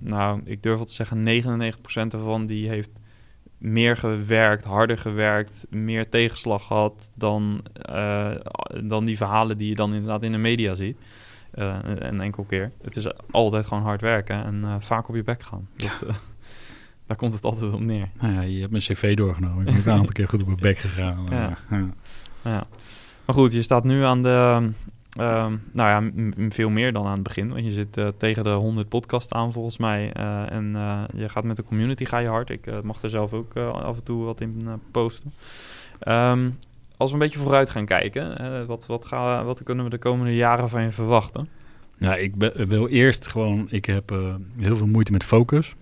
nou, 0.00 0.40
ik 0.44 0.62
durf 0.62 0.76
wel 0.76 0.86
te 0.86 0.92
zeggen, 0.92 1.42
99% 1.42 1.74
ervan 1.92 2.46
die 2.46 2.68
heeft 2.68 2.90
meer 3.60 3.96
gewerkt, 3.96 4.64
harder 4.64 4.98
gewerkt, 4.98 5.66
meer 5.68 6.08
tegenslag 6.08 6.66
gehad 6.66 7.10
dan, 7.14 7.60
eh, 7.72 8.30
dan 8.84 9.04
die 9.04 9.16
verhalen 9.16 9.58
die 9.58 9.68
je 9.68 9.74
dan 9.74 9.94
inderdaad 9.94 10.22
in 10.22 10.32
de 10.32 10.38
media 10.38 10.74
ziet. 10.74 10.96
Eh, 11.50 11.76
een 11.82 12.20
enkel 12.20 12.44
keer. 12.44 12.72
Het 12.82 12.96
is 12.96 13.06
altijd 13.30 13.66
gewoon 13.66 13.82
hard 13.82 14.00
werken 14.00 14.44
en 14.44 14.64
eh, 14.64 14.74
vaak 14.78 15.08
op 15.08 15.14
je 15.14 15.22
bek 15.22 15.42
gaan. 15.42 15.68
Dat, 15.76 16.20
daar 17.06 17.16
komt 17.16 17.32
het 17.32 17.44
altijd 17.44 17.72
op 17.72 17.80
neer. 17.80 18.10
Nou 18.20 18.32
ja, 18.32 18.40
je 18.40 18.58
hebt 18.58 18.70
mijn 18.70 18.82
cv 18.82 19.16
doorgenomen. 19.16 19.66
Ik 19.66 19.74
ben 19.74 19.92
een 19.92 19.98
aantal 19.98 20.12
keer 20.12 20.28
goed 20.28 20.40
op 20.40 20.46
mijn 20.46 20.58
bek 20.60 20.78
gegaan. 20.78 21.32
Eh, 21.32 21.38
ja. 21.70 21.88
Ja. 22.44 22.66
Maar 23.24 23.34
goed, 23.34 23.52
je 23.52 23.62
staat 23.62 23.84
nu 23.84 24.02
aan 24.02 24.22
de... 24.22 24.68
ehm, 25.10 25.56
nou 25.72 25.88
ja, 25.88 26.24
veel 26.48 26.70
meer 26.70 26.92
dan 26.92 27.06
aan 27.06 27.12
het 27.12 27.22
begin. 27.22 27.48
Want 27.48 27.64
je 27.64 27.70
zit 27.70 27.96
eh, 27.96 28.08
tegen 28.16 28.44
de 28.44 28.50
100 28.50 28.88
podcast 28.88 29.32
aan 29.32 29.52
volgens 29.52 29.78
mij. 29.78 30.12
eh, 30.12 30.52
en 30.52 30.76
eh, 30.76 31.02
je 31.14 31.28
gaat 31.28 31.44
met 31.44 31.56
de 31.56 31.64
community 31.64 32.04
ga 32.04 32.18
je 32.18 32.28
hard. 32.28 32.50
Ik 32.50 32.82
mag 32.82 33.02
er 33.02 33.08
zelf 33.08 33.32
ook 33.32 33.56
af 33.56 33.96
en 33.96 34.04
toe 34.04 34.24
wat 34.24 34.40
in 34.40 34.68
posten. 34.90 35.32
Ehm, 35.98 36.50
als 36.96 37.10
we 37.10 37.16
een 37.16 37.22
beetje 37.22 37.38
vooruit 37.38 37.70
gaan 37.70 37.84
kijken. 37.84 38.66
wat, 38.66 38.86
wat, 38.86 39.04
gaan, 39.04 39.44
wat 39.44 39.62
kunnen 39.62 39.84
we 39.84 39.90
de 39.90 39.98
komende 39.98 40.36
jaren 40.36 40.68
van 40.68 40.82
je 40.82 40.90
verwachten? 40.90 41.48
Ja, 41.98 42.16
ik 42.16 42.34
wil 42.54 42.88
eerst 42.88 43.28
gewoon... 43.28 43.66
Ik 43.70 43.84
heb 43.84 44.12
heel 44.56 44.76
veel 44.76 44.86
moeite 44.86 45.12
met 45.12 45.24
focus. 45.24 45.74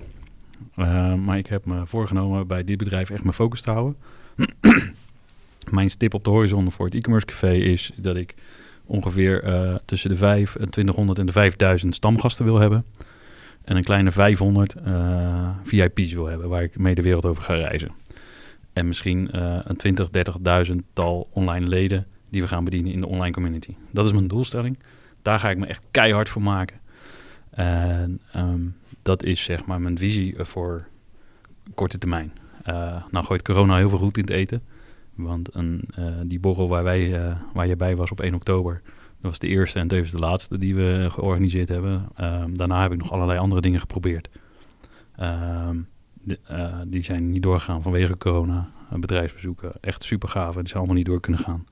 Eh, 0.79 1.15
maar 1.15 1.39
ik 1.39 1.47
heb 1.47 1.65
me 1.65 1.87
voorgenomen 1.87 2.47
bij 2.47 2.65
dit 2.65 2.79
bedrijf 2.79 3.11
echt 3.11 3.23
mijn 3.23 3.35
focus 3.35 3.61
te 3.61 3.71
houden. 3.71 3.97
Mijn 5.71 5.91
stip 5.91 6.15
op 6.15 6.25
de 6.25 6.31
horizon 6.31 6.73
voor 6.73 6.85
het 6.85 6.95
e-commerce 6.95 7.27
café 7.27 7.53
is 7.53 7.93
dat 7.97 8.17
ik 8.17 8.35
ongeveer 8.89 9.43
eh, 9.43 9.75
tussen 9.85 10.11
de 10.11 10.17
5 10.17 10.55
en 10.55 10.71
2200 10.71 11.19
en 11.19 11.27
de 11.27 11.33
5000 11.33 11.95
stamgasten 11.95 12.45
wil 12.45 12.59
hebben. 12.59 12.85
En 13.65 13.77
een 13.77 13.85
kleine 13.85 14.13
500 14.13 14.75
eh, 14.75 15.51
VIP's 15.63 16.13
wil 16.13 16.27
hebben, 16.27 16.49
waar 16.49 16.63
ik 16.63 16.79
mee 16.79 16.95
de 16.95 17.03
wereld 17.03 17.25
over 17.25 17.43
ga 17.43 17.55
reizen. 17.55 17.91
En 18.73 18.87
misschien 18.87 19.31
eh, 19.31 19.59
een 19.65 19.77
20, 19.77 20.09
30.000 20.69 20.75
tal 20.93 21.29
online 21.33 21.67
leden 21.67 22.07
die 22.31 22.43
we 22.43 22.49
gaan 22.49 22.65
bedienen 22.65 22.93
in 22.93 23.01
de 23.01 23.07
online 23.07 23.33
community. 23.33 23.75
Dat 23.91 24.05
is 24.05 24.13
mijn 24.13 24.29
doelstelling. 24.29 24.79
Daar 25.23 25.41
ga 25.41 25.51
ik 25.51 25.59
me 25.59 25.67
echt 25.67 25.87
keihard 25.91 26.29
voor 26.29 26.43
maken. 26.43 26.81
En 27.51 28.21
ehm, 28.33 28.61
dat 29.03 29.23
is 29.23 29.43
zeg 29.43 29.65
maar 29.65 29.81
mijn 29.81 29.99
visie 29.99 30.37
eh, 30.37 30.45
voor 30.45 30.87
korte 31.75 31.99
termijn. 31.99 32.33
Eh, 32.63 33.03
nou 33.11 33.25
gooit 33.25 33.43
corona 33.43 33.77
heel 33.77 33.89
veel 33.89 33.99
goed 33.99 34.17
in 34.17 34.23
het 34.23 34.33
eten. 34.33 34.63
Want 35.19 35.55
een, 35.55 35.85
eh, 35.95 36.05
die 36.25 36.41
borrel 36.41 36.69
waar, 36.69 36.83
wij, 36.85 37.25
eh, 37.27 37.37
waar 37.55 37.67
je 37.67 37.77
bij 37.77 37.97
was 37.97 38.11
op 38.11 38.21
1 38.21 38.35
oktober, 38.35 38.81
Dat 39.21 39.31
was 39.31 39.39
de 39.39 39.47
eerste 39.49 39.79
en 39.79 39.89
tevens 39.89 40.11
de 40.13 40.19
laatste 40.19 40.59
die 40.59 40.75
we 40.75 41.07
georganiseerd 41.11 41.69
hebben. 41.69 42.09
Ehm, 42.15 42.53
daarna 42.53 42.83
heb 42.83 42.93
ik 42.93 42.99
nog 42.99 43.13
allerlei 43.13 43.39
andere 43.39 43.61
dingen 43.61 43.81
geprobeerd. 43.81 44.29
Ehm, 45.17 45.77
de- 46.23 46.39
eh, 46.47 46.75
die 46.87 47.03
zijn 47.03 47.31
niet 47.31 47.43
doorgegaan 47.43 47.83
vanwege 47.83 48.17
corona. 48.19 48.69
Bedrijfsbezoeken, 48.97 49.73
echt 49.81 50.03
super 50.03 50.29
gaaf. 50.29 50.55
Die 50.55 50.67
zijn 50.67 50.79
allemaal 50.79 50.97
niet 50.97 51.07
door 51.07 51.21
kunnen 51.21 51.41
gaan. 51.41 51.67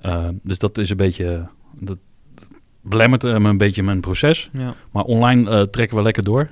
Ehm, 0.00 0.34
dus 0.42 0.58
dat 0.58 0.78
is 0.78 0.90
een 0.90 0.96
beetje... 0.96 1.48
Dat 1.72 1.98
belemmert 2.82 3.22
me 3.22 3.30
een 3.48 3.58
beetje 3.58 3.82
mijn 3.82 4.00
proces. 4.00 4.50
Ja. 4.52 4.74
Maar 4.90 5.02
online 5.04 5.70
trekken 5.70 5.96
we 5.96 6.02
lekker 6.02 6.24
door. 6.24 6.48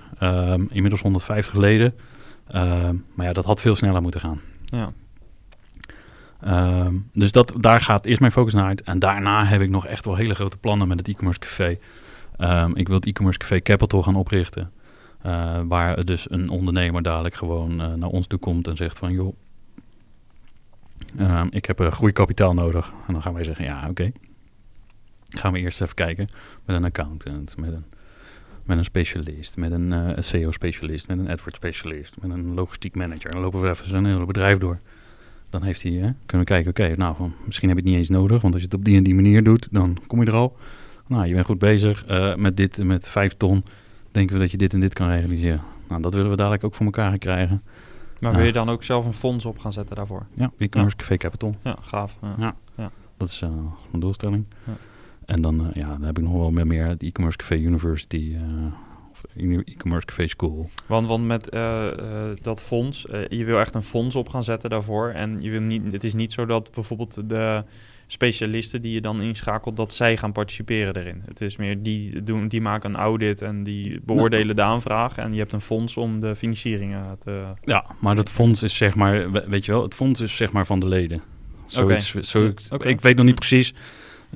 Inmiddels 0.70 1.02
150 1.02 1.54
leden. 1.54 1.94
Maar 3.14 3.26
ja, 3.26 3.32
dat 3.32 3.44
had 3.44 3.61
veel 3.61 3.74
sneller 3.74 4.02
moeten 4.02 4.20
gaan. 4.20 4.40
Ja. 4.64 4.92
Ehm, 6.41 6.95
dus 7.12 7.32
dat, 7.32 7.53
daar 7.57 7.80
gaat 7.80 8.07
eerst 8.07 8.20
mijn 8.20 8.32
focus 8.32 8.55
naar 8.55 8.66
uit. 8.66 8.82
En 8.82 8.99
daarna 8.99 9.45
heb 9.45 9.61
ik 9.61 9.70
nog 9.70 9.87
echt 9.87 10.05
wel 10.05 10.16
hele 10.16 10.34
grote 10.34 10.57
plannen 10.57 10.89
met 10.89 10.99
het 10.99 11.09
e-commerce 11.09 11.41
café. 11.41 11.78
Ehm, 12.37 12.70
ik 12.74 12.87
wil 12.87 12.97
het 12.97 13.07
e-commerce 13.07 13.39
café 13.39 13.61
Capital 13.61 14.03
gaan 14.03 14.16
oprichten. 14.16 14.72
Eh, 15.22 15.61
waar 15.64 16.05
dus 16.05 16.30
een 16.30 16.49
ondernemer 16.49 17.03
dadelijk 17.03 17.34
gewoon 17.34 17.80
eh, 17.80 17.93
naar 17.93 18.09
ons 18.09 18.26
toe 18.26 18.39
komt 18.39 18.68
en 18.68 18.76
zegt 18.76 18.99
van... 18.99 19.12
joh, 19.12 19.37
ehm, 21.18 21.47
ik 21.51 21.64
heb 21.64 21.78
een 21.78 21.93
groeikapitaal 21.93 22.55
nodig. 22.55 22.93
En 23.07 23.12
dan 23.12 23.22
gaan 23.22 23.34
wij 23.34 23.45
zeggen, 23.45 23.64
ja 23.64 23.89
oké. 23.89 24.12
Gaan 25.28 25.53
we 25.53 25.59
eerst 25.59 25.80
even 25.80 25.95
kijken 25.95 26.26
met 26.64 26.76
een 26.76 26.84
accountant, 26.84 27.57
met 27.57 27.72
een, 27.72 27.84
met 28.62 28.78
een 28.78 28.84
specialist, 28.84 29.57
met 29.57 29.72
een 29.72 30.14
SEO-specialist, 30.24 31.09
met 31.09 31.18
een 31.18 31.30
AdWords-specialist, 31.30 32.14
met 32.20 32.30
een 32.30 32.55
logistiek 32.55 32.95
manager. 32.95 33.30
Dan 33.30 33.41
lopen 33.41 33.61
we 33.61 33.68
even 33.68 33.89
zijn 33.89 34.05
hele 34.05 34.24
bedrijf 34.24 34.59
door. 34.59 34.78
Dan 35.57 35.64
heeft 35.64 35.82
hij, 35.82 35.92
hè, 35.92 36.11
kunnen 36.26 36.46
we 36.46 36.52
kijken, 36.52 36.70
oké, 36.70 36.96
nou, 36.96 37.16
van, 37.16 37.32
misschien 37.44 37.68
heb 37.68 37.78
je 37.78 37.82
het 37.82 37.92
niet 37.92 38.00
eens 38.00 38.18
nodig, 38.18 38.40
want 38.42 38.54
als 38.54 38.62
je 38.62 38.68
het 38.68 38.78
op 38.78 38.84
die 38.84 38.96
en 38.96 39.02
die 39.02 39.14
manier 39.14 39.44
doet, 39.44 39.68
dan 39.70 39.98
kom 40.07 40.20
je 40.20 40.26
er 40.26 40.34
al. 40.34 40.57
Nou, 41.07 41.26
je 41.26 41.34
bent 41.34 41.46
goed 41.46 41.59
bezig 41.59 42.04
eh, 42.04 42.34
met 42.34 42.57
dit, 42.57 42.84
met 42.84 43.09
vijf 43.09 43.34
ton, 43.34 43.64
denken 44.11 44.34
we 44.34 44.40
dat 44.40 44.50
je 44.50 44.57
dit 44.57 44.74
en 44.74 44.80
dit 44.80 44.92
kan 44.92 45.09
realiseren. 45.09 45.61
Nou, 45.88 46.02
dat 46.02 46.14
willen 46.14 46.30
we 46.30 46.36
dadelijk 46.36 46.64
ook 46.64 46.74
voor 46.74 46.86
elkaar 46.86 47.09
gaan 47.09 47.18
krijgen. 47.18 47.62
Maar 48.20 48.34
wil 48.34 48.44
je 48.44 48.52
dan 48.52 48.68
ook 48.68 48.82
zelf 48.82 49.04
een 49.04 49.14
fonds 49.14 49.44
op 49.44 49.59
gaan 49.59 49.72
zetten 49.72 49.96
daarvoor? 49.96 50.26
Ja, 50.34 50.50
e-commerce 50.59 50.96
café 50.96 51.16
capital. 51.16 51.54
Ja, 51.62 51.76
gaaf. 51.80 52.18
Ja. 52.38 52.54
Ja. 52.76 52.90
Dat 53.16 53.28
is 53.28 53.42
eh, 53.42 53.50
mijn 53.90 54.00
doelstelling. 54.00 54.44
Ja. 54.66 54.72
En 55.24 55.40
dan, 55.40 55.66
eh, 55.66 55.74
ja, 55.74 55.88
dan 55.88 56.02
heb 56.02 56.18
ik 56.18 56.24
nog 56.24 56.32
wel 56.32 56.50
meer, 56.50 56.66
meer 56.66 56.86
het 56.86 57.02
e-commerce 57.02 57.38
café 57.38 57.57
university, 57.57 58.36
of 59.24 59.36
e-commerce 59.64 60.06
café 60.06 60.26
school. 60.26 60.70
Want, 60.86 61.06
want 61.06 61.26
met 61.26 61.48
eh, 61.48 61.86
eh, 61.86 62.36
dat 62.40 62.62
fonds, 62.62 63.06
eh, 63.06 63.20
je 63.28 63.44
wil 63.44 63.58
echt 63.60 63.74
een 63.74 63.82
fonds 63.82 64.16
op 64.16 64.28
gaan 64.28 64.44
zetten 64.44 64.70
daarvoor. 64.70 65.08
En 65.08 65.42
je 65.42 65.50
wil 65.50 65.60
niet, 65.60 65.92
het 65.92 66.04
is 66.04 66.14
niet 66.14 66.32
zo 66.32 66.46
dat 66.46 66.70
bijvoorbeeld 66.70 67.28
de 67.28 67.62
specialisten 68.06 68.82
die 68.82 68.92
je 68.92 69.00
dan 69.00 69.20
inschakelt, 69.20 69.76
dat 69.76 69.92
zij 69.94 70.16
gaan 70.16 70.32
participeren 70.32 70.96
erin. 70.96 71.22
Het 71.24 71.40
is 71.40 71.56
meer, 71.56 71.82
die, 71.82 72.22
doen, 72.22 72.48
die 72.48 72.60
maken 72.60 72.90
een 72.90 73.00
audit 73.00 73.42
en 73.42 73.62
die 73.62 74.00
beoordelen 74.04 74.56
de 74.56 74.62
aanvraag. 74.62 75.16
En 75.18 75.32
je 75.32 75.38
hebt 75.38 75.52
een 75.52 75.60
fonds 75.60 75.96
om 75.96 76.20
de 76.20 76.34
financieringen 76.34 77.16
te... 77.18 77.44
Ja, 77.64 77.84
maar 77.98 78.14
dat 78.14 78.30
fonds 78.30 78.62
is 78.62 78.76
zeg 78.76 78.94
maar, 78.94 79.32
we- 79.32 79.44
weet 79.48 79.64
je 79.64 79.72
wel, 79.72 79.82
het 79.82 79.94
fonds 79.94 80.20
is 80.20 80.36
zeg 80.36 80.52
maar 80.52 80.66
van 80.66 80.80
de 80.80 80.88
leden. 80.88 81.22
Zoiets, 81.66 82.14
zoiets, 82.14 82.70
Oké. 82.72 82.88
Ik 82.88 83.00
weet 83.00 83.16
nog 83.16 83.24
niet 83.24 83.34
precies. 83.34 83.74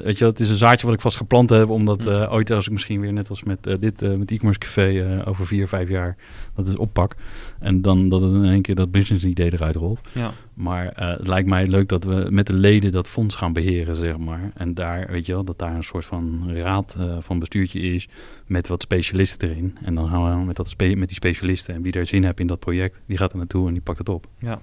Weet 0.04 0.18
je, 0.18 0.24
het 0.24 0.40
is 0.40 0.50
een 0.50 0.56
zaadje 0.56 0.86
wat 0.86 0.94
ik 0.94 1.00
vast 1.00 1.16
geplant 1.16 1.50
heb, 1.50 1.68
omdat 1.68 2.04
Hm. 2.04 2.10
eh, 2.10 2.32
ooit 2.32 2.50
als 2.50 2.66
ik 2.66 2.72
misschien 2.72 3.00
weer 3.00 3.12
net 3.12 3.30
als 3.30 3.42
met 3.42 3.66
eh, 3.66 3.74
dit, 3.80 4.02
eh, 4.02 4.14
met 4.14 4.30
e-commerce 4.30 4.58
café 4.60 5.22
over 5.26 5.46
vier, 5.46 5.68
vijf 5.68 5.88
jaar, 5.88 6.16
dat 6.54 6.68
is 6.68 6.76
oppak. 6.76 7.14
En 7.58 7.82
dan 7.82 8.08
dat 8.08 8.20
het 8.20 8.32
in 8.34 8.44
één 8.44 8.62
keer 8.62 8.74
dat 8.74 8.90
business 8.90 9.24
idee 9.24 9.52
eruit 9.52 9.76
rolt. 9.76 10.00
Ja, 10.12 10.30
Maar 10.54 10.92
het 10.94 11.26
lijkt 11.28 11.48
mij 11.48 11.66
leuk 11.68 11.88
dat 11.88 12.04
we 12.04 12.26
met 12.30 12.46
de 12.46 12.52
leden 12.54 12.92
dat 12.92 13.08
fonds 13.08 13.34
gaan 13.34 13.52
beheren, 13.52 13.96
zeg 13.96 14.18
maar. 14.18 14.50
En 14.54 14.74
daar, 14.74 15.06
weet 15.10 15.26
je 15.26 15.32
wel, 15.32 15.44
dat 15.44 15.58
daar 15.58 15.74
een 15.74 15.84
soort 15.84 16.04
van 16.04 16.50
raad 16.54 16.96
van 17.18 17.38
bestuurtje 17.38 17.80
is 17.80 18.08
met 18.46 18.68
wat 18.68 18.82
specialisten 18.82 19.48
erin. 19.48 19.76
En 19.82 19.94
dan 19.94 20.08
gaan 20.08 20.38
we 20.40 20.44
met, 20.44 20.56
dat 20.56 20.68
spe- 20.68 20.94
met 20.94 21.08
die 21.08 21.16
specialisten 21.16 21.74
en 21.74 21.82
wie 21.82 21.92
er 21.92 22.06
zin 22.06 22.24
heeft 22.24 22.40
in 22.40 22.46
dat 22.46 22.58
project, 22.58 23.00
die 23.06 23.16
gaat 23.16 23.32
er 23.32 23.38
naartoe 23.38 23.66
en 23.66 23.72
die 23.72 23.82
pakt 23.82 23.98
het 23.98 24.08
op. 24.08 24.26
ja. 24.38 24.60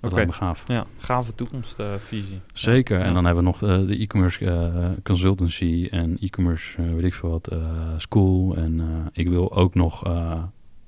Dat 0.00 0.12
lijkt 0.12 0.30
me 0.30 0.36
gaaf. 0.36 0.64
Ja, 0.66 0.84
gave 0.98 1.34
toekomstvisie. 1.34 2.40
Zeker. 2.52 2.98
Ja. 2.98 3.04
En 3.04 3.14
dan 3.14 3.24
hebben 3.24 3.44
we 3.44 3.50
nog 3.50 3.62
eh, 3.62 3.86
de 3.86 3.96
e-commerce 3.98 4.44
eh, 4.50 4.90
consultancy 5.02 5.88
en 5.90 6.18
e-commerce, 6.20 6.82
eh, 6.82 6.94
weet 6.94 7.04
ik 7.04 7.14
veel 7.14 7.30
wat, 7.30 7.46
eh, 7.48 7.58
school. 7.96 8.56
En 8.56 8.80
eh, 8.80 8.86
ik 9.12 9.28
wil 9.28 9.52
ook 9.54 9.74
nog 9.74 10.04
eh, 10.04 10.42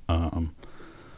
eh, 0.06 0.26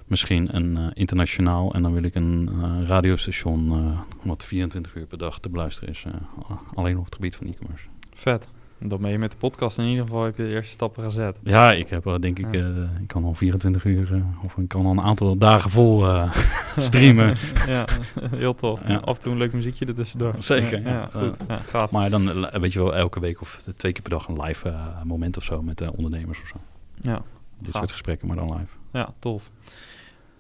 misschien 0.07 0.57
een 0.57 0.77
eh, 0.79 0.87
internationaal 0.95 1.75
en 1.75 1.83
dan 1.83 1.93
wil 1.93 2.03
ik 2.03 2.15
een 2.15 2.51
eh, 2.63 2.87
radiostation 2.87 3.73
eh, 3.73 4.01
wat 4.23 4.45
24 4.45 4.95
uur 4.95 5.07
per 5.07 5.19
dag 5.19 5.39
te 5.41 5.49
beluisteren 5.49 5.91
is. 5.91 6.05
eh, 6.07 6.57
alleen 6.75 6.99
op 6.99 7.05
het 7.05 7.15
gebied 7.15 7.37
van 7.37 7.47
e-commerce. 7.47 7.85
Vet. 8.15 8.49
Dan 8.83 9.01
ben 9.01 9.11
je 9.11 9.19
met 9.19 9.31
de 9.31 9.37
podcast 9.37 9.79
in 9.79 9.87
ieder 9.89 10.05
geval 10.05 10.25
heb 10.25 10.37
je 10.37 10.43
de 10.43 10.49
eerste 10.51 10.73
stappen 10.73 11.03
gezet. 11.03 11.37
Ja, 11.43 11.73
ik 11.73 11.89
heb 11.89 12.07
eh, 12.07 12.15
denk 12.21 12.39
ik, 12.39 12.55
eh, 12.55 12.67
ik 13.01 13.07
kan 13.07 13.25
al 13.25 13.35
24 13.35 13.85
uur 13.85 14.15
eh, 14.15 14.45
of 14.45 14.57
ik 14.57 14.69
kan 14.69 14.85
al 14.87 14.91
een 14.91 15.01
aantal 15.01 15.37
dagen 15.37 15.71
vol 15.71 16.07
streamen. 16.77 17.35
ja, 17.67 17.85
heel 18.31 18.55
tof. 18.55 18.81
Ja. 18.87 18.97
Af 18.97 19.17
en 19.17 19.23
toe 19.23 19.33
een 19.33 19.39
leuk 19.39 19.53
muziekje 19.53 19.87
er 19.87 19.95
tussendoor. 19.95 20.35
Zeker, 20.39 20.83
Ja, 20.83 21.09
goed. 21.13 21.37
Ja, 21.49 21.59
gaaf. 21.69 21.91
Maar 21.91 22.11
dan 22.11 22.51
weet 22.61 22.73
je 22.73 22.79
wel, 22.79 22.95
elke 22.95 23.21
week 23.21 23.41
of 23.41 23.57
twee 23.77 23.93
keer 23.93 24.03
per 24.03 24.11
dag 24.11 24.29
een 24.29 24.41
live 24.43 24.73
moment 25.05 25.37
of 25.37 25.43
zo 25.45 25.63
met 25.63 25.91
ondernemers 25.91 26.41
of 26.41 26.47
zo. 26.49 26.57
Ja, 27.01 27.23
Dit 27.59 27.71
Gaaf. 27.71 27.75
soort 27.81 27.91
gesprekken, 27.91 28.27
maar 28.27 28.37
dan 28.37 28.47
live. 28.53 28.75
ja 28.93 29.13
tof. 29.19 29.51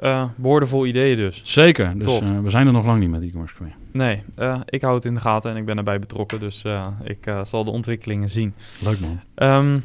Eh 0.00 0.24
boordevol 0.36 0.86
ideeën 0.86 1.16
dus. 1.16 1.40
Zeker. 1.44 1.92
Dus 1.98 2.06
Tof. 2.06 2.30
eh, 2.30 2.40
we 2.40 2.50
zijn 2.50 2.66
er 2.66 2.72
nog 2.72 2.84
lang 2.86 3.00
niet 3.00 3.10
met 3.10 3.22
e-commerce 3.22 3.54
café. 3.54 3.70
Nee, 3.92 4.22
eh, 4.34 4.60
ik 4.66 4.82
hou 4.82 4.94
het 4.94 5.04
in 5.04 5.14
de 5.14 5.20
gaten 5.20 5.50
en 5.50 5.56
ik 5.56 5.64
ben 5.64 5.76
erbij 5.76 5.98
betrokken. 5.98 6.40
Dus 6.40 6.64
ik 7.02 7.32
zal 7.42 7.64
de 7.64 7.70
ontwikkelingen 7.70 8.28
zien. 8.28 8.54
Leuk 8.84 9.00
man. 9.00 9.20
Ehm, 9.34 9.78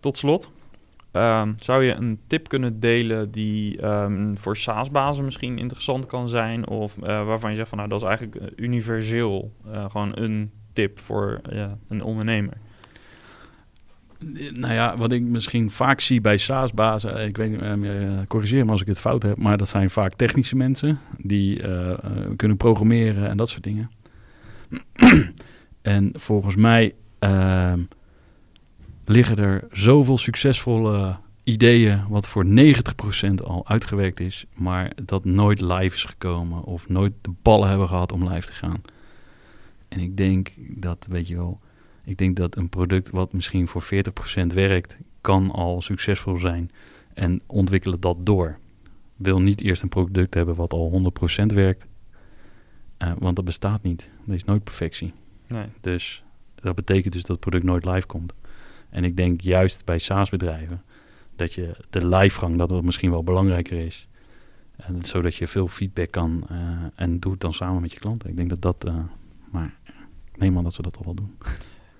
tot 0.00 0.16
slot. 0.16 0.50
ehm, 1.12 1.52
zou 1.56 1.84
je 1.84 1.94
een 1.94 2.18
tip 2.26 2.48
kunnen 2.48 2.80
delen 2.80 3.30
die 3.30 3.80
ehm, 3.80 4.34
voor 4.34 4.56
SaaS-bazen 4.56 5.24
misschien 5.24 5.58
interessant 5.58 6.06
kan 6.06 6.28
zijn? 6.28 6.68
Of 6.68 6.94
waarvan 7.00 7.50
je 7.50 7.56
zegt 7.56 7.68
van 7.68 7.78
nou 7.78 7.90
dat 7.90 8.00
is 8.00 8.06
eigenlijk 8.06 8.52
universeel 8.56 9.52
gewoon 9.88 10.12
een 10.14 10.50
tip 10.72 10.98
voor 10.98 11.40
een 11.88 12.02
ondernemer? 12.02 12.56
Nou 14.52 14.72
ja, 14.72 14.96
wat 14.96 15.12
ik 15.12 15.22
misschien 15.22 15.70
vaak 15.70 16.00
zie 16.00 16.20
bij 16.20 16.36
SaaS-bazen, 16.36 17.26
ik 17.26 17.36
weet 17.36 17.50
niet, 17.50 17.60
eh, 17.60 18.18
eh, 18.18 18.26
corrigeer 18.28 18.64
me 18.64 18.70
als 18.70 18.80
ik 18.80 18.86
het 18.86 19.00
fout 19.00 19.22
heb, 19.22 19.36
maar 19.36 19.58
dat 19.58 19.68
zijn 19.68 19.90
vaak 19.90 20.14
technische 20.14 20.56
mensen 20.56 20.98
die 21.16 21.62
eh, 21.62 21.90
eh, 21.90 21.98
kunnen 22.36 22.56
programmeren 22.56 23.28
en 23.28 23.36
dat 23.36 23.48
soort 23.48 23.62
dingen. 23.62 23.90
en 25.82 26.10
volgens 26.14 26.56
mij 26.56 26.94
ehm, 27.18 27.80
liggen 29.04 29.36
er 29.36 29.64
zoveel 29.72 30.18
succesvolle 30.18 31.16
ideeën 31.44 32.04
wat 32.08 32.28
voor 32.28 32.44
90% 32.44 33.42
al 33.44 33.68
uitgewerkt 33.68 34.20
is, 34.20 34.44
maar 34.54 34.92
dat 35.04 35.24
nooit 35.24 35.60
live 35.60 35.94
is 35.94 36.04
gekomen 36.04 36.62
of 36.62 36.88
nooit 36.88 37.12
de 37.20 37.30
ballen 37.42 37.68
hebben 37.68 37.88
gehad 37.88 38.12
om 38.12 38.28
live 38.28 38.46
te 38.46 38.52
gaan. 38.52 38.82
En 39.88 40.00
ik 40.00 40.16
denk 40.16 40.50
dat, 40.58 41.06
weet 41.10 41.28
je 41.28 41.36
wel, 41.36 41.60
ik 42.10 42.18
denk 42.18 42.36
dat 42.36 42.56
een 42.56 42.68
product 42.68 43.10
wat 43.10 43.32
misschien 43.32 43.68
voor 43.68 43.82
40% 43.82 44.46
werkt, 44.46 44.96
kan 45.20 45.50
al 45.50 45.80
succesvol 45.80 46.36
zijn 46.36 46.70
en 47.14 47.40
ontwikkelen 47.46 48.00
dat 48.00 48.16
door. 48.26 48.58
Wil 49.16 49.40
niet 49.40 49.60
eerst 49.60 49.82
een 49.82 49.88
product 49.88 50.34
hebben 50.34 50.54
wat 50.54 50.72
al 50.72 50.90
100% 50.90 51.52
werkt, 51.52 51.86
eh, 52.96 53.12
want 53.18 53.36
dat 53.36 53.44
bestaat 53.44 53.82
niet. 53.82 54.10
Er 54.26 54.34
is 54.34 54.44
nooit 54.44 54.64
perfectie. 54.64 55.12
Nee. 55.46 55.66
Dus 55.80 56.24
dat 56.54 56.74
betekent 56.74 57.12
dus 57.12 57.22
dat 57.22 57.30
het 57.30 57.40
product 57.40 57.64
nooit 57.64 57.84
live 57.84 58.06
komt. 58.06 58.32
En 58.88 59.04
ik 59.04 59.16
denk 59.16 59.40
juist 59.40 59.84
bij 59.84 59.98
SaaS-bedrijven 59.98 60.82
dat 61.36 61.54
je 61.54 61.76
de 61.90 62.06
livegang, 62.06 62.56
dat 62.56 62.68
dat 62.68 62.82
misschien 62.82 63.10
wel 63.10 63.24
belangrijker 63.24 63.78
is. 63.78 64.08
En 64.76 65.04
zodat 65.04 65.34
je 65.34 65.46
veel 65.46 65.68
feedback 65.68 66.10
kan 66.10 66.44
eh, 66.48 66.58
en 66.94 67.20
doe 67.20 67.32
het 67.32 67.40
dan 67.40 67.52
samen 67.52 67.80
met 67.80 67.92
je 67.92 67.98
klanten. 67.98 68.30
Ik 68.30 68.36
denk 68.36 68.48
dat 68.48 68.62
dat, 68.62 68.84
eh, 68.84 68.94
maar 69.50 69.74
neem 70.36 70.56
aan 70.56 70.64
dat 70.64 70.74
ze 70.74 70.82
dat 70.82 70.96
al 70.96 71.04
wel 71.04 71.14
doen. 71.14 71.36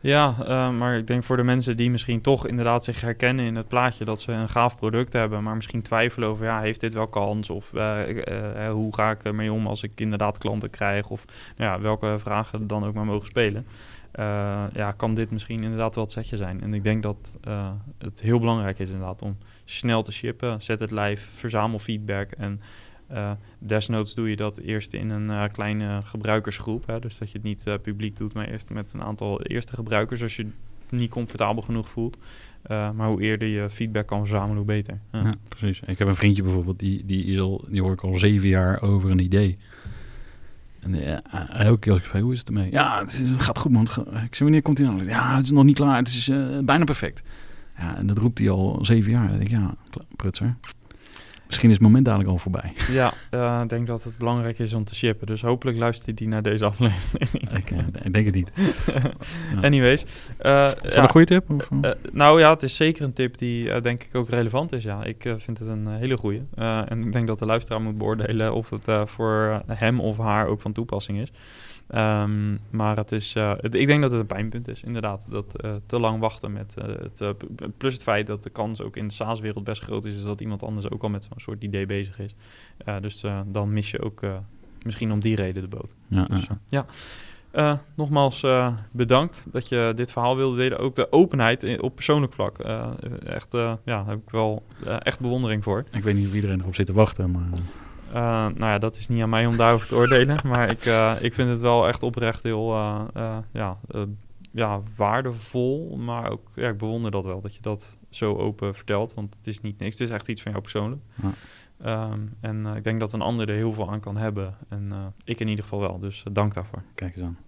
Ja, 0.02 0.34
eh, 0.44 0.70
maar 0.70 0.96
ik 0.96 1.06
denk 1.06 1.24
voor 1.24 1.36
de 1.36 1.42
mensen 1.42 1.76
die 1.76 1.90
misschien 1.90 2.20
toch 2.20 2.46
inderdaad 2.46 2.84
zich 2.84 3.00
herkennen 3.00 3.44
in 3.44 3.56
het 3.56 3.68
plaatje 3.68 4.04
dat 4.04 4.20
ze 4.20 4.32
een 4.32 4.48
gaaf 4.48 4.76
product 4.76 5.12
hebben, 5.12 5.42
maar 5.42 5.54
misschien 5.54 5.82
twijfelen 5.82 6.28
over, 6.28 6.44
ja, 6.44 6.60
heeft 6.60 6.80
dit 6.80 6.92
wel 6.92 7.08
kans? 7.08 7.50
Of 7.50 7.74
eh, 7.74 8.66
eh, 8.66 8.72
hoe 8.72 8.94
ga 8.94 9.10
ik 9.10 9.24
ermee 9.24 9.52
om 9.52 9.66
als 9.66 9.82
ik 9.82 10.00
inderdaad 10.00 10.38
klanten 10.38 10.70
krijg? 10.70 11.08
Of 11.08 11.24
nou 11.56 11.70
ja, 11.70 11.80
welke 11.80 12.14
vragen 12.18 12.66
dan 12.66 12.84
ook 12.84 12.94
maar 12.94 13.04
mogen 13.04 13.26
spelen. 13.26 13.66
Ja, 14.72 14.92
kan 14.96 15.14
dit 15.14 15.30
misschien 15.30 15.62
inderdaad 15.62 15.94
wel 15.94 16.04
het 16.04 16.12
setje 16.12 16.36
zijn. 16.36 16.62
En 16.62 16.74
ik 16.74 16.82
denk 16.82 17.02
dat 17.02 17.38
het 17.98 18.20
heel 18.20 18.38
belangrijk 18.38 18.78
is 18.78 18.90
inderdaad 18.90 19.22
om 19.22 19.38
snel 19.64 20.02
te 20.02 20.12
shippen. 20.12 20.62
Zet 20.62 20.80
het 20.80 20.90
live, 20.90 21.26
verzamel 21.34 21.78
feedback 21.78 22.30
en 22.30 22.60
eh, 23.10 23.30
desnoods 23.58 24.14
doe 24.14 24.30
je 24.30 24.36
dat 24.36 24.58
eerst 24.58 24.92
in 24.92 25.10
een 25.10 25.30
eh, 25.30 25.44
kleine 25.52 26.00
gebruikersgroep. 26.04 26.86
Hè? 26.86 26.98
Dus 27.00 27.18
dat 27.18 27.30
je 27.30 27.36
het 27.38 27.46
niet 27.46 27.66
eh, 27.66 27.74
publiek 27.82 28.16
doet, 28.16 28.32
maar 28.32 28.48
eerst 28.48 28.70
met 28.70 28.92
een 28.92 29.02
aantal 29.02 29.42
eerste 29.42 29.74
gebruikers 29.74 30.22
als 30.22 30.36
je 30.36 30.46
niet 30.88 31.10
comfortabel 31.10 31.62
genoeg 31.62 31.88
voelt. 31.88 32.18
Maar 32.68 33.06
hoe 33.06 33.22
eerder 33.22 33.48
je 33.48 33.70
feedback 33.70 34.06
kan 34.06 34.18
verzamelen, 34.18 34.56
hoe 34.56 34.64
beter. 34.64 35.00
Precies. 35.48 35.80
Ik 35.86 35.98
heb 35.98 36.08
een 36.08 36.16
vriendje 36.16 36.42
bijvoorbeeld, 36.42 36.78
die, 36.78 37.04
die, 37.04 37.24
is 37.24 37.38
al, 37.38 37.64
die 37.68 37.82
hoor 37.82 37.92
ik 37.92 38.00
al 38.00 38.16
zeven 38.16 38.48
jaar 38.48 38.82
over 38.82 39.10
een 39.10 39.18
idee. 39.18 39.58
En 40.80 41.22
elke 41.52 41.78
keer 41.78 41.92
als 41.92 42.00
ik 42.00 42.06
vraag, 42.06 42.22
hoe 42.22 42.32
is 42.32 42.38
het 42.38 42.48
ermee? 42.48 42.70
Ja, 42.70 43.00
het, 43.00 43.34
gaat 43.38 43.58
goed 43.58 43.72
man. 43.72 43.82
Ik 44.24 44.34
zeg, 44.34 44.38
wanneer 44.38 44.62
komt 44.62 44.78
hij 44.78 44.86
dan? 44.86 45.04
Ja, 45.04 45.36
het 45.36 45.44
is 45.44 45.50
nog 45.50 45.64
niet 45.64 45.74
klaar. 45.74 45.96
Het 45.96 46.08
is 46.08 46.30
bijna 46.64 46.84
perfect. 46.84 47.22
Ja, 47.78 47.96
en 47.96 48.06
dat 48.06 48.18
roept 48.18 48.38
hij 48.38 48.50
al 48.50 48.78
zeven 48.82 49.10
jaar. 49.10 49.28
Dan 49.28 49.38
denk 49.38 49.50
ik, 49.50 49.56
ja, 49.56 49.74
prutser. 50.16 50.56
Misschien 51.50 51.68
is 51.70 51.74
het 51.74 51.84
moment 51.84 52.04
dadelijk 52.04 52.30
al 52.30 52.38
voorbij. 52.38 52.72
Ja, 52.90 53.12
eh, 53.30 53.60
ik 53.62 53.68
denk 53.68 53.86
dat 53.86 54.04
het 54.04 54.18
belangrijk 54.18 54.58
is 54.58 54.72
om 54.74 54.84
te 54.84 54.94
shippen. 54.94 55.26
Dus 55.26 55.42
hopelijk 55.42 55.78
luistert 55.78 56.18
hij 56.18 56.28
naar 56.28 56.42
deze 56.42 56.64
aflevering. 56.64 57.30
ik, 57.60 57.70
eh, 57.70 57.78
ik 58.02 58.12
denk 58.12 58.26
het 58.26 58.34
niet. 58.34 58.50
Anyways. 59.62 60.04
eh, 60.38 60.66
Is 60.66 60.74
dat 60.82 60.94
ja, 60.94 61.02
een 61.02 61.08
goede 61.08 61.26
tip? 61.26 61.50
Of? 61.50 61.68
nou 62.12 62.40
ja, 62.40 62.50
het 62.50 62.62
is 62.62 62.76
zeker 62.76 63.04
een 63.04 63.12
tip 63.12 63.38
die 63.38 63.80
denk 63.80 64.02
ik 64.02 64.14
ook 64.14 64.28
relevant 64.28 64.72
is. 64.72 64.82
Ja, 64.84 65.04
ik 65.04 65.34
vind 65.38 65.58
het 65.58 65.68
een 65.68 65.86
hele 65.86 66.16
goeie. 66.16 66.42
Eh, 66.54 66.90
en 66.90 67.02
ik 67.02 67.12
denk 67.12 67.26
dat 67.26 67.38
de 67.38 67.46
luisteraar 67.46 67.80
moet 67.82 67.98
beoordelen 67.98 68.54
of 68.54 68.70
het 68.70 68.84
voor 69.10 69.62
hem 69.66 70.00
of 70.00 70.18
haar 70.18 70.46
ook 70.46 70.60
van 70.60 70.72
toepassing 70.72 71.18
is. 71.20 71.32
Ehm, 71.88 72.56
maar 72.70 72.96
het 72.96 73.12
is, 73.12 73.34
het- 73.34 73.74
ik 73.74 73.86
denk 73.86 74.00
dat 74.02 74.10
het 74.10 74.20
een 74.20 74.26
pijnpunt 74.26 74.68
is, 74.68 74.82
inderdaad. 74.82 75.26
Dat 75.30 75.54
te 75.86 75.98
lang 75.98 76.20
wachten 76.20 76.52
met 76.52 76.76
het. 76.80 77.34
plus 77.76 77.92
het 77.94 78.02
feit 78.02 78.26
dat 78.26 78.42
de 78.42 78.50
kans 78.50 78.82
ook 78.82 78.96
in 78.96 79.08
de 79.08 79.14
SaaS-wereld 79.14 79.64
best 79.64 79.82
groot 79.82 80.04
is, 80.04 80.16
is 80.16 80.22
dat 80.22 80.40
iemand 80.40 80.62
anders 80.62 80.90
ook 80.90 81.02
al 81.02 81.08
met 81.08 81.24
zo'n 81.24 81.39
soort 81.40 81.62
idee 81.62 81.86
bezig 81.86 82.18
is. 82.18 82.34
Dus 83.00 83.22
eh, 83.22 83.40
dan 83.46 83.72
mis 83.72 83.90
je 83.90 84.02
ook 84.02 84.22
eh, 84.22 84.32
misschien 84.84 85.12
om 85.12 85.20
die 85.20 85.36
reden 85.36 85.62
de 85.62 85.68
boot. 85.68 85.94
ja, 86.08 86.24
Dus, 86.24 86.46
ja. 86.68 86.86
eh, 87.50 87.74
nogmaals 87.94 88.46
bedankt 88.92 89.46
dat 89.52 89.68
je 89.68 89.92
dit 89.96 90.12
verhaal 90.12 90.36
wilde 90.36 90.56
delen. 90.56 90.78
Ook 90.78 90.94
de 90.94 91.12
openheid 91.12 91.62
in- 91.62 91.82
op 91.82 91.94
persoonlijk 91.94 92.32
vlak. 92.32 92.58
Echt, 93.24 93.52
ja, 93.52 93.78
daar 93.84 94.06
heb 94.06 94.18
ik 94.18 94.30
wel 94.30 94.62
echt 95.02 95.20
bewondering 95.20 95.62
voor. 95.64 95.84
Ik 95.92 96.02
weet 96.02 96.14
niet 96.14 96.26
of 96.26 96.34
iedereen 96.34 96.60
erop 96.60 96.74
zit 96.74 96.86
te 96.86 96.92
wachten, 96.92 97.30
maar... 97.30 97.48
Nou 98.12 98.54
ja, 98.58 98.78
dat 98.78 98.96
is 98.96 99.08
niet 99.08 99.22
aan 99.22 99.28
mij 99.28 99.46
om 99.46 99.56
daarover 99.56 99.88
te 99.88 99.94
oordelen. 99.94 100.38
Maar 100.50 100.70
ik, 100.70 100.84
ik 101.22 101.34
vind 101.34 101.50
het 101.50 101.60
wel 101.60 101.88
echt 101.88 102.02
oprecht 102.02 102.42
heel 102.42 102.74
ja, 103.52 103.78
ja, 104.50 104.82
waardevol. 104.96 105.96
Maar 105.96 106.30
ook, 106.30 106.48
ja, 106.54 106.68
ik 106.68 106.78
bewonder 106.78 107.10
dat 107.10 107.24
wel, 107.24 107.40
dat 107.40 107.54
je 107.54 107.62
dat 107.62 107.98
zo 108.08 108.36
open 108.36 108.74
vertelt. 108.74 109.14
Want 109.14 109.34
het 109.34 109.46
is 109.46 109.60
niet 109.60 109.78
niks, 109.78 109.98
het 109.98 110.08
is 110.08 110.14
echt 110.14 110.28
iets 110.28 110.42
van 110.42 110.50
jou 110.50 110.62
persoonlijk. 110.62 111.02
Ja. 111.22 111.30
Ehm, 111.80 112.20
en 112.40 112.66
eh, 112.66 112.76
ik 112.76 112.84
denk 112.84 112.98
dat 112.98 113.12
een 113.12 113.20
ander 113.20 113.48
er 113.48 113.54
heel 113.54 113.72
veel 113.72 113.90
aan 113.90 114.00
kan 114.00 114.16
hebben. 114.16 114.56
En 114.68 114.92
eh, 114.92 115.06
ik 115.24 115.40
in 115.40 115.48
ieder 115.48 115.64
geval 115.64 115.80
wel, 115.80 115.98
dus 115.98 116.24
eh, 116.24 116.32
dank 116.32 116.54
daarvoor. 116.54 116.82
Kijk 116.94 117.16
eens 117.16 117.24
aan. 117.24 117.38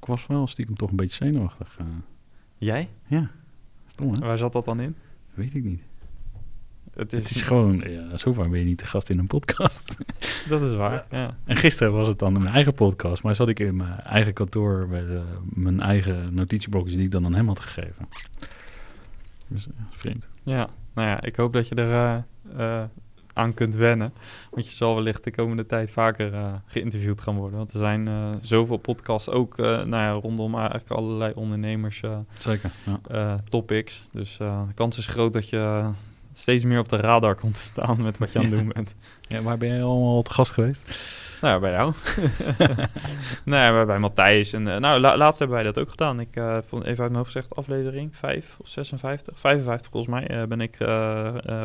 Ik 0.00 0.06
was 0.06 0.26
wel 0.26 0.46
stiekem 0.46 0.76
toch 0.76 0.90
een 0.90 0.96
beetje 0.96 1.24
zenuwachtig. 1.24 1.78
Jij? 2.58 2.88
ja, 3.06 3.30
stom 3.86 4.12
hè? 4.12 4.18
Waar 4.18 4.38
zat 4.38 4.52
dat 4.52 4.64
dan 4.64 4.80
in? 4.80 4.96
Weet 5.34 5.54
ik 5.54 5.64
niet. 5.64 5.82
Het 6.96 7.12
is, 7.12 7.22
Het 7.22 7.30
is 7.30 7.42
gewoon, 7.42 7.82
ja, 7.86 8.16
zo 8.16 8.32
vaak 8.32 8.50
ben 8.50 8.58
je 8.58 8.64
niet 8.64 8.78
te 8.78 8.86
gast 8.86 9.10
in 9.10 9.18
een 9.18 9.26
podcast. 9.26 9.96
Dat 10.48 10.62
is 10.62 10.74
waar, 10.74 11.06
ja. 11.10 11.36
En 11.44 11.56
gisteren 11.56 11.92
was 11.92 12.08
het 12.08 12.18
dan 12.18 12.34
in 12.34 12.42
mijn 12.42 12.54
eigen 12.54 12.74
podcast, 12.74 13.22
maar 13.22 13.34
zat 13.34 13.48
ik 13.48 13.60
in 13.60 13.76
mijn 13.76 14.00
eigen 14.00 14.32
kantoor 14.32 14.88
eh, 14.92 15.20
mijn 15.44 15.80
eigen 15.80 16.34
notitieblokjes 16.34 16.94
die 16.94 17.04
ik 17.04 17.10
dan 17.10 17.24
aan 17.24 17.34
hem 17.34 17.46
had 17.48 17.60
gegeven. 17.60 18.08
Dus 19.48 19.66
eh, 19.66 19.72
vreemd. 19.90 20.28
Ja, 20.42 20.68
nou 20.94 21.08
ja, 21.08 21.22
ik 21.22 21.36
hoop 21.36 21.52
dat 21.52 21.68
je 21.68 21.74
er 21.74 21.92
eh, 21.92 22.82
eh, 22.82 22.88
aan 23.32 23.54
kunt 23.54 23.74
wennen. 23.74 24.12
Want 24.50 24.66
je 24.66 24.72
zal 24.72 24.94
wellicht 24.94 25.24
de 25.24 25.30
komende 25.30 25.66
tijd 25.66 25.90
vaker 25.90 26.60
geïnterviewd 26.66 27.20
gaan 27.20 27.36
worden. 27.36 27.58
Want 27.58 27.72
er 27.72 27.78
zijn 27.78 28.08
zoveel 28.40 28.76
podcasts, 28.76 29.28
ook 29.28 29.56
nou 29.56 29.88
ja, 29.90 30.10
rondom 30.10 30.54
eigenlijk 30.54 30.90
allerlei 30.90 31.32
ondernemers 31.34 32.02
Zeker. 32.38 32.70
Ja. 33.08 33.40
topics. 33.48 34.04
Dus 34.12 34.36
de 34.36 34.74
kans 34.74 34.98
is 34.98 35.06
groot 35.06 35.32
dat 35.32 35.48
je 35.48 35.90
steeds 36.34 36.64
meer 36.64 36.78
op 36.78 36.88
de 36.88 36.96
radar 36.96 37.34
komt 37.34 37.54
te 37.54 37.62
staan 37.62 38.02
met 38.02 38.18
wat 38.18 38.32
je 38.32 38.38
aan 38.38 38.44
het 38.44 38.54
doen 38.54 38.70
bent. 38.74 38.94
ja, 39.28 39.42
waar 39.42 39.58
ben 39.58 39.76
je 39.76 39.82
allemaal 39.82 40.22
te 40.22 40.32
gast 40.32 40.52
geweest? 40.52 40.82
Nou 41.40 41.60
bij 41.60 41.70
jou. 41.70 41.92
nee, 43.44 43.72
bij, 43.72 43.86
bij 43.86 43.98
Matthijs. 43.98 44.52
En, 44.52 44.68
eh, 44.68 44.78
nou, 44.80 45.00
la- 45.00 45.16
laatst 45.16 45.38
hebben 45.38 45.56
wij 45.56 45.66
dat 45.66 45.78
ook 45.78 45.90
gedaan. 45.90 46.20
Ik 46.20 46.36
eh, 46.36 46.58
vond 46.66 46.82
even 46.82 47.02
uit 47.02 47.12
mijn 47.12 47.14
hoofd 47.14 47.32
gezegd, 47.32 47.56
aflevering 47.56 48.16
5 48.16 48.56
of 48.60 48.68
56, 48.68 49.38
55 49.38 49.90
volgens 49.90 50.14
mij, 50.14 50.26
eh, 50.26 50.46
ben 50.46 50.60
ik 50.60 50.76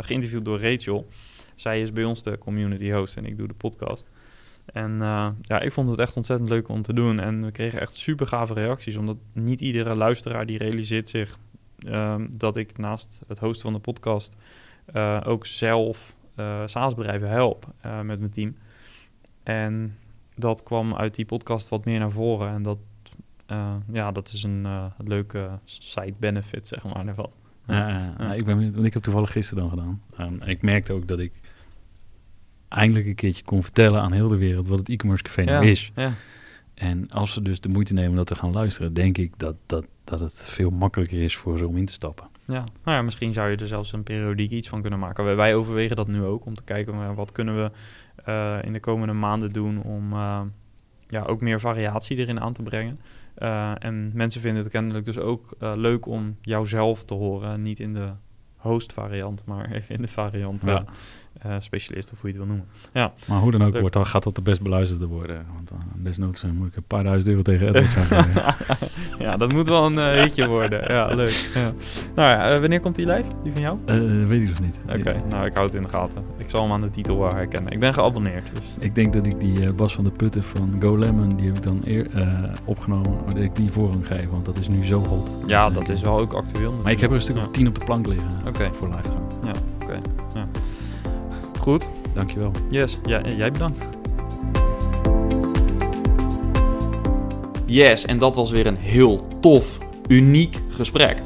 geïnterviewd 0.05 0.45
door 0.45 0.61
Rachel. 0.61 1.07
Zij 1.55 1.82
is 1.82 1.93
bij 1.93 2.03
ons 2.03 2.24
de 2.24 2.38
community 2.38 2.91
host 2.91 3.17
en 3.17 3.26
ik 3.26 3.38
doe 3.38 3.47
de 3.47 3.53
podcast. 3.53 4.05
En 4.74 4.97
ja, 5.41 5.59
ik 5.59 5.72
vond 5.72 5.89
het 5.89 5.99
echt 5.99 6.15
ontzettend 6.15 6.49
leuk 6.49 6.70
om 6.70 6.82
te 6.82 6.93
doen. 6.93 7.20
En 7.20 7.45
we 7.45 7.51
kregen 7.51 7.80
echt 7.82 7.95
super 7.95 8.28
gave 8.28 8.53
reacties, 8.53 8.97
omdat 8.97 9.17
niet 9.34 9.61
iedere 9.61 9.95
luisteraar 9.95 10.45
die 10.45 10.57
realiseert 10.57 11.09
zich 11.09 11.38
ehm, 11.80 12.27
dat 12.32 12.57
ik 12.57 12.77
naast 12.77 13.19
het 13.27 13.39
hosten 13.39 13.61
van 13.61 13.73
de 13.73 13.80
podcast 13.80 14.36
eh, 14.86 15.21
ook 15.25 15.45
zelf 15.45 16.15
eh 16.36 16.61
SaaS-bedrijven 16.65 17.30
help 17.30 17.73
eh, 17.82 18.01
met 18.01 18.19
mijn 18.19 18.32
team. 18.32 18.55
En 19.43 19.97
dat 20.36 20.63
kwam 20.63 20.95
uit 20.95 21.15
die 21.15 21.25
podcast 21.25 21.69
wat 21.69 21.86
meer 21.86 21.99
naar 21.99 22.11
voren. 22.11 22.49
En 22.49 22.61
dat, 22.61 22.77
ja, 23.91 24.11
dat 24.11 24.27
is 24.27 24.43
een 24.43 24.67
leuke 24.97 25.49
side 25.65 26.13
benefit, 26.19 26.67
zeg 26.67 26.84
maar, 26.84 27.05
daarvan. 27.05 27.32
Ja, 27.67 27.89
ja, 27.89 28.15
ja. 28.17 28.34
ik 28.34 28.45
ben 28.45 28.55
benieuwd, 28.55 28.73
want 28.73 28.86
ik 28.86 28.93
heb 28.93 29.03
toevallig 29.03 29.32
gisteren 29.32 29.63
dan 29.63 29.69
gedaan. 29.69 30.01
Ehm, 30.17 30.41
en 30.41 30.47
ik 30.47 30.61
merkte 30.61 30.93
ook 30.93 31.07
dat 31.07 31.19
ik 31.19 31.32
eindelijk 32.67 33.05
een 33.05 33.15
keertje 33.15 33.43
kon 33.43 33.63
vertellen 33.63 34.01
aan 34.01 34.11
heel 34.11 34.27
de 34.27 34.38
wereld 34.38 34.67
wat 34.67 34.77
het 34.77 34.89
e-commerce 34.89 35.23
café 35.23 35.43
nou 35.43 35.65
is. 35.65 35.91
Ja, 35.95 36.13
En 36.80 37.09
als 37.11 37.34
ze 37.34 37.41
dus 37.41 37.61
de 37.61 37.69
moeite 37.69 37.93
nemen 37.93 38.09
om 38.09 38.15
dat 38.15 38.27
te 38.27 38.36
gaan 38.36 38.51
luisteren, 38.51 38.93
denk 38.93 39.17
ik 39.17 39.34
dat, 39.38 39.55
dat, 39.65 39.86
dat 40.03 40.19
het 40.19 40.49
veel 40.49 40.69
makkelijker 40.69 41.21
is 41.21 41.36
voor 41.36 41.57
ze 41.57 41.67
om 41.67 41.77
in 41.77 41.86
te 41.86 41.93
stappen. 41.93 42.27
ja. 42.45 42.63
Nou 42.84 42.97
ja, 42.97 43.01
misschien 43.01 43.34
zou 43.34 43.49
je 43.49 43.57
er 43.57 43.67
zelfs 43.67 43.93
een 43.93 44.03
periodiek 44.03 44.51
iets 44.51 44.67
van 44.67 44.82
kunnen 44.82 44.99
maken. 44.99 45.36
Wij, 45.36 45.55
overwegen 45.55 45.95
dat 45.95 46.07
nu 46.07 46.23
ook, 46.23 46.45
om 46.45 46.55
te 46.55 46.63
kijken 46.63 47.15
wat 47.15 47.32
kunnen 47.32 47.55
we 47.55 47.71
uh, 48.27 48.57
in 48.63 48.73
de 48.73 48.80
komende 48.80 49.13
maanden 49.13 49.51
doen 49.51 49.84
om 49.84 50.13
uh, 50.13 50.41
ja, 51.07 51.23
ook 51.23 51.41
meer 51.41 51.59
variatie 51.59 52.17
erin 52.17 52.39
aan 52.39 52.53
te 52.53 52.63
brengen. 52.63 52.99
Uh, 53.38 53.71
en 53.80 54.11
mensen 54.13 54.41
vinden 54.41 54.63
het 54.63 54.71
kennelijk 54.71 55.05
dus 55.05 55.17
ook 55.17 55.55
leuk 55.59 56.05
om 56.05 56.38
jouzelf 56.41 57.05
te 57.05 57.13
horen, 57.13 57.61
niet 57.61 57.80
in 57.80 57.93
de 57.93 58.09
host 58.55 58.93
variant, 58.93 59.45
maar 59.45 59.71
even 59.71 59.95
in 59.95 60.01
de 60.01 60.07
variant 60.07 60.63
ja. 60.63 60.86
Uh, 61.46 61.56
specialist 61.60 62.12
of 62.12 62.22
hoe 62.22 62.32
je 62.32 62.38
het 62.38 62.46
wil 62.46 62.56
noemen. 62.56 62.74
Ja. 62.94 63.14
Maar 63.28 63.40
hoe 63.40 63.52
dan 63.52 63.64
ook, 63.64 63.80
wordt, 63.80 63.94
dan 63.94 64.06
gaat 64.06 64.24
dat 64.24 64.36
de 64.36 64.42
best 64.42 64.62
beluisterde 64.62 65.08
worden. 65.08 65.46
Want 65.54 65.72
desnoods 65.96 66.44
moet 66.44 66.68
ik 66.68 66.76
een 66.76 66.84
paar 66.84 67.04
duizend 67.04 67.30
euro 67.30 67.42
tegen 67.42 67.68
Edward 67.68 67.92
zeggen. 67.92 68.26
ja, 69.26 69.38
dat 69.38 69.52
moet 69.52 69.68
wel 69.68 69.86
een 69.86 69.94
uh, 69.94 70.12
hitje 70.12 70.48
worden. 70.48 70.94
Ja, 70.94 71.08
leuk. 71.08 71.50
Ja. 71.54 71.74
Nou 72.16 72.30
ja, 72.30 72.54
uh, 72.54 72.60
wanneer 72.60 72.80
komt 72.80 72.96
die 72.96 73.06
live? 73.06 73.30
Die 73.44 73.52
van 73.52 73.62
jou? 73.62 73.78
Weet 74.28 74.42
ik 74.42 74.50
nog 74.50 74.60
niet. 74.60 74.80
Oké, 74.88 75.00
okay, 75.00 75.22
nou 75.30 75.46
ik 75.46 75.54
hou 75.54 75.66
het 75.66 75.76
in 75.76 75.82
de 75.82 75.88
gaten. 75.88 76.24
Ik 76.38 76.50
zal 76.50 76.62
hem 76.62 76.72
aan 76.72 76.82
de 76.82 76.90
titel 76.90 77.20
wel 77.20 77.34
herkennen. 77.34 77.72
Ik 77.72 77.80
ben 77.80 77.94
geabonneerd. 77.94 78.46
Dus. 78.54 78.66
Ik 78.80 78.96
denk 78.96 79.14
dat 79.14 79.26
ik 79.26 79.40
die 79.40 79.74
Bas 79.74 79.94
van 79.94 80.04
de 80.04 80.12
Putten 80.12 80.44
van 80.44 80.76
Go 80.80 80.98
Lemon, 80.98 81.36
die 81.36 81.48
heb 81.48 81.56
ik 81.56 81.64
dan 81.64 81.82
eer, 81.86 82.08
opgenomen. 82.66 83.18
Maar 83.26 83.34
dat 83.34 83.44
ik 83.44 83.56
die 83.56 83.72
voorrang 83.72 84.08
geef, 84.08 84.30
want 84.30 84.46
dat 84.46 84.58
is 84.58 84.68
nu 84.68 84.86
zo 84.86 85.00
hot. 85.00 85.32
Ja, 85.46 85.70
dat 85.70 85.90
is 85.90 86.02
wel 86.02 86.20
ook 86.20 86.34
actueel. 86.34 86.74
Maar 86.84 86.92
ik 86.92 87.00
heb 87.00 87.10
er 87.10 87.16
een 87.16 87.22
stuk 87.22 87.38
of 87.38 87.52
tien 87.52 87.68
op 87.68 87.80
de 87.80 87.86
plank 87.86 88.08
liggen 88.08 88.28
okay. 88.48 88.70
voor 88.74 88.88
live 88.88 89.08
gaan. 89.08 89.24
Ja, 89.44 89.54
oké. 89.82 89.84
Okay. 89.84 90.02
Ja. 90.34 90.48
Goed. 91.70 91.88
Dankjewel. 92.13 92.51
Yes, 92.70 92.99
ja, 93.05 93.22
jij 93.38 93.51
bedankt. 93.51 93.84
Yes, 97.65 98.05
en 98.05 98.17
dat 98.17 98.36
was 98.36 98.51
weer 98.51 98.67
een 98.67 98.78
heel 98.78 99.22
tof, 99.39 99.78
uniek 100.07 100.57
gesprek. 100.70 101.22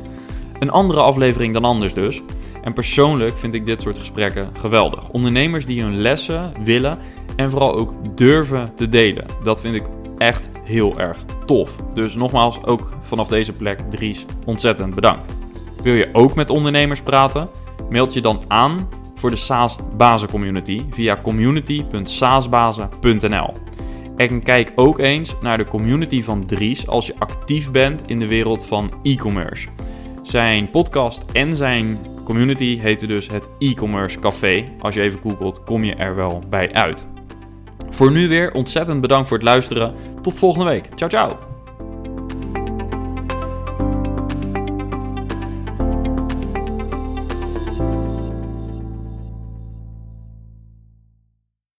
Een 0.60 0.70
andere 0.70 1.02
aflevering 1.02 1.54
dan 1.54 1.66
anders 1.66 1.94
dus. 1.94 2.22
En 2.64 2.74
persoonlijk 2.74 3.38
vind 3.38 3.54
ik 3.54 3.66
dit 3.66 3.82
soort 3.82 3.98
gesprekken 3.98 4.50
geweldig. 4.58 5.10
Ondernemers 5.10 5.66
die 5.66 5.82
hun 5.82 6.02
lessen 6.02 6.52
willen 6.64 6.98
en 7.36 7.52
vooral 7.52 7.74
ook 7.76 8.18
durven 8.18 8.72
te 8.76 8.90
delen. 8.90 9.26
Dat 9.44 9.62
vind 9.62 9.76
ik 9.76 9.86
echt 10.18 10.50
heel 10.64 11.00
erg 11.00 11.18
tof. 11.46 11.76
Dus 11.94 12.16
nogmaals, 12.16 12.64
ook 12.64 12.94
vanaf 13.00 13.28
deze 13.28 13.52
plek, 13.52 13.80
Dries, 13.90 14.26
ontzettend 14.46 14.96
bedankt. 14.96 15.28
Wil 15.84 15.94
je 15.94 16.10
ook 16.14 16.36
met 16.36 16.50
ondernemers 16.50 17.02
praten? 17.02 17.50
Meld 17.90 18.14
je 18.14 18.22
dan 18.22 18.42
aan 18.48 18.88
voor 19.24 19.32
de 19.32 19.38
SaaS 19.38 19.76
Bazen 19.98 20.30
Community 20.30 20.86
via 20.90 21.20
community.saasbazen.nl. 21.22 23.54
En 24.18 24.44
kijk 24.44 24.72
ook 24.76 25.00
eens 25.00 25.36
naar 25.42 25.58
de 25.58 25.66
community 25.66 26.24
van 26.24 26.46
Dries 26.46 26.88
als 26.88 27.08
je 27.08 27.16
actief 27.20 27.72
bent 27.72 28.08
in 28.08 28.20
de 28.20 28.28
wereld 28.28 28.66
van 28.66 28.94
e-commerce. 29.04 29.68
Zijn 30.22 30.70
podcast 30.70 31.26
en 31.32 31.56
zijn 31.56 31.98
community 32.24 32.80
heten 32.80 33.08
dus 33.08 33.30
het 33.30 33.50
e-commerce 33.60 34.20
café. 34.20 34.70
Als 34.80 34.96
je 34.96 35.02
even 35.02 35.22
googelt, 35.22 35.64
kom 35.64 35.84
je 35.84 35.96
er 35.96 36.16
wel 36.16 36.44
bij 36.50 36.74
uit. 36.74 37.06
Voor 37.90 38.12
nu 38.12 38.28
weer 38.28 38.54
ontzettend 38.54 39.02
bedankt 39.02 39.28
voor 39.28 39.38
het 39.38 39.46
luisteren. 39.46 39.94
Tot 40.22 40.40
volgende 40.40 40.66
week. 40.66 40.90
Ciao, 40.96 41.10
ciao. 41.10 41.53